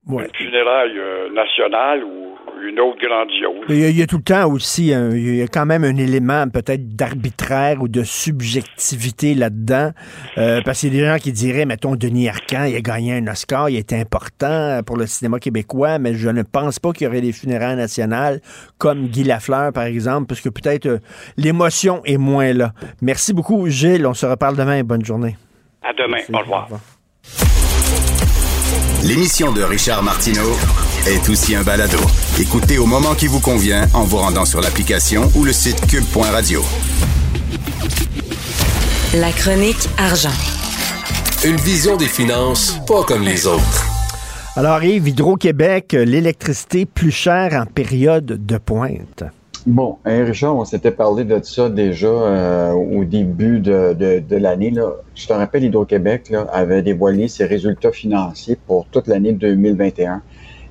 une 0.08 0.28
funéraille 0.36 0.98
euh, 0.98 1.34
nationale 1.34 2.04
ou 2.04 2.36
une 2.64 2.80
autre 2.80 3.00
grandiose. 3.06 3.66
Il 3.70 3.98
y, 3.98 4.02
a, 4.02 4.08
tout 4.08 4.18
le 4.18 4.24
temps 4.24 4.52
aussi, 4.52 4.88
il 4.88 5.36
y 5.36 5.42
a 5.42 5.48
quand 5.48 5.66
même 5.66 5.84
un 5.84 5.96
élément 5.98 6.48
peut-être 6.50 6.96
d'arbitraire 6.96 7.82
ou 7.82 7.88
de 7.88 8.04
subjectivité 8.04 9.36
là-dedans. 9.36 9.92
Euh, 10.38 10.62
parce 10.64 10.80
qu'il 10.80 10.94
y 10.94 11.00
a 11.00 11.02
des 11.02 11.12
gens 11.12 11.22
qui 11.22 11.32
diraient, 11.32 11.66
mettons, 11.66 11.96
Denis 11.96 12.30
Arcand, 12.30 12.66
il 12.66 12.76
a 12.76 12.82
gagné 12.82 13.14
un 13.14 13.28
Oscar, 13.28 13.70
il 13.70 13.78
est 13.78 13.94
important 13.94 14.82
pour 14.86 14.98
le 14.98 15.06
cinéma 15.06 15.40
québécois, 15.40 16.00
mais 16.00 16.14
je 16.14 16.30
ne 16.30 16.44
pense 16.44 16.80
pas 16.80 16.92
qu'il 16.92 17.06
y 17.06 17.08
aurait 17.08 17.22
des 17.22 17.34
funérailles 17.34 17.76
nationales 17.76 18.40
comme 18.78 19.08
Guy 19.08 19.24
Lafleur, 19.24 19.74
par 19.74 19.86
exemple, 19.86 20.28
parce 20.28 20.42
que 20.42 20.50
peut-être 20.50 20.86
euh, 20.86 21.00
l'émotion 21.38 22.02
est 22.06 22.18
moins 22.18 22.54
là. 22.54 22.72
Merci 23.02 23.34
beaucoup, 23.34 23.68
Gilles. 23.68 24.06
On 24.06 24.14
se 24.14 24.26
reparle 24.26 24.56
demain. 24.56 24.84
Bonne 24.84 25.04
journée. 25.04 25.36
À 25.84 25.94
demain. 25.94 26.20
Au 26.34 26.40
revoir. 26.40 26.70
L'émission 29.06 29.52
de 29.52 29.62
Richard 29.62 30.02
Martineau 30.02 30.52
est 31.06 31.30
aussi 31.30 31.56
un 31.56 31.62
balado. 31.62 32.00
Écoutez 32.40 32.80
au 32.80 32.88
moment 32.88 33.14
qui 33.14 33.28
vous 33.28 33.40
convient 33.40 33.88
en 33.94 34.04
vous 34.04 34.18
rendant 34.18 34.46
sur 34.46 34.62
l'application 34.62 35.32
ou 35.36 35.44
le 35.44 35.54
site 35.54 35.80
cube.radio. 35.86 36.64
La 39.14 39.32
chronique 39.32 39.88
argent. 40.00 40.34
Une 41.46 41.58
vision 41.58 41.98
des 41.98 42.08
finances 42.08 42.80
pas 42.88 43.04
comme 43.04 43.22
les 43.22 43.46
autres. 43.46 43.86
Alors 44.56 44.84
Yves, 44.84 45.10
Hydro-Québec, 45.10 45.92
l'électricité 45.92 46.88
plus 46.88 47.12
chère 47.12 47.54
en 47.54 47.68
période 47.68 48.26
de 48.26 48.58
pointe. 48.58 49.24
Bon, 49.66 49.98
hein, 50.06 50.26
Richard, 50.26 50.56
on 50.56 50.64
s'était 50.64 50.92
parlé 50.92 51.24
de 51.24 51.42
ça 51.42 51.70
déjà 51.70 52.06
euh, 52.06 52.72
au 52.74 53.04
début 53.04 53.60
de, 53.60 53.94
de, 53.94 54.36
l'année. 54.36 54.72
Je 55.16 55.28
te 55.28 55.34
rappelle, 55.34 55.64
Hydro-Québec 55.64 56.32
avait 56.52 56.84
dévoilé 56.84 57.28
ses 57.28 57.46
résultats 57.46 57.92
financiers 57.92 58.60
pour 58.68 58.86
toute 58.86 59.08
l'année 59.08 59.34
2021. 59.34 60.22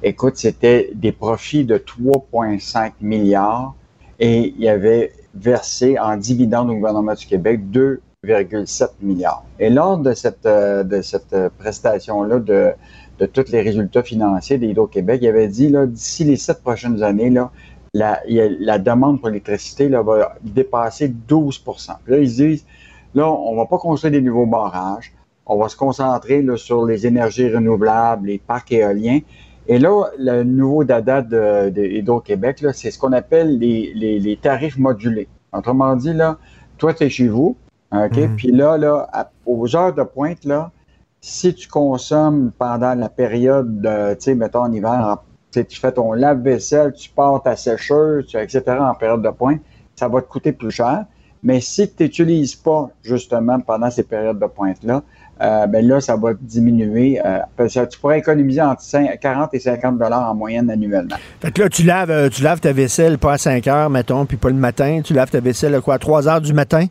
Écoute, 0.04 0.36
c'était 0.36 0.92
des 0.94 1.10
profits 1.10 1.64
de 1.64 1.76
3,5 1.76 2.92
milliards 3.00 3.74
et 4.20 4.54
il 4.56 4.68
avait 4.68 5.10
versé 5.34 5.98
en 5.98 6.16
dividendes 6.16 6.70
au 6.70 6.74
gouvernement 6.74 7.14
du 7.14 7.26
Québec 7.26 7.62
2,7 7.72 8.90
milliards. 9.02 9.44
Et 9.58 9.70
lors 9.70 9.98
de 9.98 10.12
cette, 10.12 10.46
euh, 10.46 10.84
de 10.84 11.02
cette 11.02 11.34
prestation-là 11.58 12.38
de, 12.38 12.70
de 13.18 13.26
tous 13.26 13.50
les 13.50 13.60
résultats 13.60 14.04
financiers 14.04 14.58
d'Hydro-Québec, 14.58 15.18
il 15.22 15.28
avait 15.28 15.48
dit, 15.48 15.72
d'ici 15.88 16.22
les 16.22 16.36
sept 16.36 16.62
prochaines 16.62 17.02
années, 17.02 17.30
là, 17.30 17.50
la, 17.94 18.20
la 18.26 18.78
demande 18.78 19.20
pour 19.20 19.28
l'électricité 19.28 19.88
va 19.88 20.34
dépasser 20.42 21.12
12% 21.28 21.96
Là, 22.06 22.18
ils 22.18 22.28
disent, 22.28 22.66
là, 23.14 23.30
on 23.30 23.56
va 23.56 23.66
pas 23.66 23.78
construire 23.78 24.12
des 24.12 24.20
nouveaux 24.20 24.46
barrages, 24.46 25.12
on 25.46 25.56
va 25.58 25.68
se 25.68 25.76
concentrer 25.76 26.42
là, 26.42 26.56
sur 26.56 26.84
les 26.84 27.06
énergies 27.06 27.54
renouvelables, 27.54 28.26
les 28.26 28.38
parcs 28.38 28.72
éoliens. 28.72 29.20
Et 29.68 29.78
là, 29.78 30.06
le 30.18 30.42
nouveau 30.42 30.84
dada 30.84 31.22
de, 31.22 31.70
de 31.70 32.20
québec 32.20 32.64
c'est 32.72 32.90
ce 32.90 32.98
qu'on 32.98 33.12
appelle 33.12 33.58
les, 33.58 33.92
les, 33.94 34.18
les, 34.18 34.36
tarifs 34.36 34.76
modulés. 34.76 35.28
Autrement 35.52 35.96
dit, 35.96 36.12
là, 36.12 36.38
toi, 36.76 36.92
tu 36.92 37.04
es 37.04 37.08
chez 37.08 37.28
vous, 37.28 37.56
OK? 37.92 38.16
Mhm. 38.16 38.36
Puis 38.36 38.50
là, 38.50 38.76
là, 38.76 39.30
aux 39.46 39.76
heures 39.76 39.94
de 39.94 40.02
pointe, 40.02 40.44
là, 40.44 40.72
si 41.20 41.54
tu 41.54 41.68
consommes 41.68 42.50
pendant 42.58 42.94
la 42.94 43.08
période, 43.08 43.80
tu 44.18 44.24
sais, 44.24 44.34
mettons 44.34 44.64
en 44.64 44.72
hiver, 44.72 45.18
tu 45.60 45.80
fais 45.80 45.92
ton 45.92 46.12
lave-vaisselle, 46.12 46.92
tu 46.92 47.10
pars 47.10 47.42
ta 47.42 47.56
sécheuse, 47.56 48.34
etc. 48.34 48.62
en 48.80 48.94
période 48.94 49.22
de 49.22 49.30
pointe, 49.30 49.60
ça 49.94 50.08
va 50.08 50.20
te 50.20 50.28
coûter 50.28 50.52
plus 50.52 50.70
cher. 50.70 51.04
Mais 51.42 51.60
si 51.60 51.88
tu 51.92 52.04
n'utilises 52.04 52.54
pas 52.54 52.90
justement 53.02 53.60
pendant 53.60 53.90
ces 53.90 54.02
périodes 54.02 54.38
de 54.38 54.46
pointe-là, 54.46 55.02
euh, 55.42 55.66
ben 55.66 55.86
là, 55.86 56.00
ça 56.00 56.16
va 56.16 56.32
diminuer. 56.40 57.20
Euh, 57.24 57.40
tu 57.68 57.98
pourrais 58.00 58.18
économiser 58.18 58.62
entre 58.62 58.82
40 59.20 59.52
et 59.52 59.58
50 59.58 59.98
dollars 59.98 60.30
en 60.30 60.34
moyenne 60.34 60.70
annuellement. 60.70 61.16
Fait 61.40 61.52
que 61.52 61.62
là, 61.62 61.68
tu 61.68 61.82
laves, 61.82 62.10
euh, 62.10 62.28
tu 62.28 62.42
laves 62.42 62.60
ta 62.60 62.72
vaisselle 62.72 63.18
pas 63.18 63.34
à 63.34 63.38
5 63.38 63.66
heures, 63.66 63.90
mettons, 63.90 64.26
puis 64.26 64.36
pas 64.36 64.48
le 64.48 64.54
matin. 64.54 65.00
Tu 65.04 65.12
laves 65.12 65.30
ta 65.30 65.40
vaisselle 65.40 65.74
à 65.74 65.80
quoi, 65.80 65.94
à 65.94 65.98
3 65.98 66.28
heures 66.28 66.40
du 66.40 66.52
matin? 66.52 66.86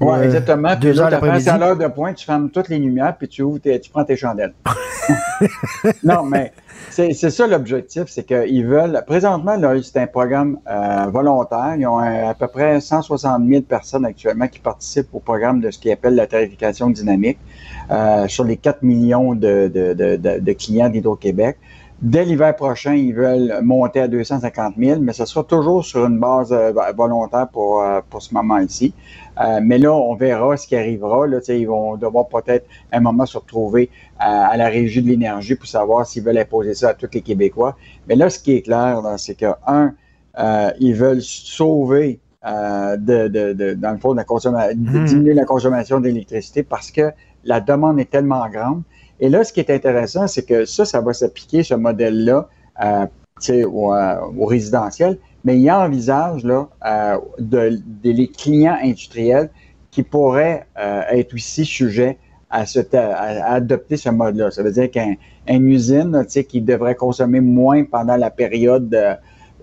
Oui, 0.00 0.18
exactement. 0.24 0.74
Puis 0.76 0.92
là, 0.92 1.06
à 1.06 1.58
l'heure 1.58 1.76
de 1.76 1.86
pointe, 1.86 2.16
tu 2.16 2.24
fermes 2.24 2.50
toutes 2.50 2.68
les 2.68 2.78
lumières, 2.78 3.16
puis 3.16 3.28
tu 3.28 3.42
ouvres, 3.42 3.60
tu 3.60 3.90
prends 3.92 4.04
tes 4.04 4.16
chandelles. 4.16 4.54
non, 6.04 6.22
mais 6.24 6.52
c'est 6.90 7.30
ça 7.30 7.46
l'objectif, 7.46 8.04
c'est 8.06 8.24
qu'ils 8.24 8.66
veulent. 8.66 9.02
Présentement, 9.06 9.56
c'est 9.82 9.98
un 9.98 10.06
programme 10.06 10.58
euh, 10.70 11.06
volontaire. 11.10 11.74
Ils 11.76 11.86
ont 11.86 11.98
à 11.98 12.34
peu 12.34 12.46
près 12.46 12.80
160 12.80 13.42
000 13.48 13.62
personnes 13.62 14.04
actuellement 14.04 14.46
qui 14.46 14.60
participent 14.60 15.12
au 15.12 15.20
programme 15.20 15.60
de 15.60 15.70
ce 15.70 15.78
qu'ils 15.78 15.92
appellent 15.92 16.14
la 16.14 16.26
tarification 16.26 16.90
dynamique 16.90 17.38
euh, 17.90 18.28
sur 18.28 18.44
les 18.44 18.56
4 18.56 18.82
millions 18.82 19.34
de, 19.34 19.68
de, 19.68 20.52
clients 20.52 20.88
d'Hydro-Québec. 20.88 21.58
Dès 22.02 22.24
l'hiver 22.24 22.54
prochain, 22.54 22.94
ils 22.94 23.14
veulent 23.14 23.60
monter 23.62 24.00
à 24.00 24.08
250 24.08 24.74
000, 24.78 25.00
mais 25.00 25.12
ce 25.12 25.24
sera 25.24 25.42
toujours 25.42 25.84
sur 25.84 26.04
une 26.06 26.18
base 26.18 26.52
euh, 26.52 26.72
volontaire 26.96 27.48
pour, 27.48 27.84
pour 28.10 28.22
ce 28.22 28.34
moment 28.34 28.58
ici. 28.58 28.92
Euh, 29.40 29.60
mais 29.62 29.78
là, 29.78 29.92
on 29.92 30.14
verra 30.14 30.56
ce 30.56 30.66
qui 30.66 30.76
arrivera. 30.76 31.26
Là, 31.26 31.38
ils 31.48 31.66
vont 31.66 31.96
devoir 31.96 32.28
peut-être 32.28 32.66
un 32.92 33.00
moment 33.00 33.26
se 33.26 33.38
retrouver 33.38 33.90
à, 34.18 34.56
la 34.56 34.68
régie 34.68 35.02
de 35.02 35.08
l'énergie 35.08 35.54
pour 35.54 35.66
savoir 35.66 36.06
s'ils 36.06 36.22
veulent 36.22 36.38
imposer 36.38 36.74
ça 36.74 36.90
à 36.90 36.94
tous 36.94 37.08
les 37.12 37.20
Québécois. 37.20 37.76
Mais 38.08 38.14
là, 38.14 38.30
ce 38.30 38.38
qui 38.38 38.52
est 38.56 38.62
clair, 38.62 39.00
c'est 39.16 39.34
que, 39.34 39.52
un, 39.66 39.94
ils 40.78 40.94
veulent 40.94 41.22
sauver 41.22 42.20
de, 42.44 43.28
de, 43.28 43.52
de, 43.52 43.74
dans 43.74 43.92
le 43.92 43.98
fond, 43.98 44.12
de 44.12 44.18
la 44.18 44.24
consommation, 44.24 44.76
hmm. 44.76 45.04
diminuer 45.04 45.34
la 45.34 45.44
consommation 45.44 46.00
d'électricité 46.00 46.62
parce 46.62 46.90
que 46.90 47.10
la 47.44 47.60
demande 47.60 47.98
est 47.98 48.10
tellement 48.10 48.48
grande 48.48 48.82
et 49.20 49.28
là, 49.28 49.44
ce 49.44 49.52
qui 49.52 49.60
est 49.60 49.70
intéressant, 49.70 50.26
c'est 50.26 50.44
que 50.44 50.64
ça, 50.64 50.84
ça 50.84 51.00
va 51.00 51.12
s'appliquer, 51.12 51.62
ce 51.62 51.74
modèle-là, 51.74 52.48
euh, 52.84 53.06
au, 53.64 53.94
euh, 53.94 54.20
au, 54.36 54.46
résidentiel, 54.46 55.18
mais 55.44 55.58
il 55.58 55.70
envisage 55.70 56.44
là, 56.44 56.68
euh, 56.86 57.18
de, 57.38 57.80
les 58.02 58.28
clients 58.28 58.76
industriels 58.82 59.50
qui 59.90 60.02
pourraient 60.02 60.66
euh, 60.78 61.02
être 61.10 61.34
aussi 61.34 61.64
sujets 61.64 62.18
à, 62.50 62.64
adopter 63.52 63.96
ce 63.96 64.10
mode-là. 64.10 64.50
Ça 64.50 64.62
veut 64.62 64.72
dire 64.72 64.90
qu'une 64.90 65.66
usine 65.66 66.24
qui 66.26 66.60
devrait 66.60 66.94
consommer 66.94 67.40
moins 67.40 67.84
pendant 67.84 68.16
la 68.16 68.30
période 68.30 68.88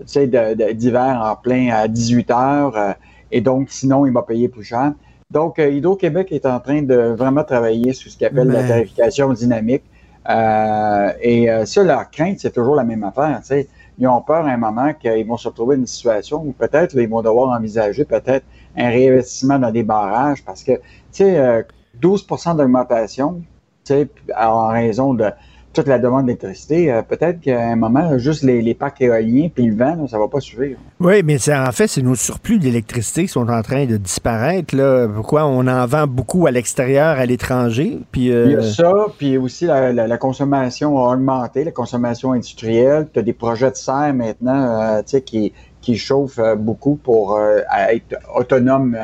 d'hiver 0.06 1.20
en 1.22 1.36
plein 1.36 1.70
à 1.70 1.88
18 1.88 2.30
heures, 2.30 2.96
et 3.30 3.40
donc 3.40 3.70
sinon, 3.70 4.06
il 4.06 4.12
va 4.12 4.22
payer 4.22 4.48
plus 4.48 4.64
cher. 4.64 4.92
Donc, 5.32 5.58
euh, 5.58 5.70
Hydro-Québec 5.70 6.30
est 6.30 6.44
en 6.44 6.60
train 6.60 6.82
de 6.82 6.94
vraiment 6.94 7.42
travailler 7.42 7.94
sur 7.94 8.10
ce 8.10 8.18
qu'il 8.18 8.26
appelle 8.26 8.48
la 8.48 8.64
tarification 8.64 9.32
dynamique. 9.32 9.82
Euh, 10.28 11.10
et 11.22 11.50
euh, 11.50 11.64
ça, 11.64 11.82
leur 11.82 12.10
crainte, 12.10 12.38
c'est 12.38 12.52
toujours 12.52 12.76
la 12.76 12.84
même 12.84 13.02
affaire. 13.02 13.40
sais. 13.42 13.66
Ils 13.98 14.06
ont 14.08 14.22
peur 14.22 14.46
à 14.46 14.50
un 14.50 14.56
moment 14.56 14.92
qu'ils 14.94 15.26
vont 15.26 15.36
se 15.36 15.48
retrouver 15.48 15.76
dans 15.76 15.82
une 15.82 15.86
situation 15.86 16.42
où 16.42 16.52
peut-être 16.52 16.96
ils 16.96 17.08
vont 17.08 17.22
devoir 17.22 17.56
envisager 17.56 18.04
peut-être 18.04 18.44
un 18.76 18.88
réinvestissement 18.88 19.58
dans 19.58 19.70
des 19.70 19.82
barrages 19.82 20.44
parce 20.44 20.64
que, 20.64 20.72
tu 20.72 20.80
sais, 21.10 21.66
12% 22.00 22.56
d'augmentation, 22.56 23.42
tu 23.84 23.92
sais, 23.92 24.08
en 24.36 24.68
raison 24.68 25.14
de 25.14 25.30
toute 25.72 25.88
la 25.88 25.98
demande 25.98 26.26
d'électricité, 26.26 26.92
euh, 26.92 27.02
peut-être 27.02 27.40
qu'à 27.40 27.68
un 27.68 27.76
moment, 27.76 28.18
juste 28.18 28.42
les, 28.42 28.62
les 28.62 28.74
parcs 28.74 29.00
éoliens 29.00 29.48
puis 29.52 29.66
le 29.66 29.74
vent, 29.74 30.06
ça 30.06 30.18
va 30.18 30.28
pas 30.28 30.40
suivre. 30.40 30.78
Oui, 31.00 31.22
mais 31.24 31.36
en 31.50 31.72
fait, 31.72 31.86
c'est 31.86 32.02
nos 32.02 32.14
surplus 32.14 32.58
d'électricité 32.58 33.22
qui 33.22 33.28
sont 33.28 33.48
en 33.48 33.62
train 33.62 33.86
de 33.86 33.96
disparaître. 33.96 34.76
Là. 34.76 35.08
Pourquoi 35.08 35.46
on 35.46 35.66
en 35.66 35.86
vend 35.86 36.06
beaucoup 36.06 36.46
à 36.46 36.50
l'extérieur, 36.50 37.18
à 37.18 37.26
l'étranger? 37.26 37.98
Puis, 38.10 38.32
euh, 38.32 38.46
Il 38.46 38.52
y 38.52 38.56
a 38.56 38.62
ça, 38.62 39.06
puis 39.16 39.38
aussi 39.38 39.66
la, 39.66 40.18
consommation 40.18 40.98
a 40.98 41.14
augmenté, 41.14 41.64
la 41.64 41.70
consommation 41.70 42.32
industrielle. 42.32 43.08
Tu 43.12 43.18
as 43.20 43.22
des 43.22 43.32
projets 43.32 43.70
de 43.70 43.76
serre 43.76 44.14
maintenant 44.14 44.98
euh, 44.98 45.20
qui, 45.24 45.52
qui 45.80 45.96
chauffent 45.96 46.40
beaucoup 46.56 46.96
pour 46.96 47.40
être 47.88 48.16
autonomes 48.34 48.96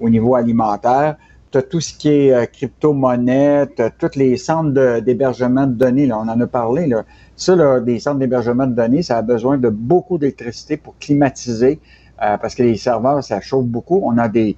au 0.00 0.08
niveau 0.08 0.34
alimentaire 0.34 1.16
tu 1.50 1.62
tout 1.62 1.80
ce 1.80 1.94
qui 1.94 2.08
est 2.08 2.32
euh, 2.32 2.46
crypto-monnaie, 2.46 3.66
tu 3.74 3.82
as 3.82 3.90
tous 3.90 4.16
les 4.16 4.36
centres 4.36 5.00
d'hébergement 5.00 5.66
de, 5.66 5.72
données, 5.72 6.06
là, 6.06 6.18
on 6.18 6.28
en 6.28 6.40
a 6.40 6.46
parlé. 6.46 6.86
Là. 6.86 7.04
Ça, 7.36 7.56
là, 7.56 7.80
des 7.80 7.98
centres 7.98 8.18
d'hébergement 8.18 8.66
de 8.66 8.74
données, 8.74 9.02
ça 9.02 9.18
a 9.18 9.22
besoin 9.22 9.58
de 9.58 9.68
beaucoup 9.68 10.18
d'électricité 10.18 10.76
pour 10.76 10.96
climatiser, 10.98 11.80
euh, 12.22 12.36
parce 12.36 12.54
que 12.54 12.62
les 12.62 12.76
serveurs, 12.76 13.22
ça 13.24 13.40
chauffe 13.40 13.66
beaucoup. 13.66 14.00
On 14.04 14.18
a 14.18 14.28
des 14.28 14.56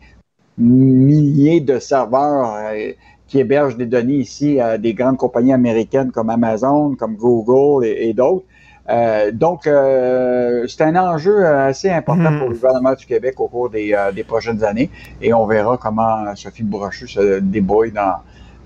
milliers 0.59 1.61
de 1.61 1.79
serveurs 1.79 2.55
euh, 2.57 2.93
qui 3.27 3.39
hébergent 3.39 3.77
des 3.77 3.87
données 3.87 4.17
ici 4.17 4.59
à 4.61 4.77
des 4.77 4.95
grandes 4.95 5.17
compagnies 5.17 5.53
américaines 5.53 6.11
comme 6.11 6.31
Amazon, 6.31 6.97
comme 6.97 7.17
Google 7.17 7.87
et 7.87 8.13
d'autres. 8.13 8.45
Euh, 8.91 9.31
donc, 9.33 9.67
euh, 9.67 10.67
c'est 10.69 10.83
un 10.83 10.97
enjeu 10.97 11.47
assez 11.47 11.91
important 11.91 12.39
pour 12.39 12.49
le 12.49 12.55
mhm. 12.55 12.61
gouvernement 12.61 12.95
du 12.95 13.07
Québec 13.07 13.39
au 13.39 13.49
cours 13.49 13.71
des, 13.71 13.95
euh, 13.95 14.11
des, 14.13 14.25
prochaines 14.25 14.65
années 14.65 14.91
et 15.23 15.33
on 15.33 15.47
verra 15.47 15.77
comment 15.77 16.25
Sophie 16.35 16.63
Brochu 16.63 17.07
se 17.07 17.39
débrouille 17.39 17.93
dans, 17.93 18.17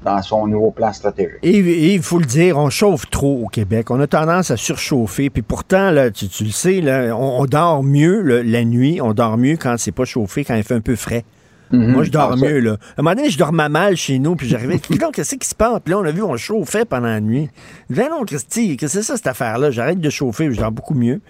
dans 0.03 0.23
son 0.23 0.47
nouveau 0.47 0.71
plan 0.71 0.93
stratégique. 0.93 1.39
Et, 1.43 1.95
il 1.95 2.03
faut 2.03 2.19
le 2.19 2.25
dire, 2.25 2.57
on 2.57 2.71
chauffe 2.71 3.11
trop 3.11 3.43
au 3.45 3.49
Québec. 3.49 3.91
On 3.91 4.01
a 4.01 4.07
tendance 4.07 4.51
à 4.51 4.57
surchauffer. 4.57 5.29
Puis 5.31 5.43
pourtant, 5.43 5.91
là, 5.91 6.11
tu, 6.11 6.27
le 6.45 6.51
sais, 6.51 6.81
là, 6.81 7.15
on, 7.17 7.45
dort 7.45 7.83
mieux 7.83 8.43
la 8.43 8.65
nuit, 8.65 9.01
on 9.03 9.13
dort 9.13 9.37
mieux 9.37 9.57
quand 9.57 9.77
c'est 9.79 9.93
pas 9.93 10.05
chauffé, 10.05 10.45
quand 10.45 10.55
il 10.55 10.63
fait 10.63 10.75
un 10.75 10.81
peu 10.81 10.97
frais. 10.97 11.25
Mhm. 11.71 11.93
Moi, 11.93 12.05
je 12.05 12.11
dors 12.11 12.37
mieux, 12.37 12.61
là. 12.61 12.73
À 12.73 13.01
un 13.01 13.03
moment 13.03 13.15
donné, 13.17 13.31
je 13.31 13.39
dormais 13.39 13.69
mal 13.69 13.97
chez 13.97 14.19
nous, 14.19 14.37
puis 14.37 14.49
j'arrivais. 14.49 14.79
qu'est-ce 14.79 15.37
qui 15.37 15.49
se 15.49 15.55
passe? 15.55 15.81
Puis 15.85 15.93
là, 15.93 15.99
on 15.99 16.05
a 16.05 16.11
vu, 16.11 16.23
on 16.23 16.37
chauffait 16.37 16.85
pendant 16.85 17.09
la 17.09 17.21
nuit. 17.21 17.51
Viens 17.91 18.11
non, 18.11 18.25
Christy, 18.25 18.77
qu'est-ce 18.77 18.95
que 18.95 19.03
c'est 19.03 19.07
ça, 19.07 19.17
cette 19.17 19.27
affaire-là? 19.27 19.71
J'arrête 19.71 20.01
de 20.01 20.11
chauffer, 20.11 20.53
je 20.53 20.61
dors 20.61 20.73
beaucoup 20.73 20.95
mieux. 20.95 21.21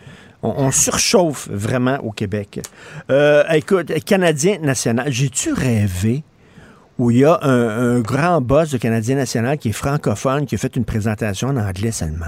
On, 0.42 0.70
surchauffe 0.70 1.48
vraiment 1.48 1.96
au 2.02 2.10
Québec. 2.10 2.60
Euh, 3.10 3.44
écoute, 3.50 3.90
Canadien 4.04 4.58
national, 4.58 5.10
j'ai-tu 5.10 5.54
rêvé 5.54 6.22
où 6.98 7.10
il 7.10 7.18
y 7.18 7.24
a 7.24 7.38
un, 7.42 8.00
grand 8.00 8.42
boss 8.42 8.70
de 8.70 8.76
Canadien 8.76 9.16
national 9.16 9.56
qui 9.56 9.70
est 9.70 9.72
francophone, 9.72 10.44
qui 10.44 10.54
a 10.56 10.58
fait 10.58 10.76
une 10.76 10.84
présentation 10.84 11.48
en 11.48 11.56
anglais 11.56 11.92
seulement? 11.92 12.26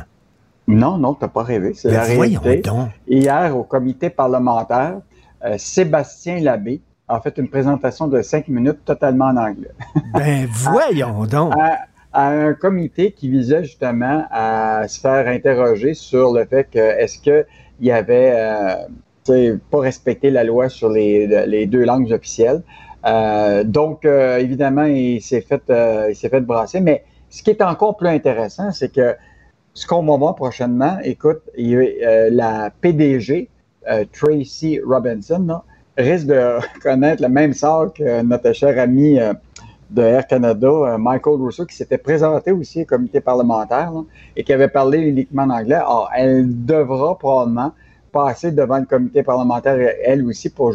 Non, 0.67 0.97
non, 0.97 1.13
t'as 1.13 1.29
pas 1.29 1.43
rêvé. 1.43 1.75
C'est 1.75 1.89
ben, 1.89 1.95
la 1.95 2.03
réalité. 2.05 2.63
Donc. 2.63 2.89
Hier, 3.07 3.55
au 3.55 3.65
comité 3.65 4.09
parlementaire, 4.09 5.01
euh, 5.45 5.57
Sébastien 5.59 6.41
Labbé, 6.41 6.81
a 7.09 7.21
fait 7.21 7.39
une 7.39 7.49
présentation 7.49 8.09
de 8.09 8.21
cinq 8.23 8.49
minutes 8.49 8.85
totalement 8.85 9.27
en 9.27 9.37
anglais. 9.37 9.71
Ben 10.15 10.47
voyons 10.51 11.25
donc! 11.27 11.53
À, 11.59 11.87
un 12.19 12.55
comité 12.55 13.13
qui 13.13 13.29
visait 13.29 13.65
justement 13.65 14.25
à 14.31 14.89
se 14.89 15.01
faire 15.01 15.29
interroger 15.29 15.93
sur 15.93 16.33
le 16.33 16.47
fait 16.47 16.65
que 16.65 16.79
est-ce 16.79 17.19
qu'il 17.19 17.45
y 17.81 17.91
avait 17.91 18.33
euh, 19.29 19.59
pas 19.71 19.81
respecté 19.81 20.31
la 20.31 20.43
loi 20.43 20.71
sur 20.71 20.89
les, 20.89 21.27
les 21.47 21.67
deux 21.67 21.85
langues 21.85 22.11
officielles. 22.13 22.63
Euh, 23.05 23.65
donc, 23.65 24.07
euh, 24.07 24.39
évidemment, 24.39 24.85
il 24.85 25.21
s'est 25.21 25.43
fait, 25.43 25.63
il 26.09 26.17
s'est 26.17 26.31
fait 26.31 26.41
brasser. 26.41 26.81
Mais 26.81 27.05
ce 27.29 27.43
qui 27.43 27.51
est 27.51 27.61
encore 27.61 27.99
plus 27.99 28.09
intéressant, 28.09 28.73
c'est 28.73 28.93
que 28.93 29.15
ce 29.75 29.87
qu'on 29.87 30.03
va 30.07 30.17
voir 30.17 30.37
prochainement, 30.37 30.97
écoute, 31.05 31.43
il, 31.59 31.79
la 32.31 32.71
PDG 32.81 33.51
Tracy 34.13 34.81
Robinson, 34.81 35.61
risque 35.97 36.27
de 36.27 36.59
connaître 36.83 37.23
le 37.23 37.29
même 37.29 37.53
sort 37.53 37.93
que 37.93 38.23
notre 38.23 38.53
cher 38.53 38.79
ami 38.79 39.19
de 39.91 40.03
Air 40.03 40.27
Canada, 40.27 40.97
Michael 40.99 41.37
Rousseau, 41.37 41.65
qui 41.65 41.77
s'était 41.77 41.99
présenté 41.99 42.53
aussi 42.53 42.83
au 42.83 42.85
comité 42.85 43.21
parlementaire 43.21 43.93
et 44.35 44.43
qui 44.43 44.53
avait 44.53 44.69
parlé 44.69 44.99
uniquement 44.99 45.45
en 45.45 45.51
anglais. 45.51 45.77
Alors, 45.77 46.11
elle 46.15 46.65
devra 46.65 47.17
probablement 47.17 47.73
passer 48.13 48.51
devant 48.51 48.79
le 48.79 48.87
comité 48.87 49.23
parlementaire, 49.23 49.77
elle 50.05 50.25
aussi, 50.25 50.49
pour 50.51 50.75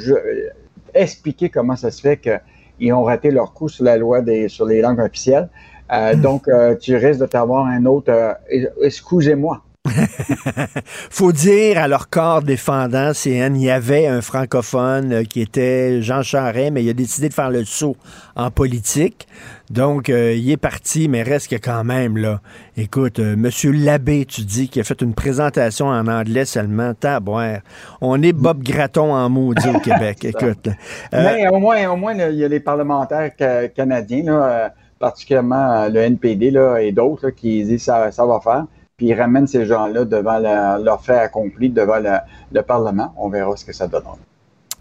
expliquer 0.93 1.49
comment 1.49 1.75
ça 1.75 1.91
se 1.91 2.01
fait 2.01 2.17
qu'ils 2.17 2.93
ont 2.93 3.03
raté 3.03 3.31
leur 3.31 3.53
coup 3.53 3.69
sur 3.69 3.83
la 3.83 3.97
loi 3.97 4.21
des, 4.21 4.47
sur 4.49 4.65
les 4.65 4.81
langues 4.81 4.99
officielles. 4.99 5.49
Euh, 5.91 6.15
hmm. 6.15 6.21
donc, 6.21 6.47
euh, 6.47 6.75
tu 6.75 6.95
risques 6.95 7.19
de 7.19 7.25
t'avoir 7.25 7.65
un 7.65 7.85
autre 7.85 8.11
euh, 8.11 8.33
excusez-moi. 8.81 9.61
faut 11.09 11.31
dire 11.31 11.77
à 11.77 11.87
leur 11.87 12.09
corps 12.09 12.41
défendant, 12.41 13.11
CN, 13.13 13.55
il 13.55 13.63
y 13.63 13.69
avait 13.69 14.07
un 14.07 14.21
francophone 14.21 15.25
qui 15.25 15.41
était 15.41 16.01
Jean 16.01 16.23
Charest, 16.23 16.71
mais 16.71 16.83
il 16.83 16.89
a 16.89 16.93
décidé 16.93 17.29
de 17.29 17.33
faire 17.33 17.49
le 17.49 17.65
saut 17.65 17.95
en 18.35 18.51
politique. 18.51 19.27
Donc, 19.69 20.09
il 20.09 20.51
est 20.51 20.57
parti, 20.57 21.07
mais 21.07 21.23
reste 21.23 21.49
que 21.49 21.55
quand 21.55 21.83
même, 21.83 22.17
là. 22.17 22.41
Écoute, 22.75 23.19
Monsieur 23.19 23.71
Labbé, 23.71 24.25
tu 24.25 24.41
dis, 24.41 24.67
qui 24.67 24.81
a 24.81 24.83
fait 24.83 25.01
une 25.01 25.13
présentation 25.13 25.87
en 25.87 26.07
anglais 26.07 26.45
seulement, 26.45 26.93
boire. 27.21 27.59
On 28.01 28.21
est 28.21 28.33
Bob 28.33 28.63
Gratton 28.63 29.13
en 29.13 29.29
maudit 29.29 29.69
au 29.69 29.79
Québec, 29.79 30.17
écoute. 30.25 30.67
mais 31.13 31.47
au 31.47 31.59
moins, 31.59 31.89
au 31.89 31.95
moins, 31.95 32.13
il 32.13 32.35
y 32.35 32.43
a 32.43 32.47
les 32.47 32.59
parlementaires 32.59 33.31
canadiens, 33.73 34.23
là 34.23 34.73
particulièrement 35.01 35.71
euh, 35.71 35.89
le 35.89 35.99
NPD 35.99 36.51
là, 36.51 36.77
et 36.77 36.93
d'autres 36.93 37.31
qui 37.31 37.63
disent 37.65 37.83
ça, 37.83 38.11
ça 38.11 38.25
va 38.25 38.39
faire. 38.39 38.65
Puis 39.01 39.07
ils 39.07 39.19
ramènent 39.19 39.47
ces 39.47 39.65
gens-là 39.65 40.05
devant 40.05 40.37
leur 40.37 41.01
fait 41.01 41.17
accompli, 41.17 41.71
devant 41.71 41.97
le, 41.97 42.61
Parlement. 42.61 43.11
On 43.17 43.29
verra 43.29 43.57
ce 43.57 43.65
que 43.65 43.73
ça 43.73 43.87
donne. 43.87 44.03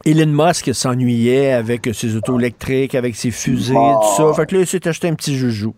Elon 0.04 0.30
Musk 0.30 0.74
s'ennuyait 0.74 1.52
avec 1.52 1.88
ses 1.94 2.14
autos 2.16 2.38
électriques, 2.38 2.94
avec 2.94 3.16
ses 3.16 3.30
fusées, 3.30 3.72
tout 3.72 4.16
ça. 4.18 4.34
Fait 4.34 4.44
que 4.44 4.56
là, 4.56 4.60
il 4.60 4.66
s'est 4.66 4.86
acheté 4.86 5.08
un 5.08 5.14
petit 5.14 5.34
joujou. 5.34 5.72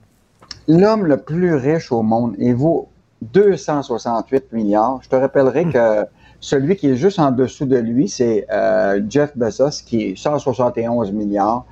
L'homme 0.67 1.07
le 1.07 1.19
plus 1.19 1.55
riche 1.55 1.93
au 1.93 2.03
monde, 2.03 2.35
il 2.37 2.57
vaut 2.57 2.89
268 3.33 4.53
milliards. 4.53 4.99
Je 5.05 5.09
te 5.09 5.15
rappellerai 5.15 5.67
hmm. 5.67 5.73
que 5.73 6.07
celui 6.41 6.75
qui 6.75 6.91
est 6.91 6.97
juste 6.97 7.21
en 7.21 7.31
dessous 7.31 7.67
de 7.67 7.79
lui, 7.79 8.09
c'est 8.09 8.45
euh, 8.51 9.01
Jeff 9.09 9.37
Bezos, 9.37 9.85
qui 9.87 10.03
est 10.03 10.17
171 10.17 11.13
milliards. 11.13 11.65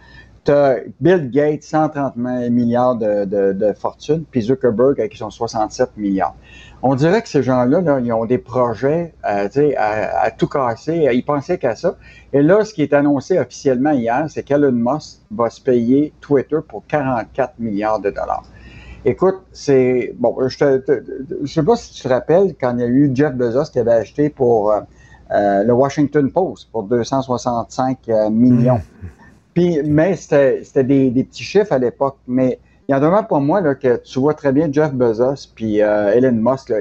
Tu 0.44 0.52
as 0.52 0.76
Bill 1.00 1.30
Gates, 1.30 1.62
130 1.62 2.16
milliards 2.16 2.96
de, 2.96 3.72
fortune, 3.78 4.24
puis 4.30 4.42
Zuckerberg 4.42 4.98
avec 4.98 5.14
son 5.16 5.30
67 5.30 5.96
milliards. 5.96 6.34
On 6.82 6.94
dirait 6.94 7.20
que 7.20 7.28
ces 7.28 7.42
gens-là, 7.42 8.00
ils 8.02 8.12
ont 8.12 8.24
des 8.24 8.38
projets 8.38 9.12
euh, 9.28 9.48
à, 9.76 10.22
à, 10.22 10.30
tout 10.30 10.48
casser. 10.48 11.08
Ils 11.12 11.24
pensaient 11.24 11.58
qu'à 11.58 11.76
ça. 11.76 11.96
Et 12.32 12.40
là, 12.40 12.64
ce 12.64 12.72
qui 12.72 12.82
est 12.82 12.94
annoncé 12.94 13.38
officiellement 13.38 13.90
hier, 13.90 14.24
c'est 14.30 14.42
qu'Elon 14.42 14.72
Musk 14.72 15.20
va 15.30 15.50
se 15.50 15.60
payer 15.60 16.14
Twitter 16.22 16.58
pour 16.66 16.86
44 16.86 17.58
milliards 17.58 18.00
de 18.00 18.08
dollars. 18.08 18.44
Écoute, 19.04 19.40
c'est. 19.52 20.14
Bon, 20.18 20.36
je 20.48 20.64
ne 20.64 21.46
sais 21.46 21.62
pas 21.62 21.76
si 21.76 21.92
tu 21.94 22.02
te 22.02 22.08
rappelles 22.08 22.54
quand 22.58 22.74
il 22.74 22.80
y 22.80 22.84
a 22.84 22.86
eu 22.86 23.10
Jeff 23.14 23.34
Bezos 23.34 23.70
qui 23.72 23.78
avait 23.78 23.92
acheté 23.92 24.30
pour 24.30 24.72
euh, 24.72 24.80
euh, 25.32 25.64
le 25.64 25.72
Washington 25.72 26.30
Post 26.30 26.70
pour 26.70 26.84
265 26.84 28.08
millions. 28.30 28.76
Mmh. 28.76 29.06
Puis, 29.60 29.82
mais 29.84 30.16
c'était 30.16 30.84
des, 30.84 31.10
des, 31.10 31.22
petits 31.22 31.42
chiffres 31.42 31.74
à 31.74 31.78
l'époque. 31.78 32.16
Mais 32.26 32.58
il 32.88 32.92
y 32.92 32.94
en 32.94 33.02
a 33.12 33.22
pour 33.22 33.42
moi 33.42 33.60
là, 33.60 33.74
que 33.74 33.98
tu 33.98 34.18
vois 34.18 34.32
très 34.32 34.52
bien 34.52 34.72
Jeff 34.72 34.94
Bezos 34.94 35.52
puis 35.54 35.82
euh, 35.82 36.14
Elon 36.14 36.32
Musk, 36.32 36.72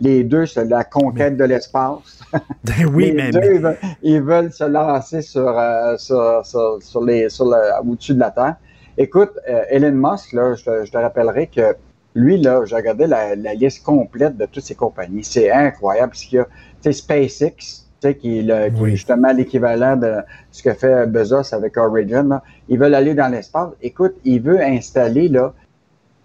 les 0.00 0.24
deux, 0.24 0.46
c'est 0.46 0.64
la 0.64 0.82
conquête 0.82 1.36
de 1.36 1.44
l'espace. 1.44 2.20
Ben 2.64 2.86
oui, 2.90 3.12
les 3.14 3.30
deux, 3.30 3.60
Ils, 4.02 4.22
veulent, 4.22 4.50
se 4.50 4.64
lancer 4.64 5.20
sur, 5.20 5.46
euh, 5.46 5.98
sur, 5.98 6.42
sur, 6.80 7.04
les, 7.04 7.28
sur 7.28 7.54
au-dessus 7.86 8.14
de 8.14 8.20
la 8.20 8.30
Terre. 8.30 8.56
Écoute, 8.96 9.32
euh, 9.46 9.64
Elon 9.68 9.92
Musk, 9.92 10.32
là, 10.32 10.54
je, 10.54 10.64
te, 10.64 10.84
je 10.86 10.90
te 10.90 10.96
rappellerai 10.96 11.48
que 11.48 11.76
lui, 12.14 12.38
là, 12.38 12.64
j'ai 12.64 12.76
regardé 12.76 13.06
la, 13.06 13.36
la, 13.36 13.52
liste 13.52 13.84
complète 13.84 14.38
de 14.38 14.46
toutes 14.46 14.64
ces 14.64 14.74
compagnies. 14.74 15.22
C'est 15.22 15.50
incroyable 15.50 16.16
ce 16.16 16.26
qu'il 16.26 16.38
y 16.38 16.40
a. 16.40 16.46
SpaceX, 16.90 17.85
qui 18.00 18.38
est, 18.38 18.76
justement 18.86 19.32
l'équivalent 19.32 19.96
de 19.96 20.16
ce 20.50 20.62
que 20.62 20.74
fait 20.74 21.06
Bezos 21.06 21.54
avec 21.54 21.76
Origin. 21.76 22.40
Ils 22.68 22.78
veulent 22.78 22.94
aller 22.94 23.14
dans 23.14 23.28
l'espace. 23.28 23.70
Écoute, 23.82 24.14
il 24.24 24.40
veut 24.40 24.60
installer 24.60 25.28
là, 25.28 25.54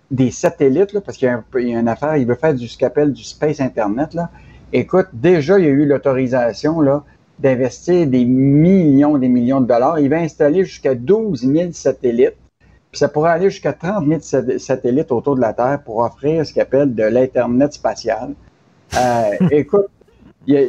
des 0.10 0.32
satellites, 0.32 1.00
parce 1.00 1.18
qu'il 1.18 1.28
y, 1.28 1.76
a 1.76 1.80
une 1.80 1.88
affaire, 1.88 2.18
il 2.18 2.28
veut 2.28 2.36
faire 2.36 2.54
du, 2.54 2.68
ce 2.68 2.78
qu'il 2.78 2.86
appelle 2.86 3.14
du 3.14 3.24
Space 3.24 3.60
Internet. 3.62 4.14
Là. 4.14 4.30
Écoute, 4.74 5.08
déjà, 5.14 5.58
il 5.58 5.66
y 5.66 5.68
a 5.68 5.72
eu 5.72 5.86
l'autorisation 5.86 6.82
là, 6.82 7.04
d'investir 7.40 8.08
des 8.08 8.26
millions, 8.26 9.18
des 9.18 9.30
millions 9.30 9.62
de 9.62 9.68
dollars. 9.68 10.00
Il 10.00 10.10
va 10.10 10.18
installer 10.18 10.66
jusqu'à 10.66 10.96
12 10.96 11.42
000 11.42 11.72
satellites. 11.72 12.36
Puis 12.92 13.00
ça 13.00 13.08
pourrait 13.08 13.32
aller 13.32 13.50
jusqu'à 13.50 13.72
30 13.72 14.06
000 14.22 14.60
satellites 14.60 15.12
autour 15.14 15.36
de 15.36 15.42
la 15.42 15.54
Terre 15.54 15.80
pour 15.84 16.00
offrir 16.00 16.46
ce 16.46 16.52
qu'il 16.52 16.62
appelle 16.62 16.94
de 16.94 17.04
l'Internet 17.04 17.72
spatial. 17.72 18.34
Euh, 18.98 19.32
écoute, 19.52 19.88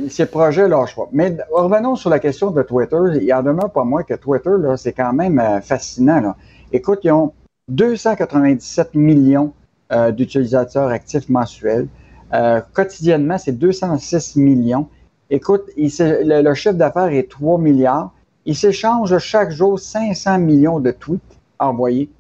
ces 0.09 0.27
projets 0.27 0.69
lâchent 0.69 0.97
pas. 0.97 1.09
Mais 1.13 1.37
revenons 1.51 1.97
sur 1.97 2.11
la 2.11 2.19
question 2.19 2.51
de 2.51 2.63
Twitter. 2.63 2.99
Il 3.21 3.33
en 3.33 3.43
demeure 3.43 3.71
pas 3.71 3.85
moins 3.85 4.03
que 4.03 4.15
Twitter, 4.15 4.51
là, 4.59 4.77
c'est 4.77 4.93
quand 4.93 5.13
même 5.13 5.39
euh, 5.39 5.61
fascinant. 5.61 6.21
Là. 6.21 6.37
Écoute, 6.73 7.01
ils 7.05 7.13
ont 7.13 7.33
297 7.69 8.95
millions 8.95 9.53
euh, 9.93 10.11
d'utilisateurs 10.11 10.89
actifs 10.89 11.29
mensuels. 11.29 11.89
Euh, 12.35 12.61
quotidiennement, 12.73 13.39
c'est 13.39 13.53
206 13.53 14.37
millions. 14.37 14.89
Écoute, 15.31 15.65
le, 15.77 16.43
le, 16.43 16.55
chiffre 16.55 16.75
d'affaires 16.75 17.13
est 17.13 17.31
3 17.31 17.59
milliards. 17.59 18.13
Ils 18.45 18.57
s'échangent 18.57 19.19
chaque 19.19 19.51
jour 19.51 19.79
500 19.79 20.39
millions 20.39 20.81
de 20.81 20.91
tweets 20.91 21.23
envoyés 21.59 22.11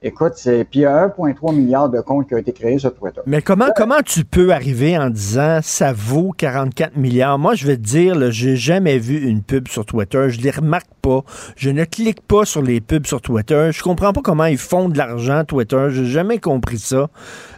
Écoute, 0.00 0.34
c'est 0.36 0.64
puis 0.64 0.80
il 0.80 0.82
y 0.82 0.86
a 0.86 1.08
1,3 1.08 1.54
milliard 1.56 1.88
de 1.88 2.00
comptes 2.00 2.28
qui 2.28 2.34
ont 2.34 2.38
été 2.38 2.52
créés 2.52 2.78
sur 2.78 2.94
Twitter. 2.94 3.20
Mais 3.26 3.42
comment 3.42 3.66
comment 3.74 4.00
tu 4.04 4.24
peux 4.24 4.52
arriver 4.52 4.96
en 4.96 5.10
disant 5.10 5.58
ça 5.60 5.92
vaut 5.92 6.32
44 6.36 6.96
milliards? 6.96 7.36
Moi, 7.36 7.56
je 7.56 7.66
vais 7.66 7.76
te 7.76 7.82
dire, 7.82 8.30
j'ai 8.30 8.54
jamais 8.54 8.98
vu 8.98 9.28
une 9.28 9.42
pub 9.42 9.66
sur 9.66 9.84
Twitter. 9.84 10.30
Je 10.30 10.40
les 10.40 10.52
remarque 10.52 10.86
pas. 11.02 11.24
Je 11.56 11.70
ne 11.70 11.84
clique 11.84 12.20
pas 12.20 12.44
sur 12.44 12.62
les 12.62 12.80
pubs 12.80 13.06
sur 13.06 13.20
Twitter. 13.20 13.70
Je 13.72 13.82
comprends 13.82 14.12
pas 14.12 14.20
comment 14.22 14.44
ils 14.44 14.56
font 14.56 14.88
de 14.88 14.96
l'argent 14.96 15.44
Twitter. 15.44 15.88
J'ai 15.90 16.06
jamais 16.06 16.38
compris 16.38 16.78
ça. 16.78 17.08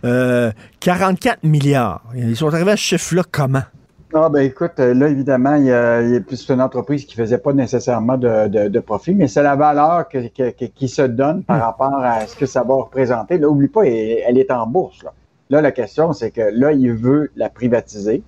44 0.00 0.04
euh, 0.06 1.48
milliards. 1.48 2.02
Ils 2.14 2.36
sont 2.36 2.48
arrivés 2.54 2.72
à 2.72 2.76
ce 2.76 2.82
chiffre-là 2.82 3.22
comment? 3.30 3.64
Ah 4.12 4.28
ben 4.28 4.40
écoute, 4.40 4.72
euh, 4.80 4.92
là 4.94 5.08
évidemment, 5.08 5.54
il 5.54 5.64
y 5.64 5.72
a, 5.72 6.02
il 6.02 6.10
y 6.10 6.16
a 6.16 6.20
plus 6.20 6.48
une 6.48 6.60
entreprise 6.60 7.04
qui 7.06 7.14
faisait 7.14 7.38
pas 7.38 7.52
nécessairement 7.52 8.16
de, 8.16 8.68
de, 8.68 8.80
profit, 8.80 9.14
mais 9.14 9.28
c'est 9.28 9.42
la 9.42 9.54
valeur 9.54 10.08
que, 10.08 10.28
qui 10.50 10.88
se 10.88 11.02
donne 11.02 11.44
par 11.44 11.58
hmm. 11.58 11.60
rapport 11.60 11.98
à 12.02 12.26
ce 12.26 12.34
que 12.34 12.46
ça 12.46 12.62
va 12.62 12.74
représenter. 12.74 13.38
Là, 13.38 13.48
oublie 13.48 13.68
pas, 13.68 13.84
elle, 13.84 14.38
est 14.38 14.50
en 14.50 14.66
bourse. 14.66 15.02
Là, 15.04 15.12
là 15.50 15.60
la 15.60 15.72
question, 15.72 16.12
c'est 16.12 16.30
que 16.30 16.40
là, 16.40 16.72
il 16.72 16.92
veut 16.92 17.30
la 17.36 17.50
privatiser 17.50 18.22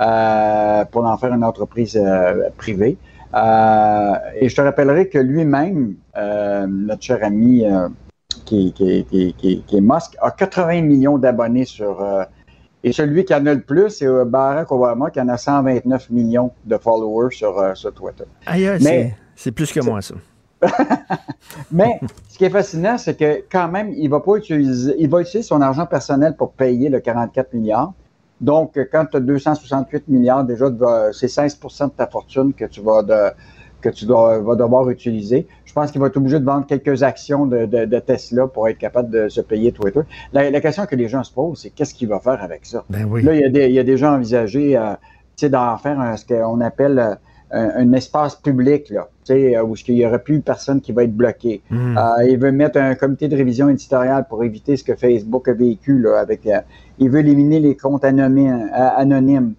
euh, 0.00 0.84
pour 0.84 1.04
en 1.04 1.16
faire 1.16 1.32
une 1.32 1.44
entreprise 1.44 2.00
euh, 2.00 2.50
privée. 2.56 2.96
Euh, 3.34 4.12
et 4.40 4.48
je 4.48 4.56
te 4.56 4.60
rappellerai 4.60 5.08
que 5.08 5.18
lui-même, 5.18 5.96
notre 6.68 7.02
cher 7.02 7.18
ami 7.22 7.64
qui, 8.44 8.72
qui, 8.72 9.04
qui, 9.04 9.34
qui, 9.34 9.76
est 9.76 9.80
Musk, 9.80 10.16
a 10.20 10.30
80 10.30 10.82
millions 10.82 11.18
d'abonnés 11.18 11.64
sur 11.64 12.04
et 12.84 12.92
celui 12.92 13.24
qui 13.24 13.34
en 13.34 13.44
a 13.46 13.54
le 13.54 13.62
plus, 13.62 13.90
c'est 13.90 14.06
euh, 14.06 14.24
Barack 14.24 14.70
Obama, 14.70 15.10
qui 15.10 15.20
en 15.20 15.28
a 15.28 15.36
129 15.36 16.10
millions 16.10 16.52
de 16.64 16.76
followers 16.76 17.34
sur, 17.34 17.58
euh, 17.58 17.72
Twitter. 17.94 18.24
Aïe, 18.46 19.14
c'est 19.34 19.52
plus 19.52 19.72
que 19.72 19.80
moi, 19.80 20.00
ça. 20.00 20.14
Mais 21.70 22.00
ce 22.28 22.38
qui 22.38 22.44
est 22.44 22.50
fascinant, 22.50 22.98
c'est 22.98 23.16
que 23.16 23.44
quand 23.50 23.68
même, 23.68 23.90
il 23.90 24.08
va 24.10 24.20
pas 24.20 24.36
utiliser, 24.36 24.94
il 24.98 25.08
va 25.08 25.20
utiliser 25.20 25.42
son 25.46 25.60
argent 25.60 25.86
personnel 25.86 26.34
pour 26.36 26.52
payer 26.52 26.88
le 26.88 26.98
44 26.98 27.52
milliards. 27.54 27.92
Donc, 28.40 28.78
quand 28.90 29.06
tu 29.06 29.16
as 29.16 29.20
268 29.20 30.08
milliards, 30.08 30.44
déjà, 30.44 30.66
c'est 31.12 31.26
16% 31.26 31.86
de 31.86 31.90
ta 31.90 32.06
fortune 32.08 32.52
que 32.52 32.64
tu 32.64 32.80
vas 32.80 33.02
de, 33.02 33.30
que 33.80 33.88
tu 33.88 34.04
dois, 34.04 34.38
vas 34.40 34.56
devoir 34.56 34.88
utiliser. 34.90 35.46
Je 35.68 35.74
pense 35.74 35.90
qu'il 35.90 36.00
va 36.00 36.06
être 36.06 36.16
obligé 36.16 36.40
de 36.40 36.44
vendre 36.46 36.66
quelques 36.66 37.02
actions 37.02 37.44
de, 37.44 37.66
de, 37.66 37.98
Tesla 37.98 38.46
pour 38.46 38.68
être 38.68 38.78
capable 38.78 39.10
de 39.10 39.28
se 39.28 39.42
payer 39.42 39.70
Twitter. 39.70 40.00
La, 40.32 40.50
la 40.50 40.60
question 40.62 40.86
que 40.86 40.96
les 40.96 41.08
gens 41.08 41.22
se 41.22 41.32
posent, 41.32 41.60
c'est 41.60 41.70
qu'est-ce 41.70 41.92
qu'il 41.92 42.08
va 42.08 42.20
faire 42.20 42.42
avec 42.42 42.64
ça? 42.64 42.84
Ben 42.88 43.04
oui. 43.04 43.22
Là, 43.22 43.34
il 43.34 43.40
y, 43.42 43.44
a 43.44 43.50
des, 43.50 43.66
il 43.66 43.74
y 43.74 43.78
a 43.78 43.84
déjà 43.84 44.14
envisagé 44.14 44.78
euh, 44.78 44.94
d'en 45.46 45.76
faire 45.76 46.00
un, 46.00 46.16
ce 46.16 46.24
qu'on 46.24 46.62
appelle 46.62 47.18
euh, 47.54 47.70
un, 47.76 47.92
espace 47.92 48.34
public, 48.36 48.90
là, 48.90 49.08
euh, 49.30 49.62
où 49.62 49.74
il 49.86 49.94
n'y 49.94 50.06
aurait 50.06 50.22
plus 50.22 50.40
personne 50.40 50.80
qui 50.80 50.92
va 50.92 51.04
être 51.04 51.14
bloqué. 51.14 51.62
Hmm. 51.70 51.98
Euh, 51.98 52.24
il 52.28 52.38
veut 52.38 52.50
mettre 52.50 52.78
un 52.78 52.94
comité 52.94 53.28
de 53.28 53.36
révision 53.36 53.68
éditoriale 53.68 54.26
pour 54.26 54.42
éviter 54.42 54.76
ce 54.76 54.84
que 54.84 54.94
Facebook 54.94 55.48
a 55.48 55.52
vécu. 55.52 55.98
Là, 55.98 56.18
avec, 56.18 56.48
il 56.98 57.10
veut 57.10 57.20
éliminer 57.20 57.60
les 57.60 57.76
comptes 57.76 58.04
anonymes. 58.04 58.70
anonymes. 58.72 59.54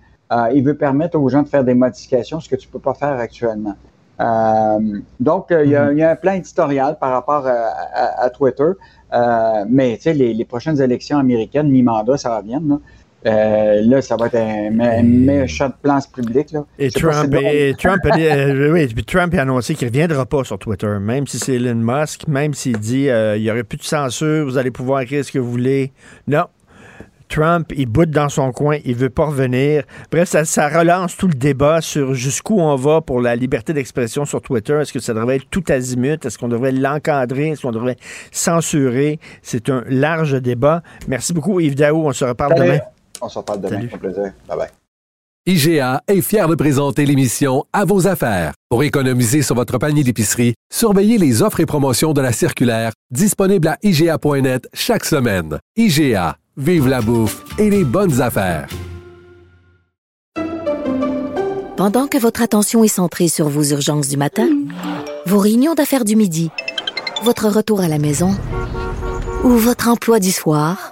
il 0.53 0.63
veut 0.63 0.75
permettre 0.75 1.19
aux 1.19 1.29
gens 1.29 1.43
de 1.43 1.49
faire 1.49 1.63
des 1.63 1.75
modifications, 1.75 2.39
ce 2.39 2.49
que 2.49 2.55
tu 2.55 2.67
ne 2.67 2.73
peux 2.73 2.79
pas 2.79 2.95
faire 2.95 3.19
actuellement. 3.19 3.75
Euh, 4.19 4.79
donc, 5.19 5.51
euh, 5.51 5.63
il 5.65 5.71
y, 5.71 5.75
a, 5.75 5.93
y, 5.93 6.03
a 6.03 6.11
un 6.11 6.15
plan 6.15 6.33
éditorial 6.33 6.97
par 6.99 7.11
rapport 7.11 7.47
à, 7.47 8.29
Twitter. 8.31 8.71
Euh, 9.11 9.65
mais 9.67 9.95
tu 9.97 10.03
sais, 10.03 10.13
les, 10.13 10.45
prochaines 10.45 10.81
élections 10.81 11.17
américaines, 11.17 11.69
mi-mandat, 11.69 12.17
ça 12.17 12.29
va. 12.29 12.41
Euh, 13.25 13.81
là, 13.81 14.01
ça 14.01 14.15
va 14.15 14.27
être 14.27 14.35
un, 14.35 15.03
méchant 15.03 15.67
de 15.67 15.73
place 15.81 16.07
public. 16.07 16.51
Là. 16.51 16.65
Et 16.77 16.89
Trump, 16.89 17.33
et 17.41 17.73
Trump, 17.77 17.99
euh, 18.17 18.71
oui, 18.71 18.87
Trump 19.05 19.33
a 19.33 19.41
annoncé 19.41 19.75
qu'il 19.75 19.87
ne 19.87 19.91
reviendra 19.91 20.25
pas 20.25 20.43
sur 20.45 20.57
Twitter, 20.57 20.97
même 21.01 21.27
si 21.27 21.37
c'est 21.37 21.55
Elon 21.55 21.75
Musk, 21.75 22.27
même 22.27 22.53
s'il 22.53 22.77
dit 22.77 23.09
euh, 23.09 23.35
il 23.35 23.43
n'y 23.43 23.51
aurait 23.51 23.63
plus 23.63 23.77
de 23.77 23.83
censure, 23.83 24.45
vous 24.45 24.57
allez 24.57 24.71
pouvoir 24.71 25.01
écrire 25.01 25.25
ce 25.25 25.31
que 25.31 25.39
vous 25.39 25.51
voulez. 25.51 25.91
Non. 26.27 26.45
Trump, 27.29 27.71
il 27.75 27.85
boude 27.85 28.09
dans 28.09 28.27
son 28.27 28.51
coin, 28.51 28.77
il 28.83 28.95
veut 28.95 29.09
pas 29.09 29.25
revenir. 29.25 29.83
Bref, 30.11 30.29
ça, 30.29 30.45
ça 30.45 30.67
relance 30.67 31.15
tout 31.15 31.27
le 31.27 31.35
débat 31.35 31.79
sur 31.79 32.13
jusqu'où 32.13 32.59
on 32.59 32.75
va 32.75 33.01
pour 33.01 33.21
la 33.21 33.35
liberté 33.35 33.71
d'expression 33.71 34.25
sur 34.25 34.41
Twitter. 34.41 34.79
Est-ce 34.81 34.91
que 34.91 34.99
ça 34.99 35.13
devrait 35.13 35.37
être 35.37 35.49
tout 35.49 35.63
azimut? 35.69 36.25
Est-ce 36.25 36.37
qu'on 36.37 36.47
devrait 36.47 36.71
l'encadrer? 36.71 37.49
Est-ce 37.49 37.61
qu'on 37.61 37.71
devrait 37.71 37.97
censurer? 38.31 39.19
C'est 39.41 39.69
un 39.69 39.83
large 39.87 40.41
débat. 40.41 40.81
Merci 41.07 41.33
beaucoup, 41.33 41.59
Yves 41.59 41.75
Daou. 41.75 42.07
On 42.07 42.11
se 42.11 42.25
reparle 42.25 42.55
demain. 42.55 42.79
On 43.21 43.29
se 43.29 43.37
reparle 43.37 43.61
demain. 43.61 43.85
plaisir. 43.99 44.33
Bye-bye. 44.49 44.69
IGA 45.45 46.03
est 46.07 46.21
fier 46.21 46.47
de 46.47 46.55
présenter 46.55 47.05
l'émission 47.05 47.63
À 47.73 47.85
vos 47.85 48.07
affaires. 48.07 48.53
Pour 48.69 48.83
économiser 48.83 49.41
sur 49.41 49.55
votre 49.55 49.77
panier 49.77 50.03
d'épicerie, 50.03 50.53
surveillez 50.71 51.17
les 51.17 51.41
offres 51.41 51.59
et 51.59 51.65
promotions 51.65 52.13
de 52.13 52.21
la 52.21 52.31
circulaire 52.33 52.91
disponible 53.09 53.67
à 53.69 53.77
IGA.net 53.81 54.67
chaque 54.73 55.05
semaine. 55.05 55.57
IGA, 55.75 56.37
vive 56.59 56.89
la 56.89 57.01
bouffe 57.01 57.45
et 57.57 57.69
les 57.69 57.85
bonnes 57.85 58.21
affaires. 58.21 58.67
Pendant 61.77 62.07
que 62.07 62.17
votre 62.17 62.41
attention 62.41 62.83
est 62.83 62.89
centrée 62.89 63.29
sur 63.29 63.47
vos 63.47 63.63
urgences 63.63 64.09
du 64.09 64.17
matin, 64.17 64.49
vos 65.25 65.39
réunions 65.39 65.75
d'affaires 65.75 66.03
du 66.03 66.17
midi, 66.17 66.51
votre 67.23 67.47
retour 67.47 67.79
à 67.79 67.87
la 67.87 67.99
maison 67.99 68.35
ou 69.45 69.49
votre 69.51 69.87
emploi 69.87 70.19
du 70.19 70.31
soir, 70.31 70.91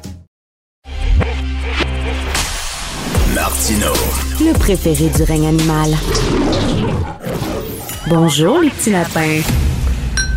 Le 4.39 4.53
préféré 4.53 5.09
du 5.09 5.23
règne 5.23 5.47
animal. 5.47 5.97
Bonjour, 8.07 8.59
les 8.59 8.69
petits 8.69 8.91
lapins. 8.91 9.41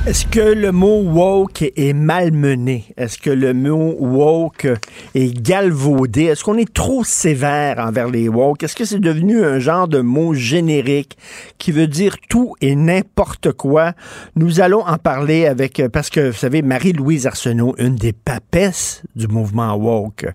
Est-ce 0.06 0.26
que 0.26 0.40
le 0.40 0.70
mot 0.70 1.01
woke 1.01 1.62
est 1.62 1.94
malmené? 1.94 2.85
Est-ce 2.98 3.16
que 3.16 3.31
le 3.31 3.55
mot 3.55 3.97
woke 3.98 4.66
est 5.14 5.43
galvaudé? 5.43 6.24
Est-ce 6.24 6.44
qu'on 6.44 6.59
est 6.59 6.70
trop 6.70 7.05
sévère 7.05 7.78
envers 7.78 8.10
les 8.10 8.28
woke? 8.28 8.62
Est-ce 8.62 8.76
que 8.76 8.85
c'est 8.85 9.01
devenu 9.01 9.43
un 9.43 9.60
genre 9.60 9.89
de 9.89 10.01
mot 10.01 10.35
générique 10.35 11.16
qui 11.56 11.72
veut 11.72 11.86
dire 11.86 12.16
tout 12.28 12.55
et 12.60 12.76
n'importe 12.76 13.52
quoi? 13.52 13.94
Nous 14.36 14.60
allons 14.60 14.86
en 14.86 14.98
parler 14.98 15.47
avec, 15.47 15.82
parce 15.90 16.10
que 16.10 16.28
vous 16.28 16.36
savez, 16.36 16.60
Marie-Louise 16.60 17.26
Arsenault, 17.26 17.74
une 17.78 17.97
des 17.97 18.12
papesses 18.12 19.05
du 19.16 19.26
mouvement 19.26 19.74
woke, 19.74 20.26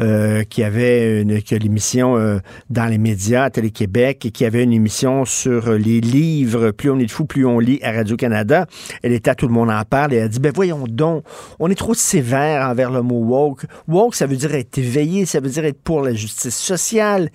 euh, 0.00 0.44
qui 0.44 0.64
avait 0.64 1.20
une, 1.20 1.38
l'émission 1.50 2.16
euh, 2.16 2.38
dans 2.70 2.86
les 2.86 2.96
médias 2.96 3.44
à 3.44 3.50
Télé-Québec 3.50 4.24
et 4.24 4.30
qui 4.30 4.46
avait 4.46 4.64
une 4.64 4.72
émission 4.72 5.26
sur 5.26 5.72
les 5.72 6.00
livres, 6.00 6.70
plus 6.70 6.88
on 6.88 6.98
est 6.98 7.04
de 7.04 7.10
fou, 7.10 7.26
plus 7.26 7.44
on 7.44 7.58
lit 7.58 7.80
à 7.82 7.92
Radio-Canada 7.92 8.64
l'État, 9.10 9.34
tout 9.34 9.46
le 9.46 9.52
monde 9.52 9.70
en 9.70 9.82
parle, 9.84 10.14
et 10.14 10.16
elle 10.16 10.24
a 10.24 10.28
dit, 10.28 10.40
ben 10.40 10.52
voyons 10.54 10.84
donc, 10.88 11.24
on 11.58 11.68
est 11.70 11.74
trop 11.74 11.94
sévère 11.94 12.68
envers 12.68 12.90
le 12.90 13.02
mot 13.02 13.20
woke. 13.20 13.66
Woke, 13.88 14.14
ça 14.14 14.26
veut 14.26 14.36
dire 14.36 14.54
être 14.54 14.78
éveillé, 14.78 15.26
ça 15.26 15.40
veut 15.40 15.50
dire 15.50 15.64
être 15.64 15.80
pour 15.82 16.02
la 16.02 16.14
justice 16.14 16.56
sociale. 16.56 17.30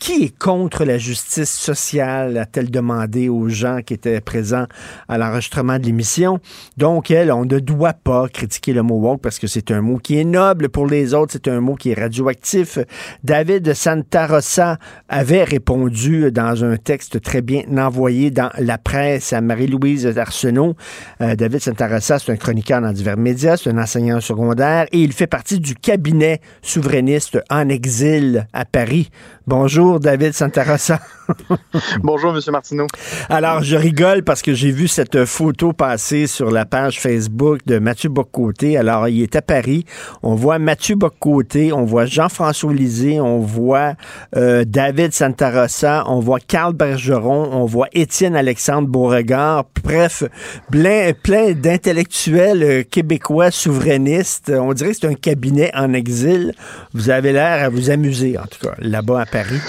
Qui 0.00 0.24
est 0.24 0.38
contre 0.38 0.86
la 0.86 0.96
justice 0.96 1.50
sociale, 1.50 2.38
a-t-elle 2.38 2.70
demandé 2.70 3.28
aux 3.28 3.50
gens 3.50 3.80
qui 3.84 3.92
étaient 3.92 4.22
présents 4.22 4.64
à 5.08 5.18
l'enregistrement 5.18 5.78
de 5.78 5.84
l'émission? 5.84 6.40
Donc, 6.78 7.10
elle, 7.10 7.30
on 7.30 7.44
ne 7.44 7.58
doit 7.58 7.92
pas 7.92 8.26
critiquer 8.28 8.72
le 8.72 8.82
mot 8.82 8.94
woke 8.94 9.20
parce 9.20 9.38
que 9.38 9.46
c'est 9.46 9.70
un 9.70 9.82
mot 9.82 9.98
qui 9.98 10.18
est 10.18 10.24
noble 10.24 10.70
pour 10.70 10.86
les 10.86 11.12
autres, 11.12 11.32
c'est 11.34 11.48
un 11.48 11.60
mot 11.60 11.74
qui 11.74 11.90
est 11.90 12.00
radioactif. 12.00 12.78
David 13.24 13.74
Santarossa 13.74 14.78
avait 15.10 15.44
répondu 15.44 16.32
dans 16.32 16.64
un 16.64 16.78
texte 16.78 17.20
très 17.20 17.42
bien 17.42 17.64
envoyé 17.76 18.30
dans 18.30 18.48
la 18.58 18.78
presse 18.78 19.34
à 19.34 19.42
Marie-Louise 19.42 20.16
Arsenault. 20.16 20.76
Euh, 21.20 21.36
David 21.36 21.60
Santarossa, 21.60 22.18
c'est 22.18 22.32
un 22.32 22.36
chroniqueur 22.36 22.80
dans 22.80 22.92
divers 22.92 23.18
médias, 23.18 23.58
c'est 23.58 23.68
un 23.68 23.76
enseignant 23.76 24.22
secondaire 24.22 24.86
et 24.92 25.02
il 25.02 25.12
fait 25.12 25.26
partie 25.26 25.60
du 25.60 25.74
cabinet 25.74 26.40
souverainiste 26.62 27.38
en 27.50 27.68
exil 27.68 28.46
à 28.54 28.64
Paris. 28.64 29.10
Bonjour, 29.46 29.89
David 29.98 30.32
Santarossa. 30.32 31.00
Bonjour, 32.02 32.34
M. 32.34 32.40
Martineau. 32.50 32.86
Alors, 33.28 33.62
je 33.62 33.76
rigole 33.76 34.22
parce 34.22 34.42
que 34.42 34.54
j'ai 34.54 34.70
vu 34.70 34.88
cette 34.88 35.24
photo 35.24 35.72
passer 35.72 36.26
sur 36.26 36.50
la 36.50 36.64
page 36.64 37.00
Facebook 37.00 37.60
de 37.66 37.78
Mathieu 37.78 38.08
Boccoté. 38.08 38.76
Alors, 38.76 39.08
il 39.08 39.22
est 39.22 39.36
à 39.36 39.42
Paris. 39.42 39.84
On 40.22 40.34
voit 40.34 40.58
Mathieu 40.58 40.96
Boccoté, 40.96 41.72
on 41.72 41.84
voit 41.84 42.06
Jean-François 42.06 42.72
Lisée, 42.72 43.20
on 43.20 43.40
voit 43.40 43.94
euh, 44.36 44.64
David 44.66 45.12
Santarossa, 45.12 46.04
on 46.06 46.20
voit 46.20 46.40
Carl 46.40 46.74
Bergeron, 46.74 47.50
on 47.52 47.64
voit 47.64 47.88
Étienne 47.92 48.36
Alexandre 48.36 48.88
Beauregard. 48.88 49.66
Bref, 49.82 50.24
plein, 50.70 51.12
plein 51.12 51.52
d'intellectuels 51.52 52.62
euh, 52.62 52.82
québécois 52.82 53.50
souverainistes. 53.50 54.52
On 54.54 54.72
dirait 54.72 54.90
que 54.90 54.98
c'est 55.00 55.08
un 55.08 55.14
cabinet 55.14 55.70
en 55.74 55.92
exil. 55.92 56.52
Vous 56.94 57.10
avez 57.10 57.32
l'air 57.32 57.64
à 57.64 57.68
vous 57.68 57.90
amuser, 57.90 58.38
en 58.38 58.46
tout 58.46 58.66
cas, 58.66 58.74
là-bas 58.78 59.22
à 59.22 59.26
Paris. 59.26 59.60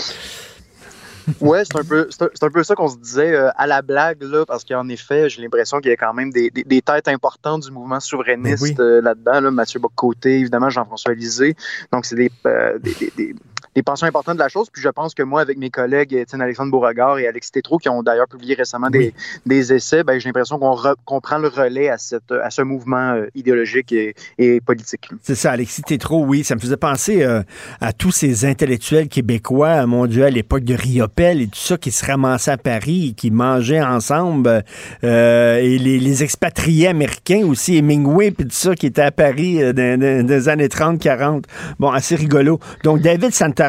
Ouais, 1.41 1.63
c'est 1.65 1.77
un 1.77 1.83
peu, 1.83 2.07
c'est 2.09 2.43
un, 2.43 2.49
peu 2.49 2.63
ça 2.63 2.75
qu'on 2.75 2.87
se 2.87 2.97
disait 2.97 3.33
euh, 3.33 3.49
à 3.55 3.67
la 3.67 3.81
blague 3.81 4.23
là, 4.23 4.45
parce 4.45 4.63
qu'en 4.63 4.87
effet, 4.89 5.29
j'ai 5.29 5.41
l'impression 5.41 5.79
qu'il 5.79 5.89
y 5.89 5.93
a 5.93 5.97
quand 5.97 6.13
même 6.13 6.31
des, 6.31 6.49
des, 6.49 6.81
têtes 6.81 7.07
importantes 7.07 7.63
du 7.63 7.71
mouvement 7.71 7.99
souverainiste 7.99 8.77
ben 8.77 8.83
euh, 8.83 9.01
là-dedans. 9.01 9.41
Là, 9.41 9.51
Mathieu 9.51 9.79
Bocoté, 9.79 10.39
évidemment, 10.39 10.69
Jean-François 10.69 11.13
Lisée. 11.13 11.55
Donc, 11.91 12.05
c'est 12.05 12.15
des, 12.15 12.31
euh, 12.45 12.79
des, 12.79 13.35
des 13.75 13.83
pensions 13.83 14.07
importantes 14.07 14.35
de 14.35 14.41
la 14.41 14.49
chose. 14.49 14.67
Puis 14.71 14.81
je 14.81 14.89
pense 14.89 15.13
que 15.13 15.23
moi, 15.23 15.41
avec 15.41 15.57
mes 15.57 15.69
collègues 15.69 16.13
Étienne 16.13 16.41
Alexandre 16.41 16.71
Beauregard 16.71 17.19
et 17.19 17.27
Alexis 17.27 17.51
Tétrault, 17.51 17.77
qui 17.77 17.89
ont 17.89 18.03
d'ailleurs 18.03 18.27
publié 18.27 18.55
récemment 18.55 18.89
des, 18.89 19.13
des, 19.45 19.73
essais, 19.73 20.03
ben, 20.03 20.19
j'ai 20.19 20.29
l'impression 20.29 20.59
qu'on 21.05 21.21
prend 21.21 21.37
le 21.37 21.47
relais 21.47 21.89
à, 21.89 21.97
cette, 21.97 22.31
à 22.31 22.49
ce 22.49 22.61
mouvement 22.61 23.13
euh, 23.13 23.27
idéologique 23.35 23.91
et, 23.91 24.13
et 24.37 24.59
politique. 24.61 25.09
C'est 25.21 25.35
ça, 25.35 25.51
Alexis 25.51 25.83
Tétrault, 25.83 26.25
oui. 26.25 26.43
Ça 26.43 26.55
me 26.55 26.59
faisait 26.59 26.77
penser 26.77 27.23
euh, 27.23 27.41
à 27.79 27.93
tous 27.93 28.11
ces 28.11 28.45
intellectuels 28.45 29.07
québécois, 29.07 29.85
mon 29.85 30.05
Dieu, 30.05 30.25
à 30.25 30.29
l'époque 30.29 30.63
de 30.63 30.73
Riopel 30.73 31.41
et 31.41 31.47
tout 31.47 31.59
ça, 31.59 31.77
qui 31.77 31.91
se 31.91 32.05
ramassaient 32.05 32.51
à 32.51 32.57
Paris, 32.57 33.13
qui 33.15 33.31
mangeaient 33.31 33.81
ensemble. 33.81 34.63
Euh, 35.03 35.57
et 35.57 35.77
les, 35.77 35.99
les, 35.99 36.23
expatriés 36.23 36.89
américains 36.89 37.45
aussi, 37.47 37.77
Hemingway, 37.77 38.31
puis 38.31 38.45
tout 38.45 38.51
ça, 38.51 38.75
qui 38.75 38.85
étaient 38.85 39.01
à 39.01 39.11
Paris 39.11 39.59
dans, 39.73 39.99
dans, 39.99 40.27
les 40.27 40.49
années 40.49 40.67
30-40. 40.67 41.43
Bon, 41.79 41.89
assez 41.89 42.15
rigolo. 42.15 42.59
Donc, 42.83 43.01
David 43.01 43.33
Santa 43.33 43.60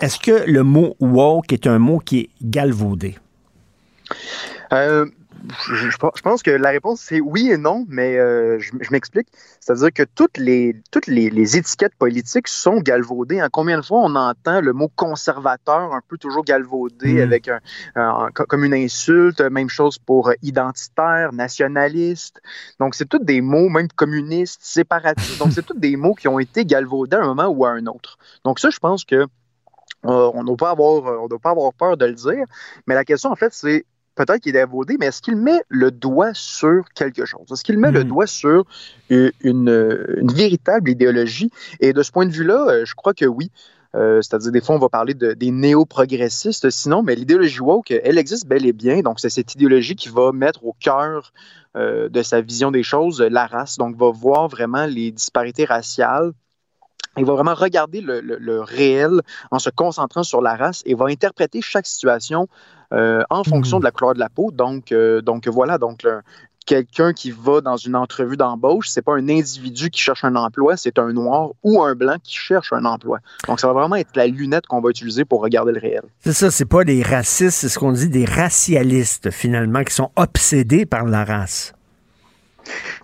est-ce 0.00 0.18
que 0.18 0.44
le 0.46 0.62
mot 0.62 0.96
woke 1.00 1.52
est 1.52 1.66
un 1.66 1.78
mot 1.78 1.98
qui 1.98 2.20
est 2.20 2.30
galvaudé? 2.42 3.16
Euh, 4.72 5.06
je, 5.68 5.96
pense 6.22 6.42
que 6.42 6.50
la 6.50 6.70
réponse 6.70 7.00
c'est 7.00 7.20
oui 7.20 7.50
et 7.50 7.56
non, 7.56 7.84
mais 7.88 8.16
euh, 8.18 8.58
je, 8.58 8.72
m'explique. 8.90 9.28
C'est-à-dire 9.60 9.92
que 9.92 10.02
toutes 10.02 10.38
les 10.38 10.76
toutes 10.90 11.06
les, 11.06 11.56
étiquettes 11.56 11.94
politiques 11.98 12.48
sont 12.48 12.80
galvaudées. 12.80 13.42
En 13.42 13.48
combien 13.50 13.78
de 13.78 13.84
fois 13.84 14.00
on 14.00 14.14
entend 14.14 14.60
le 14.60 14.72
mot 14.72 14.90
conservateur 14.94 15.92
un 15.92 16.00
peu 16.06 16.18
toujours 16.18 16.44
galvaudé 16.44 17.14
hmm. 17.14 17.20
avec 17.20 17.50
un, 17.94 18.30
comme 18.32 18.64
une 18.64 18.74
insulte. 18.74 19.40
Même 19.40 19.68
chose 19.68 19.98
pour 19.98 20.32
identitaire, 20.42 21.32
nationaliste. 21.32 22.40
Donc 22.78 22.94
c'est 22.94 23.08
tous 23.08 23.18
des 23.18 23.40
mots, 23.40 23.68
même 23.68 23.88
communiste, 23.88 24.60
séparatiste. 24.62 25.38
Donc 25.38 25.52
c'est 25.52 25.64
tous 25.64 25.78
des 25.78 25.96
mots 25.96 26.14
qui 26.14 26.28
ont 26.28 26.38
été 26.38 26.64
galvaudés 26.64 27.16
à 27.16 27.20
un 27.20 27.26
moment 27.26 27.48
ou 27.48 27.64
à 27.64 27.70
un 27.70 27.86
autre. 27.86 28.18
Donc 28.44 28.58
ça, 28.58 28.70
je 28.70 28.78
pense 28.78 29.04
que 29.04 29.26
euh, 30.04 30.30
on 30.34 30.42
ne 30.42 30.46
doit 30.46 30.56
pas 30.56 30.70
avoir, 30.70 31.22
on 31.22 31.28
doit 31.28 31.38
pas 31.38 31.50
avoir 31.50 31.72
peur 31.72 31.96
de 31.96 32.06
le 32.06 32.14
dire. 32.14 32.44
Mais 32.86 32.94
la 32.94 33.04
question 33.04 33.30
en 33.30 33.36
fait, 33.36 33.52
c'est 33.52 33.84
peut-être 34.14 34.40
qu'il 34.40 34.56
est 34.56 34.60
dévaudé, 34.64 34.96
mais 34.98 35.06
est-ce 35.06 35.22
qu'il 35.22 35.36
met 35.36 35.62
le 35.68 35.90
doigt 35.90 36.32
sur 36.34 36.84
quelque 36.94 37.24
chose? 37.24 37.46
Est-ce 37.50 37.64
qu'il 37.64 37.78
met 37.78 37.90
le 37.90 38.04
hmm. 38.04 38.08
doigt 38.08 38.26
sur 38.26 38.64
une, 39.10 40.32
véritable 40.34 40.90
idéologie? 40.90 41.50
Et 41.80 41.92
de 41.92 42.02
ce 42.02 42.12
point 42.12 42.26
de 42.26 42.32
vue-là, 42.32 42.66
euh, 42.68 42.84
je 42.84 42.94
crois 42.94 43.14
que 43.14 43.24
oui. 43.24 43.50
Euh, 43.94 44.22
c'est-à-dire, 44.22 44.52
des 44.52 44.62
fois, 44.62 44.74
on 44.74 44.78
va 44.78 44.88
parler 44.88 45.12
de, 45.12 45.32
des 45.34 45.50
néo-progressistes, 45.50 46.70
sinon, 46.70 47.02
mais 47.02 47.14
l'idéologie 47.14 47.60
woke, 47.60 47.90
elle 47.90 48.16
existe 48.16 48.46
bel 48.46 48.64
et 48.64 48.72
bien. 48.72 49.00
Donc, 49.00 49.20
c'est 49.20 49.28
cette 49.28 49.54
idéologie 49.54 49.96
qui 49.96 50.08
va 50.08 50.32
mettre 50.32 50.64
au 50.64 50.74
cœur 50.80 51.32
euh, 51.76 52.08
de 52.08 52.22
sa 52.22 52.40
vision 52.40 52.70
des 52.70 52.82
choses 52.82 53.20
la 53.20 53.46
race. 53.46 53.76
Donc, 53.76 53.96
va 53.96 54.10
voir 54.10 54.48
vraiment 54.48 54.86
les 54.86 55.10
disparités 55.10 55.66
raciales 55.66 56.32
il 57.16 57.24
va 57.24 57.34
vraiment 57.34 57.54
regarder 57.54 58.00
le, 58.00 58.60
réel 58.60 59.20
en 59.50 59.58
se 59.58 59.70
concentrant 59.70 60.22
sur 60.22 60.40
la 60.40 60.56
race 60.56 60.82
et 60.86 60.94
va 60.94 61.06
interpréter 61.06 61.60
chaque 61.60 61.86
situation 61.86 62.48
euh, 62.92 63.22
en 63.30 63.44
fonction 63.44 63.78
hmm. 63.78 63.80
de 63.80 63.84
la 63.84 63.90
couleur 63.90 64.14
de 64.14 64.18
la 64.18 64.28
peau. 64.28 64.50
Donc, 64.50 64.92
euh, 64.92 65.20
donc 65.20 65.48
voilà, 65.48 65.78
donc 65.78 66.04
quelqu'un 66.64 67.12
qui 67.12 67.30
va 67.30 67.60
dans 67.60 67.76
une 67.76 67.96
entrevue 67.96 68.36
d'embauche, 68.36 68.88
c'est 68.88 69.02
pas 69.02 69.14
un 69.14 69.28
individu 69.28 69.90
qui 69.90 70.00
cherche 70.00 70.24
un 70.24 70.36
emploi, 70.36 70.76
c'est 70.76 70.98
un 70.98 71.12
noir 71.12 71.50
ou 71.62 71.82
un 71.82 71.94
blanc 71.94 72.16
qui 72.22 72.36
cherche 72.36 72.72
un 72.72 72.84
emploi. 72.84 73.18
Donc 73.46 73.60
ça 73.60 73.66
va 73.66 73.72
vraiment 73.72 73.96
être 73.96 74.14
la 74.14 74.26
lunette 74.26 74.66
qu'on 74.66 74.80
va 74.80 74.90
utiliser 74.90 75.24
pour 75.24 75.42
regarder 75.42 75.72
le 75.72 75.80
réel. 75.80 76.02
C'est 76.20 76.32
ça, 76.32 76.50
c'est 76.50 76.64
pas 76.64 76.84
des 76.84 77.02
racistes, 77.02 77.58
c'est 77.58 77.68
ce 77.68 77.78
qu'on 77.78 77.92
dit 77.92 78.08
des 78.08 78.24
racialistes 78.24 79.30
finalement 79.30 79.82
qui 79.84 79.94
sont 79.94 80.10
obsédés 80.16 80.86
par 80.86 81.04
la 81.04 81.24
race. 81.24 81.74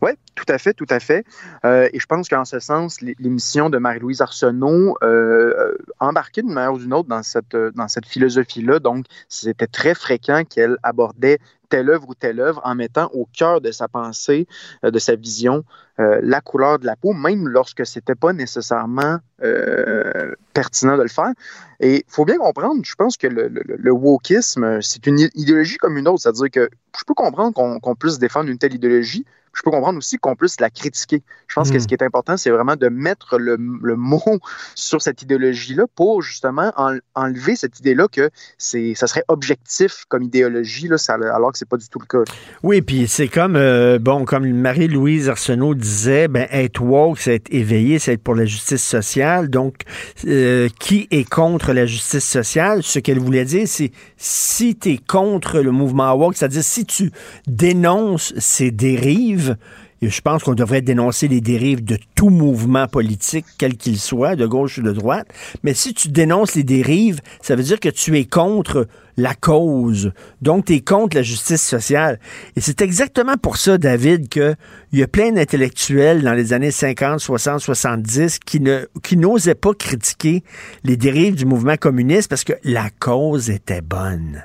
Oui, 0.02 0.12
tout 0.38 0.52
à 0.52 0.58
fait, 0.58 0.72
tout 0.72 0.86
à 0.88 1.00
fait. 1.00 1.24
Euh, 1.64 1.88
et 1.92 1.98
je 1.98 2.06
pense 2.06 2.28
qu'en 2.28 2.44
ce 2.44 2.60
sens, 2.60 3.00
l'émission 3.00 3.70
de 3.70 3.78
Marie-Louise 3.78 4.20
Arsenault 4.20 4.96
euh, 5.02 5.76
embarquait 5.98 6.42
d'une 6.42 6.52
manière 6.52 6.74
ou 6.74 6.78
d'une 6.78 6.94
autre 6.94 7.08
dans 7.08 7.24
cette, 7.24 7.56
dans 7.56 7.88
cette 7.88 8.06
philosophie-là. 8.06 8.78
Donc, 8.78 9.06
c'était 9.28 9.66
très 9.66 9.94
fréquent 9.94 10.44
qu'elle 10.44 10.76
abordait 10.84 11.38
telle 11.68 11.90
œuvre 11.90 12.08
ou 12.08 12.14
telle 12.14 12.40
œuvre 12.40 12.60
en 12.64 12.74
mettant 12.74 13.10
au 13.12 13.26
cœur 13.26 13.60
de 13.60 13.70
sa 13.70 13.88
pensée, 13.88 14.46
euh, 14.84 14.90
de 14.90 14.98
sa 14.98 15.16
vision, 15.16 15.64
euh, 16.00 16.20
la 16.22 16.40
couleur 16.40 16.78
de 16.78 16.86
la 16.86 16.96
peau, 16.96 17.12
même 17.12 17.48
lorsque 17.48 17.84
c'était 17.86 18.14
pas 18.14 18.32
nécessairement 18.32 19.18
euh, 19.42 20.34
pertinent 20.54 20.96
de 20.96 21.02
le 21.02 21.08
faire. 21.08 21.32
Et 21.80 21.96
il 21.96 22.04
faut 22.08 22.24
bien 22.24 22.38
comprendre, 22.38 22.80
je 22.84 22.94
pense 22.94 23.16
que 23.16 23.26
le, 23.26 23.48
le, 23.48 23.92
wokisme, 23.92 24.80
c'est 24.82 25.06
une 25.06 25.18
idéologie 25.34 25.76
comme 25.76 25.96
une 25.96 26.08
autre, 26.08 26.22
c'est-à-dire 26.22 26.50
que 26.50 26.70
je 26.98 27.04
peux 27.06 27.14
comprendre 27.14 27.52
qu'on 27.52 27.94
puisse 27.94 28.18
défendre 28.18 28.50
une 28.50 28.58
telle 28.58 28.74
idéologie, 28.74 29.24
je 29.52 29.62
peux 29.62 29.70
comprendre 29.70 29.98
aussi 29.98 30.18
qu'on 30.28 30.36
puisse 30.36 30.60
la 30.60 30.70
critiquer. 30.70 31.22
Je 31.46 31.54
pense 31.54 31.70
que 31.70 31.76
hmm. 31.76 31.80
ce 31.80 31.86
qui 31.86 31.94
est 31.94 32.02
important, 32.02 32.36
c'est 32.36 32.50
vraiment 32.50 32.76
de 32.76 32.88
mettre 32.88 33.38
le, 33.38 33.56
mot 33.58 34.22
sur 34.74 35.00
cette 35.00 35.22
idéologie-là 35.22 35.84
pour 35.94 36.22
justement 36.22 36.72
enlever 37.14 37.56
cette 37.56 37.80
idée-là 37.80 38.06
que 38.08 38.30
c'est, 38.58 38.94
ça 38.94 39.06
serait 39.06 39.24
objectif 39.28 40.04
comme 40.08 40.22
idéologie, 40.22 40.88
là, 40.88 40.96
alors 41.34 41.52
que 41.52 41.58
c'est 41.58 41.68
pas 41.68 41.76
du 41.76 41.88
tout 41.88 41.98
le 41.98 42.06
cas. 42.06 42.30
Oui, 42.62 42.82
puis 42.82 43.08
c'est 43.08 43.28
comme, 43.28 43.56
euh, 43.56 43.98
bon, 43.98 44.24
comme 44.24 44.50
Marie-Louise 44.50 45.28
Arsenault 45.28 45.74
disait, 45.74 46.28
ben, 46.28 46.46
être 46.50 46.82
woke, 46.82 47.18
c'est 47.18 47.36
être 47.36 47.52
éveillé, 47.52 47.98
c'est 47.98 48.14
être 48.14 48.22
pour 48.22 48.34
la 48.34 48.44
justice 48.44 48.84
sociale. 48.84 49.48
Donc, 49.48 49.82
euh, 50.26 50.68
qui 50.78 51.08
est 51.10 51.28
contre 51.28 51.72
la 51.72 51.86
justice 51.86 52.24
sociale? 52.24 52.82
Ce 52.82 52.98
qu'elle 52.98 53.18
voulait 53.18 53.44
dire, 53.44 53.66
c'est 53.66 53.92
si 54.16 54.76
tu 54.76 54.90
es 54.90 54.98
contre 54.98 55.60
le 55.60 55.70
mouvement 55.70 56.12
woke, 56.14 56.36
c'est-à-dire 56.36 56.62
si 56.62 56.84
tu 56.84 57.10
dénonces 57.46 58.34
ces 58.38 58.70
dérives, 58.70 59.56
je 60.02 60.20
pense 60.20 60.44
qu'on 60.44 60.54
devrait 60.54 60.82
dénoncer 60.82 61.28
les 61.28 61.40
dérives 61.40 61.84
de 61.84 61.98
tout 62.14 62.30
mouvement 62.30 62.86
politique, 62.86 63.46
quel 63.58 63.76
qu'il 63.76 63.98
soit, 63.98 64.36
de 64.36 64.46
gauche 64.46 64.78
ou 64.78 64.82
de 64.82 64.92
droite. 64.92 65.26
Mais 65.62 65.74
si 65.74 65.94
tu 65.94 66.08
dénonces 66.08 66.54
les 66.54 66.62
dérives, 66.62 67.20
ça 67.42 67.56
veut 67.56 67.62
dire 67.62 67.80
que 67.80 67.88
tu 67.88 68.16
es 68.18 68.24
contre 68.24 68.86
la 69.16 69.34
cause. 69.34 70.12
Donc, 70.40 70.66
tu 70.66 70.74
es 70.74 70.80
contre 70.80 71.16
la 71.16 71.22
justice 71.22 71.62
sociale. 71.62 72.20
Et 72.54 72.60
c'est 72.60 72.80
exactement 72.80 73.36
pour 73.36 73.56
ça, 73.56 73.76
David, 73.76 74.28
qu'il 74.28 74.56
y 74.92 75.02
a 75.02 75.08
plein 75.08 75.32
d'intellectuels 75.32 76.22
dans 76.22 76.34
les 76.34 76.52
années 76.52 76.70
50, 76.70 77.18
60, 77.18 77.60
70 77.60 78.38
qui 78.38 78.62
qui 79.02 79.16
n'osaient 79.16 79.54
pas 79.54 79.74
critiquer 79.74 80.42
les 80.84 80.96
dérives 80.96 81.34
du 81.34 81.46
mouvement 81.46 81.76
communiste 81.76 82.28
parce 82.28 82.44
que 82.44 82.54
la 82.64 82.90
cause 82.90 83.50
était 83.50 83.82
bonne. 83.82 84.44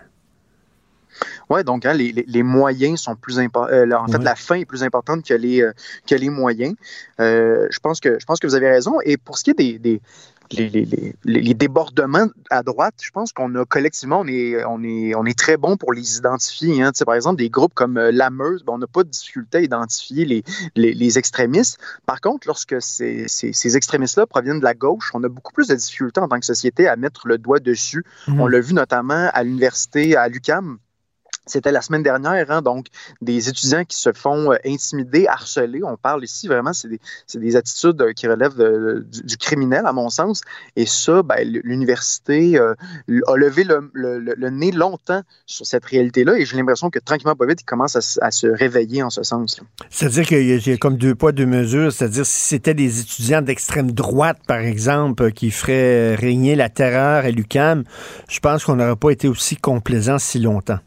Oui, 1.50 1.64
donc 1.64 1.86
hein, 1.86 1.94
les, 1.94 2.44
moyens 2.44 3.02
sont 3.02 3.16
plus 3.16 3.40
importants. 3.40 3.74
Euh, 3.74 3.92
en 3.92 4.08
fait, 4.08 4.20
la 4.20 4.36
fin 4.36 4.56
est 4.56 4.66
plus 4.66 4.84
importante 4.84 5.24
que 5.26 5.34
les, 5.34 5.62
euh, 5.62 5.72
que 6.08 6.16
les 6.16 6.30
moyens. 6.30 6.76
Euh, 7.20 7.68
je, 7.70 7.80
pense 7.80 8.00
que, 8.00 8.20
je 8.20 8.26
pense 8.26 8.40
que 8.40 8.48
vous 8.48 8.56
avez 8.56 8.70
raison. 8.70 9.00
Et 9.04 9.18
pour 9.18 9.38
ce 9.38 9.44
qui 9.44 9.52
est 9.52 9.80
des, 9.80 10.02
les, 10.52 11.54
débordements 11.54 12.28
à 12.50 12.64
droite, 12.64 12.96
je 13.02 13.12
pense 13.12 13.34
qu'on 13.34 13.56
a 13.56 13.66
collectivement, 13.66 14.22
on 14.22 14.28
est, 14.28 14.64
on 14.66 14.84
est, 14.84 15.16
on 15.16 15.26
est 15.26 15.38
très 15.38 15.58
bon 15.58 15.78
pour 15.78 15.94
les 15.94 16.18
identifier. 16.18 16.82
Hein. 16.82 16.92
par 17.06 17.16
exemple, 17.16 17.38
des 17.38 17.50
groupes 17.50 17.74
comme 17.74 18.00
la 18.00 18.30
Meuse, 18.30 18.64
ben, 18.64 18.74
on 18.74 18.78
n'a 18.78 18.88
pas 18.88 19.04
de 19.04 19.10
difficulté 19.10 19.60
à 19.60 19.62
identifier 19.62 20.44
les, 20.76 21.18
extrémistes. 21.18 21.78
Par 22.06 22.22
contre, 22.22 22.48
lorsque 22.48 22.82
ces, 22.82 23.26
ces, 23.28 23.78
extrémistes-là 23.78 24.26
proviennent 24.28 24.60
de 24.60 24.64
la 24.64 24.74
gauche, 24.74 25.12
on 25.14 25.24
a 25.24 25.30
beaucoup 25.30 25.54
plus 25.54 25.68
de 25.68 25.76
difficultés 25.76 26.20
en 26.20 26.28
tant 26.28 26.40
que 26.40 26.46
société 26.46 26.88
à 26.88 26.96
mettre 26.96 27.28
le 27.28 27.38
doigt 27.38 27.60
dessus. 27.60 28.04
Mmh. 28.28 28.40
On 28.40 28.48
l'a 28.48 28.60
vu 28.60 28.74
notamment 28.74 29.30
à 29.34 29.44
l'université, 29.44 30.16
à 30.16 30.28
l'UCAM, 30.28 30.78
c'était 31.46 31.72
la 31.72 31.82
semaine 31.82 32.04
dernière, 32.04 32.50
hein, 32.52 32.62
donc 32.62 32.88
des 33.22 33.50
étudiants 33.50 33.84
qui 33.84 33.98
se 33.98 34.14
font 34.14 34.52
euh, 34.52 34.58
intimider, 34.66 35.28
harceler. 35.28 35.82
On 35.84 35.98
parle 35.98 36.24
ici 36.24 36.48
vraiment, 36.48 36.74
c'est 36.74 36.88
des, 36.88 37.00
des, 37.36 37.56
attitudes 37.56 38.02
euh, 38.02 38.14
qui 38.14 38.28
relèvent 38.28 38.56
du, 39.06 39.38
criminel, 39.38 39.86
à 39.86 39.94
mon 39.94 40.10
sens. 40.10 40.42
Et 40.76 40.86
ça, 40.86 41.22
ben, 41.24 41.38
l'université 41.64 42.58
euh, 42.58 42.74
a 43.28 43.36
levé 43.36 43.66
le, 43.66 44.50
nez 44.50 44.72
longtemps 44.72 45.22
sur 45.46 45.66
cette 45.66 45.86
réalité-là. 45.86 46.38
Et 46.38 46.46
j'ai 46.46 46.56
l'impression 46.56 46.90
que 46.90 47.00
tranquillement, 47.00 47.36
pas 47.36 47.46
vite, 47.46 47.62
il 47.62 47.66
commence 47.66 47.96
à, 47.96 48.32
se 48.32 48.48
réveiller 48.48 49.04
en 49.04 49.10
ce 49.10 49.24
sens. 49.24 49.60
C'est-à-dire 49.90 50.26
qu'il 50.26 50.68
y 50.68 50.72
a 50.72 50.78
comme 50.78 50.98
deux 50.98 51.16
poids, 51.16 51.32
deux 51.32 51.46
mesures. 51.46 51.92
C'est-à-dire 51.92 52.26
si 52.26 52.48
c'était 52.48 52.74
des 52.74 53.02
étudiants 53.02 53.42
d'extrême 53.42 53.92
droite, 53.92 54.40
par 54.48 54.60
exemple, 54.60 55.32
qui 55.32 55.52
feraient 55.52 56.16
régner 56.16 56.56
la 56.56 56.70
terreur 56.70 57.26
à 57.26 57.32
l'UCAM, 57.32 57.84
je 58.30 58.40
pense 58.40 58.64
qu'on 58.64 58.76
n'aurait 58.76 58.96
pas 58.96 59.12
été 59.12 59.28
aussi 59.28 59.58
complaisant 59.58 60.18
si 60.18 60.40
longtemps. 60.40 60.80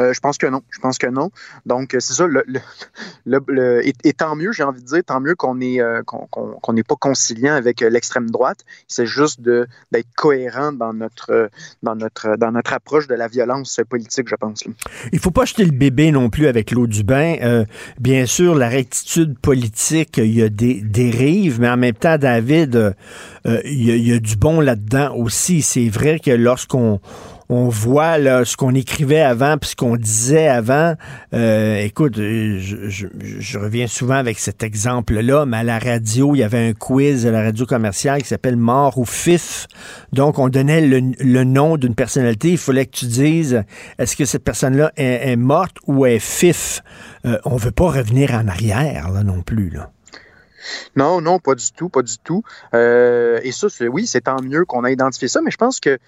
Euh, 0.00 0.12
je 0.12 0.20
pense 0.20 0.38
que 0.38 0.46
non. 0.46 0.62
Je 0.70 0.78
pense 0.78 0.98
que 0.98 1.06
non. 1.06 1.30
Donc, 1.66 1.94
euh, 1.94 2.00
c'est 2.00 2.14
ça. 2.14 2.26
Et, 4.04 4.12
tant 4.12 4.36
mieux, 4.36 4.52
j'ai 4.52 4.62
envie 4.62 4.82
de 4.82 4.86
dire, 4.86 5.02
tant 5.04 5.20
mieux 5.20 5.34
qu'on 5.34 5.56
n'est 5.56 5.80
euh, 5.80 6.02
pas 6.04 6.96
conciliant 6.98 7.54
avec 7.54 7.80
l'extrême 7.80 8.30
droite. 8.30 8.64
C'est 8.88 9.06
juste 9.06 9.40
d'être 9.40 10.08
cohérent 10.16 10.72
dans 10.72 10.92
notre, 10.92 11.50
dans, 11.82 11.94
notre, 11.94 12.36
dans 12.36 12.52
notre 12.52 12.72
approche 12.72 13.06
de 13.06 13.14
la 13.14 13.28
violence 13.28 13.80
politique, 13.88 14.28
je 14.28 14.36
pense. 14.36 14.64
Il 15.12 15.18
faut 15.18 15.30
pas 15.30 15.44
jeter 15.44 15.64
le 15.64 15.72
bébé 15.72 16.10
non 16.10 16.30
plus 16.30 16.46
avec 16.46 16.70
l'eau 16.70 16.86
du 16.86 17.02
bain. 17.02 17.64
bien 17.98 18.26
sûr, 18.26 18.54
la 18.54 18.68
rectitude 18.68 19.38
politique, 19.38 20.18
il 20.18 20.34
y 20.34 20.42
a 20.42 20.48
des 20.48 20.80
dérives, 20.80 21.60
mais 21.60 21.68
en 21.68 21.76
même 21.76 21.94
temps, 21.94 22.18
David, 22.18 22.94
il 23.44 24.08
y, 24.08 24.12
a 24.12 24.18
du 24.18 24.36
bon 24.36 24.60
là-dedans 24.60 25.14
aussi. 25.16 25.62
C'est 25.62 25.88
vrai 25.88 26.18
que 26.18 26.30
lorsqu'on 26.30 27.00
on 27.54 27.68
voit 27.68 28.16
ce 28.44 28.56
qu'on 28.56 28.74
écrivait 28.74 29.20
avant 29.20 29.58
puis 29.58 29.70
ce 29.70 29.76
qu'on 29.76 29.96
disait 29.96 30.48
avant. 30.48 30.94
Euh, 31.32 31.78
écoute, 31.78 32.16
je, 32.16 33.58
reviens 33.58 33.86
souvent 33.86 34.16
avec 34.16 34.40
cet 34.40 34.64
exemple-là, 34.64 35.46
mais 35.46 35.58
à 35.58 35.62
la 35.62 35.78
radio, 35.78 36.34
il 36.34 36.38
y 36.38 36.42
avait 36.42 36.68
un 36.68 36.72
quiz 36.72 37.26
à 37.26 37.30
la 37.30 37.42
radio 37.42 37.64
commerciale 37.64 38.22
qui 38.22 38.28
s'appelle 38.28 38.56
Mort 38.56 38.98
ou 38.98 39.04
Fif. 39.04 39.68
Donc, 40.12 40.40
on 40.40 40.48
donnait 40.48 40.80
le, 40.80 41.44
nom 41.44 41.76
d'une 41.76 41.94
personnalité. 41.94 42.50
Il 42.50 42.58
fallait 42.58 42.86
que 42.86 42.96
tu 42.96 43.06
dises 43.06 43.62
est-ce 43.98 44.16
que 44.16 44.24
cette 44.24 44.42
personne-là 44.42 44.90
est, 44.96 45.36
morte 45.36 45.76
ou 45.86 46.06
est 46.06 46.18
Fif? 46.18 46.82
Euh, 47.24 47.38
on 47.44 47.56
veut 47.56 47.70
pas 47.70 47.88
revenir 47.88 48.32
en 48.34 48.48
arrière 48.48 49.12
là 49.12 49.22
non 49.22 49.42
plus. 49.42 49.78
Non, 50.96 51.20
non, 51.20 51.38
pas 51.38 51.54
du 51.54 51.70
tout, 51.72 51.88
pas 51.88 52.02
du 52.02 52.18
tout. 52.18 52.42
Euh, 52.74 53.38
et 53.44 53.52
ça, 53.52 53.68
oui, 53.88 54.06
c'est 54.08 54.22
tant 54.22 54.42
mieux 54.42 54.64
qu'on 54.64 54.82
a 54.82 54.90
identifié 54.90 55.28
ça, 55.28 55.40
mais 55.40 55.52
je 55.52 55.56
pense 55.56 55.78
que 55.78 55.98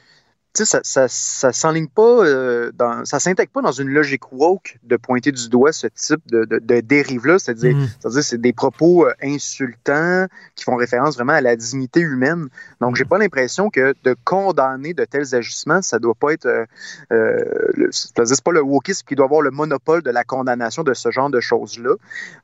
ça, 0.64 0.80
ça, 0.82 1.06
ça 1.08 1.52
s'enligne 1.52 1.88
pas, 1.88 2.24
euh, 2.24 2.70
dans, 2.74 3.04
ça 3.04 3.20
s'intègre 3.20 3.50
pas 3.50 3.62
dans 3.62 3.72
une 3.72 3.88
logique 3.88 4.32
woke 4.32 4.78
de 4.84 4.96
pointer 4.96 5.32
du 5.32 5.48
doigt 5.48 5.72
ce 5.72 5.86
type 5.88 6.20
de, 6.28 6.44
de, 6.44 6.80
dérive-là. 6.80 7.38
C'est-à-dire, 7.38 7.76
mm. 7.76 7.88
c'est-à-dire, 8.00 8.24
c'est 8.24 8.40
des 8.40 8.52
propos 8.52 9.06
euh, 9.06 9.12
insultants 9.22 10.26
qui 10.54 10.64
font 10.64 10.76
référence 10.76 11.16
vraiment 11.16 11.34
à 11.34 11.40
la 11.40 11.56
dignité 11.56 12.00
humaine. 12.00 12.48
Donc, 12.80 12.96
j'ai 12.96 13.04
pas 13.04 13.18
l'impression 13.18 13.70
que 13.70 13.94
de 14.04 14.16
condamner 14.24 14.94
de 14.94 15.04
tels 15.04 15.34
ajustements, 15.34 15.82
ça 15.82 15.98
doit 15.98 16.14
pas 16.14 16.32
être, 16.32 16.46
euh, 16.46 16.64
euh 17.12 17.88
c'est 17.90 18.42
pas 18.42 18.52
le 18.52 18.62
wokisme 18.62 19.06
qui 19.06 19.14
doit 19.14 19.26
avoir 19.26 19.42
le 19.42 19.50
monopole 19.50 20.02
de 20.02 20.10
la 20.10 20.24
condamnation 20.24 20.82
de 20.82 20.94
ce 20.94 21.10
genre 21.10 21.30
de 21.30 21.40
choses-là. 21.40 21.94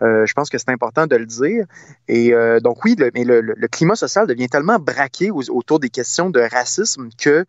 Je 0.01 0.33
pense 0.35 0.51
que 0.51 0.59
c'est 0.59 0.71
important 0.71 1.07
de 1.07 1.17
le 1.17 1.27
dire. 1.27 1.67
Et 2.09 2.33
donc, 2.63 2.85
oui, 2.85 2.95
le, 2.99 3.11
mais 3.15 3.25
le, 3.25 3.41
le, 3.41 3.69
climat 3.69 3.95
social 3.95 4.27
devient 4.27 4.49
tellement 4.49 4.79
braqué 4.79 5.31
autour 5.31 5.81
des 5.81 5.89
questions 5.89 6.31
de 6.31 6.41
racisme 6.41 7.09
que 7.19 7.45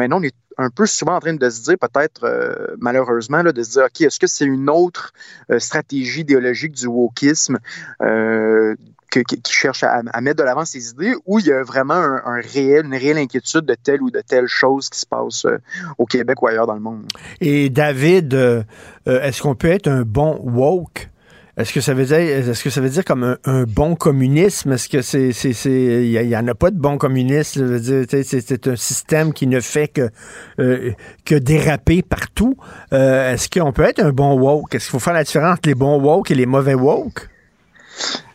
maintenant, 0.00 0.20
on 0.20 0.22
est 0.22 0.34
un 0.56 0.70
peu 0.70 0.86
souvent 0.86 1.16
en 1.16 1.20
train 1.20 1.34
de 1.34 1.50
se 1.50 1.62
dire, 1.62 1.76
peut-être 1.78 2.24
euh, 2.24 2.74
malheureusement, 2.78 3.42
de 3.44 3.62
se 3.62 3.72
dire, 3.72 3.84
OK, 3.84 4.00
est-ce 4.00 4.18
que 4.18 4.26
c'est 4.26 4.44
une 4.44 4.68
autre 4.68 5.12
euh, 5.50 5.58
stratégie 5.58 6.20
idéologique 6.20 6.72
du 6.72 6.86
wokisme 6.86 7.58
euh, 8.02 8.74
qui 9.10 9.24
cherche 9.48 9.82
à, 9.82 10.02
mettre 10.20 10.38
de 10.38 10.44
l'avant 10.44 10.64
ses 10.64 10.90
idées 10.90 11.14
ou 11.26 11.40
il 11.40 11.46
y 11.46 11.52
a 11.52 11.64
vraiment 11.64 11.94
un, 11.94 12.40
réel, 12.40 12.86
une 12.86 12.94
réelle 12.94 13.18
inquiétude 13.18 13.66
de 13.66 13.74
telle 13.74 14.02
ou 14.02 14.10
de 14.10 14.20
telle 14.20 14.46
chose 14.46 14.88
qui 14.88 15.00
se 15.00 15.06
passe 15.06 15.46
au 15.98 16.06
Québec 16.06 16.40
ou 16.40 16.46
ailleurs 16.46 16.68
dans 16.68 16.74
le 16.74 16.80
monde? 16.80 17.08
Et 17.40 17.70
David, 17.70 18.64
est-ce 19.06 19.42
qu'on 19.42 19.56
peut 19.56 19.66
être 19.66 19.88
un 19.88 20.02
bon 20.02 20.38
woke? 20.44 21.09
Est-ce 21.60 21.74
que 21.74 21.82
ça 21.82 21.92
veut 21.92 22.06
dire, 22.06 22.16
est-ce 22.16 22.64
que 22.64 22.70
ça 22.70 22.80
veut 22.80 22.88
dire 22.88 23.04
comme 23.04 23.36
un, 23.44 23.64
bon 23.64 23.94
communisme? 23.94 24.72
Est-ce 24.72 24.88
que 24.88 25.02
c'est, 25.02 25.28
il 25.28 26.10
y, 26.10 26.36
en 26.36 26.48
a 26.48 26.54
pas 26.54 26.70
de 26.70 26.78
bon 26.78 26.96
communiste? 26.96 27.60
C'est 28.22 28.66
un 28.66 28.76
système 28.76 29.34
qui 29.34 29.46
ne 29.46 29.60
fait 29.60 29.88
que, 29.88 30.08
euh, 30.58 30.92
que 31.26 31.34
déraper 31.34 32.00
partout. 32.00 32.56
Euh, 32.94 33.34
est-ce 33.34 33.50
qu'on 33.50 33.72
peut 33.72 33.82
être 33.82 34.00
un 34.00 34.10
bon 34.10 34.38
woke? 34.38 34.74
Est-ce 34.74 34.86
qu'il 34.86 34.92
faut 34.92 35.00
faire 35.00 35.12
la 35.12 35.24
différence 35.24 35.58
entre 35.58 35.68
les 35.68 35.74
bons 35.74 36.00
woke 36.00 36.30
et 36.30 36.34
les 36.34 36.46
mauvais 36.46 36.74
woke? 36.74 37.28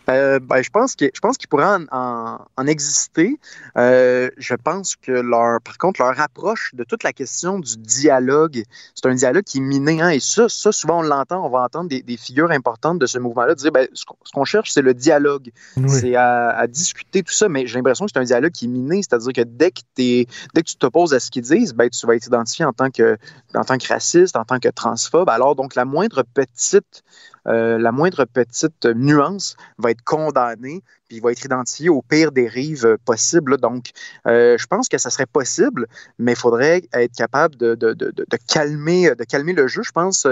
Euh, 0.10 0.40
ben, 0.40 0.62
je 0.62 0.70
pense 0.70 0.96
que 0.96 1.06
je 1.14 1.20
pense 1.20 1.38
qu'il 1.38 1.48
pourrait 1.48 1.78
en, 1.92 2.40
en, 2.58 2.68
exister. 2.68 3.40
Euh, 3.78 4.30
je 4.38 4.56
pense 4.56 4.96
que 4.96 5.12
leur, 5.12 5.62
par 5.62 5.78
contre, 5.78 6.02
leur 6.02 6.20
approche 6.20 6.74
de 6.76 6.84
toute 6.84 7.04
la 7.04 7.14
question 7.14 7.60
du 7.60 7.78
dialogue, 7.78 8.64
c'est 8.94 9.08
un 9.08 9.16
dialogue 9.16 9.44
qui 9.44 9.58
est 9.58 9.62
miné. 9.62 10.02
Hein, 10.02 10.10
et 10.10 10.20
ça, 10.20 10.48
ça, 10.50 10.72
souvent 10.72 11.00
on 11.00 11.02
l'entend, 11.02 11.46
on 11.46 11.50
va 11.50 11.62
entendre 11.64 11.90
des, 11.90 12.02
des, 12.02 12.18
figures 12.18 12.52
importantes 12.52 13.00
de 13.00 13.06
ce 13.06 13.20
mouvement-là 13.20 13.56
dire 13.56 13.72
ben, 13.72 13.88
ce 13.94 14.06
qu'on 14.34 14.46
cherche, 14.46 14.72
c'est 14.72 14.82
le 14.82 14.94
dialogue. 14.94 15.52
C'est 15.88 16.16
à, 16.16 16.50
à, 16.50 16.68
discuter 16.68 17.24
tout 17.24 17.34
ça, 17.34 17.50
mais 17.50 17.68
j'ai 17.68 17.78
l'impression 17.78 18.06
que 18.06 18.12
c'est 18.14 18.20
un 18.20 18.24
dialogue 18.24 18.52
qui 18.52 18.66
est 18.66 18.70
miné, 18.70 19.02
c'est-à-dire 19.02 19.34
que 19.34 19.42
dès 19.42 19.72
que, 19.72 19.82
es, 19.98 20.28
dès 20.54 20.62
que 20.62 20.68
tu 20.68 20.76
t'opposes 20.76 21.14
à 21.14 21.20
ce 21.20 21.32
qu'ils 21.32 21.44
disent, 21.44 21.74
ben, 21.74 21.90
tu 21.90 22.06
vas 22.06 22.16
être 22.16 22.28
identifié 22.28 22.66
en 22.66 22.74
tant 22.74 22.90
que 22.90 23.18
en 23.54 23.64
tant 23.64 23.78
que 23.78 23.88
raciste, 23.88 24.36
en 24.36 24.46
tant 24.46 24.60
que 24.60 24.70
transphobe. 24.70 25.30
Alors 25.30 25.56
donc 25.56 25.76
la 25.76 25.86
moindre 25.86 26.24
petite 26.34 27.04
euh, 27.48 27.78
la 27.78 27.92
moindre 27.92 28.26
petite 28.26 28.86
nuance 28.86 29.56
va 29.78 29.92
être 29.92 30.04
condamnée, 30.04 30.84
puis 31.08 31.20
va 31.20 31.32
être 31.32 31.46
identifiée 31.46 31.90
aux 31.90 32.02
pires 32.02 32.32
dérives 32.32 32.86
euh, 32.86 32.98
possibles. 33.04 33.58
Donc, 33.58 33.92
euh, 34.28 34.58
je 34.58 34.66
pense 34.68 34.90
que 34.90 34.98
ça 34.98 35.10
serait 35.10 35.26
possible, 35.26 35.88
mais 36.18 36.34
il 36.34 36.38
faudrait 36.38 36.84
être 36.94 37.16
capable 37.16 37.56
de, 37.56 37.76
de, 37.76 37.94
de, 37.94 38.12
de, 38.12 38.38
calmer, 38.48 39.14
de 39.16 39.24
calmer 39.24 39.54
le 39.54 39.68
jeu. 39.68 39.84
Je 39.84 39.92
pense. 39.92 40.28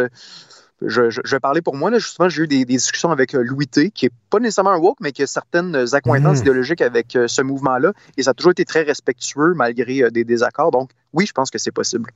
Je, 0.85 1.10
je, 1.10 1.22
je, 1.23 1.35
vais 1.35 1.40
parler 1.40 1.61
pour 1.61 1.76
moi. 1.76 1.90
Là, 1.91 1.99
justement, 1.99 2.27
j'ai 2.27 2.44
eu 2.44 2.48
des, 2.48 2.65
des, 2.65 2.76
discussions 2.76 3.11
avec 3.11 3.31
Louis 3.34 3.68
T, 3.68 3.90
qui 3.90 4.06
n'est 4.06 4.11
pas 4.30 4.40
nécessairement 4.40 4.72
un 4.72 4.80
woke, 4.80 4.98
mais 4.99 5.14
qui 5.14 5.23
a 5.23 5.27
certaines 5.27 5.95
accointances 5.95 6.40
mmh. 6.40 6.41
idéologiques 6.41 6.81
avec 6.81 7.18
ce 7.27 7.41
mouvement-là. 7.41 7.94
Et 8.18 8.23
ça 8.23 8.31
a 8.31 8.34
toujours 8.34 8.52
été 8.52 8.65
très 8.65 8.81
respectueux 8.81 9.53
malgré 9.56 10.11
des 10.11 10.26
désaccords. 10.26 10.72
Donc, 10.72 10.90
oui, 11.14 11.26
je 11.26 11.31
pense 11.31 11.52
que 11.52 11.57
c'est 11.57 11.72
possible. 11.72 12.10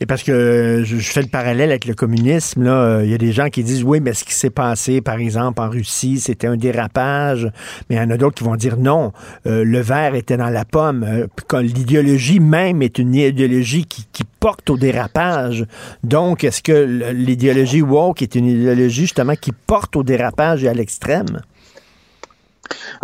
Et 0.00 0.06
parce 0.06 0.22
que 0.22 0.82
je, 0.84 0.96
fais 0.98 1.22
le 1.22 1.28
parallèle 1.28 1.70
avec 1.70 1.86
le 1.86 1.94
communisme, 1.94 2.64
là, 2.64 3.02
il 3.02 3.10
y 3.10 3.14
a 3.14 3.18
des 3.18 3.32
gens 3.32 3.48
qui 3.48 3.64
disent 3.64 3.84
oui, 3.84 4.00
mais 4.00 4.12
ce 4.12 4.24
qui 4.24 4.34
s'est 4.34 4.50
passé, 4.50 5.00
par 5.00 5.18
exemple, 5.18 5.60
en 5.62 5.70
Russie, 5.70 6.20
c'était 6.20 6.46
un 6.46 6.56
dérapage. 6.56 7.50
Mais 7.88 7.96
il 7.96 7.98
y 7.98 8.02
en 8.02 8.10
a 8.10 8.16
d'autres 8.16 8.36
qui 8.36 8.44
vont 8.44 8.56
dire 8.56 8.76
non, 8.76 9.12
euh, 9.46 9.64
le 9.64 9.80
verre 9.80 10.14
était 10.14 10.36
dans 10.36 10.50
la 10.50 10.64
pomme. 10.64 11.04
Euh, 11.04 11.62
l'idéologie 11.62 12.40
même 12.40 12.82
est 12.82 12.98
une 12.98 13.14
idéologie 13.14 13.86
qui, 13.86 14.06
qui, 14.12 14.24
porte 14.24 14.70
au 14.70 14.76
dérapage. 14.76 15.66
Donc, 16.02 16.42
est-ce 16.42 16.62
que 16.62 17.12
l'idéologie 17.12 17.80
woke 17.80 18.22
est 18.22 18.34
une 18.34 18.46
idéologie 18.46 19.02
justement 19.02 19.36
qui 19.36 19.52
porte 19.52 19.94
au 19.94 20.02
dérapage 20.02 20.64
et 20.64 20.68
à 20.68 20.74
l'extrême? 20.74 21.42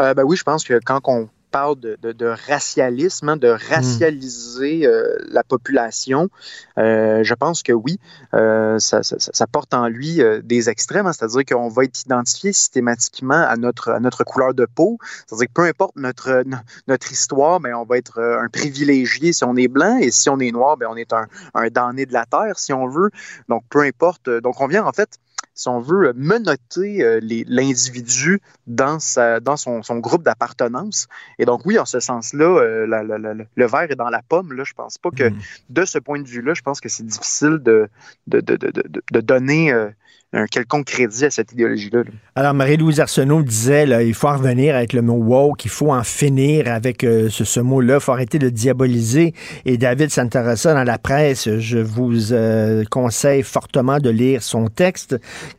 Euh, 0.01 0.15
ben 0.15 0.25
oui, 0.25 0.37
je 0.37 0.43
pense 0.43 0.65
que 0.65 0.81
quand 0.85 1.01
on 1.07 1.29
parle 1.51 1.77
de, 1.81 2.27
racialisme, 2.47 3.31
hein, 3.31 3.37
de 3.37 3.49
racialiser 3.49 4.87
euh, 4.87 5.17
la 5.29 5.43
population, 5.43 6.29
euh, 6.79 7.23
je 7.25 7.35
pense 7.35 7.63
que 7.63 7.73
oui, 7.73 7.99
euh, 8.35 8.79
ça, 8.79 9.01
porte 9.51 9.75
en 9.75 9.89
lui 9.89 10.21
des 10.43 10.69
extrêmes, 10.69 11.07
hein, 11.07 11.13
c'est-à-dire 11.13 11.45
qu'on 11.45 11.69
va 11.69 11.85
être 11.85 12.01
identifié 12.03 12.53
systématiquement 12.53 13.35
à 13.35 13.57
notre, 13.57 14.25
couleur 14.25 14.55
de 14.55 14.67
peau, 14.67 14.99
c'est-à-dire 15.27 15.49
que 15.49 15.53
peu 15.53 15.65
importe 15.65 15.97
notre, 15.97 17.13
histoire, 17.13 17.61
mais 17.61 17.73
on 17.73 17.85
va 17.85 17.99
être 17.99 18.21
un 18.21 18.49
privilégié 18.49 19.33
si 19.33 19.45
on 19.45 19.57
est 19.57 19.69
blanc 19.69 19.99
et 19.99 20.11
si 20.11 20.29
on 20.29 20.39
est 20.39 20.53
noir, 20.53 20.77
ben, 20.77 20.89
on 20.91 20.97
est 20.97 21.13
un, 21.13 21.27
un 21.55 21.69
damné 21.69 22.07
de 22.07 22.13
la 22.13 22.27
terre, 22.27 22.59
si 22.59 22.73
on 22.73 22.87
veut. 22.87 23.11
Donc, 23.49 23.65
peu 23.71 23.81
importe. 23.81 24.29
Donc, 24.29 24.61
on 24.61 24.67
vient 24.67 24.85
en 24.85 24.93
fait 24.93 25.19
si 25.59 25.69
on 25.69 25.81
veut, 25.81 26.13
menotter 26.15 27.03
euh, 27.03 27.19
l'individu 27.21 28.41
dans, 28.69 29.01
sa, 29.01 29.41
dans 29.41 29.57
son, 29.57 29.83
son 29.83 29.99
groupe 29.99 30.23
d'appartenance. 30.23 31.09
Et 31.41 31.47
donc, 31.47 31.67
oui, 31.67 31.81
en 31.81 31.85
ce 31.85 31.99
sens-là, 31.99 32.45
euh, 32.45 32.87
le 32.87 33.67
verre 33.67 33.91
est 33.91 33.97
dans 33.97 34.09
la 34.09 34.23
pomme. 34.23 34.53
Là. 34.53 34.63
Je 34.65 34.73
pense 34.73 34.99
pas 34.99 35.11
que, 35.11 35.31
mmh. 35.31 35.39
de 35.71 35.85
ce 35.85 35.99
point 35.99 36.21
de 36.21 36.29
vue-là, 36.29 36.55
je 36.55 36.63
pense 36.63 36.81
que 36.81 36.89
c'est 36.89 37.05
difficile 37.05 37.59
de, 37.59 37.89
de, 38.29 38.41
de, 38.41 38.57
de 38.57 39.21
donner 39.21 39.73
euh, 39.73 39.91
un 40.33 40.47
quelconque 40.47 40.87
crédit 40.87 41.25
à 41.25 41.31
cette 41.31 41.53
idéologie-là. 41.53 42.03
Alors, 42.35 42.53
Marie-Louise 42.53 43.01
Arsenault 43.01 43.43
disait, 43.43 43.87
là, 43.87 44.03
il 44.03 44.13
faut 44.13 44.29
en 44.29 44.37
revenir 44.37 44.77
avec 44.77 44.93
le 44.93 45.01
mot 45.01 45.15
woke, 45.15 45.65
il 45.65 45.71
faut 45.71 45.93
en 45.93 46.03
finir 46.05 46.71
avec 46.71 47.03
euh, 47.03 47.31
ce, 47.31 47.45
ce 47.45 47.61
mot-là, 47.61 47.95
il 47.95 48.01
faut 48.01 48.13
arrêter 48.13 48.39
de 48.39 48.51
diaboliser. 48.51 49.33
Et 49.65 49.79
David 49.79 50.11
Santarossa, 50.11 50.75
dans 50.75 50.85
la 50.85 50.99
presse, 50.99 51.49
je 51.59 51.79
vous 51.79 52.33
euh, 52.33 52.85
conseille 52.91 53.43
fortement 53.43 53.99
de 53.99 54.11
lire 54.11 54.43
son 54.43 54.67
texte 54.67 55.17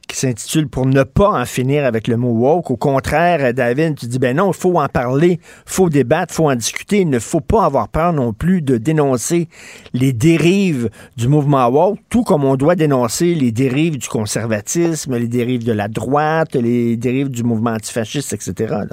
qui 0.08 0.18
s'intitule 0.18 0.68
Pour 0.68 0.86
ne 0.86 1.04
pas 1.04 1.30
en 1.30 1.46
finir 1.46 1.86
avec 1.86 2.08
le 2.08 2.18
mot 2.18 2.32
woke. 2.32 2.72
Au 2.72 2.78
contraire, 2.78 3.54
David, 3.54 3.96
tu 3.96 4.08
dis, 4.08 4.20
ben 4.20 4.36
non, 4.36 4.52
il 4.52 4.56
faut 4.56 4.80
en 4.80 4.88
parler, 4.88 5.40
il 5.42 5.72
faut 5.72 5.90
débattre, 5.90 6.34
il 6.34 6.36
faut 6.36 6.50
en 6.50 6.56
discuter. 6.56 7.02
Il 7.02 7.10
ne 7.10 7.20
faut 7.20 7.42
pas 7.42 7.64
avoir 7.64 7.90
peur 7.90 8.12
non 8.12 8.34
plus 8.34 8.62
de 8.62 8.78
dénoncer 8.78 9.48
les 9.94 10.12
dérives 10.12 10.90
du 11.16 11.28
mouvement 11.28 11.68
woke, 11.68 12.00
tout 12.10 12.24
comme 12.24 12.44
on 12.44 12.56
doit 12.56 12.76
dénoncer 12.76 13.36
les 13.36 13.52
dérives 13.52 13.98
du 13.98 14.08
conservatisme, 14.08 14.59
les 15.10 15.28
dérives 15.28 15.64
de 15.64 15.72
la 15.72 15.88
droite, 15.88 16.56
les 16.56 16.98
dérives 16.98 17.30
du 17.30 17.44
mouvement 17.44 17.72
antifasciste, 17.72 18.34
etc. 18.34 18.86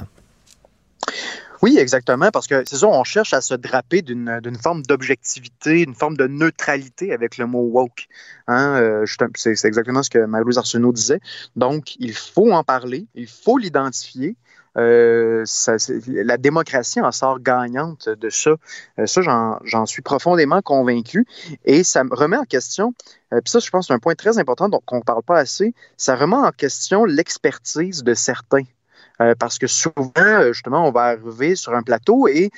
Oui, 1.62 1.78
exactement, 1.78 2.30
parce 2.30 2.46
que 2.46 2.62
c'est 2.66 2.76
ça, 2.76 2.86
on 2.86 3.04
cherche 3.04 3.32
à 3.32 3.40
se 3.40 3.54
draper 3.54 4.02
d'une 4.02 4.58
forme 4.62 4.82
d'objectivité, 4.82 5.82
une 5.82 5.94
forme 5.94 6.16
de 6.16 6.26
neutralité 6.26 7.12
avec 7.12 7.38
le 7.38 7.46
mot 7.46 7.62
woke. 7.62 8.06
Hein, 8.46 8.76
euh, 8.76 9.06
c'est 9.34 9.64
exactement 9.64 10.02
ce 10.02 10.10
que 10.10 10.18
Marie-Louise 10.18 10.58
Arsenault 10.58 10.92
disait. 10.92 11.20
Donc, 11.56 11.96
il 11.98 12.12
faut 12.12 12.52
en 12.52 12.62
parler, 12.62 13.06
il 13.14 13.26
faut 13.26 13.58
l'identifier. 13.58 14.36
Euh, 14.76 15.42
ça, 15.46 15.76
la 16.06 16.36
démocratie 16.36 17.00
en 17.00 17.12
sort 17.12 17.40
gagnante 17.40 18.08
de 18.08 18.28
ça. 18.28 18.56
Euh, 18.98 19.06
ça, 19.06 19.20
j'en 19.64 19.86
suis 19.86 20.02
profondément 20.02 20.60
convaincu. 20.62 21.26
Et 21.64 21.84
ça 21.84 22.04
me 22.04 22.14
remet 22.14 22.36
en 22.36 22.44
question, 22.44 22.94
euh, 23.32 23.40
puis 23.40 23.50
ça, 23.50 23.58
je 23.58 23.70
pense, 23.70 23.88
c'est 23.88 23.94
un 23.94 23.98
point 23.98 24.14
très 24.14 24.38
important 24.38 24.68
dont 24.68 24.82
on 24.90 24.96
ne 24.96 25.02
parle 25.02 25.22
pas 25.22 25.38
assez, 25.38 25.74
ça 25.96 26.16
remet 26.16 26.36
en 26.36 26.52
question 26.52 27.04
l'expertise 27.04 28.02
de 28.02 28.14
certains. 28.14 28.64
Parce 29.38 29.58
que 29.58 29.66
souvent, 29.66 30.42
justement, 30.52 30.86
on 30.86 30.90
va 30.90 31.04
arriver 31.04 31.56
sur 31.56 31.74
un 31.74 31.82
plateau 31.82 32.28
et 32.28 32.50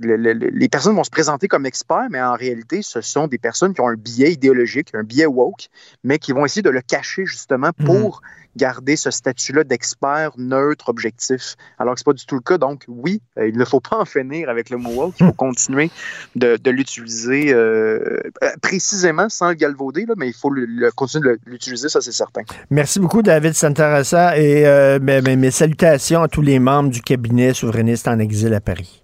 le, 0.00 0.16
le, 0.16 0.32
les 0.32 0.68
personnes 0.68 0.96
vont 0.96 1.04
se 1.04 1.10
présenter 1.10 1.48
comme 1.48 1.66
experts, 1.66 2.08
mais 2.10 2.20
en 2.20 2.34
réalité, 2.34 2.82
ce 2.82 3.00
sont 3.00 3.28
des 3.28 3.38
personnes 3.38 3.74
qui 3.74 3.80
ont 3.80 3.88
un 3.88 3.96
biais 3.96 4.32
idéologique, 4.32 4.88
un 4.94 5.04
biais 5.04 5.26
woke, 5.26 5.68
mais 6.02 6.18
qui 6.18 6.32
vont 6.32 6.44
essayer 6.44 6.62
de 6.62 6.70
le 6.70 6.80
cacher 6.80 7.26
justement 7.26 7.70
mhm. 7.78 7.86
pour 7.86 8.20
mmh. 8.20 8.58
garder 8.58 8.96
ce 8.96 9.10
statut-là 9.10 9.62
d'expert 9.62 10.32
neutre, 10.36 10.88
objectif. 10.88 11.54
Alors 11.78 11.94
que 11.94 12.00
c'est 12.00 12.06
pas 12.06 12.12
du 12.12 12.26
tout 12.26 12.34
le 12.34 12.40
cas. 12.40 12.58
Donc, 12.58 12.84
oui, 12.88 13.22
euh, 13.38 13.48
il 13.48 13.56
ne 13.56 13.64
faut 13.64 13.80
pas 13.80 13.98
en 13.98 14.04
finir 14.04 14.48
avec 14.48 14.70
le 14.70 14.78
mot 14.78 14.90
woke. 14.90 15.14
Il 15.20 15.26
faut 15.26 15.32
continuer 15.32 15.90
de, 16.34 16.56
de 16.56 16.70
l'utiliser 16.70 17.52
euh, 17.52 18.18
précisément 18.62 19.28
sans 19.28 19.50
le 19.50 19.54
galvauder, 19.54 20.06
là, 20.06 20.14
mais 20.16 20.26
il 20.26 20.34
faut 20.34 20.50
le, 20.50 20.64
le 20.66 20.90
continuer 20.90 21.34
de 21.34 21.38
l'utiliser, 21.46 21.88
ça 21.88 22.00
c'est 22.00 22.12
certain. 22.12 22.42
Merci 22.70 22.98
beaucoup, 22.98 23.22
David 23.22 23.54
Santarassa, 23.54 24.36
et 24.38 24.66
euh, 24.66 24.98
mes, 25.00 25.20
mes 25.36 25.50
salutations 25.52 26.22
à 26.22 26.28
tous 26.28 26.42
les 26.42 26.58
membres 26.58 26.90
du 26.90 27.00
cabinet 27.00 27.54
souverainiste 27.54 28.08
en 28.08 28.18
exil 28.18 28.52
à 28.54 28.60
Paris. 28.60 29.03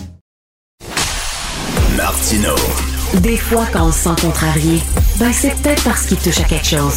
Martino. 2.31 2.55
Des 3.21 3.35
fois, 3.35 3.65
quand 3.73 3.87
on 3.87 3.91
se 3.91 3.99
sent 3.99 4.21
contrarié, 4.21 4.81
ben 5.17 5.31
c'est 5.33 5.53
peut-être 5.61 5.83
parce 5.83 6.05
qu'il 6.05 6.17
touche 6.17 6.39
à 6.39 6.43
quelque 6.43 6.65
chose. 6.65 6.95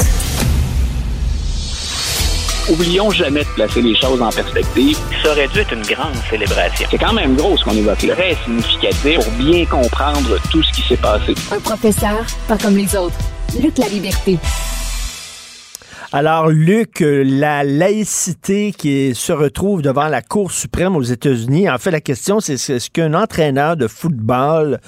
Oublions 2.71 3.11
jamais 3.11 3.41
de 3.41 3.49
placer 3.55 3.83
les 3.83 3.97
choses 3.97 4.23
en 4.23 4.31
perspective. 4.31 4.97
Ça 5.23 5.33
aurait 5.33 5.49
dû 5.49 5.59
être 5.59 5.73
une 5.73 5.83
grande 5.83 6.15
célébration. 6.31 6.87
C'est 6.91 6.99
quand 6.99 7.13
même 7.13 7.35
gros 7.35 7.57
ce 7.57 7.65
qu'on 7.65 7.77
évoque 7.77 8.03
là. 8.03 8.15
Très 8.15 8.37
significatif 8.45 9.17
pour 9.17 9.33
bien 9.33 9.67
comprendre 9.67 10.39
tout 10.51 10.63
ce 10.63 10.73
qui 10.73 10.89
s'est 10.89 10.97
passé. 10.97 11.35
Un 11.51 11.61
professeur, 11.61 12.25
pas 12.47 12.57
comme 12.57 12.77
les 12.77 12.95
autres. 12.97 13.17
Lutte 13.61 13.79
la 13.79 13.89
liberté. 13.89 14.39
Alors, 16.17 16.47
Luc, 16.47 17.01
la 17.01 17.65
laïcité 17.65 18.71
qui 18.71 19.17
se 19.17 19.33
retrouve 19.33 19.83
devant 19.83 20.07
la 20.07 20.23
Cour 20.23 20.53
suprême 20.53 20.95
aux 20.95 21.03
États-Unis, 21.03 21.69
en 21.69 21.77
fait, 21.77 21.91
la 21.91 22.01
question, 22.01 22.39
c'est 22.39 22.53
est-ce 22.53 22.89
qu'un 22.89 23.15
entraîneur 23.15 23.77
de 23.77 23.89
football 23.89 24.79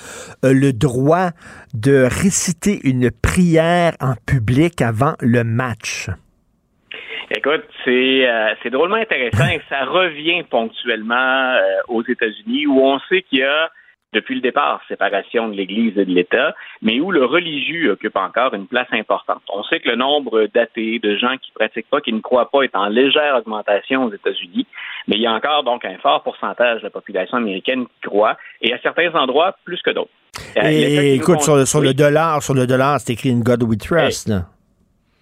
a 0.45 0.53
le 0.53 0.73
droit 0.73 1.31
de 1.75 2.05
réciter 2.05 2.79
une 2.85 3.11
prière 3.11 3.95
en 3.99 4.15
public 4.25 4.81
avant 4.81 5.15
le 5.19 5.43
match? 5.43 6.07
Écoute, 7.33 7.65
c'est 7.85 8.29
euh, 8.29 8.55
c'est 8.63 8.71
drôlement 8.71 8.95
intéressant 8.95 9.49
et 9.49 9.61
ça 9.69 9.85
revient 9.85 10.45
ponctuellement 10.49 11.55
euh, 11.55 11.61
aux 11.89 12.05
États-Unis 12.05 12.69
où 12.69 12.79
on 12.79 13.01
sait 13.09 13.23
qu'il 13.23 13.41
y 13.41 13.43
a 13.43 13.69
depuis 14.17 14.35
le 14.35 14.41
départ 14.41 14.81
séparation 14.89 15.49
de 15.49 15.55
l'Église 15.55 15.97
et 15.99 16.07
de 16.07 16.11
l'État, 16.11 16.55
mais 16.81 17.01
où 17.01 17.13
le 17.13 17.25
religieux 17.25 17.93
occupe 17.93 18.17
encore 18.17 18.55
une 18.55 18.67
place 18.67 18.89
importante. 18.93 19.43
On 19.53 19.63
sait 19.65 19.79
que 19.79 19.91
le 19.91 19.97
nombre 19.97 20.49
d'athées, 20.55 20.99
de 20.99 21.17
gens 21.17 21.37
qui 21.37 21.53
pratiquent 21.53 21.91
pas, 21.91 22.01
qui 22.01 22.15
ne 22.15 22.21
croient 22.21 22.51
pas, 22.51 22.63
est 22.63 22.75
en 22.75 22.89
légère 22.89 23.37
augmentation 23.37 24.05
aux 24.05 24.13
États-Unis, 24.13 24.67
mais 25.07 25.17
il 25.17 25.23
y 25.23 25.27
a 25.27 25.33
encore 25.33 25.65
donc 25.65 25.85
un 25.85 25.99
fort 25.99 26.23
pourcentage 26.23 26.81
de 26.81 26.85
la 26.85 26.91
population 26.91 27.37
américaine 27.37 27.85
qui 27.87 28.09
croit, 28.09 28.37
et 28.63 28.73
à 28.73 28.79
certains 28.79 29.15
endroits 29.15 29.55
plus 29.65 29.83
que 29.83 29.91
d'autres. 29.91 30.11
Euh, 30.57 30.63
et, 30.65 31.15
écoute, 31.15 31.43
sur, 31.43 31.81
le 31.81 31.93
dollar, 31.93 32.43
sur 32.43 32.55
le 32.55 32.67
dollar, 32.67 32.99
c'est 33.01 33.13
écrit 33.13 33.31
une 33.31 33.43
God 33.43 33.63
We 33.63 33.79
Trust. 33.79 34.33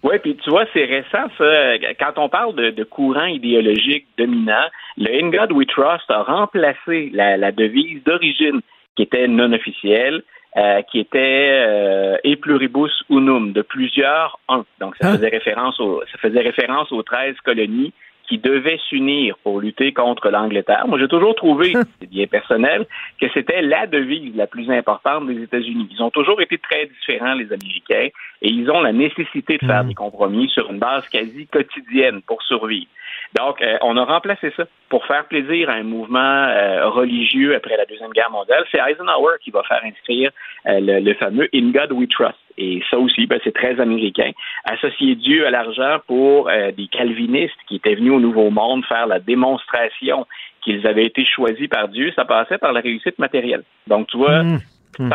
Oui, 0.03 0.19
puis 0.21 0.37
tu 0.37 0.51
vois, 0.51 0.65
c'est 0.71 0.85
récent, 0.85 1.27
ça. 1.37 1.77
Quand 1.99 2.21
on 2.23 2.29
parle 2.29 2.55
de, 2.55 2.69
de 2.69 2.83
courant 2.83 3.25
idéologique 3.25 4.05
dominant, 4.19 4.67
le 4.97 5.09
In 5.19 5.29
God 5.31 5.51
We 5.51 5.65
Trust 5.67 6.09
a 6.09 6.21
remplacé 6.21 7.09
la, 7.11 7.37
la 7.37 7.51
devise 7.51 8.03
d'origine 8.03 8.61
qui 8.95 9.03
était 9.03 9.27
non 9.27 9.51
officielle, 9.53 10.23
euh, 10.57 10.81
qui 10.83 10.99
était 10.99 11.49
euh, 11.67 12.17
E 12.25 12.35
pluribus 12.35 13.03
unum, 13.09 13.51
de 13.51 13.61
plusieurs 13.61 14.39
un. 14.47 14.65
Donc, 14.79 14.95
ça 14.95 15.09
hein? 15.09 15.15
faisait 15.15 15.29
référence 15.29 15.79
au, 15.79 16.01
ça 16.11 16.17
faisait 16.17 16.41
référence 16.41 16.91
aux 16.91 17.03
13 17.03 17.35
colonies 17.43 17.93
qui 18.27 18.37
devaient 18.37 18.79
s'unir 18.89 19.37
pour 19.43 19.59
lutter 19.59 19.93
contre 19.93 20.29
l'Angleterre. 20.29 20.87
Moi, 20.87 20.99
j'ai 20.99 21.07
toujours 21.07 21.35
trouvé, 21.35 21.73
c'est 21.99 22.09
bien 22.09 22.27
personnel, 22.27 22.85
que 23.19 23.27
c'était 23.33 23.61
la 23.61 23.87
devise 23.87 24.35
la 24.35 24.47
plus 24.47 24.69
importante 24.69 25.27
des 25.27 25.41
États-Unis. 25.43 25.87
Ils 25.91 26.03
ont 26.03 26.11
toujours 26.11 26.41
été 26.41 26.57
très 26.57 26.85
différents, 26.87 27.33
les 27.33 27.51
Américains, 27.51 28.09
et 28.41 28.49
ils 28.49 28.69
ont 28.69 28.81
la 28.81 28.93
nécessité 28.93 29.57
de 29.57 29.65
faire 29.65 29.83
mmh. 29.83 29.87
des 29.89 29.93
compromis 29.93 30.49
sur 30.49 30.71
une 30.71 30.79
base 30.79 31.07
quasi 31.09 31.47
quotidienne 31.47 32.21
pour 32.21 32.41
survivre. 32.43 32.87
Donc, 33.37 33.61
euh, 33.61 33.77
on 33.81 33.97
a 33.97 34.05
remplacé 34.05 34.51
ça 34.55 34.65
pour 34.89 35.05
faire 35.05 35.25
plaisir 35.25 35.69
à 35.69 35.73
un 35.73 35.83
mouvement 35.83 36.19
euh, 36.19 36.89
religieux 36.89 37.55
après 37.55 37.75
la 37.75 37.85
Deuxième 37.85 38.11
Guerre 38.11 38.31
mondiale. 38.31 38.63
C'est 38.71 38.79
Eisenhower 38.79 39.35
qui 39.43 39.51
va 39.51 39.63
faire 39.63 39.81
inscrire 39.83 40.31
euh, 40.67 40.79
le, 40.79 41.13
fameux 41.15 41.49
In 41.53 41.71
God 41.71 41.91
We 41.91 42.07
Trust. 42.07 42.44
Et 42.57 42.81
ça 42.89 42.97
aussi, 42.97 43.27
ben, 43.27 43.39
c'est 43.43 43.53
très 43.53 43.79
américain. 43.79 44.31
Associer 44.63 45.15
Dieu 45.15 45.45
à 45.45 45.51
l'argent 45.51 45.97
pour 46.07 46.49
des 46.49 46.87
calvinistes 46.87 47.57
qui 47.67 47.75
étaient 47.75 47.95
venus 47.95 48.13
au 48.13 48.19
Nouveau 48.19 48.49
Monde 48.49 48.85
faire 48.85 49.07
la 49.07 49.19
démonstration 49.19 50.25
qu'ils 50.61 50.87
avaient 50.87 51.05
été 51.05 51.25
choisis 51.25 51.67
par 51.67 51.89
Dieu, 51.89 52.11
ça 52.15 52.25
passait 52.25 52.57
par 52.57 52.71
la 52.71 52.79
réussite 52.79 53.19
matérielle. 53.19 53.63
Donc, 53.87 54.07
tu 54.07 54.17
vois, 54.17 54.43
mmh. 54.43 54.59
Mmh 54.99 55.11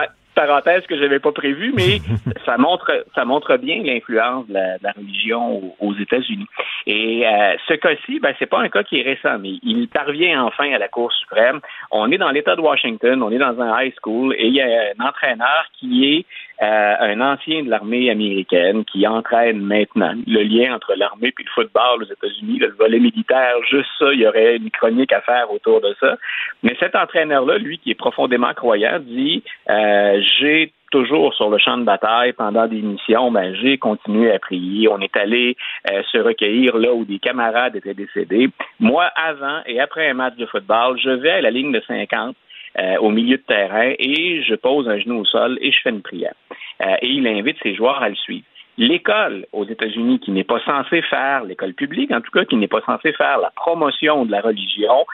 parenthèse 0.46 0.86
que 0.86 0.96
je 0.96 1.02
n'avais 1.02 1.18
pas 1.18 1.32
prévue, 1.32 1.72
mais 1.76 1.98
ça 2.46 2.56
montre 2.56 3.04
ça 3.14 3.24
montre 3.24 3.56
bien 3.56 3.82
l'influence 3.82 4.46
de, 4.48 4.54
la, 4.54 4.92
religion 4.92 5.74
aux, 5.78 5.94
États-Unis. 5.94 6.46
Et 6.86 7.26
euh, 7.26 7.54
ce 7.68 7.74
cas-ci, 7.74 8.20
ben, 8.20 8.34
c'est 8.38 8.46
pas 8.46 8.60
un 8.60 8.68
cas 8.68 8.82
qui 8.82 9.00
est 9.00 9.02
récent, 9.02 9.38
mais 9.38 9.58
il 9.62 9.88
parvient 9.88 10.42
enfin 10.44 10.72
à 10.72 10.78
la 10.78 10.88
Cour 10.88 11.12
suprême. 11.12 11.60
On 11.90 12.10
est 12.10 12.18
dans 12.18 12.30
l'État 12.30 12.56
de 12.56 12.60
Washington, 12.60 13.22
on 13.22 13.30
est 13.30 13.38
dans 13.38 13.60
un 13.60 13.82
high 13.82 13.92
school, 14.00 14.34
et 14.38 14.46
il 14.46 14.54
y 14.54 14.62
a 14.62 14.92
un 14.98 15.04
entraîneur 15.04 15.66
qui 15.78 16.06
est 16.06 16.26
euh, 16.62 16.94
un 17.00 17.20
ancien 17.20 17.62
de 17.62 17.70
l'armée 17.70 18.10
américaine 18.10 18.84
qui 18.84 19.06
entraîne 19.06 19.60
maintenant 19.60 20.12
le 20.26 20.42
lien 20.42 20.74
entre 20.74 20.94
l'armée 20.94 21.28
et 21.28 21.42
le 21.42 21.50
football 21.54 22.02
aux 22.02 22.12
États-Unis, 22.12 22.58
le 22.58 22.68
volet 22.78 22.98
militaire, 22.98 23.54
juste 23.70 23.88
ça, 23.98 24.12
il 24.12 24.20
y 24.20 24.26
aurait 24.26 24.56
une 24.56 24.70
chronique 24.70 25.12
à 25.12 25.22
faire 25.22 25.50
autour 25.50 25.80
de 25.80 25.94
ça. 26.00 26.16
Mais 26.62 26.76
cet 26.78 26.94
entraîneur-là, 26.94 27.56
lui, 27.56 27.78
qui 27.78 27.90
est 27.90 27.94
profondément 27.94 28.52
croyant, 28.52 28.98
dit 29.00 29.42
euh, 29.70 30.20
j'ai 30.39 30.73
toujours 30.90 31.35
sur 31.35 31.51
le 31.51 31.59
champ 31.59 31.78
de 31.78 31.85
bataille 31.85 32.32
pendant 32.32 32.66
des 32.66 32.82
missions, 32.82 33.32
j'ai 33.62 33.78
continué 33.78 34.32
à 34.32 34.39
prier. 34.39 34.89
On 34.89 34.98
est 35.01 35.16
allé 35.16 35.57
euh, 35.90 36.02
se 36.11 36.19
recueillir 36.19 36.77
là 36.77 36.93
où 36.93 37.05
des 37.05 37.19
camarades 37.19 37.77
étaient 37.77 37.94
décédés. 37.94 38.48
Moi, 38.78 39.05
avant 39.16 39.61
et 39.66 39.81
après 39.81 40.11
un 40.11 40.15
match 40.15 40.36
de 40.36 40.47
football, 40.47 40.98
je 40.98 41.11
vais 41.11 41.31
à 41.31 41.40
la 41.40 41.51
ligne 41.51 41.73
de 41.73 41.82
50 41.86 42.36
euh, 42.78 42.97
au 42.98 43.11
milieu 43.11 43.36
de 43.36 43.43
terrain 43.43 43.93
et 43.98 44.43
je 44.43 44.55
pose 44.55 44.89
un 44.89 44.98
genou 44.98 45.20
au 45.20 45.24
sol 45.24 45.59
et 45.61 45.73
je 45.73 45.78
fais 45.82 45.90
une 45.90 46.02
prière. 46.02 46.35
Euh, 46.82 46.97
et 47.02 47.09
il 47.09 47.27
invite 47.27 47.57
ses 47.62 47.74
joueurs 47.74 48.02
à 48.02 48.09
le 48.09 48.16
suivre. 48.16 48.44
L'école 48.78 49.47
aux 49.52 49.66
États-Unis 49.66 50.20
qui 50.20 50.31
n'est 50.31 50.44
pas 50.44 50.61
censée 50.65 51.02
faire, 51.02 51.44
l'école 51.44 51.74
publique 51.74 52.11
en 52.12 52.20
tout 52.20 52.31
cas, 52.31 52.44
qui 52.44 52.57
n'est 52.57 52.69
pas 52.69 52.81
censée 52.86 53.12
faire 53.12 53.39
la 53.39 53.51
promotion 53.51 54.24
de 54.24 54.31
la 54.31 54.40
religion, 54.40 55.05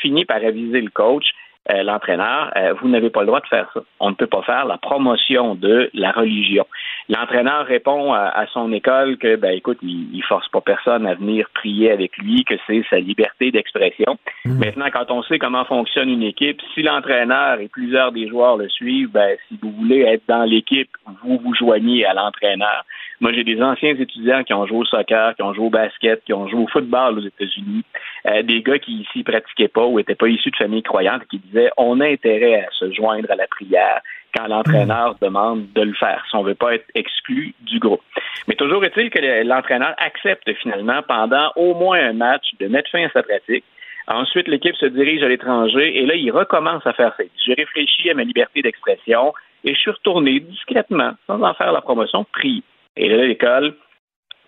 finit 0.00 0.24
par 0.24 0.38
aviser 0.38 0.80
le 0.80 0.88
coach 0.88 1.26
euh, 1.70 1.84
l'entraîneur, 1.84 2.50
euh, 2.56 2.74
vous 2.80 2.88
n'avez 2.88 3.08
pas 3.08 3.20
le 3.20 3.26
droit 3.26 3.40
de 3.40 3.46
faire 3.46 3.70
ça. 3.72 3.80
On 4.00 4.10
ne 4.10 4.14
peut 4.16 4.26
pas 4.26 4.42
faire 4.42 4.64
la 4.64 4.78
promotion 4.78 5.54
de 5.54 5.90
la 5.94 6.10
religion. 6.10 6.66
L'entraîneur 7.08 7.66
répond 7.66 8.12
à, 8.12 8.46
son 8.52 8.72
école 8.72 9.16
que, 9.16 9.36
ben, 9.36 9.52
écoute, 9.52 9.78
il, 9.82 10.08
il, 10.12 10.22
force 10.24 10.48
pas 10.48 10.60
personne 10.60 11.06
à 11.06 11.14
venir 11.14 11.46
prier 11.54 11.92
avec 11.92 12.16
lui, 12.16 12.44
que 12.44 12.54
c'est 12.66 12.82
sa 12.90 12.98
liberté 12.98 13.52
d'expression. 13.52 14.18
Mmh. 14.44 14.58
Maintenant, 14.58 14.86
quand 14.92 15.10
on 15.10 15.22
sait 15.22 15.38
comment 15.38 15.64
fonctionne 15.64 16.08
une 16.08 16.22
équipe, 16.22 16.60
si 16.74 16.82
l'entraîneur 16.82 17.60
et 17.60 17.68
plusieurs 17.68 18.10
des 18.10 18.28
joueurs 18.28 18.56
le 18.56 18.68
suivent, 18.68 19.10
ben, 19.10 19.36
si 19.46 19.58
vous 19.62 19.70
voulez 19.70 20.00
être 20.00 20.24
dans 20.26 20.44
l'équipe, 20.44 20.90
vous 21.22 21.38
vous 21.38 21.54
joignez 21.54 22.04
à 22.04 22.14
l'entraîneur. 22.14 22.84
Moi, 23.22 23.32
j'ai 23.32 23.44
des 23.44 23.62
anciens 23.62 23.94
étudiants 23.94 24.42
qui 24.42 24.52
ont 24.52 24.66
joué 24.66 24.78
au 24.78 24.84
soccer, 24.84 25.36
qui 25.36 25.42
ont 25.42 25.54
joué 25.54 25.66
au 25.66 25.70
basket, 25.70 26.24
qui 26.24 26.32
ont 26.32 26.48
joué 26.48 26.58
au 26.58 26.66
football 26.66 27.20
aux 27.20 27.22
États-Unis, 27.22 27.84
euh, 28.26 28.42
des 28.42 28.62
gars 28.62 28.80
qui 28.80 28.94
ici 28.94 29.22
pratiquaient 29.22 29.68
pas 29.68 29.86
ou 29.86 30.00
étaient 30.00 30.16
pas 30.16 30.26
issus 30.26 30.50
de 30.50 30.56
familles 30.56 30.82
croyantes, 30.82 31.22
qui 31.30 31.38
disaient 31.38 31.70
on 31.76 32.00
a 32.00 32.08
intérêt 32.08 32.64
à 32.64 32.70
se 32.72 32.90
joindre 32.90 33.30
à 33.30 33.36
la 33.36 33.46
prière 33.46 34.00
quand 34.36 34.48
l'entraîneur 34.48 35.14
demande 35.22 35.72
de 35.72 35.82
le 35.82 35.92
faire, 35.92 36.24
si 36.28 36.34
on 36.34 36.42
veut 36.42 36.56
pas 36.56 36.74
être 36.74 36.86
exclu 36.96 37.54
du 37.60 37.78
groupe. 37.78 38.02
Mais 38.48 38.56
toujours 38.56 38.84
est-il 38.84 39.08
que 39.10 39.20
l'entraîneur 39.46 39.94
accepte 39.98 40.52
finalement 40.54 41.00
pendant 41.06 41.52
au 41.54 41.74
moins 41.74 42.00
un 42.00 42.14
match 42.14 42.46
de 42.58 42.66
mettre 42.66 42.90
fin 42.90 43.04
à 43.04 43.10
sa 43.10 43.22
pratique. 43.22 43.64
Ensuite, 44.08 44.48
l'équipe 44.48 44.74
se 44.74 44.86
dirige 44.86 45.22
à 45.22 45.28
l'étranger 45.28 45.96
et 45.96 46.06
là, 46.06 46.16
il 46.16 46.32
recommence 46.32 46.84
à 46.88 46.92
faire 46.92 47.14
ça. 47.16 47.22
J'ai 47.46 47.54
réfléchi 47.54 48.10
à 48.10 48.14
ma 48.14 48.24
liberté 48.24 48.62
d'expression 48.62 49.32
et 49.62 49.74
je 49.74 49.78
suis 49.78 49.92
retourné 49.92 50.40
discrètement, 50.40 51.12
sans 51.28 51.40
en 51.40 51.54
faire 51.54 51.70
la 51.70 51.82
promotion, 51.82 52.26
prier. 52.32 52.64
Et 52.96 53.08
là, 53.08 53.24
l'école 53.24 53.74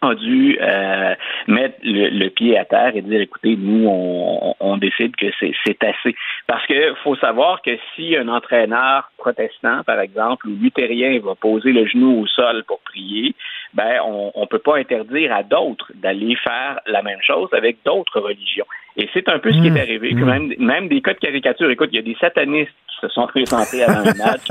a 0.03 0.15
dû 0.15 0.59
euh, 0.61 1.15
mettre 1.47 1.77
le, 1.83 2.29
pied 2.29 2.59
à 2.59 2.65
terre 2.65 2.93
et 2.95 3.03
dire 3.03 3.21
écoutez, 3.21 3.57
nous, 3.57 3.87
on, 3.89 4.77
décide 4.77 5.17
que 5.17 5.27
c'est 5.41 5.85
assez. 5.85 6.15
Parce 6.47 6.67
que 6.67 6.95
faut 7.03 7.17
savoir 7.17 7.63
que 7.63 7.71
si 7.95 8.17
un 8.17 8.29
entraîneur 8.29 9.11
protestant, 9.17 9.83
par 9.85 10.01
exemple, 10.01 10.49
ou 10.49 10.57
luthérien 10.61 11.19
va 11.21 11.35
poser 11.35 11.73
le 11.73 11.87
genou 11.87 12.23
au 12.23 12.27
sol 12.27 12.65
pour 12.67 12.81
prier, 12.81 13.35
ben 13.75 14.01
on 14.05 14.41
ne 14.41 14.47
peut 14.47 14.59
pas 14.59 14.79
interdire 14.79 15.35
à 15.35 15.43
d'autres 15.43 15.93
d'aller 15.95 16.37
faire 16.37 16.81
la 16.87 17.03
même 17.03 17.21
chose 17.21 17.49
avec 17.53 17.79
d'autres 17.85 18.21
religions. 18.21 18.67
Et 18.97 19.09
c'est 19.13 19.29
un 19.29 19.41
peu 19.41 19.53
ce 19.53 19.61
qui 19.61 19.67
est 19.67 19.71
mmh. 19.71 19.77
arrivé, 19.77 20.11
que 20.11 20.23
mmh. 20.23 20.25
même, 20.25 20.55
même 20.59 20.89
des 20.89 21.03
cas 21.03 21.15
de 21.15 21.19
caricature. 21.19 21.69
Écoute, 21.69 21.89
il 21.93 21.97
y 21.97 21.99
a 21.99 22.03
des 22.03 22.17
satanistes 22.21 22.71
qui 22.89 22.97
se 23.01 23.09
sont 23.09 23.27
présentés 23.27 23.83
avant 23.83 24.05
le 24.05 24.17
match 24.17 24.47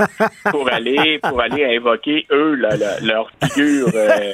pour 0.50 0.70
aller 0.70 1.18
pour 1.18 1.40
aller 1.40 1.76
invoquer 1.76 2.26
eux 2.30 2.54
leur 3.02 3.30
figure 3.42 3.88
euh, 3.94 4.32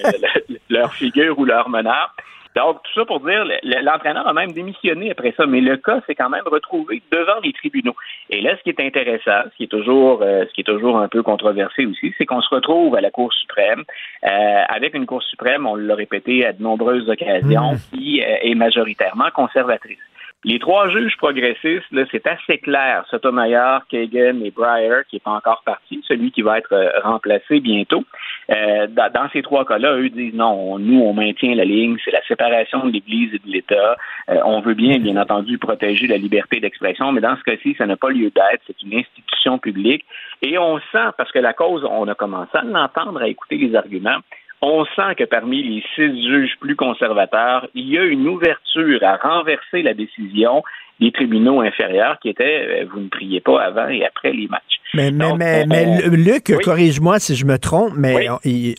leur 0.69 0.93
figure 0.95 1.39
ou 1.39 1.45
leur 1.45 1.69
meneur. 1.69 2.15
Donc, 2.57 2.83
tout 2.83 3.01
ça 3.01 3.05
pour 3.05 3.21
dire, 3.21 3.45
l'entraîneur 3.63 4.27
a 4.27 4.33
même 4.33 4.53
démissionné 4.53 5.13
après 5.13 5.33
ça, 5.37 5.47
mais 5.47 5.61
le 5.61 5.77
cas 5.77 6.01
s'est 6.07 6.17
quand 6.17 6.31
même 6.31 6.47
retrouvé 6.47 7.01
devant 7.13 7.41
les 7.45 7.53
tribunaux. 7.53 7.95
Et 8.29 8.41
là, 8.41 8.57
ce 8.57 8.63
qui 8.63 8.71
est 8.71 8.81
intéressant, 8.85 9.49
ce 9.51 9.57
qui 9.57 9.65
est 9.65 9.69
toujours, 9.69 10.23
euh, 10.23 10.45
ce 10.49 10.53
qui 10.53 10.63
est 10.63 10.65
toujours 10.65 10.99
un 10.99 11.09
peu 11.09 11.23
controversé 11.23 11.87
aussi, 11.87 12.13
c'est 12.19 12.27
qu'on 12.27 12.41
se 12.41 12.53
retrouve 12.53 12.97
à 12.97 13.01
la 13.01 13.11
Cour 13.11 13.33
suprême 13.33 13.85
euh, 14.25 14.63
avec 14.69 14.95
une 14.95 15.07
Cour 15.07 15.23
suprême, 15.23 15.67
on 15.67 15.77
l'a 15.77 15.95
répété 15.95 16.45
à 16.45 16.53
de 16.53 16.63
nombreuses 16.63 17.09
occasions, 17.09 17.75
mmh. 17.75 17.97
qui 17.97 18.23
euh, 18.23 18.37
est 18.43 18.55
majoritairement 18.55 19.31
conservatrice. 19.33 19.99
Les 20.43 20.59
trois 20.59 20.89
juges 20.89 21.19
progressistes, 21.19 21.85
c'est 22.11 22.27
assez 22.27 22.57
clair. 22.59 23.05
Sotomayor, 23.11 23.83
Kagan 23.91 24.41
et 24.43 24.51
Breyer, 24.51 25.03
qui 25.09 25.17
n'est 25.17 25.21
pas 25.21 25.33
encore 25.33 25.63
parti, 25.67 26.03
celui 26.09 26.33
qui 26.33 26.41
va 26.41 26.57
être 26.57 26.73
euh, 26.73 26.89
remplacé 27.03 27.61
bientôt. 27.61 28.05
Euh, 28.51 28.87
dans, 28.87 29.29
ces 29.35 29.43
trois 29.43 29.67
cas-là, 29.67 29.97
eux 29.97 30.09
disent 30.09 30.33
non, 30.33 30.79
nous, 30.79 30.99
on 30.99 31.13
maintient 31.13 31.55
la 31.55 31.67
ligne, 31.67 31.99
c'est 32.03 32.11
la 32.11 32.23
séparation 32.23 32.87
de 32.87 32.93
l'Église 32.93 33.35
et 33.35 33.39
de 33.39 33.53
l'État. 33.53 33.97
Euh, 34.31 34.41
on 34.47 34.63
veut 34.63 34.73
bien, 34.73 34.99
bien 34.99 35.19
entendu, 35.19 35.59
protéger 35.59 36.07
la 36.07 36.17
liberté 36.17 36.59
d'expression, 36.59 37.13
mais 37.13 37.21
dans 37.21 37.37
ce 37.37 37.43
cas-ci, 37.43 37.75
ça 37.77 37.85
n'a 37.85 37.97
pas 37.97 38.09
lieu 38.09 38.31
d'être. 38.31 38.63
C'est 38.67 38.83
une 38.83 38.95
institution 38.95 39.59
publique. 39.59 40.07
Et 40.41 40.57
on 40.57 40.79
sent, 40.91 41.11
parce 41.19 41.31
que 41.33 41.39
la 41.39 41.53
cause, 41.53 41.85
on 41.85 42.09
a 42.09 42.15
commencé 42.15 42.57
à 42.57 42.63
l'entendre, 42.63 43.21
à 43.21 43.29
écouter 43.29 43.57
les 43.57 43.75
arguments, 43.75 44.21
on 44.63 44.85
sent 44.85 45.15
que 45.17 45.25
parmi 45.25 45.63
les 45.63 45.83
six 45.95 46.29
juges 46.29 46.57
plus 46.61 46.77
conservateurs, 46.77 47.69
il 47.75 47.89
y 47.89 47.99
a 47.99 48.05
une 48.05 48.29
ouverture 48.29 49.03
à 49.03 49.17
renverser 49.17 49.83
la 49.83 49.95
décision 49.95 50.63
des 51.01 51.13
tribunaux 51.13 51.63
inférieurs 51.63 52.19
qui 52.21 52.29
étaient 52.29 52.83
euh, 52.83 52.87
vous 52.93 53.01
ne 53.01 53.09
priez 53.09 53.41
pas 53.41 53.63
avant 53.63 53.89
et 53.89 54.05
après 54.05 54.33
les 54.33 54.49
matchs. 54.49 54.81
Mais, 54.93 55.11
mais, 55.11 55.65
mais, 55.67 56.09
Luc, 56.11 56.53
corrige-moi 56.63 57.19
si 57.21 57.37
je 57.37 57.47
me 57.47 57.59
trompe, 57.59 57.93
mais 57.97 58.29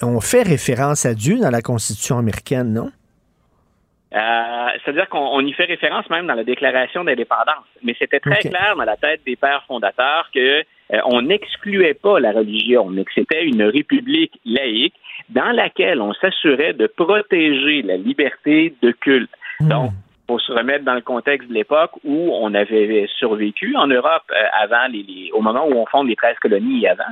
on, 0.04 0.20
fait 0.20 0.44
référence 0.44 1.06
à 1.06 1.14
Dieu 1.14 1.40
dans 1.40 1.50
la 1.50 1.62
Constitution 1.62 2.18
américaine, 2.18 2.74
non? 2.74 2.92
Euh, 4.14 4.68
c'est-à-dire 4.84 5.08
qu'on 5.08 5.40
y 5.40 5.54
fait 5.54 5.64
référence 5.64 6.10
même 6.10 6.28
dans 6.28 6.34
la 6.34 6.44
déclaration 6.44 7.06
d'indépendance. 7.06 7.66
Mais 7.82 7.96
c'était 7.98 8.20
très 8.20 8.40
clair 8.40 8.76
dans 8.76 8.84
la 8.84 8.98
tête 8.98 9.22
des 9.26 9.38
pères 9.38 9.64
fondateurs 9.68 10.30
que 10.34 10.60
euh, 10.60 10.98
on 11.06 11.22
n'excluait 11.22 11.94
pas 11.94 12.20
la 12.20 12.34
religion, 12.34 12.90
mais 12.90 13.06
que 13.06 13.12
c'était 13.16 13.46
une 13.46 13.64
république 13.64 14.38
laïque 14.44 14.96
dans 15.32 15.52
laquelle 15.52 16.02
on 16.02 16.14
s'assurait 16.14 16.74
de 16.74 16.88
protéger 16.88 17.82
la 17.82 17.98
liberté 17.98 18.74
de 18.82 18.92
culte. 18.92 19.32
Hmm. 19.60 19.70
Donc, 19.70 19.92
faut 20.28 20.40
se 20.40 20.52
remettre 20.54 20.86
dans 20.86 20.94
le 20.94 21.02
contexte 21.02 21.50
de 21.50 21.54
l'époque 21.54 21.92
où 22.06 22.32
on 22.34 22.54
avait 22.54 23.08
survécu 23.18 23.76
en 23.76 23.88
Europe 23.88 24.24
euh, 24.32 24.44
avant 24.62 24.88
les, 24.90 25.30
au 25.34 25.42
moment 25.42 25.68
où 25.68 25.74
on 25.74 25.86
fonde 25.86 26.08
les 26.08 26.16
13 26.16 26.38
colonies 26.42 26.88
avant, 26.88 27.04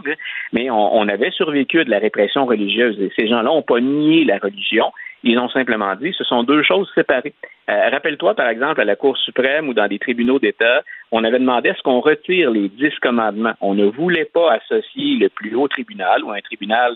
mais 0.54 0.70
on, 0.70 0.96
on, 0.96 1.08
avait 1.08 1.32
survécu 1.32 1.84
de 1.84 1.90
la 1.90 2.00
répression 2.00 2.46
religieuse. 2.46 2.98
Et 3.02 3.12
ces 3.18 3.28
gens-là 3.28 3.44
n'ont 3.44 3.62
pas 3.62 3.82
nié 3.82 4.24
la 4.24 4.38
religion, 4.38 4.92
ils 5.24 5.38
ont 5.38 5.50
simplement 5.50 5.96
dit 5.96 6.14
ce 6.18 6.24
sont 6.24 6.44
deux 6.44 6.64
choses 6.64 6.90
séparées. 6.96 7.34
Euh, 7.70 7.90
rappelle-toi, 7.90 8.34
par 8.34 8.50
exemple, 8.50 8.82
à 8.82 8.86
la 8.86 8.96
Cour 8.96 9.18
suprême 9.18 9.70
ou 9.70 9.74
dans 9.74 9.88
des 9.88 10.00
tribunaux 10.00 10.40
d'État, 10.40 10.82
on 11.12 11.24
avait 11.24 11.40
demandé 11.40 11.70
à 11.70 11.76
ce 11.76 11.82
qu'on 11.84 12.00
retire 12.00 12.50
les 12.50 12.68
dix 12.70 12.94
commandements. 13.02 13.54
On 13.62 13.76
ne 13.76 13.86
voulait 13.86 14.26
pas 14.26 14.54
associer 14.54 15.18
le 15.18 15.30
plus 15.30 15.56
haut 15.56 15.68
tribunal 15.68 16.24
ou 16.24 16.32
un 16.32 16.42
tribunal 16.42 16.96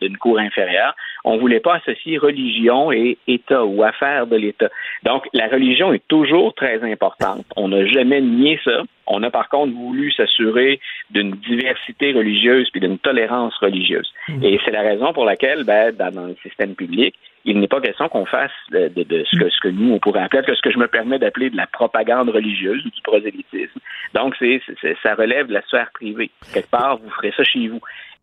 d'une 0.00 0.16
cour 0.16 0.38
inférieure. 0.38 0.94
On 1.24 1.34
ne 1.34 1.40
voulait 1.40 1.60
pas 1.60 1.76
associer 1.76 2.16
religion 2.16 2.90
et 2.90 3.18
État 3.26 3.64
ou 3.64 3.82
affaires 3.82 4.26
de 4.26 4.36
l'État. 4.36 4.68
Donc, 5.02 5.26
la 5.34 5.48
religion 5.48 5.92
est 5.92 6.06
toujours 6.08 6.54
très 6.54 6.82
importante. 6.90 7.44
On 7.56 7.68
n'a 7.68 7.84
jamais 7.86 8.20
nié 8.20 8.58
ça. 8.64 8.82
On 9.06 9.22
a 9.22 9.30
par 9.30 9.50
contre 9.50 9.74
voulu 9.74 10.10
s'assurer 10.12 10.80
d'une 11.10 11.32
diversité 11.32 12.12
religieuse 12.12 12.70
puis 12.70 12.80
d'une 12.80 12.98
tolérance 12.98 13.54
religieuse. 13.58 14.10
Mmh. 14.28 14.44
Et 14.44 14.58
c'est 14.64 14.70
la 14.70 14.82
raison 14.82 15.12
pour 15.12 15.26
laquelle, 15.26 15.64
ben, 15.64 15.94
dans 15.94 16.26
le 16.26 16.36
système 16.42 16.74
public, 16.74 17.14
il 17.44 17.60
n'est 17.60 17.68
pas 17.68 17.80
question 17.80 18.08
qu'on 18.08 18.24
fasse 18.24 18.52
de, 18.70 18.90
ce, 19.30 19.38
que, 19.38 19.50
ce, 19.50 19.60
que, 19.60 19.68
nous, 19.68 19.92
on 19.92 19.98
pourrait 19.98 20.13
appeler, 20.22 20.42
que 20.42 20.54
ce 20.54 20.62
que 20.62 20.70
je 20.70 20.78
me 20.78 20.86
permets 20.86 21.18
d'appeler 21.18 21.50
de 21.50 21.56
la 21.56 21.66
propagande 21.66 22.30
religieuse 22.30 22.84
ou 22.84 22.90
du 22.90 23.02
prosélytisme. 23.02 23.80
Donc, 24.14 24.34
c'est, 24.38 24.60
ça 25.02 25.14
relève 25.14 25.46
de 25.46 25.54
la 25.54 25.62
sphère 25.62 25.90
privée. 25.92 26.30
Quelque 26.52 26.70
part, 26.70 26.98
vous 26.98 27.10
ferez 27.10 27.32
ça 27.36 27.44
chez 27.44 27.68
vous. 27.68 27.80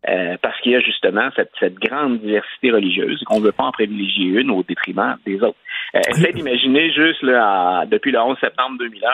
Euh, 0.08 0.36
parce 0.42 0.60
qu'il 0.60 0.72
y 0.72 0.74
a 0.74 0.80
justement 0.80 1.28
cette, 1.36 1.52
cette 1.60 1.76
grande 1.76 2.18
diversité 2.18 2.72
religieuse 2.72 3.22
qu'on 3.24 3.38
ne 3.38 3.44
veut 3.44 3.52
pas 3.52 3.62
en 3.62 3.70
privilégier 3.70 4.40
une 4.40 4.50
au 4.50 4.64
détriment 4.64 5.16
des 5.24 5.36
autres. 5.36 5.58
Euh, 5.94 6.00
essayez 6.08 6.32
d'imaginer 6.32 6.92
juste 6.92 7.22
là, 7.22 7.84
depuis 7.86 8.10
le 8.10 8.18
11 8.18 8.36
septembre 8.40 8.78
2001 8.80 9.08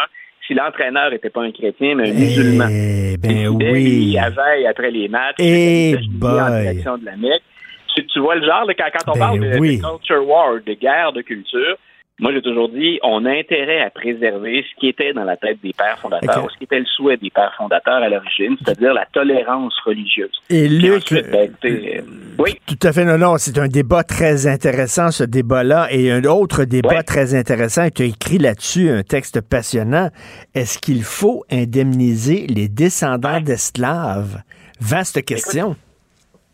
si 0.47 0.55
l'entraîneur 0.55 1.11
n'était 1.11 1.29
pas 1.29 1.43
un 1.43 1.53
chrétien, 1.53 1.95
mais 1.95 2.11
un 2.11 2.15
musulman. 2.15 2.69
Eh 2.71 3.19
ben 3.19 3.49
oui. 3.49 4.13
Il 4.13 4.19
avait 4.19 4.65
après 4.65 4.91
les 4.91 5.09
matchs, 5.09 5.37
eh 5.41 5.95
en 6.23 6.61
direction 6.61 6.97
de 6.97 7.05
la 7.05 7.17
Mecque 7.19 7.43
tu, 8.07 8.21
vois 8.21 8.37
le 8.37 8.47
genre, 8.47 8.65
quand, 8.77 8.91
quand, 8.93 9.13
on 9.13 9.13
ben 9.15 9.19
parle 9.19 9.41
de, 9.41 9.59
culture 9.59 10.27
war, 10.27 10.55
de 10.65 10.75
guerre 10.75 11.13
de 11.13 11.23
culture, 11.23 11.77
moi, 12.21 12.33
j'ai 12.33 12.43
toujours 12.43 12.69
dit, 12.69 12.99
on 13.05 13.25
a 13.25 13.31
intérêt 13.31 13.81
à 13.81 13.91
préserver 13.91 14.65
ce 14.69 14.81
qui 14.81 14.89
était 14.89 15.13
dans 15.13 15.23
la 15.23 15.37
tête 15.37 15.59
des 15.63 15.73
pères 15.73 15.99
fondateurs, 16.01 16.51
ce 16.51 16.59
qui 16.59 16.65
était 16.65 16.81
le 16.81 16.87
souhait 16.87 17.17
des 17.17 17.31
pères 17.31 17.55
fondateurs 17.57 18.03
à 18.03 18.09
l'origine, 18.09 18.57
c'est-à-dire 18.59 18.93
la 18.93 19.07
tolérance 19.13 19.75
religieuse. 19.85 20.33
Et 20.51 20.67
Luc, 20.67 21.13
ben, 21.13 21.51
euh, 21.65 22.01
oui. 22.39 22.59
Tout 22.67 22.79
à 22.83 22.93
fait, 22.93 23.05
non, 23.05 23.19
non, 23.19 23.39
c'est 23.39 23.57
un 23.59 23.69
débat 23.69 24.03
très 24.03 24.49
intéressant, 24.49 25.13
ce 25.13 25.23
débat-là, 25.23 25.89
et 25.93 26.11
un 26.11 26.25
autre 26.25 26.65
débat 26.65 27.05
très 27.05 27.37
intéressant, 27.37 27.89
tu 27.91 28.03
as 28.03 28.07
écrit 28.07 28.39
là-dessus 28.39 28.91
un 28.91 29.05
texte 29.05 29.41
passionnant. 29.41 30.11
Est-ce 30.55 30.79
qu'il 30.79 31.05
faut 31.05 31.45
indemniser 31.53 32.47
les 32.49 32.69
descendants 32.69 33.41
d'esclaves? 33.41 34.43
Vaste 34.81 35.25
question. 35.25 35.77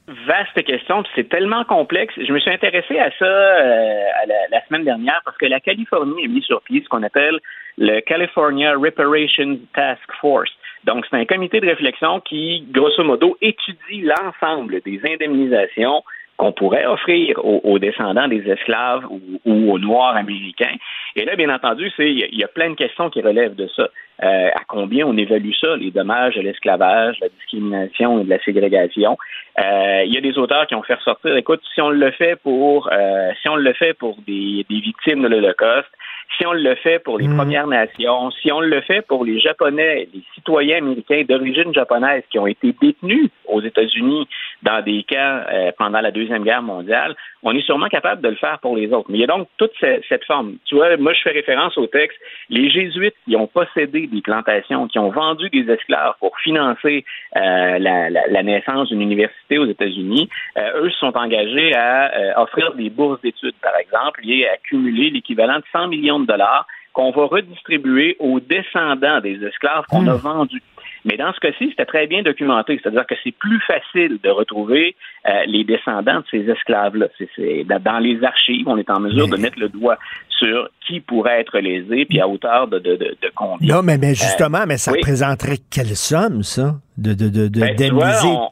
Vaste 0.07 0.63
question, 0.65 1.03
c'est 1.15 1.31
tellement 1.31 1.65
complexe. 1.65 2.13
Je 2.19 2.31
me 2.31 2.39
suis 2.39 2.51
intéressé 2.51 2.99
à 2.99 3.11
ça 3.19 3.25
euh, 3.25 4.05
la, 4.51 4.63
semaine 4.67 4.85
dernière 4.85 5.23
parce 5.25 5.37
que 5.39 5.47
la 5.47 5.61
Californie 5.61 6.27
a 6.27 6.29
mis 6.29 6.43
sur 6.43 6.61
pied 6.61 6.83
ce 6.85 6.89
qu'on 6.91 7.03
appelle 7.03 7.41
le 7.79 8.01
California 8.01 8.75
Reparations 8.75 9.59
Task 9.73 10.13
Force. 10.21 10.51
Donc, 10.85 11.07
c'est 11.09 11.17
un 11.17 11.25
comité 11.25 11.59
de 11.59 11.67
réflexion 11.67 12.21
qui, 12.21 12.67
grosso 12.71 13.03
modo, 13.03 13.39
étudie 13.41 14.03
l'ensemble 14.03 14.83
des 14.85 15.01
indemnisations 15.11 16.03
qu'on 16.37 16.53
pourrait 16.53 16.87
offrir 16.87 17.39
aux, 17.45 17.79
descendants 17.79 18.29
des 18.29 18.49
esclaves 18.49 19.05
ou, 19.45 19.73
aux 19.73 19.79
Noirs 19.79 20.17
américains. 20.17 20.75
Et 21.17 21.25
là, 21.25 21.37
bien 21.37 21.49
entendu, 21.55 21.93
il 21.99 22.29
y, 22.33 22.45
a 22.45 22.49
plein 22.49 22.71
de 22.71 22.75
questions 22.75 23.09
qui 23.09 23.21
relèvent 23.21 23.55
de 23.55 23.69
ça. 23.69 23.89
Euh, 24.23 24.49
à 24.49 24.63
combien 24.67 25.07
on 25.07 25.17
évalue 25.17 25.53
ça, 25.61 25.77
les 25.77 25.91
dommages 25.91 26.35
de 26.35 26.41
l'esclavage, 26.41 27.19
la 27.21 27.29
discrimination 27.29 28.21
et 28.21 28.25
de 28.25 28.31
la 28.31 28.39
ségrégation? 28.41 29.17
Euh, 29.59 30.03
il 30.07 30.15
y 30.15 30.19
a 30.19 30.21
des 30.21 30.37
auteurs 30.39 30.67
qui 30.67 30.75
ont 30.75 30.83
fait 30.83 30.95
ressortir, 30.95 31.37
écoute, 31.37 31.61
si 31.75 31.81
on 31.81 31.91
le 31.91 32.11
fait 32.13 32.37
pour 32.37 32.89
euh, 32.93 33.31
si 33.41 33.49
on 33.49 33.57
le 33.57 33.73
fait 33.73 33.95
pour 33.95 34.17
des, 34.27 34.67
des 34.69 34.81
victimes 34.81 35.23
de 35.23 35.29
l'Holocauste, 35.29 35.91
si 36.37 36.47
on 36.47 36.53
le 36.53 36.75
fait 36.77 36.99
pour 36.99 37.19
les 37.19 37.29
hmm. 37.29 37.37
Premières 37.37 37.67
Nations, 37.67 38.31
si 38.43 38.51
on 38.51 38.61
le 38.61 38.81
fait 38.83 39.03
pour 39.07 39.25
les 39.25 39.41
Japonais, 39.41 40.09
les 40.13 40.23
citoyens 40.35 40.79
américains 40.79 41.23
d'origine 41.29 41.73
japonaise 41.73 42.23
qui 42.31 42.39
ont 42.39 42.47
été 42.47 42.75
détenus 42.81 43.31
aux 43.47 43.61
États-Unis 43.61 44.27
dans 44.63 44.83
des 44.83 45.05
camps 45.09 45.43
euh, 45.53 45.71
pendant 45.79 46.01
la 46.01 46.11
Deuxième 46.11 46.45
Guerre 46.45 46.63
mondiale, 46.63 47.15
on 47.43 47.53
est 47.53 47.63
sûrement 47.63 47.89
capable 47.89 48.23
de 48.23 48.29
le 48.29 48.37
faire 48.37 48.59
pour 48.61 48.77
les 48.77 48.93
autres. 48.93 49.07
Mais 49.11 49.19
il 49.19 49.21
y 49.21 49.25
a 49.25 49.29
donc 49.29 49.49
toute 49.59 49.73
cette 49.81 50.25
forme. 50.25 50.57
Tu 50.65 50.75
vois, 50.75 50.97
moi, 50.97 51.13
je 51.13 51.21
fais 51.21 51.31
référence 51.31 51.77
au 51.77 51.87
texte. 51.87 52.19
Les 52.49 52.71
Jésuites 52.71 53.15
qui 53.27 53.37
ont 53.37 53.47
possédé 53.47 54.07
des 54.07 54.23
plantations, 54.23 54.89
qui 54.89 54.99
ont 54.99 55.11
vendu 55.11 55.51
des 55.51 55.71
esclaves 55.71 56.15
pour 56.21 56.37
financer 56.39 57.05
euh, 57.37 57.79
la, 57.79 58.43
naissance 58.43 58.89
d'une 58.89 59.03
université 59.03 59.59
aux 59.59 59.67
États-Unis, 59.67 60.29
euh, 60.59 60.83
eux 60.83 60.91
se 60.91 60.99
sont 60.99 61.17
engagés 61.17 61.75
à 61.75 62.41
offrir 62.43 62.75
des 62.75 62.91
bourses 62.91 63.21
d'études, 63.23 63.55
par 63.63 63.77
exemple, 63.77 64.21
et 64.25 64.49
à 64.49 64.53
accumuler 64.53 65.11
l'équivalent 65.11 65.57
de 65.57 65.65
100 65.73 65.89
millions 65.89 66.14
de 66.21 66.27
dollars 66.27 66.67
qu'on 66.93 67.11
va 67.11 67.27
redistribuer 67.27 68.17
aux 68.21 68.41
descendants 68.41 69.21
des 69.21 69.45
esclaves 69.45 69.85
qu'on 69.91 70.07
a 70.07 70.15
hmm. 70.15 70.19
vendus. 70.19 70.63
Mais 71.05 71.17
dans 71.19 71.33
ce 71.35 71.41
cas-ci, 71.41 71.69
c'était 71.69 71.85
très 71.85 72.07
bien 72.07 72.23
documenté, 72.23 72.81
c'est-à-dire 72.83 73.07
que 73.07 73.15
c'est 73.23 73.35
plus 73.37 73.61
facile 73.61 74.19
de 74.23 74.31
retrouver 74.31 74.97
euh, 75.29 75.45
les 75.47 75.65
descendants 75.65 76.21
de 76.21 76.25
ces 76.31 76.49
esclaves-là. 76.49 77.09
C'est, 77.37 77.65
dans 77.65 77.99
les 77.99 78.25
archives, 78.25 78.67
on 78.67 78.79
est 78.79 78.89
en 78.89 79.01
mesure 79.01 79.29
de 79.29 79.37
mettre 79.37 79.59
le 79.59 79.69
doigt 79.69 79.99
sur 80.31 80.69
qui 80.87 81.01
pourrait 81.01 81.41
être 81.41 81.59
lésé, 81.59 82.07
puis 82.07 82.21
à 82.21 82.29
hauteur 82.29 82.69
de, 82.69 82.79
de, 82.79 82.97
de, 82.97 83.17
combien. 83.35 83.75
Non, 83.75 83.83
mais, 83.83 83.99
mais 83.99 84.15
justement, 84.15 84.65
mais 84.67 84.79
ça 84.79 84.93
représenterait 84.93 85.59
quelle 85.71 85.95
somme, 85.95 86.43
ça, 86.43 86.77
de, 86.97 87.13
de, 87.13 87.29
de, 87.29 87.61
ben, 87.61 87.77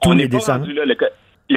tous 0.02 0.12
les 0.12 0.28
descendants? 0.28 0.66
le 0.66 0.94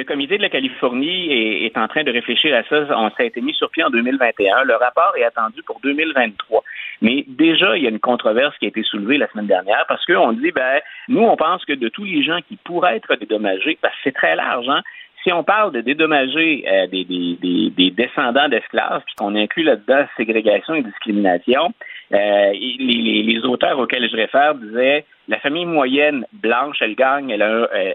comité 0.04 0.36
de 0.36 0.42
la 0.42 0.48
Californie 0.48 1.64
est, 1.64 1.76
en 1.76 1.88
train 1.88 2.04
de 2.04 2.10
réfléchir 2.10 2.54
à 2.56 2.62
ça. 2.64 2.86
On 2.98 3.10
s'est 3.10 3.26
été 3.26 3.40
mis 3.40 3.54
sur 3.54 3.70
pied 3.70 3.84
en 3.84 3.90
2021. 3.90 4.64
Le 4.64 4.74
rapport 4.74 5.14
est 5.16 5.24
attendu 5.24 5.62
pour 5.62 5.80
2023. 5.80 6.62
Mais 7.02 7.24
déjà, 7.28 7.76
il 7.76 7.82
y 7.82 7.86
a 7.86 7.90
une 7.90 8.00
controverse 8.00 8.56
qui 8.58 8.66
a 8.66 8.68
été 8.68 8.82
soulevée 8.82 9.18
la 9.18 9.28
semaine 9.28 9.46
dernière 9.46 9.84
parce 9.88 10.04
qu'on 10.06 10.32
dit, 10.32 10.50
ben, 10.50 10.80
nous, 11.08 11.22
on 11.22 11.36
pense 11.36 11.64
que 11.64 11.72
de 11.72 11.88
tous 11.88 12.04
les 12.04 12.22
gens 12.22 12.38
qui 12.48 12.56
pourraient 12.56 12.96
être 12.96 13.14
dédommagés, 13.16 13.76
que 13.76 13.88
c'est 14.02 14.14
très 14.14 14.36
large, 14.36 14.68
hein, 14.68 14.82
si 15.26 15.32
on 15.32 15.42
parle 15.42 15.72
de 15.72 15.80
dédommager 15.80 16.64
euh, 16.68 16.86
des, 16.86 17.04
des, 17.04 17.70
des, 17.70 17.90
descendants 17.90 18.48
d'esclaves, 18.48 19.02
puis 19.04 19.14
qu'on 19.16 19.34
inclut 19.34 19.64
là-dedans 19.64 20.06
ségrégation 20.16 20.74
et 20.74 20.82
discrimination, 20.82 21.72
euh, 22.12 22.52
les, 22.52 23.40
auteurs 23.44 23.78
auxquels 23.78 24.08
je 24.08 24.16
réfère 24.16 24.54
disaient 24.54 25.04
la 25.28 25.38
famille 25.40 25.66
moyenne 25.66 26.24
blanche, 26.32 26.76
elle 26.80 26.94
gagne, 26.94 27.30
elle, 27.30 27.42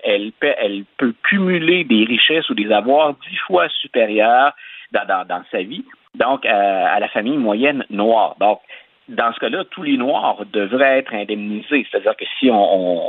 elle, 0.03 0.31
elle, 0.41 0.83
peut 0.97 1.13
cumuler 1.23 1.85
des 1.85 2.03
richesses 2.03 2.49
ou 2.49 2.53
des 2.53 2.69
avoirs 2.71 3.13
dix 3.29 3.37
fois 3.47 3.69
supérieurs 3.69 4.51
dans, 4.91 5.43
sa 5.49 5.61
vie, 5.61 5.85
donc 6.15 6.45
euh, 6.45 6.49
à 6.49 6.99
la 6.99 7.07
famille 7.07 7.37
moyenne 7.37 7.85
noire. 7.89 8.35
Donc, 8.41 8.59
dans 9.07 9.33
ce 9.33 9.39
cas-là, 9.39 9.63
tous 9.71 9.83
les 9.83 9.97
Noirs 9.97 10.43
devraient 10.51 10.99
être 10.99 11.13
indemnisés. 11.13 11.85
C'est-à-dire 11.89 12.15
que 12.15 12.25
si 12.39 12.49
on, 12.51 13.01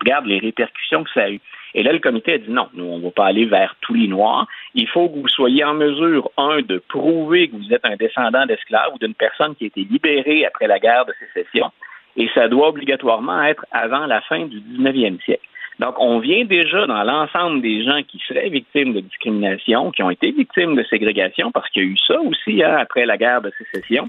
regarde 0.00 0.26
les 0.26 0.38
répercussions 0.38 1.04
que 1.04 1.10
ça 1.12 1.24
a 1.24 1.30
eu. 1.30 1.40
Et 1.74 1.82
là, 1.82 1.92
le 1.92 1.98
comité 1.98 2.34
a 2.34 2.38
dit 2.38 2.50
non, 2.50 2.68
nous, 2.74 2.84
on 2.84 2.98
ne 2.98 3.04
va 3.04 3.10
pas 3.10 3.26
aller 3.26 3.44
vers 3.44 3.76
tous 3.80 3.94
les 3.94 4.08
Noirs. 4.08 4.46
Il 4.74 4.88
faut 4.88 5.08
que 5.08 5.18
vous 5.18 5.28
soyez 5.28 5.64
en 5.64 5.74
mesure, 5.74 6.30
un, 6.36 6.60
de 6.62 6.82
prouver 6.88 7.48
que 7.48 7.56
vous 7.56 7.72
êtes 7.72 7.84
un 7.84 7.96
descendant 7.96 8.46
d'esclaves 8.46 8.94
ou 8.94 8.98
d'une 8.98 9.14
personne 9.14 9.54
qui 9.54 9.64
a 9.64 9.66
été 9.68 9.80
libérée 9.82 10.46
après 10.46 10.66
la 10.66 10.78
guerre 10.78 11.04
de 11.04 11.12
sécession. 11.18 11.70
Et 12.16 12.28
ça 12.34 12.48
doit 12.48 12.68
obligatoirement 12.68 13.42
être 13.42 13.64
avant 13.70 14.06
la 14.06 14.20
fin 14.22 14.46
du 14.46 14.60
19e 14.60 15.22
siècle. 15.22 15.46
Donc, 15.78 15.94
on 16.00 16.18
vient 16.18 16.44
déjà 16.44 16.86
dans 16.86 17.04
l'ensemble 17.04 17.60
des 17.60 17.84
gens 17.84 18.02
qui 18.02 18.18
seraient 18.26 18.48
victimes 18.48 18.94
de 18.94 19.00
discrimination, 19.00 19.92
qui 19.92 20.02
ont 20.02 20.10
été 20.10 20.32
victimes 20.32 20.74
de 20.74 20.82
ségrégation, 20.84 21.52
parce 21.52 21.68
qu'il 21.70 21.84
y 21.84 21.86
a 21.86 21.88
eu 21.90 21.96
ça 22.04 22.20
aussi 22.20 22.64
hein, 22.64 22.76
après 22.80 23.06
la 23.06 23.16
guerre 23.16 23.42
de 23.42 23.52
sécession 23.58 24.08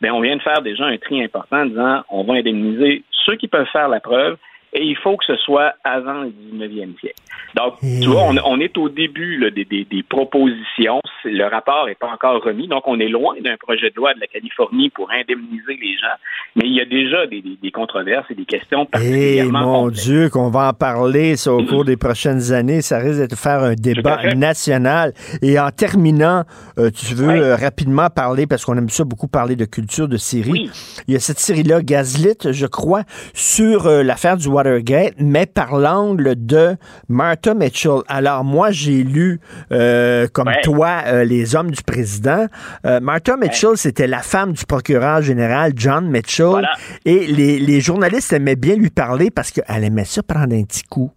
ben 0.00 0.12
on 0.12 0.20
vient 0.20 0.36
de 0.36 0.42
faire 0.42 0.62
déjà 0.62 0.86
un 0.86 0.96
tri 0.96 1.22
important 1.22 1.58
en 1.58 1.66
disant 1.66 2.02
on 2.08 2.24
va 2.24 2.34
indemniser 2.34 3.04
ceux 3.10 3.36
qui 3.36 3.48
peuvent 3.48 3.68
faire 3.72 3.88
la 3.88 4.00
preuve 4.00 4.36
et 4.72 4.84
il 4.84 4.96
faut 4.96 5.16
que 5.16 5.24
ce 5.24 5.36
soit 5.36 5.74
avant 5.84 6.22
le 6.22 6.28
19e 6.28 6.98
siècle. 7.00 7.16
Donc, 7.56 7.74
tu 7.80 8.08
vois, 8.08 8.30
on, 8.44 8.60
est 8.60 8.78
au 8.78 8.88
début 8.88 9.36
là, 9.38 9.50
des, 9.50 9.64
des, 9.64 9.84
des, 9.84 10.02
propositions. 10.04 11.00
Le 11.24 11.44
rapport 11.44 11.86
n'est 11.86 11.96
pas 11.96 12.08
encore 12.08 12.42
remis, 12.42 12.68
donc 12.68 12.84
on 12.86 13.00
est 13.00 13.08
loin 13.08 13.34
d'un 13.40 13.56
projet 13.56 13.90
de 13.90 13.96
loi 13.96 14.14
de 14.14 14.20
la 14.20 14.28
Californie 14.28 14.90
pour 14.90 15.10
indemniser 15.10 15.76
les 15.80 15.94
gens. 15.94 16.16
Mais 16.54 16.66
il 16.66 16.74
y 16.74 16.80
a 16.80 16.84
déjà 16.84 17.26
des, 17.26 17.42
des 17.42 17.70
controverses 17.72 18.26
et 18.30 18.34
des 18.34 18.44
questions 18.44 18.82
Eh 18.82 18.90
particulièrement 18.90 19.60
mon 19.60 19.82
complexes. 19.84 20.04
Dieu, 20.04 20.28
qu'on 20.30 20.50
va 20.50 20.68
en 20.68 20.72
parler 20.72 21.36
ça, 21.36 21.52
au 21.52 21.64
cours 21.64 21.84
des 21.84 21.96
prochaines 21.96 22.52
années. 22.52 22.82
Ça 22.82 22.98
risque 22.98 23.28
de 23.28 23.34
faire 23.34 23.62
un 23.62 23.74
débat 23.74 24.34
national. 24.34 25.12
Et 25.42 25.58
en 25.58 25.70
terminant, 25.70 26.44
euh, 26.78 26.90
tu 26.90 27.14
veux 27.14 27.30
euh, 27.30 27.56
rapidement 27.56 28.08
parler, 28.10 28.46
parce 28.46 28.64
qu'on 28.64 28.76
aime 28.76 28.88
ça 28.88 29.04
beaucoup 29.04 29.28
parler 29.28 29.56
de 29.56 29.64
culture, 29.64 30.08
de 30.08 30.16
série. 30.16 30.70
Il 31.08 31.14
y 31.14 31.16
a 31.16 31.20
cette 31.20 31.38
série-là, 31.40 31.82
Gaslit, 31.82 32.52
je 32.52 32.66
crois, 32.66 33.02
sur 33.34 33.86
euh, 33.86 34.02
l'affaire 34.02 34.36
du 34.36 34.48
Watergate, 34.60 35.14
mais 35.18 35.46
par 35.46 35.78
l'angle 35.78 36.34
de 36.36 36.76
Martha 37.08 37.54
Mitchell. 37.54 38.00
Alors 38.08 38.44
moi, 38.44 38.70
j'ai 38.70 39.02
lu, 39.02 39.40
euh, 39.72 40.26
comme 40.32 40.50
toi, 40.62 41.02
euh, 41.06 41.24
Les 41.24 41.56
Hommes 41.56 41.70
du 41.70 41.82
Président. 41.82 42.46
Euh, 42.84 43.00
Martha 43.00 43.36
Mitchell, 43.36 43.76
c'était 43.76 44.06
la 44.06 44.20
femme 44.20 44.52
du 44.52 44.64
procureur 44.66 45.22
général 45.22 45.72
John 45.74 46.10
Mitchell. 46.10 46.68
Et 47.04 47.26
les, 47.26 47.58
les 47.58 47.80
journalistes 47.80 48.32
aimaient 48.32 48.56
bien 48.56 48.76
lui 48.76 48.90
parler 48.90 49.30
parce 49.30 49.50
qu'elle 49.50 49.84
aimait 49.84 50.04
ça 50.04 50.22
prendre 50.22 50.54
un 50.54 50.64
petit 50.64 50.82
coup. 50.82 51.10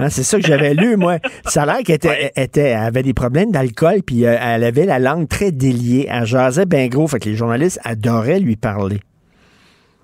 Hein, 0.00 0.10
c'est 0.10 0.22
ça 0.22 0.38
que 0.38 0.46
j'avais 0.46 0.74
lu, 0.74 0.96
moi. 0.96 1.18
Ça 1.44 1.62
a 1.62 1.66
l'air 1.66 1.78
qu'elle 1.84 1.98
était, 2.36 2.72
avait 2.72 3.02
des 3.02 3.14
problèmes 3.14 3.50
d'alcool, 3.50 4.02
puis 4.06 4.22
elle 4.22 4.62
avait 4.62 4.86
la 4.86 5.00
langue 5.00 5.26
très 5.26 5.50
déliée. 5.50 6.06
Elle 6.08 6.24
jasait 6.24 6.66
bien 6.66 6.86
gros, 6.86 7.08
fait 7.08 7.18
que 7.18 7.28
les 7.28 7.34
journalistes 7.34 7.80
adoraient 7.84 8.38
lui 8.38 8.54
parler. 8.54 9.00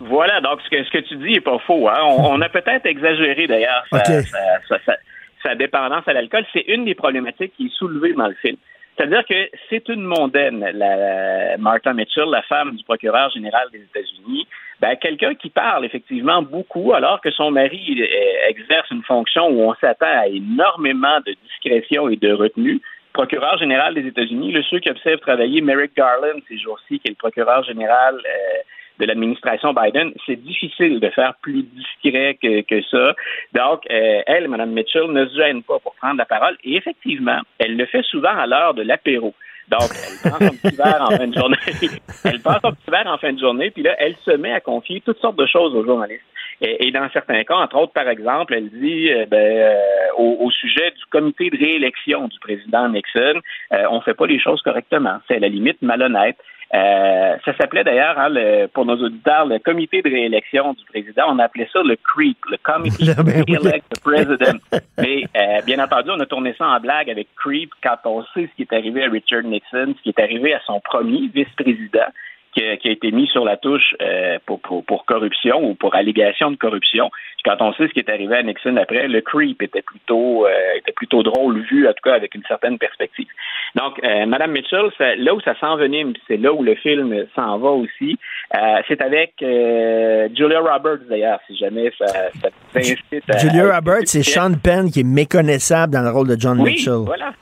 Voilà, 0.01 0.41
donc 0.41 0.61
ce 0.63 0.71
que, 0.71 0.85
ce 0.85 0.91
que 0.91 0.99
tu 0.99 1.17
dis 1.17 1.35
est 1.35 1.41
pas 1.41 1.59
faux. 1.61 1.89
Hein. 1.89 1.99
On, 2.03 2.35
on 2.35 2.41
a 2.41 2.49
peut-être 2.49 2.85
exagéré 2.87 3.47
d'ailleurs 3.47 3.85
sa- 3.93 4.05
sa- 4.05 4.79
sa- 4.85 4.97
sa 5.43 5.55
dépendance 5.55 6.07
à 6.07 6.13
l'alcool. 6.13 6.45
C'est 6.53 6.65
une 6.69 6.85
des 6.85 6.95
problématiques 6.95 7.53
qui 7.57 7.67
est 7.67 7.75
soulevée 7.79 8.13
dans 8.15 8.27
le 8.29 8.35
film. 8.35 8.57
C'est-à-dire 8.97 9.25
que 9.29 9.49
c'est 9.71 9.89
une 9.89 10.03
mondaine, 10.03 10.61
la, 10.73 11.57
Martha 11.59 11.93
Mitchell, 11.93 12.29
la 12.31 12.43
femme 12.43 12.77
du 12.77 12.85
procureur 12.85 13.31
général 13.31 13.69
des 13.73 13.81
États-Unis, 13.81 14.47
ben, 14.81 14.95
quelqu'un 14.97 15.35
qui 15.35 15.51
parle 15.51 15.85
effectivement 15.85 16.43
beaucoup 16.43 16.93
alors 16.95 17.21
que 17.21 17.31
son 17.31 17.51
mari 17.51 17.97
euh, 18.01 18.49
exerce 18.49 18.91
une 18.91 19.03
fonction 19.03 19.49
où 19.49 19.63
on 19.63 19.75
s'attend 19.75 20.07
à 20.07 20.27
énormément 20.29 21.19
de 21.27 21.35
discrétion 21.45 22.09
et 22.09 22.17
de 22.17 22.33
retenue. 22.33 22.81
Procureur 23.13 23.57
général 23.59 23.95
des 23.95 24.07
États-Unis, 24.07 24.53
le 24.53 24.63
ceux 24.65 24.81
qui 24.81 24.91
observent 24.91 25.21
travailler 25.21 25.61
Merrick 25.61 25.97
Garland 25.97 26.41
ces 26.49 26.59
jours-ci, 26.59 26.99
qui 26.99 27.07
est 27.09 27.11
le 27.13 27.17
procureur 27.17 27.63
général 27.65 28.17
euh, 28.17 28.59
de 28.99 29.07
l'administration 29.07 29.75
Biden, 29.75 30.13
c'est 30.27 30.37
difficile 30.37 31.01
de 31.01 31.11
faire 31.11 31.35
plus 31.43 31.63
discret 31.63 32.39
que, 32.41 32.63
que 32.63 32.83
ça. 32.83 33.15
Donc, 33.53 33.83
euh, 33.91 34.23
elle, 34.27 34.49
Mme 34.49 34.71
Mitchell, 34.71 35.11
ne 35.11 35.27
se 35.27 35.37
gêne 35.37 35.63
pas 35.63 35.79
pour 35.81 35.95
prendre 35.95 36.19
la 36.19 36.27
parole. 36.27 36.57
Et 36.65 36.77
effectivement, 36.77 37.41
elle 37.59 37.77
le 37.77 37.87
fait 37.87 38.03
souvent 38.03 38.37
à 38.37 38.47
l'heure 38.47 38.75
de 38.75 38.83
l'apéro. 38.83 39.35
Donc, 39.69 39.89
elle 39.93 40.31
prend 40.31 40.39
son 40.39 40.57
petit 40.57 40.77
verre 40.77 41.01
en 41.01 41.17
fin 41.17 41.27
de 41.27 41.35
journée. 41.35 41.57
elle 42.25 42.41
prend 42.41 42.59
son 42.63 42.73
petit 42.73 42.91
verre 42.91 43.07
en 43.07 43.19
fin 43.19 43.33
de 43.33 43.39
journée, 43.39 43.71
puis 43.71 43.83
là, 43.83 43.95
elle 43.99 44.15
se 44.25 44.33
met 44.33 44.53
à 44.53 44.61
confier 44.61 45.01
toutes 45.01 45.19
sortes 45.21 45.39
de 45.39 45.47
choses 45.47 45.75
aux 45.75 45.85
journalistes. 45.85 46.25
Et, 46.61 46.87
et 46.87 46.91
dans 46.93 47.09
certains 47.13 47.43
cas, 47.45 47.57
entre 47.57 47.77
autres, 47.77 47.93
par 47.93 48.09
exemple, 48.09 48.55
elle 48.55 48.71
dit 48.71 49.11
euh, 49.11 49.27
ben, 49.27 49.39
euh, 49.39 49.75
au, 50.17 50.37
au 50.41 50.51
sujet 50.51 50.91
du 50.91 51.05
comité 51.11 51.51
de 51.51 51.59
réélection 51.59 52.29
du 52.29 52.39
président 52.39 52.89
Nixon, 52.89 53.41
euh, 53.73 53.85
on 53.91 54.01
fait 54.01 54.15
pas 54.15 54.27
les 54.27 54.39
choses 54.39 54.63
correctement. 54.63 55.19
C'est 55.27 55.37
à 55.37 55.41
la 55.41 55.49
limite 55.49 55.81
malhonnête. 55.83 56.37
Euh, 56.75 57.37
ça 57.45 57.57
s'appelait 57.57 57.85
d'ailleurs, 57.85 58.19
hein, 58.19 58.33
pour 58.73 58.85
nos 58.85 58.97
auditeurs, 58.97 59.47
le 59.47 59.59
comité 59.61 60.03
de 60.03 60.09
réélection 60.09 60.73
du 60.73 60.85
président. 60.85 61.25
On 61.29 61.39
appelait 61.39 61.69
ça 61.73 61.81
le 61.85 61.97
CREEP, 61.97 62.37
le 62.51 62.57
Committee 62.57 63.15
to 63.15 63.23
Re-elect 63.23 63.85
the 63.91 64.01
President. 64.01 64.61
Mais 64.99 65.25
euh, 65.37 65.63
bien 65.65 65.79
entendu, 65.79 66.11
on 66.11 66.21
a 66.21 66.27
tourné 66.27 66.55
ça 66.59 66.67
en 66.67 66.81
blague 66.81 67.11
avec 67.11 67.29
CREEP 67.37 67.71
quand 67.83 67.99
on 68.07 68.23
sait 68.35 68.49
ce 68.51 68.57
qui 68.57 68.63
est 68.63 68.73
arrivé 68.73 69.05
à 69.05 69.11
Richard 69.11 69.45
Nixon, 69.45 69.95
ce 69.97 70.03
qui 70.03 70.09
est 70.09 70.21
arrivé 70.21 70.53
à 70.53 70.61
son 70.67 70.81
premier 70.81 71.29
vice-président 71.33 72.11
qui 72.55 72.65
a, 72.65 72.77
qui 72.77 72.89
a 72.89 72.93
été 72.93 73.11
mis 73.11 73.27
sur 73.29 73.45
la 73.45 73.57
touche 73.57 73.95
euh, 74.01 74.39
pour, 74.47 74.61
pour, 74.61 74.85
pour 74.85 75.05
corruption 75.05 75.63
ou 75.63 75.75
pour 75.75 75.95
allégation 75.95 76.51
de 76.51 76.57
corruption. 76.57 77.11
Quand 77.45 77.57
on 77.61 77.73
sait 77.75 77.89
ce 77.89 77.93
qui 77.93 77.99
est 77.99 78.09
arrivé 78.09 78.37
à 78.37 78.43
Nixon 78.43 78.77
après, 78.77 79.07
le 79.07 79.21
creep 79.21 79.61
était 79.61 79.83
plutôt 79.83 80.47
euh, 80.47 80.51
était 80.79 80.93
plutôt 80.93 81.23
drôle 81.23 81.61
vu, 81.61 81.87
en 81.87 81.93
tout 81.93 82.03
cas 82.03 82.15
avec 82.15 82.35
une 82.35 82.45
certaine 82.49 82.79
perspective. 82.79 83.27
Donc, 83.75 84.01
euh, 84.03 84.25
Madame 84.27 84.53
Mitchell, 84.53 84.87
ça- 84.97 85.17
là 85.17 85.35
où 85.35 85.41
ça 85.41 85.55
s'envenime, 85.59 86.15
c'est 86.27 86.37
là 86.37 86.53
où 86.53 86.63
le 86.63 86.75
film 86.77 87.27
s'en 87.35 87.59
va 87.59 87.71
aussi, 87.71 88.17
euh, 88.57 88.81
c'est 88.89 89.03
avec 89.03 89.35
euh, 89.43 90.29
Julia 90.35 90.61
Roberts 90.61 91.05
d'ailleurs, 91.09 91.41
si 91.47 91.57
jamais 91.57 91.91
ça, 91.99 92.07
ça 92.41 92.49
t'incite 92.73 92.99
à... 93.29 93.37
Julia 93.39 93.75
Roberts, 93.75 94.07
c'est 94.07 94.23
Sean 94.23 94.53
Penn 94.63 94.91
qui 94.91 95.01
est 95.01 95.03
méconnaissable 95.03 95.93
dans 95.93 96.03
le 96.03 96.11
rôle 96.11 96.29
de 96.29 96.37
John 96.39 96.59
oui, 96.61 96.73
Mitchell. 96.73 97.03
Voilà. 97.05 97.33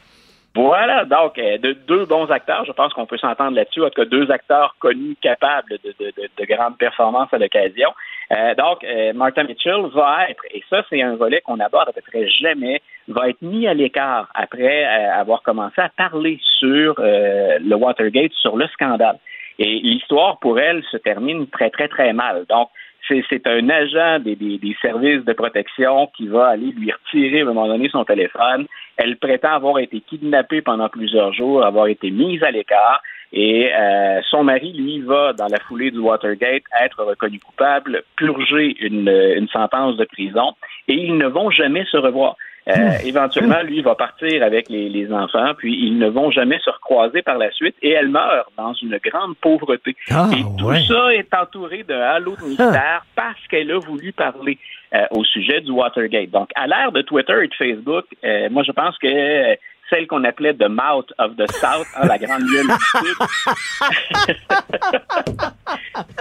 Voilà, 0.55 1.07
donc 1.07 1.39
euh, 1.39 1.57
de, 1.57 1.73
deux 1.73 2.05
bons 2.05 2.31
acteurs, 2.31 2.67
je 2.67 2.73
pense 2.73 2.93
qu'on 2.93 3.07
peut 3.07 3.17
s'entendre 3.17 3.57
là-dessus. 3.57 3.83
En 3.83 3.89
tout 3.89 4.03
cas, 4.03 4.05
deux 4.05 4.31
acteurs 4.31 4.77
connus, 4.79 5.17
capables 5.23 5.79
de, 5.83 5.95
de, 5.99 6.13
de, 6.15 6.29
de 6.39 6.45
grandes 6.45 6.77
performances 6.77 7.33
à 7.33 7.39
l'occasion. 7.39 7.91
Euh, 8.33 8.55
donc, 8.55 8.85
euh, 8.85 9.15
Martha 9.15 9.45
Mitchell 9.45 9.87
va 9.95 10.29
être, 10.29 10.45
et 10.53 10.63
ça 10.69 10.85
c'est 10.91 11.01
un 11.01 11.17
volet 11.17 11.41
qu'on 11.41 11.59
aborde 11.59 11.89
à 11.89 11.93
peu 11.93 12.03
près 12.03 12.29
jamais, 12.29 12.83
va 13.09 13.31
être 13.31 13.41
mis 13.41 13.67
à 13.67 13.73
l'écart 13.73 14.29
après 14.35 14.85
euh, 14.85 15.21
avoir 15.21 15.43
commencé 15.43 15.81
à 15.81 15.89
parler 15.89 16.39
sur 16.59 16.97
euh, 16.99 17.59
le 17.59 17.75
Watergate, 17.75 18.33
sur 18.33 18.57
le 18.57 18.67
scandale. 18.69 19.19
Et 19.59 19.81
l'histoire 19.81 20.39
pour 20.39 20.59
elle 20.59 20.83
se 20.91 20.99
termine 20.99 21.47
très 21.49 21.71
très 21.71 21.89
très 21.89 22.13
mal. 22.13 22.45
Donc, 22.49 22.69
c'est 23.09 23.47
un 23.47 23.69
agent 23.69 24.21
des 24.21 24.77
services 24.81 25.25
de 25.25 25.33
protection 25.33 26.09
qui 26.17 26.29
va 26.29 26.49
aller 26.49 26.73
lui 26.73 26.93
retirer 26.93 27.41
à 27.41 27.43
un 27.43 27.47
moment 27.47 27.67
donné 27.67 27.89
son 27.89 28.05
téléphone. 28.05 28.67
Elle 28.97 29.17
prétend 29.17 29.53
avoir 29.53 29.79
été 29.79 30.01
kidnappée 30.01 30.63
pendant 30.63 30.89
plusieurs 30.89 31.33
jours, 31.33 31.65
avoir 31.65 31.87
été 31.87 32.11
mise 32.11 32.43
à 32.43 32.51
l'écart. 32.51 33.03
Et 33.33 33.73
euh, 33.73 34.21
son 34.31 34.45
mari, 34.45 34.73
lui, 34.75 35.01
va, 35.01 35.33
dans 35.33 35.47
la 35.47 35.59
foulée 35.61 35.91
du 35.91 35.99
Watergate, 35.99 36.65
être 36.83 37.03
reconnu 37.03 37.39
coupable, 37.39 38.03
purger 38.17 38.77
une, 38.81 39.09
une 39.09 39.49
sentence 39.49 39.97
de 39.97 40.05
prison, 40.05 40.53
et 40.87 40.95
ils 40.95 41.17
ne 41.17 41.27
vont 41.27 41.51
jamais 41.51 41.85
se 41.87 41.97
revoir. 41.97 42.37
Euh, 42.69 42.99
éventuellement, 43.05 43.61
lui 43.63 43.83
va 43.83 43.97
partir 43.97 44.41
avec 44.43 44.69
les, 44.69 44.89
les 44.89 45.13
enfants, 45.13 45.53
puis 45.57 45.75
ils 45.75 45.99
ne 45.99 46.09
vont 46.09 46.31
jamais 46.31 46.61
se 46.61 46.71
recroiser 46.71 47.23
par 47.23 47.37
la 47.37 47.51
suite, 47.51 47.75
et 47.83 47.91
elle 47.91 48.09
meurt 48.09 48.49
dans 48.57 48.73
une 48.75 49.01
grande 49.05 49.37
pauvreté. 49.39 49.97
Ah, 50.11 50.29
et 50.33 50.45
tout 50.59 50.67
ouais. 50.67 50.85
ça 50.87 51.13
est 51.13 51.35
entouré 51.35 51.83
d'un 51.83 52.01
halo 52.01 52.37
de 52.37 52.45
mystère 52.47 53.05
parce 53.17 53.45
qu'elle 53.49 53.73
a 53.73 53.79
voulu 53.79 54.13
parler 54.13 54.59
euh, 54.95 55.05
au 55.11 55.25
sujet 55.25 55.61
du 55.61 55.73
Watergate. 55.73 56.31
Donc, 56.31 56.51
à 56.55 56.69
l'ère 56.69 56.93
de 56.93 57.03
Twitter 57.03 57.35
et 57.43 57.49
de 57.49 57.55
Facebook, 57.55 58.05
euh, 58.25 58.49
moi, 58.51 58.63
je 58.63 58.71
pense 58.73 58.97
que 58.99 59.57
celle 59.91 60.07
qu'on 60.07 60.23
appelait 60.25 60.55
The 60.55 60.69
Mouth 60.69 61.13
of 61.19 61.37
the 61.37 61.51
South, 61.51 61.87
hein, 61.97 62.07
la 62.07 62.19
grande 62.19 62.43
gueule 62.43 62.67
du 62.67 62.73
Sud. 62.99 63.17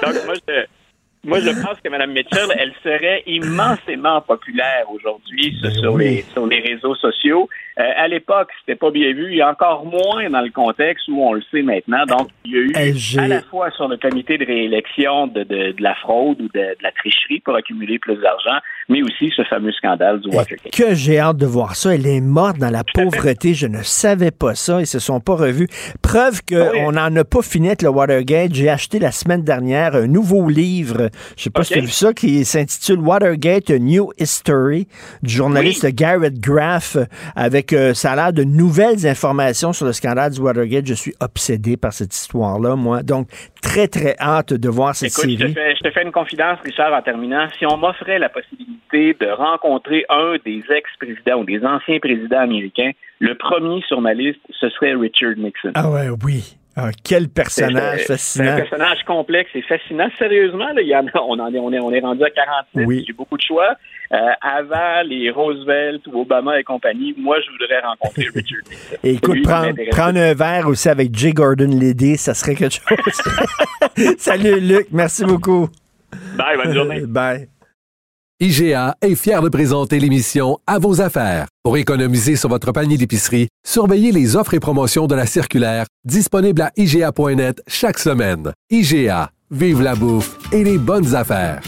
Donc, 0.03 0.15
moi, 0.25 0.33
je, 0.47 0.65
moi, 1.23 1.39
je 1.39 1.49
pense 1.49 1.79
que 1.83 1.89
Mme 1.89 2.13
Mitchell, 2.13 2.49
elle 2.57 2.73
serait 2.83 3.23
immensément 3.27 4.21
populaire 4.21 4.85
aujourd'hui 4.89 5.55
sur, 5.61 5.71
sur 5.71 5.97
les, 5.97 6.25
sur 6.33 6.47
les 6.47 6.59
réseaux 6.59 6.95
sociaux. 6.95 7.47
Euh, 7.79 7.83
à 7.97 8.07
l'époque, 8.07 8.49
c'était 8.59 8.77
pas 8.77 8.91
bien 8.91 9.13
vu, 9.13 9.33
et 9.35 9.43
encore 9.43 9.85
moins 9.85 10.29
dans 10.29 10.41
le 10.41 10.49
contexte 10.51 11.07
où 11.07 11.21
on 11.21 11.33
le 11.33 11.41
sait 11.51 11.61
maintenant. 11.61 12.05
Donc, 12.05 12.27
il 12.45 12.51
y 12.51 12.55
a 12.55 12.59
eu 12.59 12.73
j'ai- 12.97 13.19
à 13.19 13.27
la 13.27 13.41
fois 13.43 13.71
sur 13.71 13.87
le 13.87 13.97
comité 13.97 14.37
de 14.37 14.45
réélection 14.45 15.27
de, 15.27 15.43
de, 15.43 15.71
de 15.71 15.81
la 15.81 15.95
fraude 15.95 16.41
ou 16.41 16.47
de, 16.53 16.59
de 16.59 16.75
la 16.83 16.91
tricherie 16.91 17.39
pour 17.39 17.55
accumuler 17.55 17.97
plus 17.99 18.15
d'argent, 18.17 18.59
mais 18.89 19.01
aussi 19.01 19.31
ce 19.35 19.43
fameux 19.43 19.71
scandale 19.71 20.19
du 20.19 20.29
Watergate. 20.35 20.73
Que 20.73 20.93
j'ai 20.95 21.19
hâte 21.19 21.37
de 21.37 21.45
voir 21.45 21.75
ça. 21.75 21.95
Elle 21.95 22.07
est 22.07 22.19
morte 22.21 22.57
dans 22.57 22.69
la 22.71 22.83
pauvreté. 22.93 23.53
Je 23.53 23.67
ne 23.67 23.81
savais 23.83 24.31
pas 24.31 24.53
ça. 24.55 24.79
Ils 24.81 24.87
se 24.87 24.99
sont 24.99 25.19
pas 25.19 25.35
revus. 25.35 25.67
Preuve 26.01 26.41
qu'on 26.47 26.91
n'en 26.91 27.15
a 27.15 27.23
pas 27.23 27.41
fini 27.41 27.67
avec 27.67 27.81
le 27.83 27.89
Watergate. 27.89 28.53
J'ai 28.53 28.69
acheté 28.69 28.99
la 28.99 29.11
semaine 29.11 29.43
dernière 29.43 29.95
un 29.95 30.07
nouveau 30.07 30.49
livre. 30.49 31.09
Je 31.37 31.43
sais 31.43 31.49
pas 31.49 31.63
si 31.63 31.73
tu 31.73 31.79
as 31.79 31.81
vu 31.83 31.87
ça, 31.87 32.13
qui 32.13 32.43
s'intitule 32.43 32.99
Watergate 32.99 33.69
A 33.69 33.79
New 33.79 34.11
History 34.19 34.87
du 35.23 35.33
journaliste 35.33 35.85
Garrett 35.95 36.37
Graff 36.39 36.97
avec 37.35 37.60
euh, 37.73 37.93
ça 37.93 38.11
a 38.11 38.15
l'air 38.15 38.33
de 38.33 38.43
nouvelles 38.43 39.05
informations 39.07 39.73
sur 39.73 39.85
le 39.85 39.93
scandale 39.93 40.31
du 40.31 40.39
Watergate. 40.41 40.85
Je 40.85 40.93
suis 40.93 41.13
obsédé 41.19 41.77
par 41.77 41.93
cette 41.93 42.13
histoire-là, 42.13 42.75
moi. 42.75 43.03
Donc, 43.03 43.27
très, 43.61 43.87
très 43.87 44.15
hâte 44.19 44.53
de 44.53 44.69
voir 44.69 44.95
cette 44.95 45.11
Écoute, 45.11 45.29
je 45.29 45.35
te, 45.35 45.41
série. 45.41 45.53
fais, 45.53 45.75
je 45.75 45.81
te 45.81 45.91
fais 45.91 46.03
une 46.03 46.11
confidence, 46.11 46.59
Richard, 46.63 46.93
en 46.93 47.01
terminant. 47.01 47.47
Si 47.57 47.65
on 47.65 47.77
m'offrait 47.77 48.19
la 48.19 48.29
possibilité 48.29 49.15
de 49.19 49.31
rencontrer 49.31 50.05
un 50.09 50.35
des 50.45 50.63
ex-présidents 50.69 51.39
ou 51.39 51.45
des 51.45 51.63
anciens 51.65 51.99
présidents 51.99 52.39
américains, 52.41 52.91
le 53.19 53.35
premier 53.35 53.81
sur 53.87 54.01
ma 54.01 54.13
liste, 54.13 54.39
ce 54.59 54.69
serait 54.69 54.93
Richard 54.93 55.35
Nixon. 55.37 55.71
Ah 55.75 55.89
ouais, 55.89 56.09
oui. 56.23 56.57
Ah, 56.75 56.89
quel 57.03 57.27
personnage 57.29 57.99
C'est- 58.05 58.17
C'est 58.17 58.41
un 58.41 58.45
fascinant. 58.45 58.55
personnage 58.55 59.03
complexe 59.05 59.49
et 59.55 59.61
fascinant. 59.63 60.07
Sérieusement, 60.17 60.67
là, 60.73 60.81
il 60.81 60.87
y 60.87 60.95
en 60.95 61.05
a, 61.07 61.11
on, 61.27 61.37
en 61.39 61.53
est, 61.53 61.59
on, 61.59 61.71
est, 61.73 61.79
on 61.79 61.91
est 61.91 61.99
rendu 61.99 62.23
à 62.23 62.29
46. 62.29 62.85
Oui. 62.85 63.03
J'ai 63.05 63.13
beaucoup 63.13 63.37
de 63.37 63.41
choix. 63.43 63.75
Euh, 64.13 64.17
avant 64.41 65.01
les 65.05 65.29
Roosevelt 65.31 66.01
ou 66.07 66.21
Obama 66.21 66.59
et 66.59 66.63
compagnie, 66.63 67.13
moi, 67.17 67.37
je 67.45 67.49
voudrais 67.51 67.79
rencontrer 67.81 68.23
Richard 68.35 68.59
Nixon. 68.69 68.97
Écoute, 69.03 69.35
Lui, 69.35 69.41
prendre, 69.43 69.73
prendre 69.91 70.19
un 70.19 70.33
verre 70.33 70.67
aussi 70.67 70.89
avec 70.89 71.15
J. 71.15 71.31
Gordon 71.31 71.67
Liddy, 71.77 72.17
ça 72.17 72.33
serait 72.33 72.55
quelque 72.55 72.75
chose. 72.75 74.15
Salut, 74.17 74.59
Luc. 74.59 74.87
Merci 74.91 75.23
beaucoup. 75.25 75.69
Bye, 76.37 76.57
bonne 76.57 76.73
journée. 76.73 77.01
Bye. 77.05 77.47
IGA 78.43 78.95
est 79.03 79.13
fier 79.13 79.39
de 79.43 79.49
présenter 79.49 79.99
l'émission 79.99 80.57
À 80.65 80.79
vos 80.79 80.99
affaires. 80.99 81.45
Pour 81.61 81.77
économiser 81.77 82.35
sur 82.35 82.49
votre 82.49 82.71
panier 82.71 82.97
d'épicerie, 82.97 83.49
surveillez 83.63 84.11
les 84.11 84.35
offres 84.35 84.55
et 84.55 84.59
promotions 84.59 85.05
de 85.05 85.13
la 85.13 85.27
circulaire 85.27 85.85
disponible 86.05 86.63
à 86.63 86.71
IGA.net 86.75 87.61
chaque 87.67 87.99
semaine. 87.99 88.51
IGA, 88.71 89.29
vive 89.51 89.83
la 89.83 89.93
bouffe 89.93 90.39
et 90.51 90.63
les 90.63 90.79
bonnes 90.79 91.13
affaires. 91.13 91.61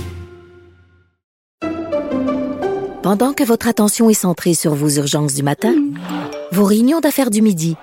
Pendant 3.03 3.33
que 3.33 3.43
votre 3.43 3.67
attention 3.67 4.09
est 4.09 4.15
centrée 4.15 4.55
sur 4.55 4.73
vos 4.73 4.89
urgences 4.89 5.35
du 5.35 5.43
matin, 5.43 5.75
vos 6.51 6.65
réunions 6.65 7.01
d'affaires 7.01 7.29
du 7.29 7.43
midi, 7.43 7.75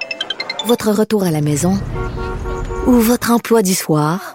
votre 0.67 0.91
retour 0.91 1.23
à 1.23 1.31
la 1.31 1.43
maison 1.43 1.79
ou 2.89 2.95
votre 2.95 3.31
emploi 3.31 3.62
du 3.62 3.75
soir, 3.75 4.35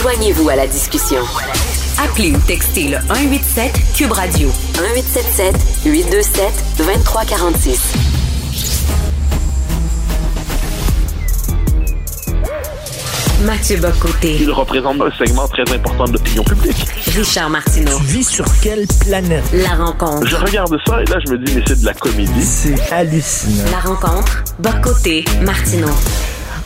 Joignez-vous 0.00 0.48
à 0.48 0.54
la 0.54 0.68
discussion. 0.68 1.20
Appelez 1.98 2.30
ou 2.30 2.38
textez 2.46 2.84
le 2.88 2.98
187 3.08 3.72
Cube 3.96 4.12
Radio 4.12 4.48
1877 4.78 5.56
827 5.86 6.64
2346. 6.78 7.94
Mathieu 13.42 13.78
Bocoté. 13.78 14.36
Il 14.40 14.52
représente 14.52 15.00
un 15.00 15.10
segment 15.10 15.48
très 15.48 15.68
important 15.74 16.04
de 16.04 16.12
l'opinion 16.12 16.44
publique. 16.44 16.86
Richard 17.16 17.50
Martineau. 17.50 17.98
Tu 17.98 18.04
vis 18.04 18.28
sur 18.28 18.44
quelle 18.60 18.86
planète? 19.00 19.44
La 19.52 19.74
rencontre. 19.84 20.26
Je 20.26 20.36
regarde 20.36 20.76
ça 20.86 21.02
et 21.02 21.06
là, 21.06 21.18
je 21.26 21.32
me 21.32 21.38
dis, 21.38 21.54
mais 21.56 21.62
c'est 21.66 21.80
de 21.80 21.84
la 21.86 21.94
comédie. 21.94 22.42
C'est 22.44 22.92
hallucinant. 22.92 23.64
La 23.72 23.80
rencontre. 23.80 24.44
Bocoté. 24.60 25.24
Martineau. 25.42 25.88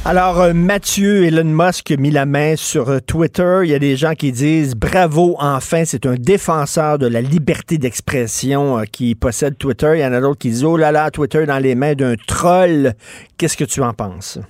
Alors, 0.05 0.41
euh, 0.41 0.53
Mathieu, 0.53 1.27
Elon 1.27 1.45
Musk 1.45 1.93
a 1.93 1.97
mis 1.97 2.11
la 2.11 2.27
main 2.27 2.57
sur 2.57 2.91
euh, 2.91 2.99
Twitter. 2.99 3.61
Il 3.63 3.71
y 3.71 3.75
a 3.75 3.79
des 3.79 3.95
gens 3.95 4.15
qui 4.15 4.33
disent 4.33 4.75
bravo, 4.75 5.37
enfin, 5.39 5.85
c'est 5.85 6.07
un 6.07 6.17
défenseur 6.19 6.99
de 6.99 7.07
la 7.07 7.21
liberté 7.21 7.79
d'expression 7.79 8.79
euh, 8.79 8.83
qui 8.83 9.15
possède 9.15 9.57
Twitter. 9.57 9.93
Il 9.95 10.01
y 10.01 10.05
en 10.05 10.13
a 10.13 10.21
d'autres 10.21 10.41
qui 10.41 10.49
disent 10.49 10.65
oh 10.65 10.77
là 10.77 10.91
là, 10.91 11.13
Twitter 11.13 11.47
dans 11.47 11.63
les 11.63 11.77
mains 11.77 11.95
d'un 11.95 12.17
troll. 12.17 12.95
Qu'est-ce 13.39 13.57
que 13.57 13.63
tu 13.63 13.81
en 13.81 13.95
penses? 13.95 14.41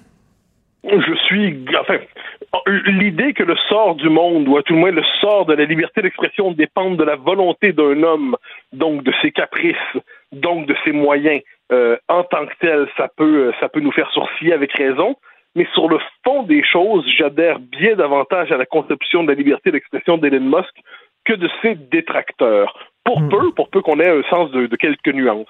Je 0.84 1.14
suis. 1.26 1.62
Enfin, 1.78 1.98
l'idée 2.86 3.34
que 3.34 3.42
le 3.42 3.56
sort 3.68 3.96
du 3.96 4.08
monde, 4.08 4.48
ou 4.48 4.56
à 4.56 4.62
tout 4.62 4.72
le 4.72 4.80
moins 4.80 4.90
le 4.90 5.04
sort 5.20 5.44
de 5.44 5.52
la 5.52 5.66
liberté 5.66 6.00
d'expression, 6.00 6.52
dépende 6.52 6.96
de 6.96 7.04
la 7.04 7.16
volonté 7.16 7.74
d'un 7.74 8.02
homme, 8.02 8.36
donc 8.72 9.04
de 9.04 9.12
ses 9.20 9.30
caprices, 9.30 9.76
donc 10.32 10.66
de 10.66 10.74
ses 10.82 10.92
moyens, 10.92 11.42
en 11.70 12.24
tant 12.24 12.46
que 12.46 12.54
tel, 12.60 12.88
ça 12.96 13.08
peut, 13.16 13.52
ça 13.60 13.68
peut 13.68 13.80
nous 13.80 13.92
faire 13.92 14.10
sourciller 14.12 14.54
avec 14.54 14.72
raison. 14.72 15.14
Mais 15.54 15.66
sur 15.74 15.88
le 15.88 15.98
fond 16.24 16.44
des 16.44 16.64
choses, 16.64 17.06
j'adhère 17.16 17.58
bien 17.58 17.94
davantage 17.94 18.50
à 18.52 18.56
la 18.56 18.66
conception 18.66 19.22
de 19.22 19.28
la 19.28 19.34
liberté 19.34 19.70
d'expression 19.70 20.16
d'Elon 20.16 20.40
Musk 20.40 20.74
que 21.24 21.34
de 21.34 21.48
ses 21.60 21.74
détracteurs. 21.74 22.90
Pour 23.04 23.28
peu, 23.28 23.52
pour 23.52 23.68
peu 23.68 23.82
qu'on 23.82 24.00
ait 24.00 24.08
un 24.08 24.22
sens 24.30 24.50
de, 24.52 24.66
de 24.66 24.76
quelques 24.76 25.08
nuances. 25.08 25.48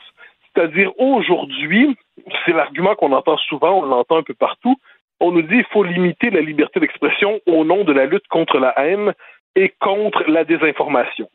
C'est-à-dire, 0.55 0.91
aujourd'hui, 0.99 1.97
c'est 2.45 2.53
l'argument 2.53 2.95
qu'on 2.95 3.13
entend 3.13 3.37
souvent, 3.37 3.81
on 3.81 3.87
l'entend 3.87 4.17
un 4.17 4.23
peu 4.23 4.35
partout, 4.35 4.77
on 5.21 5.31
nous 5.31 5.43
dit 5.43 5.57
qu'il 5.57 5.67
faut 5.67 5.85
limiter 5.85 6.31
la 6.31 6.41
liberté 6.41 6.81
d'expression 6.81 7.41
au 7.47 7.65
nom 7.65 7.85
de 7.85 7.93
la 7.93 8.07
lutte 8.07 8.27
contre 8.29 8.59
la 8.59 8.77
haine 8.79 9.13
et 9.55 9.73
contre 9.81 10.25
la 10.27 10.45
désinformation. 10.45 11.29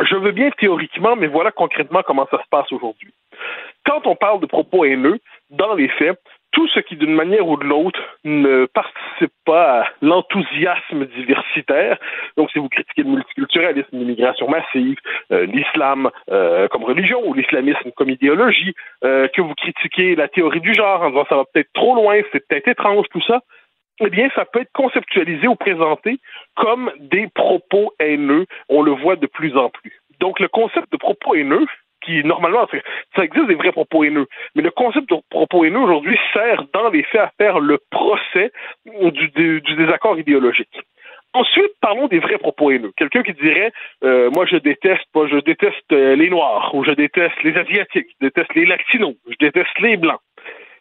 Je 0.00 0.16
veux 0.16 0.32
bien 0.32 0.50
théoriquement, 0.50 1.16
mais 1.16 1.26
voilà 1.26 1.50
concrètement 1.50 2.02
comment 2.02 2.26
ça 2.30 2.38
se 2.42 2.48
passe 2.50 2.70
aujourd'hui. 2.72 3.12
Quand 3.84 4.06
on 4.06 4.16
parle 4.16 4.40
de 4.40 4.46
propos 4.46 4.84
haineux, 4.84 5.18
dans 5.50 5.74
les 5.74 5.88
faits, 5.88 6.18
tout 6.54 6.68
ce 6.68 6.80
qui, 6.80 6.96
d'une 6.96 7.14
manière 7.14 7.46
ou 7.46 7.56
de 7.56 7.64
l'autre, 7.64 8.00
ne 8.22 8.66
participe 8.66 9.34
pas 9.44 9.80
à 9.80 9.86
l'enthousiasme 10.00 11.04
diversitaire, 11.06 11.98
donc 12.36 12.50
si 12.52 12.58
vous 12.58 12.68
critiquez 12.68 13.02
le 13.02 13.10
multiculturalisme, 13.10 13.88
l'immigration 13.92 14.48
massive, 14.48 14.96
euh, 15.32 15.46
l'islam 15.46 16.10
euh, 16.30 16.68
comme 16.68 16.84
religion 16.84 17.20
ou 17.26 17.34
l'islamisme 17.34 17.90
comme 17.96 18.08
idéologie, 18.08 18.72
euh, 19.04 19.28
que 19.28 19.42
vous 19.42 19.54
critiquez 19.54 20.14
la 20.14 20.28
théorie 20.28 20.60
du 20.60 20.72
genre 20.74 21.02
en 21.02 21.10
disant 21.10 21.26
ça 21.28 21.36
va 21.36 21.44
peut-être 21.52 21.72
trop 21.74 21.94
loin, 21.96 22.20
c'est 22.32 22.46
peut-être 22.46 22.68
étrange, 22.68 23.06
tout 23.10 23.22
ça, 23.26 23.40
eh 24.00 24.10
bien, 24.10 24.28
ça 24.34 24.44
peut 24.44 24.60
être 24.60 24.72
conceptualisé 24.72 25.46
ou 25.46 25.54
présenté 25.54 26.18
comme 26.56 26.90
des 26.98 27.28
propos 27.28 27.92
haineux. 28.00 28.46
On 28.68 28.82
le 28.82 28.90
voit 28.90 29.14
de 29.16 29.26
plus 29.26 29.56
en 29.56 29.70
plus. 29.70 30.00
Donc, 30.18 30.40
le 30.40 30.48
concept 30.48 30.90
de 30.90 30.96
propos 30.96 31.36
haineux, 31.36 31.66
qui 32.04 32.22
normalement, 32.24 32.66
ça 33.16 33.24
existe 33.24 33.46
des 33.46 33.54
vrais 33.54 33.72
propos 33.72 34.04
haineux, 34.04 34.26
mais 34.54 34.62
le 34.62 34.70
concept 34.70 35.08
de 35.10 35.16
propos 35.30 35.64
haineux 35.64 35.80
aujourd'hui 35.80 36.18
sert 36.32 36.64
dans 36.72 36.90
les 36.90 37.02
faits 37.04 37.20
à 37.20 37.32
faire 37.38 37.60
le 37.60 37.78
procès 37.90 38.52
du, 38.86 39.60
du, 39.60 39.76
désaccord 39.76 40.18
idéologique. 40.18 40.80
Ensuite, 41.32 41.72
parlons 41.80 42.06
des 42.06 42.20
vrais 42.20 42.38
propos 42.38 42.70
haineux. 42.70 42.92
Quelqu'un 42.96 43.22
qui 43.22 43.32
dirait 43.32 43.72
euh, 44.04 44.30
moi 44.30 44.46
je 44.46 44.56
déteste 44.56 45.04
pas, 45.12 45.26
je 45.26 45.38
déteste 45.38 45.92
euh, 45.92 46.14
les 46.14 46.30
noirs, 46.30 46.72
ou 46.74 46.84
je 46.84 46.92
déteste 46.92 47.42
les 47.42 47.56
asiatiques, 47.56 48.06
je 48.20 48.26
déteste 48.26 48.54
les 48.54 48.66
latinos, 48.66 49.14
je 49.28 49.36
déteste 49.40 49.78
les 49.80 49.96
blancs. 49.96 50.20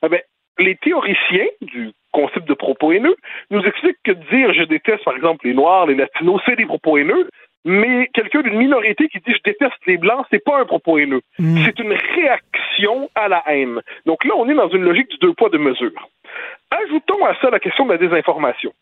Eh 0.03 0.09
bien, 0.09 0.19
les 0.59 0.75
théoriciens 0.75 1.47
du 1.61 1.91
concept 2.11 2.47
de 2.47 2.53
propos 2.53 2.91
haineux 2.91 3.15
nous 3.49 3.61
expliquent 3.61 4.03
que 4.03 4.11
dire 4.11 4.53
je 4.53 4.63
déteste 4.63 5.03
par 5.03 5.15
exemple 5.15 5.47
les 5.47 5.53
noirs, 5.53 5.87
les 5.87 5.95
latinos, 5.95 6.41
c'est 6.45 6.55
des 6.55 6.65
propos 6.65 6.97
haineux, 6.97 7.27
mais 7.65 8.09
quelqu'un 8.13 8.41
d'une 8.41 8.57
minorité 8.57 9.07
qui 9.07 9.19
dit 9.19 9.33
je 9.33 9.41
déteste 9.43 9.85
les 9.87 9.97
blancs, 9.97 10.25
c'est 10.29 10.43
pas 10.43 10.59
un 10.59 10.65
propos 10.65 10.97
haineux. 10.97 11.21
C'est 11.37 11.79
une 11.79 11.93
réaction 11.93 13.09
à 13.15 13.27
la 13.27 13.43
haine. 13.47 13.81
Donc 14.05 14.25
là, 14.25 14.33
on 14.35 14.49
est 14.49 14.55
dans 14.55 14.69
une 14.69 14.83
logique 14.83 15.09
du 15.09 15.17
deux 15.17 15.33
poids 15.33 15.49
deux 15.49 15.57
mesures. 15.57 16.09
Ajoutons 16.71 17.25
à 17.25 17.35
ça 17.41 17.49
la 17.49 17.59
question 17.59 17.85
de 17.85 17.91
la 17.91 17.97
désinformation. 17.97 18.73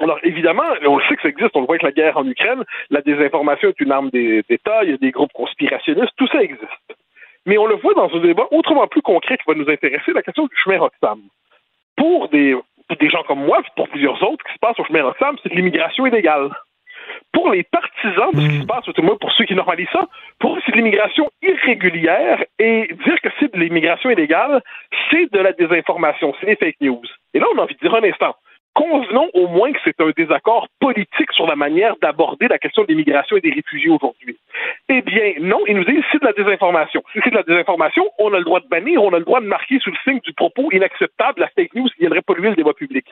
Alors 0.00 0.18
évidemment, 0.22 0.64
on 0.86 0.98
le 0.98 1.04
sait 1.08 1.16
que 1.16 1.22
ça 1.22 1.28
existe, 1.28 1.52
on 1.54 1.60
le 1.60 1.66
voit 1.66 1.76
avec 1.76 1.82
la 1.82 1.92
guerre 1.92 2.18
en 2.18 2.26
Ukraine, 2.26 2.64
la 2.90 3.00
désinformation 3.00 3.70
est 3.70 3.80
une 3.80 3.92
arme 3.92 4.10
d'État, 4.10 4.84
il 4.84 4.90
y 4.90 4.92
a 4.92 4.98
des 4.98 5.10
groupes 5.10 5.32
conspirationnistes, 5.32 6.12
tout 6.16 6.28
ça 6.28 6.42
existe. 6.42 6.62
Mais 7.46 7.56
on 7.58 7.66
le 7.66 7.76
voit 7.76 7.94
dans 7.94 8.12
un 8.12 8.20
débat 8.20 8.46
autrement 8.50 8.86
plus 8.88 9.02
concret 9.02 9.38
qui 9.38 9.44
va 9.46 9.54
nous 9.54 9.70
intéresser, 9.70 10.12
la 10.12 10.22
question 10.22 10.46
du 10.46 10.56
chemin 10.56 10.78
Roxham. 10.78 11.20
Pour 11.96 12.28
des, 12.28 12.54
pour 12.88 12.96
des 12.98 13.08
gens 13.08 13.22
comme 13.22 13.44
moi, 13.44 13.62
pour 13.74 13.88
plusieurs 13.88 14.22
autres, 14.22 14.44
ce 14.46 14.52
qui 14.52 14.54
se 14.54 14.58
passe 14.58 14.78
au 14.78 14.84
chemin 14.84 15.04
Roxham, 15.04 15.36
c'est 15.42 15.48
de 15.48 15.54
l'immigration 15.54 16.06
illégale. 16.06 16.50
Pour 17.32 17.50
les 17.50 17.62
partisans 17.62 18.30
de 18.32 18.40
ce 18.40 18.48
qui 18.48 18.60
se 18.60 18.66
passe, 18.66 18.84
tout 18.84 19.02
moins 19.02 19.16
pour 19.16 19.32
ceux 19.32 19.44
qui 19.44 19.54
normalisent 19.54 19.88
ça, 19.92 20.06
pour 20.38 20.56
eux, 20.56 20.60
c'est 20.64 20.72
de 20.72 20.76
l'immigration 20.76 21.28
irrégulière 21.42 22.42
et 22.58 22.88
dire 23.04 23.20
que 23.22 23.28
c'est 23.38 23.52
de 23.52 23.58
l'immigration 23.58 24.10
illégale, 24.10 24.62
c'est 25.10 25.30
de 25.32 25.38
la 25.38 25.52
désinformation, 25.52 26.34
c'est 26.40 26.46
des 26.46 26.56
fake 26.56 26.80
news. 26.80 27.04
Et 27.34 27.38
là, 27.38 27.46
on 27.54 27.58
a 27.58 27.62
envie 27.62 27.74
de 27.74 27.80
dire 27.80 27.94
un 27.94 28.04
instant 28.04 28.34
convenons 28.76 29.30
au 29.32 29.48
moins 29.48 29.72
que 29.72 29.78
c'est 29.84 29.98
un 30.00 30.10
désaccord 30.14 30.68
politique 30.80 31.32
sur 31.32 31.46
la 31.46 31.56
manière 31.56 31.94
d'aborder 32.02 32.46
la 32.46 32.58
question 32.58 32.82
de 32.82 32.88
l'immigration 32.88 33.36
et 33.36 33.40
des 33.40 33.50
réfugiés 33.50 33.88
aujourd'hui. 33.88 34.36
Eh 34.90 35.00
bien, 35.00 35.32
non, 35.40 35.60
ils 35.66 35.76
nous 35.76 35.84
disent 35.84 36.04
c'est 36.12 36.20
de 36.20 36.26
la 36.26 36.34
désinformation. 36.34 37.02
Si 37.12 37.20
c'est 37.24 37.30
de 37.30 37.36
la 37.36 37.42
désinformation, 37.42 38.04
on 38.18 38.34
a 38.34 38.38
le 38.38 38.44
droit 38.44 38.60
de 38.60 38.68
bannir, 38.68 39.02
on 39.02 39.14
a 39.14 39.18
le 39.18 39.24
droit 39.24 39.40
de 39.40 39.46
marquer 39.46 39.78
sous 39.80 39.90
le 39.90 39.96
signe 40.04 40.20
du 40.20 40.34
propos 40.34 40.68
inacceptable 40.72 41.40
la 41.40 41.48
fake 41.48 41.74
news 41.74 41.88
qui 41.88 42.00
viendrait 42.00 42.20
polluer 42.20 42.50
le 42.50 42.54
débat 42.54 42.74
public. 42.74 43.06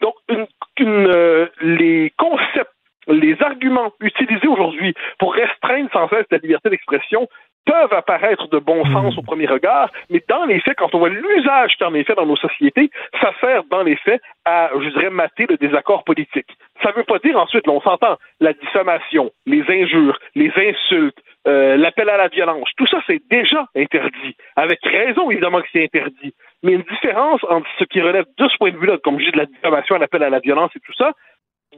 Donc, 0.00 0.14
une, 0.30 0.46
une, 0.78 1.06
euh, 1.06 1.48
les 1.60 2.10
concepts 2.16 2.73
les 3.08 3.36
arguments 3.42 3.92
utilisés 4.00 4.48
aujourd'hui 4.48 4.94
pour 5.18 5.34
restreindre 5.34 5.90
sans 5.92 6.08
cesse 6.08 6.26
la 6.30 6.38
liberté 6.38 6.70
d'expression 6.70 7.28
peuvent 7.64 7.92
apparaître 7.92 8.48
de 8.48 8.58
bon 8.58 8.84
sens 8.92 9.16
au 9.16 9.22
premier 9.22 9.46
regard, 9.46 9.90
mais 10.10 10.22
dans 10.28 10.44
les 10.44 10.60
faits, 10.60 10.76
quand 10.76 10.94
on 10.94 10.98
voit 10.98 11.08
l'usage 11.08 11.76
qui 11.76 11.84
en 11.84 11.94
est 11.94 12.04
fait 12.04 12.14
dans 12.14 12.26
nos 12.26 12.36
sociétés, 12.36 12.90
ça 13.20 13.32
sert 13.40 13.64
dans 13.70 13.82
les 13.82 13.96
faits 13.96 14.20
à, 14.44 14.70
je 14.78 14.88
dirais, 14.90 15.10
mater 15.10 15.46
le 15.48 15.56
désaccord 15.56 16.04
politique. 16.04 16.50
Ça 16.82 16.90
ne 16.90 16.96
veut 16.96 17.04
pas 17.04 17.18
dire 17.18 17.38
ensuite, 17.38 17.66
là, 17.66 17.72
on 17.72 17.80
s'entend, 17.80 18.18
la 18.40 18.52
diffamation, 18.52 19.30
les 19.46 19.64
injures, 19.68 20.18
les 20.34 20.52
insultes, 20.56 21.18
euh, 21.46 21.76
l'appel 21.76 22.08
à 22.08 22.16
la 22.16 22.28
violence, 22.28 22.70
tout 22.76 22.86
ça 22.86 23.02
c'est 23.06 23.20
déjà 23.30 23.66
interdit. 23.76 24.36
Avec 24.56 24.80
raison, 24.82 25.30
évidemment 25.30 25.60
que 25.60 25.68
c'est 25.72 25.84
interdit. 25.84 26.34
Mais 26.62 26.72
une 26.72 26.82
différence 26.82 27.42
entre 27.50 27.68
ce 27.78 27.84
qui 27.84 28.00
relève 28.00 28.24
de 28.38 28.48
ce 28.48 28.56
point 28.56 28.70
de 28.70 28.78
vue-là, 28.78 28.96
comme 29.04 29.18
je 29.18 29.26
dis, 29.26 29.32
de 29.32 29.38
la 29.38 29.46
diffamation, 29.46 29.96
l'appel 29.98 30.22
à 30.22 30.30
la 30.30 30.38
violence 30.38 30.70
et 30.74 30.80
tout 30.80 30.94
ça, 30.94 31.12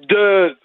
de, 0.08 0.56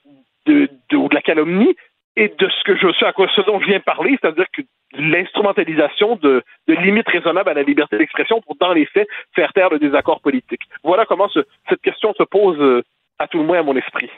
de, 0.46 0.70
de, 0.90 0.98
ou 0.98 1.08
de 1.08 1.16
la 1.16 1.22
calomnie, 1.22 1.76
et 2.16 2.28
de 2.28 2.50
ce 2.50 2.64
que 2.66 2.76
je 2.76 2.92
sais 3.00 3.06
à 3.06 3.14
quoi 3.14 3.28
ce 3.36 3.42
dont 3.42 3.60
je 3.60 3.68
viens 3.68 3.80
parler, 3.80 4.18
c'est-à-dire 4.22 4.48
que 4.52 4.62
l'instrumentalisation 4.94 6.18
de, 6.18 6.44
de, 6.68 6.74
limites 6.74 7.08
raisonnables 7.08 7.50
à 7.50 7.54
la 7.54 7.64
liberté 7.64 7.98
d'expression 7.98 8.42
pour, 8.42 8.58
dans 8.58 8.74
les 8.74 8.86
faits, 8.86 9.08
faire 9.34 9.54
taire 9.54 9.70
le 9.70 9.80
désaccord 9.80 10.20
politique. 10.20 10.62
Voilà 10.84 11.06
comment 11.06 11.30
ce, 11.30 11.40
cette 11.70 11.82
question 11.82 12.14
se 12.14 12.24
pose 12.24 12.60
euh, 12.60 12.84
à 13.22 13.28
tout 13.28 13.38
le 13.38 13.44
moins 13.44 13.60
à 13.60 13.64
mon 13.64 13.76
esprit. 13.76 14.10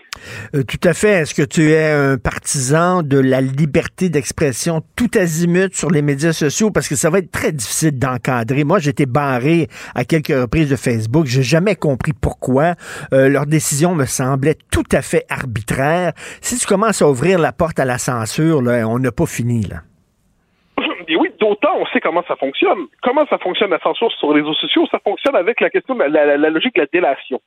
Euh, 0.56 0.64
tout 0.64 0.80
à 0.88 0.94
fait. 0.94 1.22
Est-ce 1.22 1.34
que 1.34 1.42
tu 1.42 1.72
es 1.72 1.92
un 1.92 2.18
partisan 2.18 3.04
de 3.04 3.20
la 3.20 3.42
liberté 3.42 4.08
d'expression 4.08 4.82
tout 4.96 5.12
azimut 5.16 5.76
sur 5.76 5.92
les 5.92 6.02
médias 6.02 6.32
sociaux? 6.32 6.72
Parce 6.72 6.88
que 6.88 6.96
ça 6.96 7.10
va 7.10 7.20
être 7.20 7.32
très 7.32 7.52
difficile 7.52 8.00
d'encadrer. 8.00 8.64
Moi, 8.64 8.80
j'étais 8.80 9.06
barré 9.06 9.68
à 9.94 10.06
quelques 10.06 10.30
reprises 10.30 10.70
de 10.70 10.78
Facebook. 10.78 11.26
J'ai 11.26 11.44
jamais 11.44 11.76
compris 11.76 12.14
pourquoi. 12.14 12.76
Euh, 13.14 13.28
leur 13.28 13.46
décision 13.46 13.94
me 13.94 14.06
semblait 14.06 14.56
tout 14.72 14.88
à 14.94 15.02
fait 15.02 15.26
arbitraire. 15.30 16.14
Si 16.42 16.58
tu 16.58 16.66
commences 16.66 17.02
à 17.02 17.10
ouvrir 17.10 17.40
la 17.40 17.52
porte 17.52 17.80
à 17.80 17.86
la 17.86 17.98
censure, 17.98 18.62
là, 18.62 18.88
on 18.88 19.00
n'a 19.00 19.12
pas 19.12 19.26
fini. 19.26 19.64
Là. 19.64 19.82
Et 21.10 21.18
oui, 21.18 21.30
d'autant 21.42 21.76
on 21.78 21.86
sait 21.88 22.00
comment 22.00 22.24
ça 22.26 22.38
fonctionne. 22.38 22.88
Comment 23.02 23.26
ça 23.30 23.38
fonctionne 23.38 23.72
la 23.72 23.80
censure 23.80 24.12
sur 24.14 24.34
les 24.34 24.42
réseaux 24.42 24.54
sociaux? 24.54 24.88
Ça 24.90 25.00
fonctionne 25.04 25.36
avec 25.36 25.60
la 25.60 25.70
question 25.70 25.94
de 25.96 26.04
la, 26.04 26.38
la 26.38 26.50
logique 26.50 26.76
de 26.76 26.82
la 26.82 26.88
délation. 26.92 27.42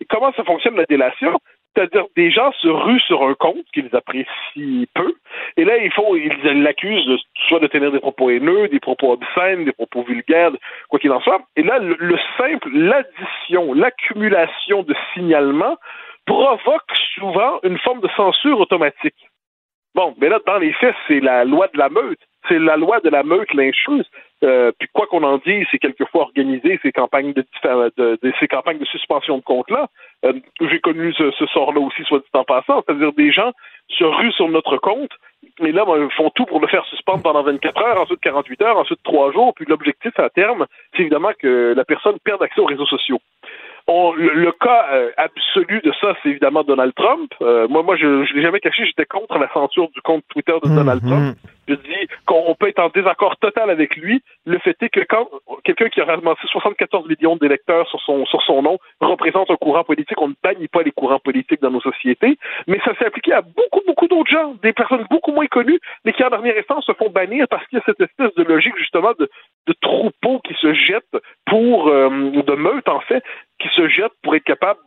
Et 0.00 0.04
comment 0.04 0.32
ça 0.32 0.44
fonctionne 0.44 0.76
la 0.76 0.84
délation? 0.84 1.38
C'est-à-dire 1.74 2.06
des 2.16 2.30
gens 2.30 2.50
se 2.60 2.68
ruent 2.68 3.00
sur 3.00 3.22
un 3.22 3.34
compte 3.34 3.64
qu'ils 3.72 3.94
apprécient 3.94 4.86
peu, 4.94 5.14
et 5.56 5.64
là, 5.64 5.76
il 5.76 5.92
faut, 5.92 6.16
ils 6.16 6.62
l'accusent 6.62 7.20
soit 7.46 7.60
de 7.60 7.66
tenir 7.66 7.92
des 7.92 8.00
propos 8.00 8.30
haineux, 8.30 8.68
des 8.68 8.80
propos 8.80 9.12
obscènes, 9.12 9.64
des 9.64 9.72
propos 9.72 10.02
vulgaires, 10.02 10.50
quoi 10.88 10.98
qu'il 10.98 11.12
en 11.12 11.20
soit. 11.20 11.40
Et 11.56 11.62
là, 11.62 11.78
le, 11.78 11.96
le 11.98 12.18
simple, 12.36 12.68
l'addition, 12.72 13.74
l'accumulation 13.74 14.82
de 14.82 14.94
signalements 15.14 15.76
provoque 16.26 16.90
souvent 17.14 17.60
une 17.62 17.78
forme 17.78 18.00
de 18.00 18.08
censure 18.16 18.60
automatique. 18.60 19.28
Bon, 19.94 20.14
mais 20.18 20.28
là, 20.28 20.40
dans 20.46 20.58
les 20.58 20.72
faits, 20.74 20.94
c'est 21.06 21.20
la 21.20 21.44
loi 21.44 21.68
de 21.68 21.78
la 21.78 21.88
meute 21.88 22.20
c'est 22.48 22.58
la 22.58 22.76
loi 22.76 23.00
de 23.00 23.10
la 23.10 23.22
meute 23.22 23.52
lyncheuse. 23.54 24.06
Puis 24.40 24.88
quoi 24.92 25.06
qu'on 25.06 25.24
en 25.24 25.38
dise, 25.38 25.66
c'est 25.70 25.78
quelquefois 25.78 26.22
organisé 26.22 26.78
ces 26.82 26.92
campagnes 26.92 27.32
de, 27.32 27.44
de, 27.96 28.84
suspension 28.84 29.38
de 29.38 29.42
compte-là. 29.42 29.88
Euh, 30.24 30.32
j'ai 30.60 30.80
connu 30.80 31.12
ce, 31.14 31.46
sort-là 31.52 31.80
aussi, 31.80 32.02
soit 32.04 32.18
dit 32.18 32.26
en 32.32 32.44
passant, 32.44 32.82
c'est-à-dire 32.82 33.12
des 33.12 33.30
gens 33.30 33.52
se 33.88 34.04
ruent 34.04 34.32
sur 34.32 34.48
notre 34.48 34.76
compte, 34.76 35.12
mais 35.60 35.72
là, 35.72 35.84
ben, 35.84 36.08
font 36.10 36.30
tout 36.30 36.44
pour 36.44 36.60
le 36.60 36.66
faire 36.66 36.84
suspendre 36.86 37.22
pendant 37.22 37.42
24 37.42 37.80
heures, 37.82 38.00
ensuite 38.00 38.20
48 38.20 38.62
heures, 38.62 38.78
ensuite 38.78 39.00
3 39.04 39.32
jours, 39.32 39.54
puis 39.54 39.64
l'objectif 39.68 40.18
à 40.18 40.28
terme, 40.28 40.66
c'est 40.94 41.02
évidemment 41.02 41.30
que 41.38 41.74
la 41.76 41.84
personne 41.84 42.18
perde 42.24 42.42
accès 42.42 42.60
aux 42.60 42.66
réseaux 42.66 42.86
sociaux 42.86 43.20
le, 43.88 44.52
cas 44.52 44.86
euh, 44.92 45.10
absolu 45.16 45.80
de 45.82 45.92
ça, 46.00 46.14
c'est 46.22 46.30
évidemment 46.30 46.62
Donald 46.62 46.94
Trump. 46.94 47.32
Euh, 47.40 47.66
moi, 47.68 47.82
moi, 47.82 47.96
je 47.96 48.06
ne 48.06 48.34
l'ai 48.34 48.42
jamais 48.42 48.60
caché, 48.60 48.84
j'étais 48.84 49.06
contre 49.06 49.38
la 49.38 49.50
censure 49.52 49.88
du 49.90 50.00
compte 50.02 50.24
Twitter 50.28 50.54
de 50.62 50.68
Donald 50.68 51.02
mhm. 51.02 51.10
Trump. 51.10 51.36
Je 51.68 51.74
dis 51.74 52.08
qu'on 52.24 52.54
peut 52.54 52.68
être 52.68 52.78
en 52.78 52.88
désaccord 52.88 53.36
total 53.36 53.68
avec 53.68 53.96
lui. 53.96 54.22
Le 54.46 54.58
fait 54.58 54.76
est 54.82 54.88
que 54.88 55.00
quand 55.00 55.28
quelqu'un 55.64 55.90
qui 55.90 56.00
a 56.00 56.06
ramassé 56.06 56.40
74 56.46 57.06
millions 57.06 57.36
d'électeurs 57.36 57.86
sur 57.88 58.00
son 58.00 58.24
sur 58.24 58.40
son 58.42 58.62
nom 58.62 58.78
représente 59.00 59.50
un 59.50 59.56
courant 59.56 59.84
politique, 59.84 60.20
on 60.20 60.28
ne 60.28 60.34
bannit 60.42 60.68
pas 60.68 60.82
les 60.82 60.92
courants 60.92 61.18
politiques 61.18 61.60
dans 61.60 61.70
nos 61.70 61.82
sociétés. 61.82 62.38
Mais 62.66 62.80
ça 62.86 62.94
s'est 62.96 63.04
appliqué 63.04 63.34
à 63.34 63.42
beaucoup, 63.42 63.82
beaucoup 63.86 64.08
d'autres 64.08 64.30
gens, 64.30 64.54
des 64.62 64.72
personnes 64.72 65.04
beaucoup 65.10 65.32
moins 65.32 65.46
connues, 65.46 65.78
mais 66.06 66.14
qui 66.14 66.24
en 66.24 66.30
dernière 66.30 66.56
instance 66.58 66.86
se 66.86 66.92
font 66.92 67.10
bannir 67.10 67.46
parce 67.50 67.66
qu'il 67.66 67.78
y 67.78 67.82
a 67.82 67.84
cette 67.84 68.00
espèce 68.00 68.34
de 68.34 68.44
logique 68.44 68.76
justement 68.78 69.12
de, 69.18 69.28
de 69.66 69.74
troupeau 69.82 70.40
qui 70.46 70.54
se 70.54 70.72
jette 70.72 71.22
pour 71.44 71.88
euh, 71.88 72.08
de 72.08 72.54
meute 72.54 72.88
en 72.88 73.00
fait 73.00 73.22
qui 73.60 73.68
se 73.74 73.88
jette 73.88 74.12
pour 74.22 74.34
être 74.36 74.44
capable 74.44 74.78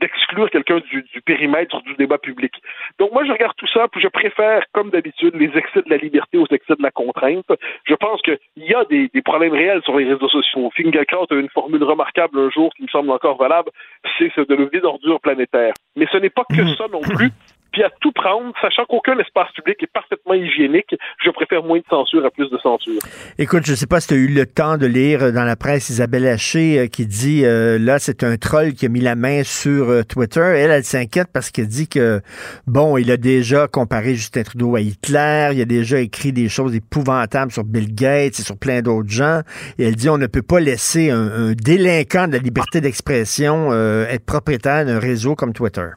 d'exclure 0.00 0.50
quelqu'un 0.50 0.78
du, 0.78 1.04
périmètre 1.24 1.82
du 1.82 1.94
débat 1.94 2.18
public. 2.18 2.52
Donc 2.98 3.12
moi, 3.12 3.24
je 3.24 3.32
regarde 3.32 3.54
tout 3.56 3.66
ça, 3.72 3.88
puis 3.88 4.00
je 4.00 4.08
préfère, 4.08 4.62
comme 4.72 4.90
d'habitude, 4.90 5.34
les 5.34 5.50
excès 5.56 5.82
de 5.82 5.90
la 5.90 5.96
liberté 5.96 6.38
aux 6.38 6.46
excès 6.50 6.74
de 6.76 6.82
la 6.82 6.90
contrainte. 6.90 7.50
Je 7.84 7.94
pense 7.94 8.22
qu'il 8.22 8.38
y 8.56 8.74
a 8.74 8.84
des, 8.84 9.10
problèmes 9.22 9.52
réels 9.52 9.82
sur 9.82 9.96
les 9.98 10.06
réseaux 10.06 10.28
sociaux. 10.28 10.70
Fingerkraut 10.74 11.26
a 11.30 11.34
une 11.34 11.50
formule 11.50 11.82
remarquable 11.82 12.38
un 12.38 12.50
jour 12.50 12.72
qui 12.74 12.82
me 12.82 12.88
semble 12.88 13.10
encore 13.10 13.36
valable, 13.36 13.70
c'est 14.18 14.48
de 14.48 14.54
lever 14.54 14.80
d'ordure 14.80 15.20
planétaire. 15.20 15.74
Mais 15.96 16.06
ce 16.12 16.16
n'est 16.18 16.30
pas 16.30 16.44
que 16.44 16.66
ça 16.76 16.86
non 16.90 17.00
plus 17.00 17.30
puis 17.72 17.82
à 17.82 17.90
tout 18.00 18.12
prendre, 18.12 18.52
sachant 18.60 18.84
qu'aucun 18.86 19.18
espace 19.18 19.50
public 19.52 19.76
est 19.82 19.92
parfaitement 19.92 20.34
hygiénique, 20.34 20.94
je 21.24 21.30
préfère 21.30 21.62
moins 21.62 21.78
de 21.78 21.84
censure 21.88 22.24
à 22.24 22.30
plus 22.30 22.50
de 22.50 22.58
censure. 22.58 23.00
Écoute, 23.38 23.64
je 23.66 23.72
ne 23.72 23.76
sais 23.76 23.86
pas 23.86 24.00
si 24.00 24.08
tu 24.08 24.14
as 24.14 24.16
eu 24.16 24.28
le 24.28 24.46
temps 24.46 24.78
de 24.78 24.86
lire 24.86 25.32
dans 25.32 25.44
la 25.44 25.56
presse 25.56 25.90
Isabelle 25.90 26.26
Haché 26.26 26.78
euh, 26.78 26.86
qui 26.86 27.06
dit 27.06 27.44
euh, 27.44 27.78
là, 27.78 27.98
c'est 27.98 28.24
un 28.24 28.36
troll 28.36 28.72
qui 28.72 28.86
a 28.86 28.88
mis 28.88 29.00
la 29.00 29.16
main 29.16 29.42
sur 29.44 29.90
euh, 29.90 30.02
Twitter. 30.02 30.40
Elle, 30.40 30.70
elle 30.70 30.84
s'inquiète 30.84 31.28
parce 31.32 31.50
qu'elle 31.50 31.68
dit 31.68 31.88
que, 31.88 32.20
bon, 32.66 32.96
il 32.96 33.10
a 33.10 33.16
déjà 33.16 33.68
comparé 33.68 34.14
Justin 34.14 34.42
Trudeau 34.42 34.76
à 34.76 34.80
Hitler, 34.80 35.50
il 35.52 35.60
a 35.60 35.64
déjà 35.64 36.00
écrit 36.00 36.32
des 36.32 36.48
choses 36.48 36.74
épouvantables 36.74 37.52
sur 37.52 37.64
Bill 37.64 37.94
Gates 37.94 38.40
et 38.40 38.42
sur 38.42 38.56
plein 38.58 38.80
d'autres 38.82 39.10
gens. 39.10 39.40
Et 39.78 39.84
elle 39.84 39.96
dit 39.96 40.08
on 40.08 40.18
ne 40.18 40.26
peut 40.26 40.42
pas 40.42 40.60
laisser 40.60 41.10
un, 41.10 41.52
délinquant 41.52 42.28
de 42.28 42.32
la 42.32 42.38
liberté 42.38 42.80
d'expression 42.80 43.72
être 43.72 44.24
propriétaire 44.24 44.84
d'un 44.84 44.98
réseau 44.98 45.34
comme 45.34 45.52
Twitter. 45.52 45.88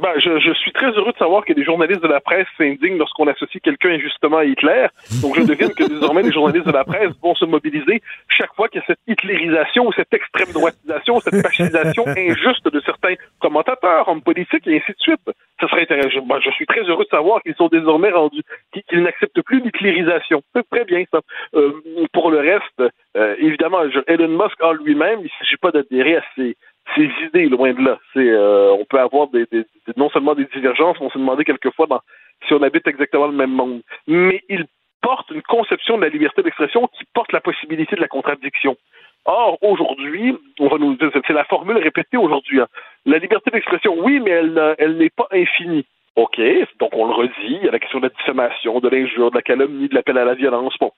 Ben, 0.00 0.12
je, 0.18 0.52
suis 0.54 0.72
très 0.72 0.90
heureux 0.92 1.12
de 1.12 1.18
savoir 1.18 1.44
que 1.44 1.52
des 1.52 1.64
journalistes 1.64 2.02
de 2.02 2.08
la 2.08 2.20
presse 2.20 2.46
s'indignent 2.58 2.98
lorsqu'on 2.98 3.26
associe 3.26 3.62
quelqu'un 3.62 3.90
injustement 3.90 4.38
à 4.38 4.44
Hitler. 4.44 4.86
Donc, 5.22 5.36
je 5.36 5.42
devine 5.42 5.72
que 5.74 5.84
désormais, 5.84 6.22
les 6.22 6.32
journalistes 6.32 6.66
de 6.66 6.72
la 6.72 6.84
presse 6.84 7.12
vont 7.22 7.34
se 7.34 7.44
mobiliser 7.44 8.02
chaque 8.28 8.54
fois 8.54 8.68
qu'il 8.68 8.80
y 8.80 8.84
a 8.84 8.86
cette 8.86 9.00
hitlérisation 9.06 9.86
cette 9.96 10.12
extrême 10.12 10.52
droitisation, 10.52 11.20
cette 11.20 11.42
fascisation 11.42 12.04
injuste 12.06 12.68
de 12.68 12.80
certains 12.80 13.14
commentateurs, 13.40 14.08
hommes 14.08 14.22
politiques 14.22 14.66
et 14.66 14.76
ainsi 14.76 14.92
de 14.92 14.98
suite. 14.98 15.20
Ça 15.60 15.68
serait 15.68 15.82
intéressant. 15.82 16.26
Ben, 16.26 16.38
je 16.44 16.50
suis 16.50 16.66
très 16.66 16.82
heureux 16.82 17.04
de 17.04 17.08
savoir 17.08 17.42
qu'ils 17.42 17.54
sont 17.54 17.68
désormais 17.68 18.10
rendus, 18.10 18.42
qu'ils 18.88 19.02
n'acceptent 19.02 19.40
plus 19.42 19.60
l'hitlérisation. 19.60 20.42
C'est 20.54 20.68
très 20.70 20.84
bien, 20.84 21.04
ça. 21.10 21.20
Euh, 21.54 21.72
pour 22.12 22.30
le 22.30 22.38
reste, 22.38 22.92
euh, 23.16 23.36
évidemment, 23.38 23.80
Elon 24.06 24.28
Musk 24.28 24.62
en 24.62 24.72
lui-même, 24.72 25.20
il 25.20 25.24
ne 25.24 25.38
s'agit 25.38 25.56
pas 25.56 25.70
d'adhérer 25.70 26.16
à 26.16 26.22
ces 26.36 26.56
ses 26.94 27.10
idées, 27.26 27.48
loin 27.48 27.72
de 27.72 27.82
là. 27.82 27.98
C'est, 28.12 28.28
euh, 28.28 28.72
on 28.72 28.84
peut 28.84 29.00
avoir 29.00 29.28
des, 29.28 29.46
non 29.96 30.10
seulement 30.10 30.34
des 30.34 30.46
divergences, 30.46 30.96
on 31.00 31.10
se 31.10 31.18
demander 31.18 31.44
quelquefois 31.44 31.86
si 32.46 32.54
on 32.54 32.62
habite 32.62 32.86
exactement 32.86 33.26
le 33.26 33.32
même 33.32 33.50
monde. 33.50 33.82
Mais 34.06 34.42
il 34.48 34.66
porte 35.02 35.30
une 35.30 35.42
conception 35.42 35.96
de 35.96 36.02
la 36.02 36.08
liberté 36.08 36.42
d'expression 36.42 36.88
qui 36.88 37.04
porte 37.14 37.32
la 37.32 37.40
possibilité 37.40 37.96
de 37.96 38.00
la 38.00 38.08
contradiction. 38.08 38.76
Or, 39.24 39.58
aujourd'hui, 39.62 40.36
on 40.60 40.68
va 40.68 40.78
nous 40.78 40.96
c'est 40.98 41.30
la 41.30 41.44
formule 41.44 41.78
répétée 41.78 42.16
aujourd'hui. 42.16 42.60
Hein. 42.60 42.68
La 43.06 43.18
liberté 43.18 43.50
d'expression, 43.50 43.96
oui, 43.98 44.20
mais 44.20 44.30
elle, 44.30 44.76
elle 44.78 44.96
n'est 44.96 45.10
pas 45.10 45.26
infinie. 45.32 45.84
OK, 46.14 46.40
donc 46.80 46.90
on 46.94 47.06
le 47.06 47.12
redit, 47.12 47.32
il 47.60 47.64
y 47.64 47.68
a 47.68 47.72
la 47.72 47.78
question 47.78 47.98
de 47.98 48.06
la 48.06 48.14
diffamation, 48.16 48.80
de 48.80 48.88
l'injure, 48.88 49.30
de 49.30 49.36
la 49.36 49.42
calomnie, 49.42 49.88
de 49.88 49.94
l'appel 49.94 50.16
à 50.16 50.24
la 50.24 50.34
violence. 50.34 50.74
Bon, 50.80 50.90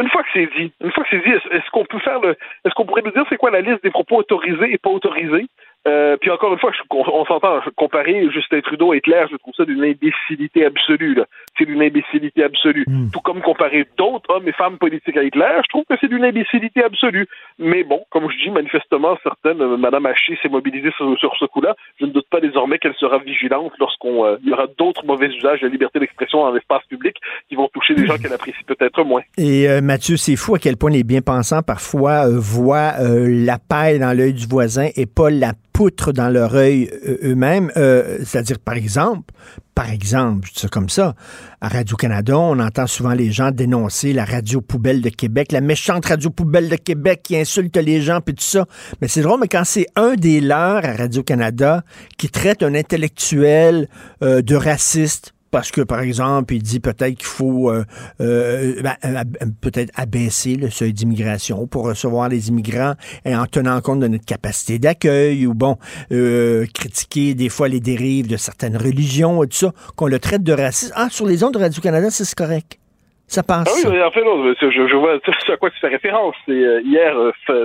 une 0.00 0.08
fois 0.08 0.22
que 0.22 0.28
c'est 0.32 0.48
dit, 0.56 0.72
une 0.80 0.90
fois 0.92 1.04
que 1.04 1.10
c'est 1.10 1.24
dit, 1.24 1.34
est-ce 1.50 1.70
qu'on 1.70 1.84
peut 1.84 1.98
faire 1.98 2.20
le, 2.20 2.30
est-ce 2.64 2.74
qu'on 2.74 2.86
pourrait 2.86 3.02
nous 3.02 3.10
dire 3.10 3.24
c'est 3.28 3.36
quoi 3.36 3.50
la 3.50 3.60
liste 3.60 3.82
des 3.82 3.90
propos 3.90 4.16
autorisés 4.16 4.72
et 4.72 4.78
pas 4.78 4.90
autorisés? 4.90 5.46
Euh, 5.88 6.16
puis 6.20 6.30
encore 6.30 6.52
une 6.52 6.60
fois, 6.60 6.70
on, 6.90 7.24
s'entend 7.24 7.60
comparer 7.76 8.28
Justin 8.30 8.60
Trudeau 8.60 8.94
et 8.94 8.98
Hitler, 8.98 9.24
je 9.30 9.36
trouve 9.36 9.54
ça 9.56 9.64
d'une 9.64 9.82
imbécilité 9.82 10.64
absolue. 10.64 11.18
C'est 11.58 11.64
d'une 11.64 11.82
imbécilité 11.82 12.44
absolue. 12.44 12.84
Hmm. 12.86 13.10
Tout 13.12 13.20
comme 13.20 13.40
comparer 13.40 13.86
d'autres 13.98 14.32
hommes 14.32 14.46
et 14.46 14.52
femmes 14.52 14.78
politiques 14.78 15.16
à 15.16 15.24
Hitler, 15.24 15.60
je 15.64 15.68
trouve 15.70 15.84
que 15.88 15.96
c'est 16.00 16.08
d'une 16.08 16.24
imbécilité 16.24 16.84
absolue. 16.84 17.26
Mais 17.58 17.82
bon, 17.82 18.04
comme 18.10 18.30
je 18.30 18.44
dis, 18.44 18.50
manifestement, 18.50 19.18
certaines, 19.24 19.60
euh, 19.60 19.76
Madame 19.76 20.06
Haché 20.06 20.38
s'est 20.40 20.48
mobilisée 20.48 20.92
sur, 20.96 21.32
ce 21.38 21.44
coup-là. 21.46 21.74
Je 21.98 22.06
ne 22.06 22.12
doute 22.12 22.26
pas 22.30 22.40
désormais 22.40 22.78
qu'elle 22.78 22.94
sera 22.94 23.18
vigilante 23.18 23.72
lorsqu'on 23.80 24.24
euh, 24.24 24.36
y 24.44 24.52
aura 24.52 24.66
d'autres 24.78 25.04
mauvais 25.04 25.26
usages 25.26 25.60
de 25.60 25.66
la 25.66 25.72
liberté 25.72 25.98
d'expression 25.98 26.44
dans 26.44 26.52
l'espace 26.52 26.84
public 26.88 27.16
qui 27.48 27.56
vont 27.56 27.68
toucher 27.74 27.94
des 27.94 28.06
gens 28.06 28.18
qu'elle 28.18 28.32
apprécie 28.32 28.62
peut-être 28.66 29.02
moins. 29.02 29.22
Et 29.36 29.66
Mathieu, 29.80 30.16
c'est 30.16 30.36
fou 30.36 30.54
à 30.54 30.58
quel 30.58 30.76
point 30.76 30.90
les 30.90 31.02
bien-pensants 31.02 31.62
parfois 31.62 32.26
voient 32.28 32.92
la 33.00 33.58
paille 33.58 33.98
dans 33.98 34.16
l'œil 34.16 34.34
du 34.34 34.46
voisin 34.46 34.88
et 34.96 35.06
pas 35.06 35.30
la 35.30 35.52
dans 35.90 36.28
leur 36.28 36.54
œil 36.54 36.90
euh, 37.06 37.32
eux-mêmes. 37.32 37.70
Euh, 37.76 38.18
c'est-à-dire, 38.24 38.58
par 38.58 38.74
exemple, 38.74 39.32
par 39.74 39.90
exemple, 39.90 40.48
je 40.52 40.60
ça 40.60 40.68
comme 40.68 40.88
ça, 40.88 41.14
à 41.60 41.68
Radio-Canada, 41.68 42.38
on 42.38 42.58
entend 42.58 42.86
souvent 42.86 43.14
les 43.14 43.32
gens 43.32 43.50
dénoncer 43.50 44.12
la 44.12 44.24
radio 44.24 44.60
poubelle 44.60 45.00
de 45.00 45.08
Québec, 45.08 45.50
la 45.50 45.62
méchante 45.62 46.06
radio 46.06 46.28
poubelle 46.28 46.68
de 46.68 46.76
Québec 46.76 47.20
qui 47.22 47.36
insulte 47.36 47.76
les 47.76 48.02
gens, 48.02 48.20
puis 48.20 48.34
tout 48.34 48.44
ça. 48.44 48.66
Mais 49.00 49.08
c'est 49.08 49.22
drôle, 49.22 49.40
mais 49.40 49.48
quand 49.48 49.64
c'est 49.64 49.86
un 49.96 50.14
des 50.14 50.40
leurs 50.40 50.84
à 50.84 50.92
Radio-Canada 50.92 51.84
qui 52.18 52.28
traite 52.28 52.62
un 52.62 52.74
intellectuel 52.74 53.88
euh, 54.22 54.42
de 54.42 54.56
raciste, 54.56 55.32
parce 55.52 55.70
que, 55.70 55.82
par 55.82 56.00
exemple, 56.00 56.54
il 56.54 56.62
dit 56.62 56.80
peut-être 56.80 57.14
qu'il 57.14 57.26
faut 57.26 57.70
euh, 57.70 57.84
euh, 58.20 58.82
ben, 58.82 58.96
euh, 59.04 59.22
peut-être 59.60 59.92
abaisser 59.94 60.56
le 60.56 60.70
seuil 60.70 60.94
d'immigration 60.94 61.66
pour 61.68 61.84
recevoir 61.84 62.30
les 62.30 62.48
immigrants 62.48 62.94
et 63.26 63.36
en 63.36 63.44
tenant 63.44 63.80
compte 63.82 64.00
de 64.00 64.08
notre 64.08 64.24
capacité 64.24 64.78
d'accueil 64.78 65.46
ou, 65.46 65.54
bon, 65.54 65.76
critiquer 66.08 67.34
des 67.34 67.50
fois 67.50 67.68
les 67.68 67.80
dérives 67.80 68.28
de 68.28 68.38
certaines 68.38 68.78
religions 68.78 69.44
et 69.44 69.46
tout 69.46 69.56
ça, 69.56 69.72
qu'on 69.94 70.06
le 70.06 70.18
traite 70.18 70.42
de 70.42 70.54
raciste. 70.54 70.92
Ah, 70.96 71.08
sur 71.10 71.26
les 71.26 71.44
ondes 71.44 71.52
de 71.52 71.58
Radio-Canada, 71.58 72.08
c'est 72.10 72.34
correct. 72.34 72.78
Ça 73.26 73.42
passe. 73.42 73.84
Ah 73.84 73.88
oui, 73.90 74.02
en 74.02 74.10
fait, 74.10 74.24
non, 74.24 74.54
je, 74.58 74.70
je 74.70 74.96
vois 74.96 75.14
à 75.52 75.56
quoi 75.58 75.70
tu 75.70 75.78
fais 75.80 75.88
référence. 75.88 76.34
C'est 76.46 76.82
hier 76.84 77.14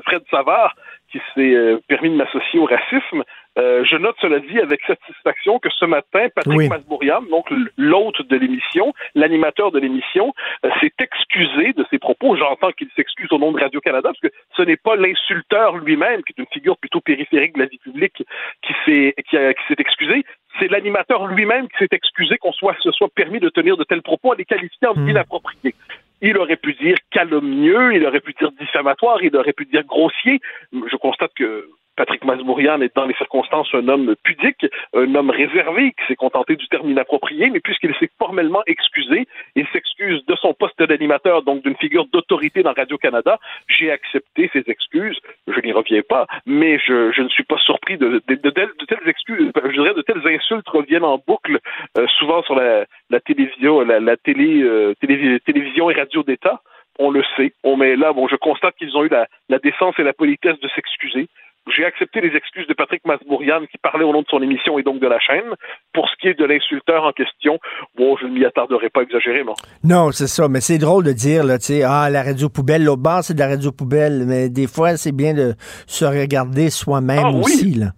Fred 0.03 0.23
Savard 0.29 0.75
qui 1.11 1.19
s'est 1.33 1.77
permis 1.87 2.09
de 2.09 2.15
m'associer 2.15 2.59
au 2.59 2.65
racisme. 2.65 3.23
Euh, 3.57 3.83
je 3.85 3.95
note 3.95 4.15
cela 4.21 4.39
dit 4.39 4.59
avec 4.59 4.81
satisfaction 4.85 5.57
que 5.57 5.69
ce 5.69 5.85
matin, 5.85 6.27
Patrick 6.35 6.69
Masbourian, 6.69 7.23
donc 7.23 7.49
l'hôte 7.77 8.21
de 8.21 8.35
l'émission, 8.37 8.93
l'animateur 9.15 9.71
de 9.71 9.79
l'émission, 9.79 10.33
euh, 10.63 10.69
s'est 10.79 10.93
excusé 10.99 11.73
de 11.73 11.83
ses 11.89 11.97
propos. 11.97 12.35
J'entends 12.35 12.71
qu'il 12.71 12.89
s'excuse 12.95 13.31
au 13.31 13.39
nom 13.39 13.51
de 13.51 13.59
Radio-Canada, 13.59 14.09
parce 14.09 14.19
que 14.19 14.37
ce 14.55 14.61
n'est 14.61 14.77
pas 14.77 14.95
l'insulteur 14.95 15.77
lui-même, 15.77 16.21
qui 16.23 16.33
est 16.37 16.41
une 16.41 16.49
figure 16.51 16.77
plutôt 16.77 17.01
périphérique 17.01 17.55
de 17.55 17.61
la 17.61 17.65
vie 17.65 17.79
publique, 17.79 18.23
qui 18.61 18.73
s'est 18.85 19.15
qui, 19.27 19.35
s'est 19.35 19.79
excusé. 19.79 20.23
C'est 20.59 20.69
l'animateur 20.69 21.25
lui-même 21.27 21.67
qui 21.67 21.77
s'est 21.79 21.89
excusé 21.91 22.37
qu'on 22.37 22.51
soit, 22.51 22.75
se 22.81 22.91
soit 22.91 23.09
permis 23.15 23.39
de 23.39 23.49
tenir 23.49 23.75
de 23.77 23.83
tels 23.83 24.01
propos 24.01 24.31
en 24.31 24.35
les 24.35 24.45
qualifiant 24.45 24.93
mmh. 24.95 25.05
d'inappropriés. 25.05 25.73
Il 26.21 26.37
aurait 26.37 26.57
pu 26.57 26.73
dire 26.73 26.97
calomnieux, 27.11 27.95
il 27.95 28.05
aurait 28.05 28.21
pu 28.21 28.33
dire 28.33 28.51
diffamatoire, 28.53 29.21
il 29.23 29.35
aurait 29.35 29.53
pu 29.53 29.65
dire 29.65 29.83
grossier. 29.83 30.39
Je 30.71 30.95
constate 30.97 31.33
que 31.35 31.69
Patrick 31.97 32.23
Masbourian 32.23 32.79
est 32.81 32.95
dans 32.95 33.05
les 33.05 33.15
circonstances 33.15 33.67
un 33.73 33.87
homme 33.87 34.15
pudique, 34.23 34.65
un 34.93 35.13
homme 35.15 35.31
réservé, 35.31 35.93
qui 35.97 36.05
s'est 36.07 36.15
contenté 36.15 36.55
du 36.55 36.67
terme 36.67 36.89
inapproprié, 36.89 37.49
mais 37.49 37.59
puisqu'il 37.59 37.93
s'est 37.95 38.09
formellement 38.19 38.61
excusé, 38.67 39.27
il 39.55 39.67
s'excuse 39.73 40.23
de 40.25 40.35
son 40.35 40.53
poste 40.53 40.81
d'animateur, 40.81 41.41
donc 41.41 41.63
d'une 41.63 41.75
figure 41.75 42.05
d'autorité 42.05 42.61
dans 42.63 42.73
Radio-Canada. 42.73 43.39
J'ai 43.67 43.91
accepté 43.91 44.49
ses 44.53 44.63
excuses, 44.67 45.17
je 45.47 45.59
n'y 45.61 45.73
reviens 45.73 46.03
pas, 46.07 46.27
mais 46.45 46.79
je, 46.79 47.19
ne 47.19 47.29
suis 47.29 47.43
pas 47.43 47.57
surpris 47.57 47.97
de, 47.97 48.19
telles, 48.27 48.69
excuses, 49.07 49.51
je 49.55 49.81
dirais 49.81 49.95
de 49.95 50.01
telles 50.03 50.27
insultes 50.27 50.69
reviennent 50.69 51.03
en 51.03 51.17
boucle, 51.25 51.59
euh, 51.97 52.05
souvent 52.19 52.43
sur 52.43 52.55
la, 52.55 52.85
télévision, 53.21 53.81
la, 53.81 54.17
télé, 54.17 54.61
euh, 54.61 54.93
télévision 55.01 55.89
et 55.89 55.95
radio 55.95 56.23
d'État 56.23 56.61
on 56.99 57.11
le 57.11 57.23
sait. 57.35 57.53
On 57.63 57.77
met 57.77 57.95
là, 57.95 58.11
bon, 58.11 58.27
je 58.27 58.35
constate 58.35 58.75
qu'ils 58.75 58.97
ont 58.97 59.05
eu 59.05 59.09
la 59.09 59.59
décence 59.59 59.93
et 59.99 60.03
la 60.03 60.13
politesse 60.13 60.59
de 60.59 60.67
s'excuser. 60.69 61.27
J'ai 61.75 61.85
accepté 61.85 62.21
les 62.21 62.35
excuses 62.35 62.67
de 62.67 62.73
Patrick 62.73 63.05
Masbourian 63.05 63.61
qui 63.69 63.77
parlait 63.77 64.03
au 64.03 64.13
nom 64.13 64.21
de 64.21 64.27
son 64.29 64.41
émission 64.41 64.79
et 64.79 64.83
donc 64.83 64.99
de 64.99 65.07
la 65.07 65.19
chaîne. 65.19 65.53
Pour 65.93 66.07
ce 66.09 66.15
qui 66.19 66.27
est 66.27 66.39
de 66.39 66.45
l'insulteur 66.45 67.03
en 67.03 67.11
question, 67.11 67.59
bon, 67.97 68.15
je 68.17 68.25
ne 68.25 68.31
m'y 68.31 68.45
attarderai 68.45 68.89
pas 68.89 69.01
exagérément. 69.01 69.55
Non, 69.83 70.11
c'est 70.11 70.27
ça, 70.27 70.47
mais 70.47 70.61
c'est 70.61 70.77
drôle 70.77 71.03
de 71.03 71.11
dire, 71.11 71.43
là, 71.43 71.57
tu 71.57 71.65
sais, 71.65 71.83
ah, 71.83 72.09
la 72.09 72.23
radio 72.23 72.49
poubelle, 72.49 72.83
l'autre 72.83 73.01
bas, 73.01 73.21
c'est 73.21 73.33
de 73.33 73.39
la 73.39 73.47
radio 73.47 73.71
poubelle, 73.71 74.25
mais 74.25 74.49
des 74.49 74.67
fois, 74.67 74.97
c'est 74.97 75.11
bien 75.11 75.33
de 75.33 75.55
se 75.87 76.05
regarder 76.05 76.69
soi-même 76.69 77.23
ah 77.23 77.31
aussi, 77.31 77.73
là. 77.73 77.87
Oui, 77.87 77.91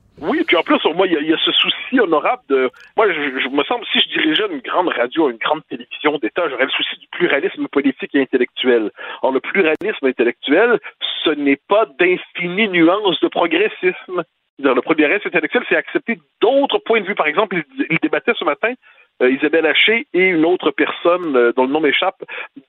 en 0.60 0.64
plus, 0.64 0.84
moi, 0.94 1.08
il 1.08 1.14
y, 1.14 1.34
a 1.34 1.38
ce 1.38 1.52
souci 1.54 2.00
honorable 2.02 2.42
de. 2.50 2.70
Moi, 2.98 3.10
je, 3.12 3.48
me 3.48 3.64
semble, 3.64 3.86
si 3.94 4.02
je 4.02 4.10
dirigeais 4.10 4.48
une 4.52 4.60
grande 4.60 4.90
radio, 4.90 5.30
une 5.30 5.38
grande 5.38 5.62
télévision 5.70 6.18
d'État, 6.18 6.50
j'aurais 6.50 6.66
le 6.66 6.72
souci 6.72 6.98
du 6.98 7.08
pluralisme 7.08 7.68
politique 7.70 8.14
et 8.14 8.22
intellectuel. 8.22 8.92
Or, 9.22 9.32
le 9.32 9.40
pluralisme 9.40 10.06
intellectuel, 10.06 10.80
ce 11.24 11.30
n'est 11.30 11.60
pas 11.70 11.86
d'infinies 11.98 12.68
nuances 12.68 13.22
de 13.22 13.30
progressisme. 13.30 14.24
Le 14.62 14.82
progressisme 14.82 15.30
intellectuel, 15.30 15.64
c'est 15.70 15.78
accepter 15.78 16.20
d'autres 16.42 16.80
points 16.80 17.00
de 17.00 17.06
vue. 17.06 17.16
Par 17.16 17.28
exemple, 17.28 17.64
il, 17.90 17.98
débattait 18.02 18.34
ce 18.38 18.44
matin 18.44 18.74
euh, 19.22 19.32
Isabelle 19.32 19.66
Haché 19.66 20.08
et 20.14 20.28
une 20.28 20.44
autre 20.44 20.72
personne 20.72 21.38
euh, 21.38 21.54
dont 21.56 21.64
le 21.64 21.72
nom 21.72 21.80
m'échappe, 21.80 22.22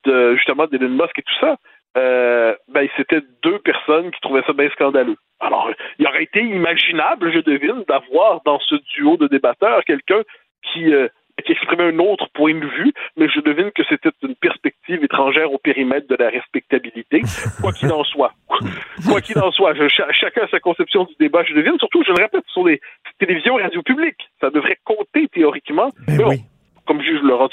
justement 0.06 0.68
d'Elon 0.68 0.90
Musk 0.90 1.18
et 1.18 1.22
tout 1.22 1.40
ça 1.40 1.56
euh, 1.96 2.54
ben, 2.68 2.88
c'était 2.96 3.22
deux 3.42 3.58
personnes 3.58 4.10
qui 4.10 4.20
trouvaient 4.20 4.44
ça 4.46 4.52
bien 4.52 4.68
scandaleux. 4.70 5.16
Alors, 5.40 5.70
il 6.00 6.06
aurait 6.06 6.24
été 6.24 6.40
imaginable, 6.40 7.30
je 7.32 7.40
devine, 7.40 7.84
d'avoir 7.86 8.40
dans 8.44 8.58
ce 8.58 8.74
duo 8.94 9.18
de 9.18 9.28
débatteurs 9.28 9.84
quelqu'un 9.84 10.22
qui, 10.72 10.92
euh, 10.92 11.08
qui 11.44 11.52
exprimait 11.52 11.92
un 11.92 11.98
autre 11.98 12.26
point 12.32 12.54
de 12.54 12.66
vue, 12.66 12.92
mais 13.18 13.28
je 13.28 13.40
devine 13.40 13.70
que 13.70 13.82
c'était 13.86 14.10
une 14.22 14.34
perspective 14.34 15.04
étrangère 15.04 15.52
au 15.52 15.58
périmètre 15.58 16.08
de 16.08 16.16
la 16.18 16.30
respectabilité, 16.30 17.20
quoi 17.60 17.72
qu'il 17.72 17.92
en 17.92 18.02
soit. 18.04 18.32
quoi 19.08 19.20
qu'il 19.20 19.38
en 19.38 19.52
soit, 19.52 19.74
chacun 19.88 20.42
a 20.42 20.48
sa 20.48 20.60
conception 20.60 21.04
du 21.04 21.14
débat, 21.20 21.44
je 21.44 21.52
devine. 21.52 21.78
Surtout, 21.78 22.02
je 22.02 22.12
le 22.12 22.22
répète, 22.22 22.44
sur 22.48 22.66
les 22.66 22.80
télévisions 23.18 23.58
et 23.58 23.62
radios 23.62 23.82
publiques. 23.82 24.30
Ça 24.40 24.48
devrait 24.48 24.78
compter 24.84 25.28
théoriquement. 25.28 25.90
Ben 26.08 26.24
oui 26.26 26.40
comme 26.90 27.02
juge 27.02 27.22
Laurent. 27.22 27.48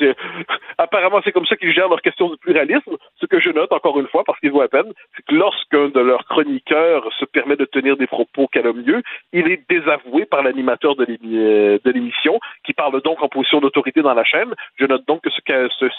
Apparemment, 0.80 1.22
c'est 1.24 1.32
comme 1.32 1.46
ça 1.46 1.56
qu'ils 1.56 1.72
gèrent 1.72 1.90
leur 1.90 2.02
question 2.02 2.28
du 2.28 2.38
pluralisme. 2.38 2.98
Que 3.30 3.40
je 3.40 3.50
note, 3.50 3.72
encore 3.72 4.00
une 4.00 4.08
fois, 4.08 4.24
parce 4.26 4.40
qu'ils 4.40 4.52
voient 4.52 4.66
à 4.66 4.68
peine, 4.68 4.92
c'est 5.16 5.26
que 5.26 5.36
lorsqu'un 5.36 5.90
de 5.90 6.00
leurs 6.00 6.26
chroniqueurs 6.26 7.10
se 7.20 7.26
permet 7.26 7.56
de 7.56 7.66
tenir 7.66 7.98
des 7.98 8.08
propos 8.08 8.48
calomnieux, 8.48 9.02
il 9.34 9.52
est 9.52 9.62
désavoué 9.70 10.26
par 10.26 10.44
l'animateur 10.44 10.96
de 10.96 11.92
l'émission, 11.92 12.40
qui 12.64 12.74
parle 12.74 13.02
donc 13.02 13.22
en 13.22 13.28
position 13.28 13.60
d'autorité 13.60 14.02
dans 14.02 14.14
la 14.14 14.24
chaîne. 14.24 14.54
Je 14.80 14.86
note 14.86 15.06
donc 15.08 15.22
que 15.22 15.30
ce, 15.30 15.42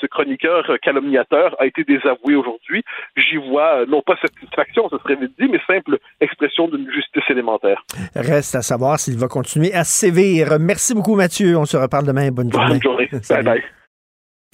ce, 0.01 0.07
chroniqueur 0.07 0.65
calomniateur 0.83 1.55
a 1.59 1.67
été 1.67 1.85
désavoué 1.85 2.35
aujourd'hui. 2.35 2.83
J'y 3.17 3.37
vois, 3.37 3.85
non 3.87 4.03
pas 4.03 4.17
satisfaction, 4.21 4.89
ce 4.91 4.99
serait 4.99 5.17
vite 5.17 5.33
dit, 5.39 5.49
mais 5.49 5.61
simple 5.67 5.99
expression 6.21 6.69
d'une 6.69 6.91
justice 6.91 7.25
élémentaire. 7.29 7.85
Reste 8.15 8.55
à 8.55 8.63
savoir 8.63 8.99
s'il 8.99 9.19
va 9.19 9.29
continuer 9.29 9.73
à 9.75 9.85
sévir. 9.85 10.59
Merci 10.61 10.95
beaucoup, 10.95 11.15
Mathieu. 11.15 11.57
On 11.57 11.65
se 11.65 11.77
reparle 11.77 12.07
demain. 12.07 12.31
Bonne 12.31 12.53
journée. 12.53 12.81
Bonne 12.83 12.83
journée. 12.83 13.63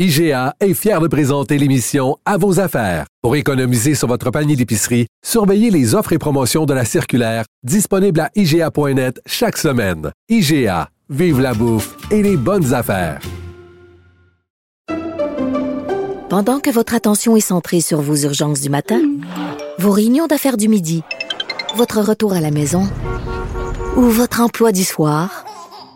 IGA 0.01 0.57
est 0.59 0.75
fier 0.75 1.01
de 1.01 1.07
présenter 1.07 1.57
l'émission 1.57 2.17
À 2.25 2.37
vos 2.37 2.59
affaires. 2.59 3.07
Pour 3.23 3.37
économiser 3.37 3.95
sur 3.95 4.09
votre 4.09 4.33
panier 4.33 4.57
d'épicerie, 4.57 5.07
surveillez 5.25 5.71
les 5.71 5.95
offres 5.95 6.13
et 6.13 6.19
promotions 6.19 6.67
de 6.67 6.75
la 6.75 6.85
circulaire 6.85 7.45
disponible 7.63 8.19
à 8.19 8.29
IGA.net 8.35 9.21
chaque 9.25 9.57
semaine. 9.57 10.11
IGA, 10.29 10.89
vive 11.11 11.41
la 11.41 11.55
bouffe 11.55 11.95
et 12.11 12.25
les 12.25 12.37
bonnes 12.37 12.75
affaires. 12.75 13.21
Pendant 16.29 16.59
que 16.59 16.71
votre 16.71 16.97
attention 16.97 17.37
est 17.37 17.41
centrée 17.41 17.81
sur 17.81 18.01
vos 18.01 18.17
urgences 18.17 18.63
du 18.63 18.71
matin, 18.71 19.01
vos 19.79 19.93
réunions 19.93 20.27
d'affaires 20.27 20.57
du 20.57 20.67
midi, 20.67 21.05
votre 21.77 22.01
retour 22.01 22.33
à 22.33 22.41
la 22.41 22.51
maison 22.51 22.83
ou 23.97 24.01
votre 24.01 24.41
emploi 24.41 24.73
du 24.73 24.83
soir, 24.83 25.45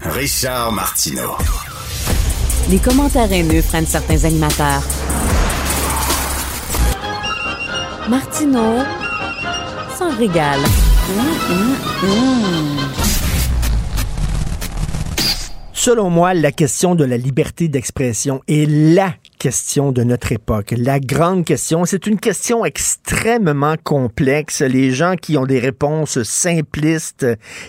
Richard 0.00 0.72
Martineau. 0.72 1.36
Les 2.70 2.78
commentaires 2.78 3.32
haineux 3.32 3.62
freinent 3.62 3.86
certains 3.86 4.24
animateurs. 4.24 4.82
Martineau 8.08 8.78
s'en 9.98 10.16
régale. 10.16 10.60
Selon 15.72 16.10
moi, 16.10 16.32
la 16.34 16.52
question 16.52 16.94
de 16.94 17.04
la 17.04 17.16
liberté 17.16 17.68
d'expression 17.68 18.40
est 18.46 18.68
la 18.68 19.14
question 19.38 19.92
de 19.92 20.02
notre 20.02 20.32
époque. 20.32 20.74
La 20.76 21.00
grande 21.00 21.44
question, 21.44 21.84
c'est 21.84 22.06
une 22.06 22.18
question 22.18 22.64
extrêmement 22.64 23.76
complexe. 23.82 24.60
Les 24.60 24.90
gens 24.90 25.14
qui 25.14 25.36
ont 25.38 25.46
des 25.46 25.60
réponses 25.60 26.22
simplistes 26.22 27.26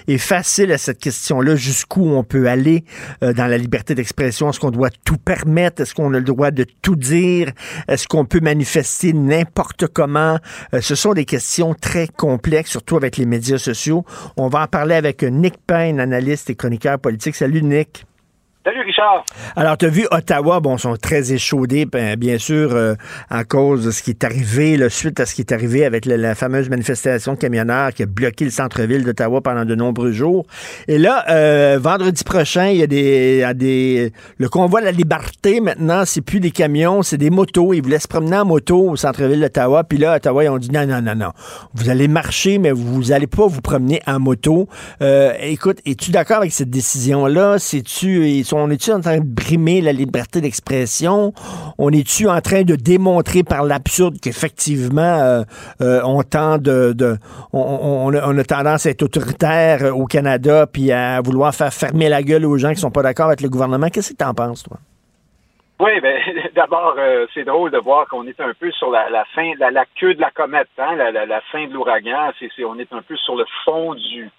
et 0.07 0.17
faciles 0.17 0.71
à 0.71 0.77
cette 0.77 0.99
question-là, 0.99 1.55
jusqu'où 1.55 2.09
on 2.09 2.23
peut 2.23 2.49
aller 2.49 2.83
euh, 3.23 3.33
dans 3.33 3.45
la 3.45 3.57
liberté 3.57 3.95
d'expression, 3.95 4.49
est-ce 4.49 4.59
qu'on 4.59 4.71
doit 4.71 4.89
tout 5.05 5.17
permettre, 5.17 5.81
est-ce 5.81 5.93
qu'on 5.93 6.13
a 6.13 6.17
le 6.17 6.25
droit 6.25 6.51
de 6.51 6.65
tout 6.81 6.95
dire, 6.95 7.51
est-ce 7.87 8.07
qu'on 8.07 8.25
peut 8.25 8.41
manifester 8.41 9.13
n'importe 9.13 9.87
comment, 9.87 10.39
euh, 10.73 10.81
ce 10.81 10.95
sont 10.95 11.13
des 11.13 11.25
questions 11.25 11.75
très 11.75 12.07
complexes, 12.07 12.71
surtout 12.71 12.97
avec 12.97 13.17
les 13.17 13.25
médias 13.25 13.57
sociaux. 13.59 14.03
On 14.37 14.47
va 14.47 14.63
en 14.63 14.67
parler 14.67 14.95
avec 14.95 15.23
Nick 15.23 15.55
Payne, 15.65 15.99
analyste 15.99 16.49
et 16.49 16.55
chroniqueur 16.55 16.99
politique. 16.99 17.35
Salut 17.35 17.61
Nick. 17.61 18.05
Salut 18.69 18.81
Richard. 18.85 19.25
Alors, 19.55 19.79
tu 19.79 19.85
as 19.85 19.89
vu 19.89 20.05
Ottawa, 20.11 20.59
bon, 20.59 20.77
sont 20.77 20.95
très 20.95 21.33
échaudés, 21.33 21.85
ben, 21.85 22.15
bien 22.15 22.37
sûr, 22.37 22.75
euh, 22.75 22.93
à 23.31 23.43
cause 23.43 23.83
de 23.83 23.89
ce 23.89 24.03
qui 24.03 24.11
est 24.11 24.23
arrivé, 24.23 24.77
là, 24.77 24.91
suite 24.91 25.19
à 25.19 25.25
ce 25.25 25.33
qui 25.33 25.41
est 25.41 25.51
arrivé 25.51 25.85
avec 25.85 26.05
la, 26.05 26.35
fameuse 26.35 26.69
manifestation 26.69 27.33
de 27.33 27.39
camionneurs 27.39 27.93
qui 27.93 28.03
a 28.03 28.05
bloqué 28.05 28.45
le 28.45 28.51
centre-ville 28.51 29.03
d'Ottawa 29.03 29.41
pendant 29.41 29.65
de 29.65 29.73
nombreux 29.73 30.11
jours. 30.11 30.45
Et 30.87 30.99
là, 30.99 31.25
euh, 31.31 31.79
vendredi 31.81 32.23
prochain, 32.23 32.67
il 32.67 32.77
y 32.77 32.83
a 32.83 32.87
des, 32.87 33.43
des, 33.55 34.13
le 34.37 34.49
convoi 34.49 34.81
de 34.81 34.85
la 34.85 34.91
liberté 34.91 35.61
maintenant, 35.61 36.03
c'est 36.05 36.21
plus 36.21 36.39
des 36.39 36.51
camions, 36.51 37.01
c'est 37.01 37.17
des 37.17 37.31
motos. 37.31 37.73
Ils 37.73 37.81
voulaient 37.81 37.97
se 37.97 38.07
promener 38.07 38.37
en 38.37 38.45
moto 38.45 38.91
au 38.91 38.95
centre-ville 38.95 39.41
d'Ottawa. 39.41 39.83
Puis 39.83 39.97
là, 39.97 40.17
Ottawa, 40.17 40.43
ils 40.43 40.49
ont 40.49 40.59
dit 40.59 40.69
non, 40.69 40.85
non, 40.85 41.01
non, 41.01 41.15
non. 41.15 41.31
Vous 41.73 41.89
allez 41.89 42.07
marcher, 42.07 42.59
mais 42.59 42.71
vous 42.71 43.11
allez 43.13 43.25
pas 43.25 43.47
vous 43.47 43.61
promener 43.61 43.99
en 44.05 44.19
moto. 44.19 44.67
Euh, 45.01 45.33
écoute, 45.41 45.79
es-tu 45.87 46.11
d'accord 46.11 46.37
avec 46.37 46.51
cette 46.51 46.69
décision-là? 46.69 47.57
C'est-tu, 47.57 48.27
ils 48.27 48.45
sont 48.45 48.58
On 48.59 48.69
est-tu 48.69 48.91
en 48.91 49.01
train 49.01 49.19
de 49.19 49.25
brimer 49.25 49.81
la 49.81 49.93
liberté 49.93 50.41
d'expression? 50.41 51.33
On 51.77 51.91
est-tu 51.91 52.27
en 52.27 52.41
train 52.41 52.63
de 52.63 52.75
démontrer 52.75 53.43
par 53.43 53.63
l'absurde 53.63 54.17
qu'effectivement, 54.21 55.01
euh, 55.01 55.43
euh, 55.81 56.01
on 56.03 56.21
tend 56.23 56.57
de... 56.57 56.93
on, 57.53 58.13
a, 58.13 58.43
tendance 58.43 58.85
à 58.85 58.89
être 58.89 59.03
autoritaire 59.03 59.95
au 59.95 60.05
Canada 60.05 60.67
puis 60.67 60.91
à 60.91 61.21
vouloir 61.21 61.53
faire 61.55 61.73
fermer 61.73 62.09
la 62.09 62.21
gueule 62.21 62.45
aux 62.45 62.57
gens 62.57 62.71
qui 62.71 62.81
sont 62.81 62.91
pas 62.91 63.03
d'accord 63.03 63.27
avec 63.27 63.41
le 63.41 63.49
gouvernement? 63.49 63.87
Qu'est-ce 63.87 64.11
que 64.11 64.17
tu 64.17 64.25
en 64.25 64.33
penses, 64.33 64.63
toi? 64.63 64.77
Oui, 65.79 65.91
ben, 66.01 66.19
d'abord, 66.55 66.95
euh, 66.97 67.25
c'est 67.33 67.45
drôle 67.45 67.71
de 67.71 67.77
voir 67.77 68.07
qu'on 68.07 68.27
est 68.27 68.39
un 68.41 68.53
peu 68.59 68.69
sur 68.71 68.91
la, 68.91 69.07
fin, 69.33 69.53
la, 69.59 69.71
la, 69.71 69.85
queue 69.95 70.13
de 70.13 70.21
la 70.21 70.31
comète, 70.31 70.67
hein, 70.77 70.95
la, 70.95 71.11
la, 71.11 71.41
fin 71.51 71.65
de 71.67 71.73
l'ouragan. 71.73 72.31
C'est, 72.37 72.49
on 72.65 72.77
est 72.77 72.91
un 72.91 73.01
peu 73.01 73.15
sur 73.15 73.35
le 73.35 73.45
fond 73.63 73.93
du, 73.95 74.29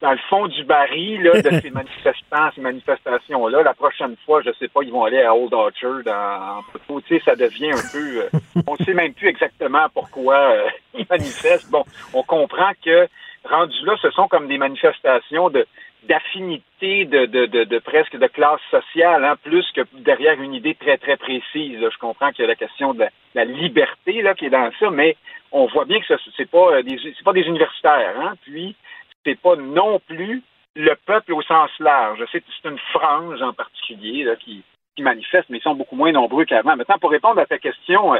dans 0.00 0.12
le 0.12 0.18
fond 0.28 0.46
du 0.48 0.64
baril 0.64 1.22
là, 1.22 1.40
de 1.40 1.60
ces 1.62 1.70
manifestants, 1.70 2.50
ces 2.54 2.60
manifestations-là. 2.60 3.62
La 3.62 3.74
prochaine 3.74 4.16
fois, 4.24 4.42
je 4.42 4.50
sais 4.58 4.68
pas, 4.68 4.82
ils 4.82 4.92
vont 4.92 5.04
aller 5.04 5.22
à 5.22 5.34
Old 5.34 5.54
Orchard 5.54 6.02
en, 6.06 6.62
Tu 7.02 7.16
sais, 7.16 7.22
ça 7.24 7.36
devient 7.36 7.72
un 7.72 7.92
peu. 7.92 8.22
Euh, 8.22 8.28
on 8.66 8.76
sait 8.76 8.94
même 8.94 9.14
plus 9.14 9.28
exactement 9.28 9.86
pourquoi 9.92 10.36
euh, 10.36 10.68
ils 10.98 11.06
manifestent. 11.08 11.70
Bon, 11.70 11.84
on 12.12 12.22
comprend 12.22 12.72
que 12.84 13.08
rendu 13.44 13.76
là, 13.84 13.94
ce 14.00 14.10
sont 14.10 14.28
comme 14.28 14.48
des 14.48 14.58
manifestations 14.58 15.50
de 15.50 15.66
d'affinité 16.08 17.06
de, 17.06 17.24
de, 17.24 17.46
de, 17.46 17.78
presque 17.78 18.16
de 18.16 18.26
classe 18.26 18.60
sociale, 18.70 19.24
hein, 19.24 19.36
plus 19.42 19.64
que 19.74 19.80
derrière 20.00 20.40
une 20.40 20.52
idée 20.52 20.74
très, 20.74 20.98
très 20.98 21.16
précise. 21.16 21.78
Je 21.80 21.98
comprends 21.98 22.30
qu'il 22.30 22.42
y 22.42 22.44
a 22.44 22.48
la 22.48 22.56
question 22.56 22.92
de 22.92 23.06
la, 23.34 23.44
liberté 23.44 24.20
là, 24.22 24.34
qui 24.34 24.46
est 24.46 24.50
dans 24.50 24.70
ça, 24.78 24.90
mais 24.90 25.16
on 25.50 25.66
voit 25.66 25.86
bien 25.86 26.00
que 26.00 26.06
ce 26.06 26.14
c'est 26.36 26.50
pas 26.50 26.74
euh, 26.74 26.82
des 26.82 26.98
c'est 27.02 27.24
pas 27.24 27.32
des 27.32 27.46
universitaires, 27.46 28.14
hein, 28.20 28.34
puis 28.42 28.76
c'est 29.24 29.40
pas 29.40 29.56
non 29.56 30.00
plus 30.06 30.42
le 30.76 30.94
peuple 31.06 31.32
au 31.32 31.42
sens 31.42 31.70
large. 31.80 32.24
C'est 32.32 32.42
une 32.64 32.78
frange 32.92 33.40
en 33.42 33.52
particulier 33.52 34.24
là, 34.24 34.36
qui, 34.36 34.62
qui 34.96 35.02
manifeste, 35.02 35.48
mais 35.50 35.58
ils 35.58 35.62
sont 35.62 35.74
beaucoup 35.74 35.96
moins 35.96 36.12
nombreux 36.12 36.44
qu'avant. 36.44 36.76
Maintenant, 36.76 36.98
pour 36.98 37.10
répondre 37.10 37.40
à 37.40 37.46
ta 37.46 37.58
question, 37.58 38.14
euh, 38.14 38.18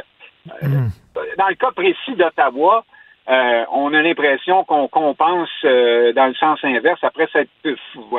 euh, 0.63 0.67
hmm. 0.67 0.89
dans 1.37 1.47
le 1.47 1.55
cas 1.55 1.71
précis 1.71 2.15
d'Ottawa, 2.15 2.85
euh, 3.27 3.65
on 3.71 3.93
a 3.93 4.01
l'impression 4.03 4.63
qu'on 4.65 4.87
compense 4.87 5.49
euh, 5.63 6.13
dans 6.13 6.27
le 6.27 6.35
sens 6.35 6.59
inverse 6.63 7.03
après 7.03 7.27
s'être 7.33 7.49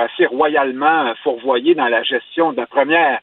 assez 0.01 0.27
royalement 0.27 1.15
fourvoyé 1.23 1.77
dans 1.77 1.87
la 1.87 2.03
gestion 2.03 2.53
de 2.53 2.57
la 2.57 2.67
première, 2.67 3.21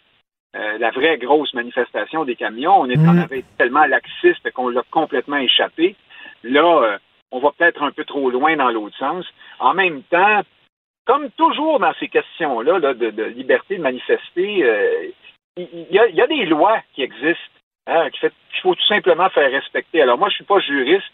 euh, 0.56 0.78
la 0.78 0.92
vraie 0.92 1.18
grosse 1.18 1.54
manifestation 1.54 2.24
des 2.24 2.36
camions. 2.36 2.80
On 2.80 2.90
est 2.90 2.98
en 3.00 3.18
avait 3.18 3.40
mhm. 3.40 3.58
tellement 3.58 3.86
laxiste 3.86 4.50
qu'on 4.52 4.70
l'a 4.70 4.84
complètement 4.92 5.38
échappé. 5.38 5.98
Là, 6.44 7.00
on 7.34 7.40
va 7.40 7.52
peut-être 7.52 7.82
un 7.82 7.92
peu 7.92 8.06
trop 8.06 8.30
loin 8.30 8.56
dans 8.56 8.70
l'autre 8.70 8.96
sens. 8.98 9.26
En 9.60 9.74
même 9.74 10.04
temps, 10.04 10.42
comme 11.06 11.32
toujours 11.32 11.80
dans 11.80 11.94
ces 12.00 12.08
questions-là 12.08 12.80
de, 12.94 13.24
liberté 13.24 13.78
de 13.78 13.82
manifester, 13.82 14.64
il 15.58 15.88
y, 15.92 16.22
a, 16.22 16.28
des 16.28 16.46
lois 16.46 16.80
qui 16.94 17.02
existent, 17.02 17.60
hein, 17.88 18.10
qu'il 18.12 18.32
faut 18.62 18.76
tout 18.76 18.88
simplement 18.88 19.30
faire 19.30 19.52
respecter. 19.52 20.02
Alors 20.02 20.18
moi, 20.18 20.30
je 20.30 20.36
suis 20.36 20.44
pas 20.44 20.60
juriste, 20.60 21.12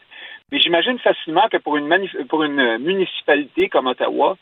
mais 0.52 0.60
j'imagine 0.60 1.00
facilement 1.00 1.48
que 1.50 1.58
pour 1.58 1.78
une, 1.78 1.90
pour 2.28 2.44
une 2.44 2.78
municipalité 2.80 3.70
comme 3.70 3.88
Ottawa, 3.88 4.38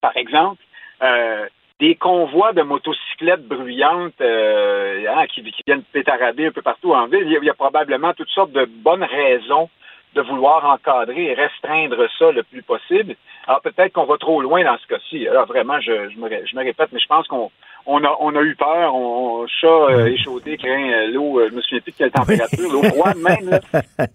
par 0.00 0.16
exemple, 0.16 0.62
euh, 1.02 1.46
des 1.80 1.96
convois 1.96 2.52
de 2.52 2.62
motocyclettes 2.62 3.46
bruyantes 3.46 4.20
euh, 4.20 5.06
hein, 5.08 5.26
qui, 5.26 5.42
viennent 5.66 5.82
pétarader 5.92 6.46
un 6.46 6.52
peu 6.52 6.62
partout 6.62 6.92
en 6.94 7.06
ville, 7.06 7.24
il 7.26 7.44
y, 7.44 7.50
a, 7.50 7.54
probablement 7.54 8.14
toutes 8.14 8.30
sortes 8.30 8.52
de 8.52 8.64
bonnes 8.64 9.04
raisons 9.04 9.68
de 10.14 10.22
vouloir 10.22 10.64
encadrer 10.64 11.26
et 11.26 11.34
restreindre 11.34 11.96
ça 12.18 12.30
le 12.30 12.42
plus 12.42 12.62
possible. 12.62 13.14
Alors 13.46 13.60
peut-être 13.60 13.92
qu'on 13.92 14.06
va 14.06 14.16
trop 14.16 14.40
loin 14.40 14.64
dans 14.64 14.76
ce 14.78 14.86
cas-ci. 14.86 15.28
Alors 15.28 15.46
vraiment, 15.46 15.80
je, 15.80 15.92
me, 16.18 16.64
répète, 16.64 16.88
mais 16.92 17.00
je 17.00 17.06
pense 17.06 17.26
qu'on 17.28 17.50
on 17.86 18.02
a, 18.02 18.16
on 18.20 18.34
a 18.34 18.40
eu 18.40 18.56
peur, 18.56 18.94
on, 18.94 19.46
chat 19.46 19.66
euh, 19.66 20.06
échaudé, 20.06 20.56
craint 20.56 20.90
euh, 20.90 21.12
l'eau, 21.12 21.38
euh, 21.38 21.48
je 21.50 21.54
me 21.54 21.60
souviens 21.60 21.80
plus 21.80 21.92
de 21.92 21.96
quelle 21.98 22.10
température, 22.10 22.72
l'eau 22.72 22.82
froide 22.82 23.18
même. 23.18 23.60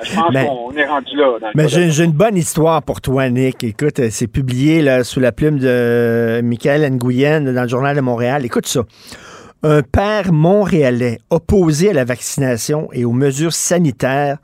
Je 0.03 0.15
pense 0.15 0.33
qu'on 0.33 0.75
est 0.75 0.85
rendu 0.87 1.15
là. 1.15 1.51
mais 1.53 1.67
j'ai 1.67 2.03
une 2.03 2.11
bonne 2.11 2.37
histoire 2.37 2.81
pour 2.81 3.01
toi, 3.01 3.29
Nick. 3.29 3.63
Écoute, 3.63 4.09
c'est 4.09 4.27
publié 4.27 4.81
là, 4.81 5.03
sous 5.03 5.19
la 5.19 5.31
plume 5.31 5.59
de 5.59 6.41
Michael 6.41 6.89
Nguyen 6.93 7.53
dans 7.53 7.61
le 7.61 7.67
Journal 7.67 7.95
de 7.95 8.01
Montréal. 8.01 8.45
Écoute 8.45 8.65
ça. 8.65 8.81
Un 9.61 9.81
père 9.81 10.31
montréalais 10.31 11.17
opposé 11.29 11.89
à 11.89 11.93
la 11.93 12.05
vaccination 12.05 12.87
et 12.93 13.03
aux 13.03 13.11
mesures 13.11 13.51
sanitaires 13.51 14.37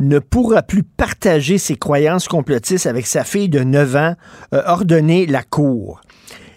ne 0.00 0.18
pourra 0.18 0.62
plus 0.62 0.82
partager 0.82 1.58
ses 1.58 1.76
croyances 1.76 2.28
complotistes 2.28 2.86
avec 2.86 3.06
sa 3.06 3.24
fille 3.24 3.48
de 3.48 3.60
9 3.60 3.96
ans, 3.96 4.14
euh, 4.54 5.24
la 5.28 5.42
cour. 5.42 6.00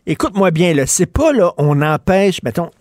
Écoute-moi 0.05 0.51
bien, 0.51 0.73
là, 0.73 0.85
c'est 0.85 1.05
pas 1.05 1.31
là, 1.31 1.53
on 1.57 1.81
empêche, 1.81 2.41
mettons, 2.43 2.71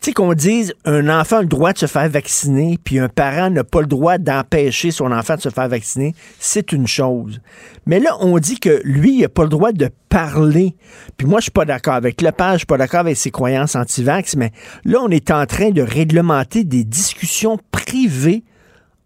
tu 0.00 0.10
sais 0.10 0.12
qu'on 0.12 0.32
dise 0.32 0.74
un 0.84 1.08
enfant 1.08 1.38
a 1.38 1.42
le 1.42 1.48
droit 1.48 1.72
de 1.72 1.78
se 1.78 1.86
faire 1.86 2.08
vacciner, 2.08 2.78
puis 2.82 3.00
un 3.00 3.08
parent 3.08 3.50
n'a 3.50 3.64
pas 3.64 3.80
le 3.80 3.88
droit 3.88 4.16
d'empêcher 4.18 4.92
son 4.92 5.10
enfant 5.10 5.34
de 5.34 5.40
se 5.40 5.48
faire 5.48 5.68
vacciner, 5.68 6.14
c'est 6.38 6.70
une 6.70 6.86
chose. 6.86 7.40
Mais 7.84 7.98
là, 7.98 8.16
on 8.20 8.38
dit 8.38 8.60
que 8.60 8.80
lui, 8.84 9.16
il 9.16 9.20
n'a 9.22 9.28
pas 9.28 9.42
le 9.42 9.48
droit 9.48 9.72
de 9.72 9.90
parler. 10.08 10.76
Puis 11.16 11.26
moi, 11.26 11.40
je 11.40 11.44
suis 11.44 11.50
pas 11.50 11.64
d'accord 11.64 11.94
avec 11.94 12.22
le 12.22 12.30
père, 12.30 12.52
je 12.52 12.58
suis 12.58 12.66
pas 12.66 12.78
d'accord 12.78 13.00
avec 13.00 13.16
ses 13.16 13.32
croyances 13.32 13.74
anti-vax, 13.74 14.36
mais 14.36 14.52
là, 14.84 15.00
on 15.02 15.08
est 15.08 15.32
en 15.32 15.46
train 15.46 15.70
de 15.70 15.82
réglementer 15.82 16.62
des 16.62 16.84
discussions 16.84 17.58
privées 17.72 18.44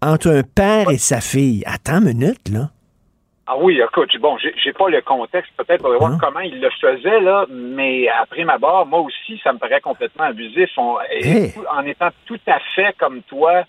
entre 0.03 0.29
un 0.29 0.43
père 0.43 0.91
et 0.91 0.99
sa 0.99 1.21
fille. 1.21 1.63
Attends 1.65 2.01
une 2.01 2.19
minute, 2.19 2.49
là. 2.53 2.69
Ah 3.47 3.57
oui, 3.59 3.81
écoute, 3.81 4.11
bon, 4.21 4.39
j'ai 4.39 4.73
pas 4.73 4.89
le 4.89 5.03
contexte 5.03 5.53
peut-être 5.57 5.83
pour 5.83 5.93
voir 5.99 6.13
hein? 6.13 6.19
comment 6.21 6.41
il 6.41 6.61
le 6.61 6.71
faisait, 6.81 7.21
là, 7.21 7.45
mais 7.51 8.09
après 8.09 8.45
ma 8.45 8.57
barre, 8.57 8.87
moi 8.87 9.01
aussi, 9.01 9.41
ça 9.43 9.53
me 9.53 9.59
paraît 9.59 9.81
complètement 9.81 10.25
abusif. 10.25 10.71
En 10.79 11.85
étant 11.85 12.09
tout 12.25 12.41
à 12.47 12.61
fait 12.75 12.95
comme 12.99 13.23
toi, 13.23 13.65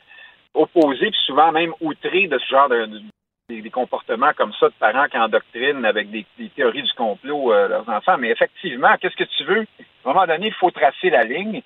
opposé, 0.53 1.09
puis 1.09 1.19
souvent 1.25 1.51
même 1.51 1.73
outré 1.81 2.27
de 2.27 2.37
ce 2.37 2.47
genre 2.47 2.69
de, 2.69 2.87
des, 3.49 3.69
comportements 3.71 4.31
comme 4.37 4.53
ça 4.59 4.67
de 4.67 4.73
parents 4.79 5.07
qui 5.07 5.17
endoctrinent 5.17 5.85
avec 5.85 6.11
des, 6.11 6.25
théories 6.55 6.83
du 6.83 6.93
complot 6.93 7.51
euh, 7.51 7.67
leurs 7.67 7.89
enfants. 7.89 8.17
Mais 8.19 8.29
effectivement, 8.29 8.95
qu'est-ce 9.01 9.15
que 9.15 9.23
tu 9.23 9.43
veux? 9.43 9.65
À 10.05 10.09
un 10.09 10.13
moment 10.13 10.27
donné, 10.27 10.47
il 10.47 10.53
faut 10.53 10.71
tracer 10.71 11.09
la 11.09 11.23
ligne. 11.23 11.61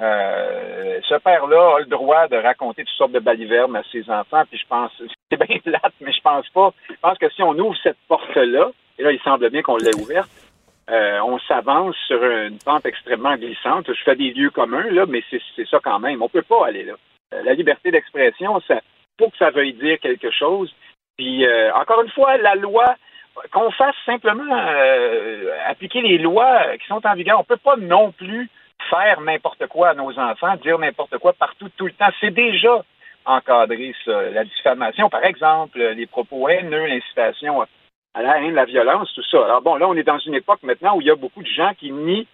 Euh, 0.00 1.00
ce 1.06 1.14
père-là 1.16 1.76
a 1.76 1.80
le 1.80 1.86
droit 1.86 2.26
de 2.28 2.36
raconter 2.36 2.84
toutes 2.84 2.96
sortes 2.96 3.12
de 3.12 3.18
balivernes 3.18 3.76
à 3.76 3.82
ses 3.92 4.08
enfants, 4.10 4.42
puis 4.48 4.58
je 4.58 4.66
pense, 4.66 4.90
c'est 5.30 5.46
bien 5.46 5.58
plate, 5.58 5.92
mais 6.00 6.12
je 6.12 6.20
pense 6.22 6.48
pas. 6.50 6.72
Je 6.88 7.00
pense 7.02 7.18
que 7.18 7.28
si 7.30 7.42
on 7.42 7.58
ouvre 7.58 7.76
cette 7.82 7.98
porte-là, 8.08 8.70
et 8.98 9.02
là, 9.02 9.12
il 9.12 9.20
semble 9.20 9.48
bien 9.50 9.62
qu'on 9.62 9.76
l'ait 9.76 9.94
ouverte, 9.96 10.30
euh, 10.90 11.20
on 11.20 11.38
s'avance 11.40 11.94
sur 12.06 12.22
une 12.24 12.58
pente 12.58 12.86
extrêmement 12.86 13.36
glissante. 13.36 13.86
Je 13.86 14.02
fais 14.02 14.16
des 14.16 14.32
lieux 14.32 14.50
communs, 14.50 14.90
là, 14.90 15.06
mais 15.06 15.22
c'est 15.30 15.68
ça 15.68 15.78
quand 15.82 16.00
même. 16.00 16.22
On 16.22 16.28
peut 16.28 16.42
pas 16.42 16.66
aller 16.66 16.84
là. 16.84 16.94
Euh, 17.34 17.42
la 17.44 17.54
liberté 17.54 17.90
d'expression, 17.90 18.60
ça 18.66 18.80
faut 19.18 19.28
que 19.28 19.36
ça 19.36 19.50
veuille 19.50 19.74
dire 19.74 20.00
quelque 20.00 20.30
chose. 20.30 20.74
Puis, 21.18 21.46
encore 21.74 22.00
une 22.00 22.10
fois, 22.10 22.38
la 22.38 22.54
loi, 22.54 22.94
qu'on 23.52 23.70
fasse 23.72 23.94
simplement 24.06 24.50
appliquer 25.66 26.00
les 26.00 26.16
lois 26.16 26.74
qui 26.78 26.86
sont 26.86 27.06
en 27.06 27.14
vigueur. 27.14 27.38
On 27.38 27.44
peut 27.44 27.58
pas 27.58 27.76
non 27.76 28.12
plus 28.12 28.48
faire 28.88 29.20
n'importe 29.20 29.66
quoi 29.66 29.90
à 29.90 29.94
nos 29.94 30.18
enfants, 30.18 30.56
dire 30.56 30.78
n'importe 30.78 31.18
quoi 31.18 31.32
partout, 31.32 31.68
tout 31.76 31.86
le 31.86 31.92
temps. 31.92 32.10
C'est 32.20 32.30
déjà 32.30 32.82
encadré, 33.24 33.94
ça. 34.04 34.30
La 34.30 34.44
diffamation, 34.44 35.10
par 35.10 35.24
exemple, 35.24 35.78
les 35.78 36.06
propos 36.06 36.48
haineux, 36.48 36.86
l'incitation 36.86 37.62
à 38.14 38.22
la 38.22 38.40
haine, 38.40 38.54
la 38.54 38.64
violence, 38.64 39.12
tout 39.14 39.22
ça. 39.22 39.44
Alors 39.44 39.62
bon, 39.62 39.76
là, 39.76 39.88
on 39.88 39.96
est 39.96 40.02
dans 40.02 40.18
une 40.18 40.34
époque 40.34 40.62
maintenant 40.62 40.96
où 40.96 41.00
il 41.00 41.06
y 41.06 41.10
a 41.10 41.16
beaucoup 41.16 41.42
de 41.42 41.48
gens 41.48 41.72
qui 41.78 41.92
nient 41.92 42.26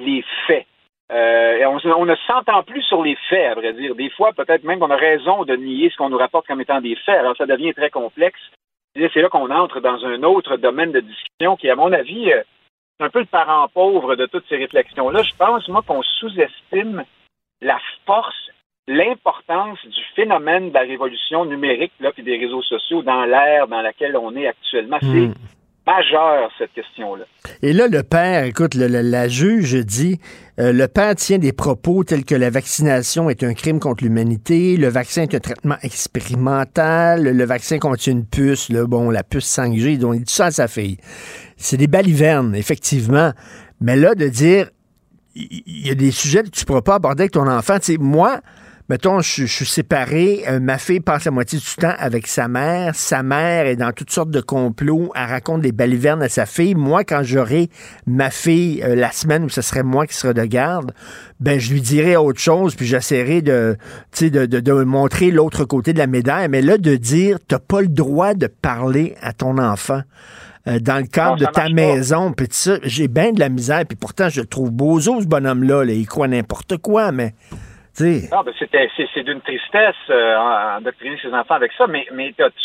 les 0.00 0.24
faits. 0.46 0.66
Euh, 1.10 1.56
et 1.56 1.66
on, 1.66 2.04
ne 2.04 2.14
s'entend 2.26 2.62
plus 2.62 2.82
sur 2.82 3.02
les 3.02 3.16
faits, 3.28 3.52
à 3.52 3.54
vrai 3.54 3.72
dire. 3.72 3.94
Des 3.94 4.10
fois, 4.10 4.32
peut-être 4.32 4.64
même 4.64 4.78
qu'on 4.78 4.90
a 4.90 4.96
raison 4.96 5.44
de 5.44 5.56
nier 5.56 5.90
ce 5.90 5.96
qu'on 5.96 6.10
nous 6.10 6.18
rapporte 6.18 6.46
comme 6.46 6.60
étant 6.60 6.80
des 6.80 6.96
faits. 6.96 7.18
Alors, 7.18 7.36
ça 7.36 7.46
devient 7.46 7.72
très 7.72 7.90
complexe. 7.90 8.40
C'est 8.94 9.22
là 9.22 9.28
qu'on 9.28 9.50
entre 9.50 9.80
dans 9.80 10.04
un 10.04 10.22
autre 10.22 10.56
domaine 10.56 10.92
de 10.92 11.00
discussion 11.00 11.56
qui, 11.56 11.70
à 11.70 11.76
mon 11.76 11.92
avis, 11.92 12.32
euh, 12.32 12.42
c'est 12.98 13.06
un 13.06 13.10
peu 13.10 13.20
le 13.20 13.26
parent 13.26 13.68
pauvre 13.68 14.16
de 14.16 14.26
toutes 14.26 14.44
ces 14.48 14.56
réflexions-là. 14.56 15.22
Je 15.22 15.34
pense, 15.36 15.68
moi, 15.68 15.82
qu'on 15.86 16.02
sous-estime 16.02 17.04
la 17.60 17.78
force, 18.06 18.50
l'importance 18.86 19.78
du 19.84 20.02
phénomène 20.16 20.70
de 20.70 20.74
la 20.74 20.80
révolution 20.80 21.44
numérique 21.44 21.92
là, 22.00 22.12
puis 22.12 22.22
des 22.22 22.38
réseaux 22.38 22.62
sociaux 22.62 23.02
dans 23.02 23.24
l'ère 23.24 23.68
dans 23.68 23.82
laquelle 23.82 24.16
on 24.16 24.34
est 24.36 24.46
actuellement. 24.46 24.98
C'est 25.00 25.30
hmm. 25.88 25.96
majeur, 25.96 26.50
cette 26.58 26.72
question-là. 26.72 27.24
Et 27.62 27.72
là, 27.72 27.88
le 27.88 28.02
père, 28.02 28.44
écoute, 28.44 28.74
la 28.74 29.28
juge 29.28 29.74
dit, 29.74 30.20
euh, 30.58 30.72
le 30.72 30.88
père 30.88 31.14
tient 31.14 31.38
des 31.38 31.52
propos 31.52 32.04
tels 32.04 32.24
que 32.24 32.34
la 32.34 32.50
vaccination 32.50 33.30
est 33.30 33.42
un 33.42 33.54
crime 33.54 33.80
contre 33.80 34.04
l'humanité, 34.04 34.76
le 34.76 34.88
vaccin 34.88 35.22
est 35.22 35.34
un 35.34 35.40
traitement 35.40 35.76
expérimental, 35.82 37.24
le 37.24 37.44
vaccin 37.44 37.78
contient 37.78 38.12
une 38.12 38.26
puce, 38.26 38.68
là, 38.68 38.86
bon, 38.86 39.10
la 39.10 39.22
puce 39.22 39.46
5G, 39.58 39.98
donc 39.98 40.16
il 40.16 40.24
dit 40.24 40.32
ça 40.32 40.46
à 40.46 40.50
sa 40.50 40.68
fille 40.68 40.98
c'est 41.58 41.76
des 41.76 41.88
balivernes, 41.88 42.54
effectivement. 42.54 43.32
Mais 43.80 43.96
là, 43.96 44.14
de 44.14 44.28
dire, 44.28 44.70
il 45.34 45.86
y 45.86 45.90
a 45.90 45.94
des 45.94 46.10
sujets 46.10 46.42
que 46.44 46.48
tu 46.48 46.62
ne 46.62 46.66
pourras 46.66 46.82
pas 46.82 46.94
aborder 46.94 47.22
avec 47.22 47.32
ton 47.32 47.46
enfant. 47.46 47.78
Tu 47.78 47.92
sais, 47.92 47.98
moi, 47.98 48.40
mettons, 48.88 49.20
je, 49.20 49.44
suis 49.44 49.66
séparé, 49.66 50.44
euh, 50.48 50.60
ma 50.60 50.78
fille 50.78 51.00
passe 51.00 51.26
la 51.26 51.30
moitié 51.30 51.58
du 51.58 51.74
temps 51.76 51.94
avec 51.98 52.26
sa 52.26 52.48
mère, 52.48 52.94
sa 52.94 53.22
mère 53.22 53.66
est 53.66 53.76
dans 53.76 53.92
toutes 53.92 54.10
sortes 54.10 54.30
de 54.30 54.40
complots, 54.40 55.12
elle 55.14 55.28
raconte 55.28 55.60
des 55.60 55.72
balivernes 55.72 56.22
à 56.22 56.28
sa 56.28 56.46
fille. 56.46 56.74
Moi, 56.74 57.04
quand 57.04 57.22
j'aurai 57.22 57.68
ma 58.06 58.30
fille 58.30 58.82
euh, 58.82 58.94
la 58.94 59.12
semaine 59.12 59.44
où 59.44 59.48
ce 59.48 59.60
serait 59.60 59.82
moi 59.82 60.06
qui 60.06 60.14
serai 60.14 60.34
de 60.34 60.44
garde, 60.44 60.92
ben 61.40 61.60
je 61.60 61.72
lui 61.72 61.80
dirai 61.80 62.16
autre 62.16 62.40
chose, 62.40 62.74
puis 62.74 62.86
j'essaierai 62.86 63.42
de, 63.42 63.76
de, 64.20 64.46
de, 64.46 64.60
de 64.60 64.72
montrer 64.84 65.30
l'autre 65.30 65.64
côté 65.64 65.92
de 65.92 65.98
la 65.98 66.06
médaille. 66.06 66.48
Mais 66.48 66.62
là, 66.62 66.78
de 66.78 66.96
dire, 66.96 67.38
t'as 67.46 67.58
pas 67.58 67.82
le 67.82 67.88
droit 67.88 68.34
de 68.34 68.46
parler 68.46 69.16
à 69.20 69.32
ton 69.32 69.58
enfant. 69.58 70.02
Euh, 70.66 70.80
dans 70.80 70.98
le 70.98 71.06
cadre 71.06 71.36
de 71.36 71.46
ta 71.46 71.68
maison. 71.68 72.32
Puis 72.32 72.48
ça, 72.50 72.78
j'ai 72.82 73.08
bien 73.08 73.32
de 73.32 73.40
la 73.40 73.48
misère. 73.48 73.84
Puis 73.86 73.96
pourtant, 73.96 74.28
je 74.28 74.40
le 74.40 74.46
trouve 74.46 74.70
bozo, 74.70 75.20
ce 75.20 75.26
bonhomme-là. 75.26 75.84
Il 75.84 76.06
croit 76.06 76.28
n'importe 76.28 76.78
quoi, 76.78 77.12
mais... 77.12 77.34
Non, 78.30 78.44
c'est 78.56 79.22
d'une 79.22 79.40
tristesse 79.40 79.94
euh, 80.10 80.80
ses 81.22 81.34
enfants 81.34 81.54
avec 81.54 81.72
ça, 81.72 81.86
mais, 81.86 82.06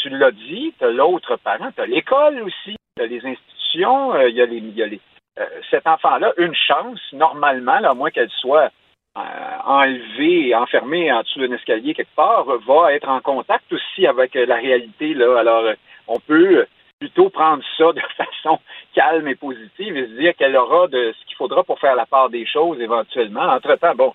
tu 0.01 0.09
l'as 0.09 0.31
dit, 0.31 0.73
tu 0.77 0.85
as 0.85 0.91
l'autre 0.91 1.37
parent, 1.37 1.71
tu 1.75 1.81
as 1.81 1.85
l'école 1.85 2.41
aussi, 2.43 2.75
tu 2.95 3.03
as 3.03 3.07
les 3.07 3.25
institutions, 3.25 4.13
euh, 4.13 4.29
il 4.29 4.35
y 4.35 4.41
a 4.41 4.45
les. 4.45 4.59
Y 4.59 4.83
a 4.83 4.87
les 4.87 4.99
euh, 5.39 5.45
cet 5.71 5.87
enfant-là, 5.87 6.31
une 6.37 6.53
chance, 6.53 6.99
normalement, 7.11 7.71
à 7.83 7.93
moins 7.95 8.11
qu'elle 8.11 8.29
soit 8.29 8.69
enlevée 9.15 10.49
et 10.49 10.55
enfermée 10.55 11.11
en 11.11 11.21
dessous 11.21 11.39
d'un 11.39 11.55
escalier 11.55 11.95
quelque 11.95 12.15
part, 12.15 12.45
va 12.45 12.93
être 12.93 13.09
en 13.09 13.19
contact 13.19 13.71
aussi 13.73 14.05
avec 14.05 14.35
la 14.35 14.55
réalité. 14.55 15.15
Là. 15.15 15.39
Alors, 15.39 15.63
on 16.07 16.19
peut 16.19 16.67
plutôt 16.99 17.29
prendre 17.29 17.63
ça 17.77 17.91
de 17.91 17.99
façon 18.17 18.59
calme 18.93 19.27
et 19.27 19.35
positive 19.35 19.97
et 19.97 20.07
se 20.07 20.11
dire 20.19 20.33
qu'elle 20.35 20.55
aura 20.55 20.87
de 20.87 21.13
ce 21.19 21.25
qu'il 21.25 21.35
faudra 21.35 21.63
pour 21.63 21.79
faire 21.79 21.95
la 21.95 22.05
part 22.05 22.29
des 22.29 22.45
choses 22.45 22.79
éventuellement. 22.79 23.43
Entre-temps, 23.43 23.95
bon, 23.95 24.13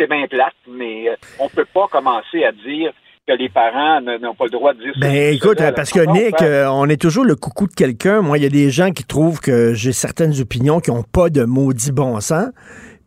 c'est 0.00 0.06
bien 0.06 0.26
plate, 0.28 0.54
mais 0.68 1.08
euh, 1.08 1.14
on 1.38 1.44
ne 1.44 1.50
peut 1.50 1.66
pas 1.72 1.86
commencer 1.88 2.44
à 2.44 2.52
dire 2.52 2.92
que 3.28 3.34
les 3.34 3.48
parents 3.48 4.00
n'ont 4.00 4.34
pas 4.34 4.44
le 4.44 4.50
droit 4.50 4.72
de 4.72 4.80
dire 4.80 4.92
ben, 4.98 5.34
écoute, 5.34 5.58
parce 5.76 5.90
que 5.90 6.00
Nick, 6.00 6.40
euh, 6.40 6.66
on 6.68 6.88
est 6.88 7.00
toujours 7.00 7.24
le 7.24 7.36
coucou 7.36 7.66
de 7.66 7.74
quelqu'un. 7.74 8.22
Moi, 8.22 8.38
il 8.38 8.44
y 8.44 8.46
a 8.46 8.50
des 8.50 8.70
gens 8.70 8.90
qui 8.92 9.04
trouvent 9.04 9.40
que 9.40 9.74
j'ai 9.74 9.92
certaines 9.92 10.40
opinions 10.40 10.80
qui 10.80 10.90
n'ont 10.90 11.02
pas 11.02 11.28
de 11.28 11.44
maudit 11.44 11.92
bon 11.92 12.18
sens. 12.20 12.48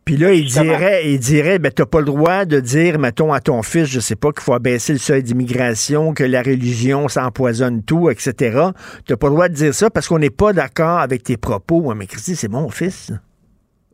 Puis 0.04 0.18
là, 0.18 0.34
il 0.34 0.44
dirait, 0.44 1.10
il 1.10 1.18
dirait, 1.18 1.58
ben, 1.58 1.72
t'as 1.72 1.86
pas 1.86 2.00
le 2.00 2.06
droit 2.06 2.44
de 2.44 2.60
dire, 2.60 2.98
mettons, 2.98 3.32
à 3.32 3.40
ton 3.40 3.62
fils, 3.62 3.86
je 3.86 4.00
sais 4.00 4.16
pas, 4.16 4.32
qu'il 4.32 4.42
faut 4.42 4.52
abaisser 4.52 4.92
le 4.92 4.98
seuil 4.98 5.22
d'immigration, 5.22 6.12
que 6.12 6.24
la 6.24 6.42
religion 6.42 7.08
s'empoisonne 7.08 7.82
tout, 7.82 8.10
etc. 8.10 8.68
T'as 9.06 9.16
pas 9.16 9.28
le 9.28 9.32
droit 9.32 9.48
de 9.48 9.54
dire 9.54 9.74
ça 9.74 9.88
parce 9.88 10.06
qu'on 10.06 10.18
n'est 10.18 10.30
pas 10.30 10.52
d'accord 10.52 10.98
avec 10.98 11.22
tes 11.22 11.38
propos. 11.38 11.92
mais 11.94 12.06
Christy, 12.06 12.36
c'est 12.36 12.50
mon 12.50 12.68
fils. 12.68 13.12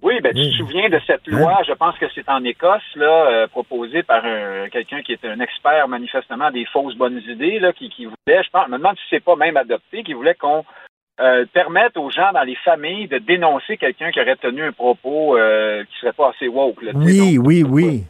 Oui, 0.02 0.20
ben, 0.22 0.32
tu 0.34 0.50
te 0.50 0.56
souviens 0.56 0.88
de 0.88 0.98
cette 1.06 1.22
hein? 1.28 1.38
loi, 1.38 1.60
je 1.66 1.72
pense 1.72 1.96
que 1.98 2.06
c'est 2.14 2.28
en 2.28 2.42
Écosse, 2.44 2.82
là, 2.96 3.26
euh, 3.26 3.46
proposée 3.48 4.02
par 4.02 4.22
quelqu'un 4.70 5.02
qui 5.02 5.12
est 5.12 5.24
un 5.24 5.40
expert 5.40 5.88
manifestement 5.88 6.50
des 6.50 6.64
fausses 6.66 6.96
bonnes 6.96 7.20
idées, 7.28 7.58
là, 7.58 7.72
qui, 7.72 7.90
qui 7.90 8.06
voulait, 8.06 8.42
je 8.42 8.50
pense, 8.50 8.66
je 8.66 8.72
me 8.72 8.78
demande 8.78 8.96
si 8.96 9.04
c'est 9.10 9.24
pas 9.24 9.36
même 9.36 9.56
adopté, 9.56 10.02
qui 10.02 10.14
voulait 10.14 10.34
qu'on 10.34 10.64
euh, 11.20 11.44
permette 11.52 11.98
aux 11.98 12.10
gens 12.10 12.32
dans 12.32 12.44
les 12.44 12.54
familles 12.56 13.06
de 13.06 13.18
dénoncer 13.18 13.76
quelqu'un 13.76 14.10
qui 14.10 14.20
aurait 14.22 14.36
tenu 14.36 14.62
un 14.62 14.72
propos 14.72 15.36
euh, 15.36 15.84
qui 15.84 16.00
serait 16.00 16.14
pas 16.14 16.30
assez 16.30 16.48
woke. 16.48 16.82
Là, 16.82 16.92
oui, 16.94 17.36
oui, 17.38 17.62
oui 17.62 18.04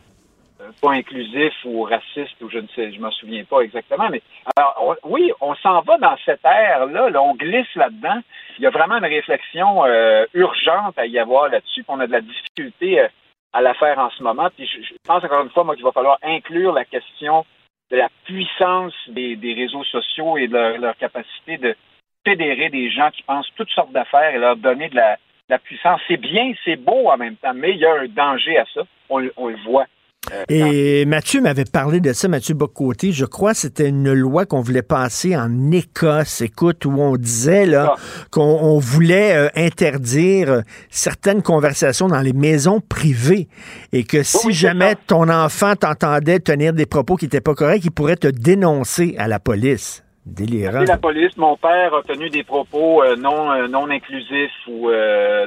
pas 0.80 0.92
inclusif 0.92 1.52
ou 1.64 1.82
raciste 1.82 2.40
ou 2.40 2.50
je 2.50 2.58
ne 2.58 2.66
sais, 2.68 2.92
je 2.92 3.00
m'en 3.00 3.10
souviens 3.10 3.44
pas 3.44 3.60
exactement. 3.60 4.08
Mais 4.10 4.22
alors, 4.56 4.96
oui, 5.04 5.32
on 5.40 5.54
s'en 5.56 5.80
va 5.82 5.98
dans 5.98 6.16
cette 6.24 6.44
ère-là, 6.44 7.10
on 7.22 7.34
glisse 7.34 7.74
là-dedans. 7.74 8.20
Il 8.58 8.64
y 8.64 8.66
a 8.66 8.70
vraiment 8.70 8.96
une 8.96 9.04
réflexion 9.04 9.84
euh, 9.84 10.26
urgente 10.34 10.98
à 10.98 11.06
y 11.06 11.18
avoir 11.18 11.48
là-dessus. 11.48 11.84
On 11.88 12.00
a 12.00 12.06
de 12.06 12.12
la 12.12 12.20
difficulté 12.20 13.00
euh, 13.00 13.08
à 13.52 13.60
la 13.60 13.74
faire 13.74 13.98
en 13.98 14.10
ce 14.10 14.22
moment. 14.22 14.48
Puis 14.56 14.66
je, 14.66 14.94
pense 15.06 15.24
encore 15.24 15.42
une 15.42 15.50
fois, 15.50 15.64
moi, 15.64 15.74
qu'il 15.74 15.84
va 15.84 15.92
falloir 15.92 16.18
inclure 16.22 16.72
la 16.72 16.84
question 16.84 17.44
de 17.90 17.96
la 17.96 18.08
puissance 18.24 18.94
des, 19.08 19.54
réseaux 19.56 19.84
sociaux 19.84 20.36
et 20.36 20.46
de 20.46 20.80
leur, 20.80 20.96
capacité 20.96 21.58
de 21.58 21.76
fédérer 22.24 22.68
des 22.68 22.90
gens 22.90 23.10
qui 23.10 23.22
pensent 23.22 23.50
toutes 23.56 23.70
sortes 23.70 23.92
d'affaires 23.92 24.34
et 24.34 24.38
leur 24.38 24.56
donner 24.56 24.88
de 24.88 24.96
la, 24.96 25.16
puissance. 25.64 26.00
C'est 26.06 26.16
bien, 26.16 26.52
c'est 26.64 26.76
beau 26.76 27.10
en 27.10 27.16
même 27.16 27.34
temps, 27.34 27.54
mais 27.54 27.72
il 27.72 27.78
y 27.78 27.84
a 27.84 28.02
un 28.02 28.06
danger 28.06 28.56
à 28.58 28.64
ça. 28.72 28.82
on 29.08 29.18
le 29.18 29.64
voit. 29.64 29.86
Euh, 30.32 30.44
Et 30.48 31.04
Mathieu 31.06 31.40
m'avait 31.40 31.64
parlé 31.64 32.00
de 32.00 32.12
ça, 32.12 32.28
Mathieu 32.28 32.54
Bocoté. 32.54 33.12
Je 33.12 33.24
crois 33.24 33.52
que 33.52 33.58
c'était 33.58 33.88
une 33.88 34.12
loi 34.12 34.44
qu'on 34.46 34.60
voulait 34.60 34.82
passer 34.82 35.36
en 35.36 35.70
Écosse, 35.72 36.42
écoute, 36.42 36.84
où 36.84 36.92
on 37.00 37.16
disait 37.16 37.66
là 37.66 37.94
ah. 37.96 38.00
qu'on 38.30 38.78
voulait 38.78 39.36
euh, 39.36 39.48
interdire 39.56 40.50
euh, 40.50 40.60
certaines 40.90 41.42
conversations 41.42 42.08
dans 42.08 42.20
les 42.20 42.32
maisons 42.32 42.80
privées 42.80 43.48
et 43.92 44.04
que 44.04 44.22
si 44.22 44.52
jamais 44.52 44.94
ton 45.06 45.28
enfant 45.28 45.74
t'entendait 45.74 46.38
tenir 46.38 46.72
des 46.74 46.86
propos 46.86 47.16
qui 47.16 47.24
n'étaient 47.24 47.40
pas 47.40 47.54
corrects, 47.54 47.84
il 47.84 47.90
pourrait 47.90 48.16
te 48.16 48.28
dénoncer 48.28 49.14
à 49.18 49.26
la 49.26 49.40
police. 49.40 50.04
Délirant. 50.26 50.82
La 50.82 50.98
police, 50.98 51.34
mon 51.38 51.56
père 51.56 51.94
a 51.94 52.02
tenu 52.02 52.28
des 52.28 52.44
propos 52.44 53.02
non 53.16 53.66
non 53.68 53.90
inclusifs 53.90 54.52
ou 54.68 54.90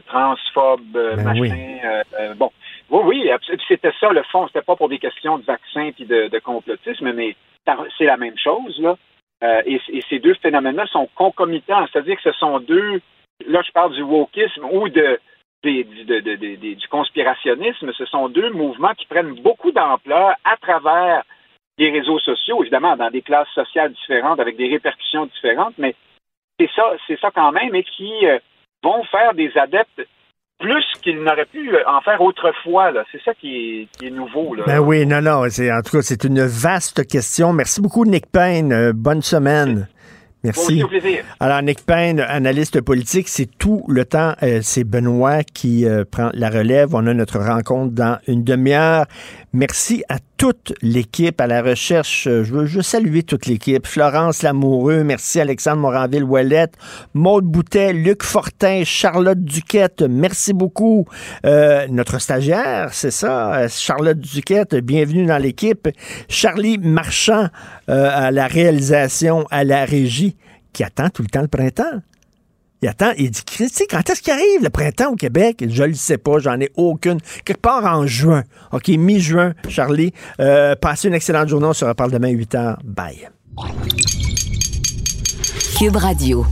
transphobes, 0.08 0.82
ben 0.92 1.24
machin. 1.24 1.78
bon, 2.38 2.50
oui, 2.90 3.02
oui, 3.06 3.30
c'était 3.68 3.94
ça 4.00 4.10
le 4.10 4.24
fond. 4.24 4.48
C'était 4.48 4.62
pas 4.62 4.76
pour 4.76 4.90
des 4.90 5.00
questions 5.00 5.38
de 5.38 5.44
vaccin 5.46 5.92
et 5.98 6.06
de, 6.06 6.40
complotisme, 6.40 7.12
mais 7.14 7.36
c'est 7.98 8.06
la 8.06 8.18
même 8.18 8.38
chose 8.38 8.80
là. 8.80 8.98
Euh, 9.44 9.62
et, 9.66 9.80
ces 10.10 10.20
deux 10.20 10.36
phénomènes-là 10.36 10.88
sont 10.88 11.10
concomitants, 11.16 11.86
c'est-à-dire 11.92 12.16
que 12.16 12.32
ce 12.32 12.32
sont 12.34 12.60
deux. 12.60 13.02
Là, 13.46 13.62
je 13.66 13.72
parle 13.72 13.94
du 13.94 14.02
wokisme 14.02 14.64
ou 14.72 14.88
de, 14.88 15.20
du 15.64 16.88
conspirationnisme. 16.90 17.92
Ce 17.94 18.06
sont 18.06 18.30
deux 18.30 18.52
mouvements 18.52 18.94
qui 18.94 19.06
prennent 19.06 19.36
beaucoup 19.42 19.72
d'ampleur 19.72 20.36
à 20.46 20.56
travers 20.58 21.24
les 21.78 21.92
réseaux 21.92 22.20
sociaux, 22.20 22.62
évidemment, 22.62 22.96
dans 22.96 23.10
des 23.10 23.22
classes 23.22 23.50
sociales 23.54 23.92
différentes, 23.94 24.40
avec 24.40 24.56
des 24.58 24.70
répercussions 24.70 25.26
différentes, 25.26 25.74
mais 25.78 25.96
c'est 26.60 26.70
ça, 26.76 26.94
c'est 27.08 27.20
ça 27.20 27.32
quand 27.32 27.52
même, 27.52 27.74
et 27.74 27.84
qui 27.84 28.28
euh, 28.28 28.40
vont 28.84 29.04
faire 29.06 29.34
des 29.34 29.52
adeptes 29.58 30.08
plus 30.64 30.86
qu'il 31.02 31.22
n'aurait 31.22 31.46
pu 31.46 31.70
en 31.86 32.00
faire 32.02 32.22
autrefois. 32.22 32.92
C'est 33.12 33.22
ça 33.24 33.34
qui 33.34 33.90
est, 34.02 34.10
nouveau. 34.10 34.56
Ben 34.66 34.80
oui, 34.80 35.06
non, 35.06 35.22
non. 35.22 35.44
En 35.44 35.82
tout 35.82 35.98
cas, 35.98 36.02
c'est 36.02 36.24
une 36.24 36.46
vaste 36.46 37.06
question. 37.06 37.52
Merci 37.52 37.82
beaucoup, 37.82 38.06
Nick 38.06 38.28
Payne. 38.32 38.72
Euh, 38.72 38.94
bonne 38.96 39.22
semaine. 39.22 39.88
Merci. 40.44 40.84
Alors, 41.40 41.62
Nick 41.62 41.86
Payne, 41.86 42.20
analyste 42.20 42.82
politique, 42.82 43.30
c'est 43.30 43.46
tout 43.58 43.84
le 43.88 44.04
temps. 44.06 44.34
Euh, 44.44 44.60
c'est 44.62 44.84
Benoît 44.84 45.44
qui 45.44 45.86
euh, 45.86 46.04
prend 46.10 46.32
la 46.34 46.50
relève. 46.50 46.96
On 46.96 47.08
a 47.08 47.14
notre 47.14 47.40
rencontre 47.40 47.94
dans 47.94 48.18
une 48.28 48.44
demi-heure. 48.44 49.06
Merci 49.56 50.04
à 50.10 50.18
toute 50.38 50.74
l'équipe 50.82 51.40
à 51.40 51.46
la 51.46 51.62
recherche. 51.62 52.24
Je 52.24 52.52
veux, 52.52 52.66
juste 52.66 52.90
saluer 52.90 53.22
toute 53.22 53.46
l'équipe. 53.46 53.86
Florence 53.86 54.42
Lamoureux, 54.42 55.04
merci 55.04 55.40
Alexandre 55.40 55.82
Moranville-Ouellette, 55.82 56.74
Maude 57.14 57.46
Boutet, 57.46 57.94
Luc 57.94 58.24
Fortin, 58.24 58.82
Charlotte 58.84 59.40
Duquette, 59.40 60.02
merci 60.02 60.54
beaucoup. 60.54 61.06
Euh, 61.46 61.86
notre 61.92 62.20
stagiaire, 62.20 62.90
c'est 62.94 63.12
ça, 63.12 63.68
Charlotte 63.68 64.20
Duquette, 64.20 64.74
bienvenue 64.76 65.28
dans 65.28 65.38
l'équipe. 65.38 65.88
Charlie 66.28 66.80
Marchand 66.80 67.50
à 67.88 68.32
la 68.32 68.48
réalisation, 68.48 69.46
à 69.52 69.64
la 69.64 69.86
régie 69.86 70.36
qui 70.74 70.84
attend 70.84 71.10
tout 71.10 71.22
le 71.22 71.30
temps 71.30 71.42
le 71.42 71.48
printemps. 71.48 72.02
Il 72.84 72.90
attend, 72.90 73.12
il 73.18 73.32
dit, 73.32 73.44
Christy, 73.46 73.86
quand 73.90 74.10
est-ce 74.10 74.22
qu'il 74.22 74.34
arrive 74.34 74.62
le 74.62 74.70
printemps 74.70 75.14
au 75.14 75.16
Québec? 75.16 75.64
Je 75.70 75.84
le 75.84 75.94
sais 75.94 76.18
pas, 76.18 76.40
j'en 76.40 76.60
ai 76.60 76.70
aucune. 76.76 77.18
Quelque 77.46 77.62
part 77.62 77.86
en 77.86 78.06
juin. 78.06 78.44
OK, 78.74 78.90
mi-juin, 78.90 79.54
Charlie. 79.70 80.12
Euh, 80.42 80.76
passez 80.76 81.08
une 81.08 81.14
excellente 81.14 81.48
journée, 81.48 81.68
on 81.68 81.72
se 81.72 81.86
reparle 81.86 82.12
demain 82.12 82.28
à 82.28 82.32
8 82.32 82.56
h. 82.56 82.76
Bye. 82.84 83.30
Cube 85.80 85.96
Radio. 85.96 86.46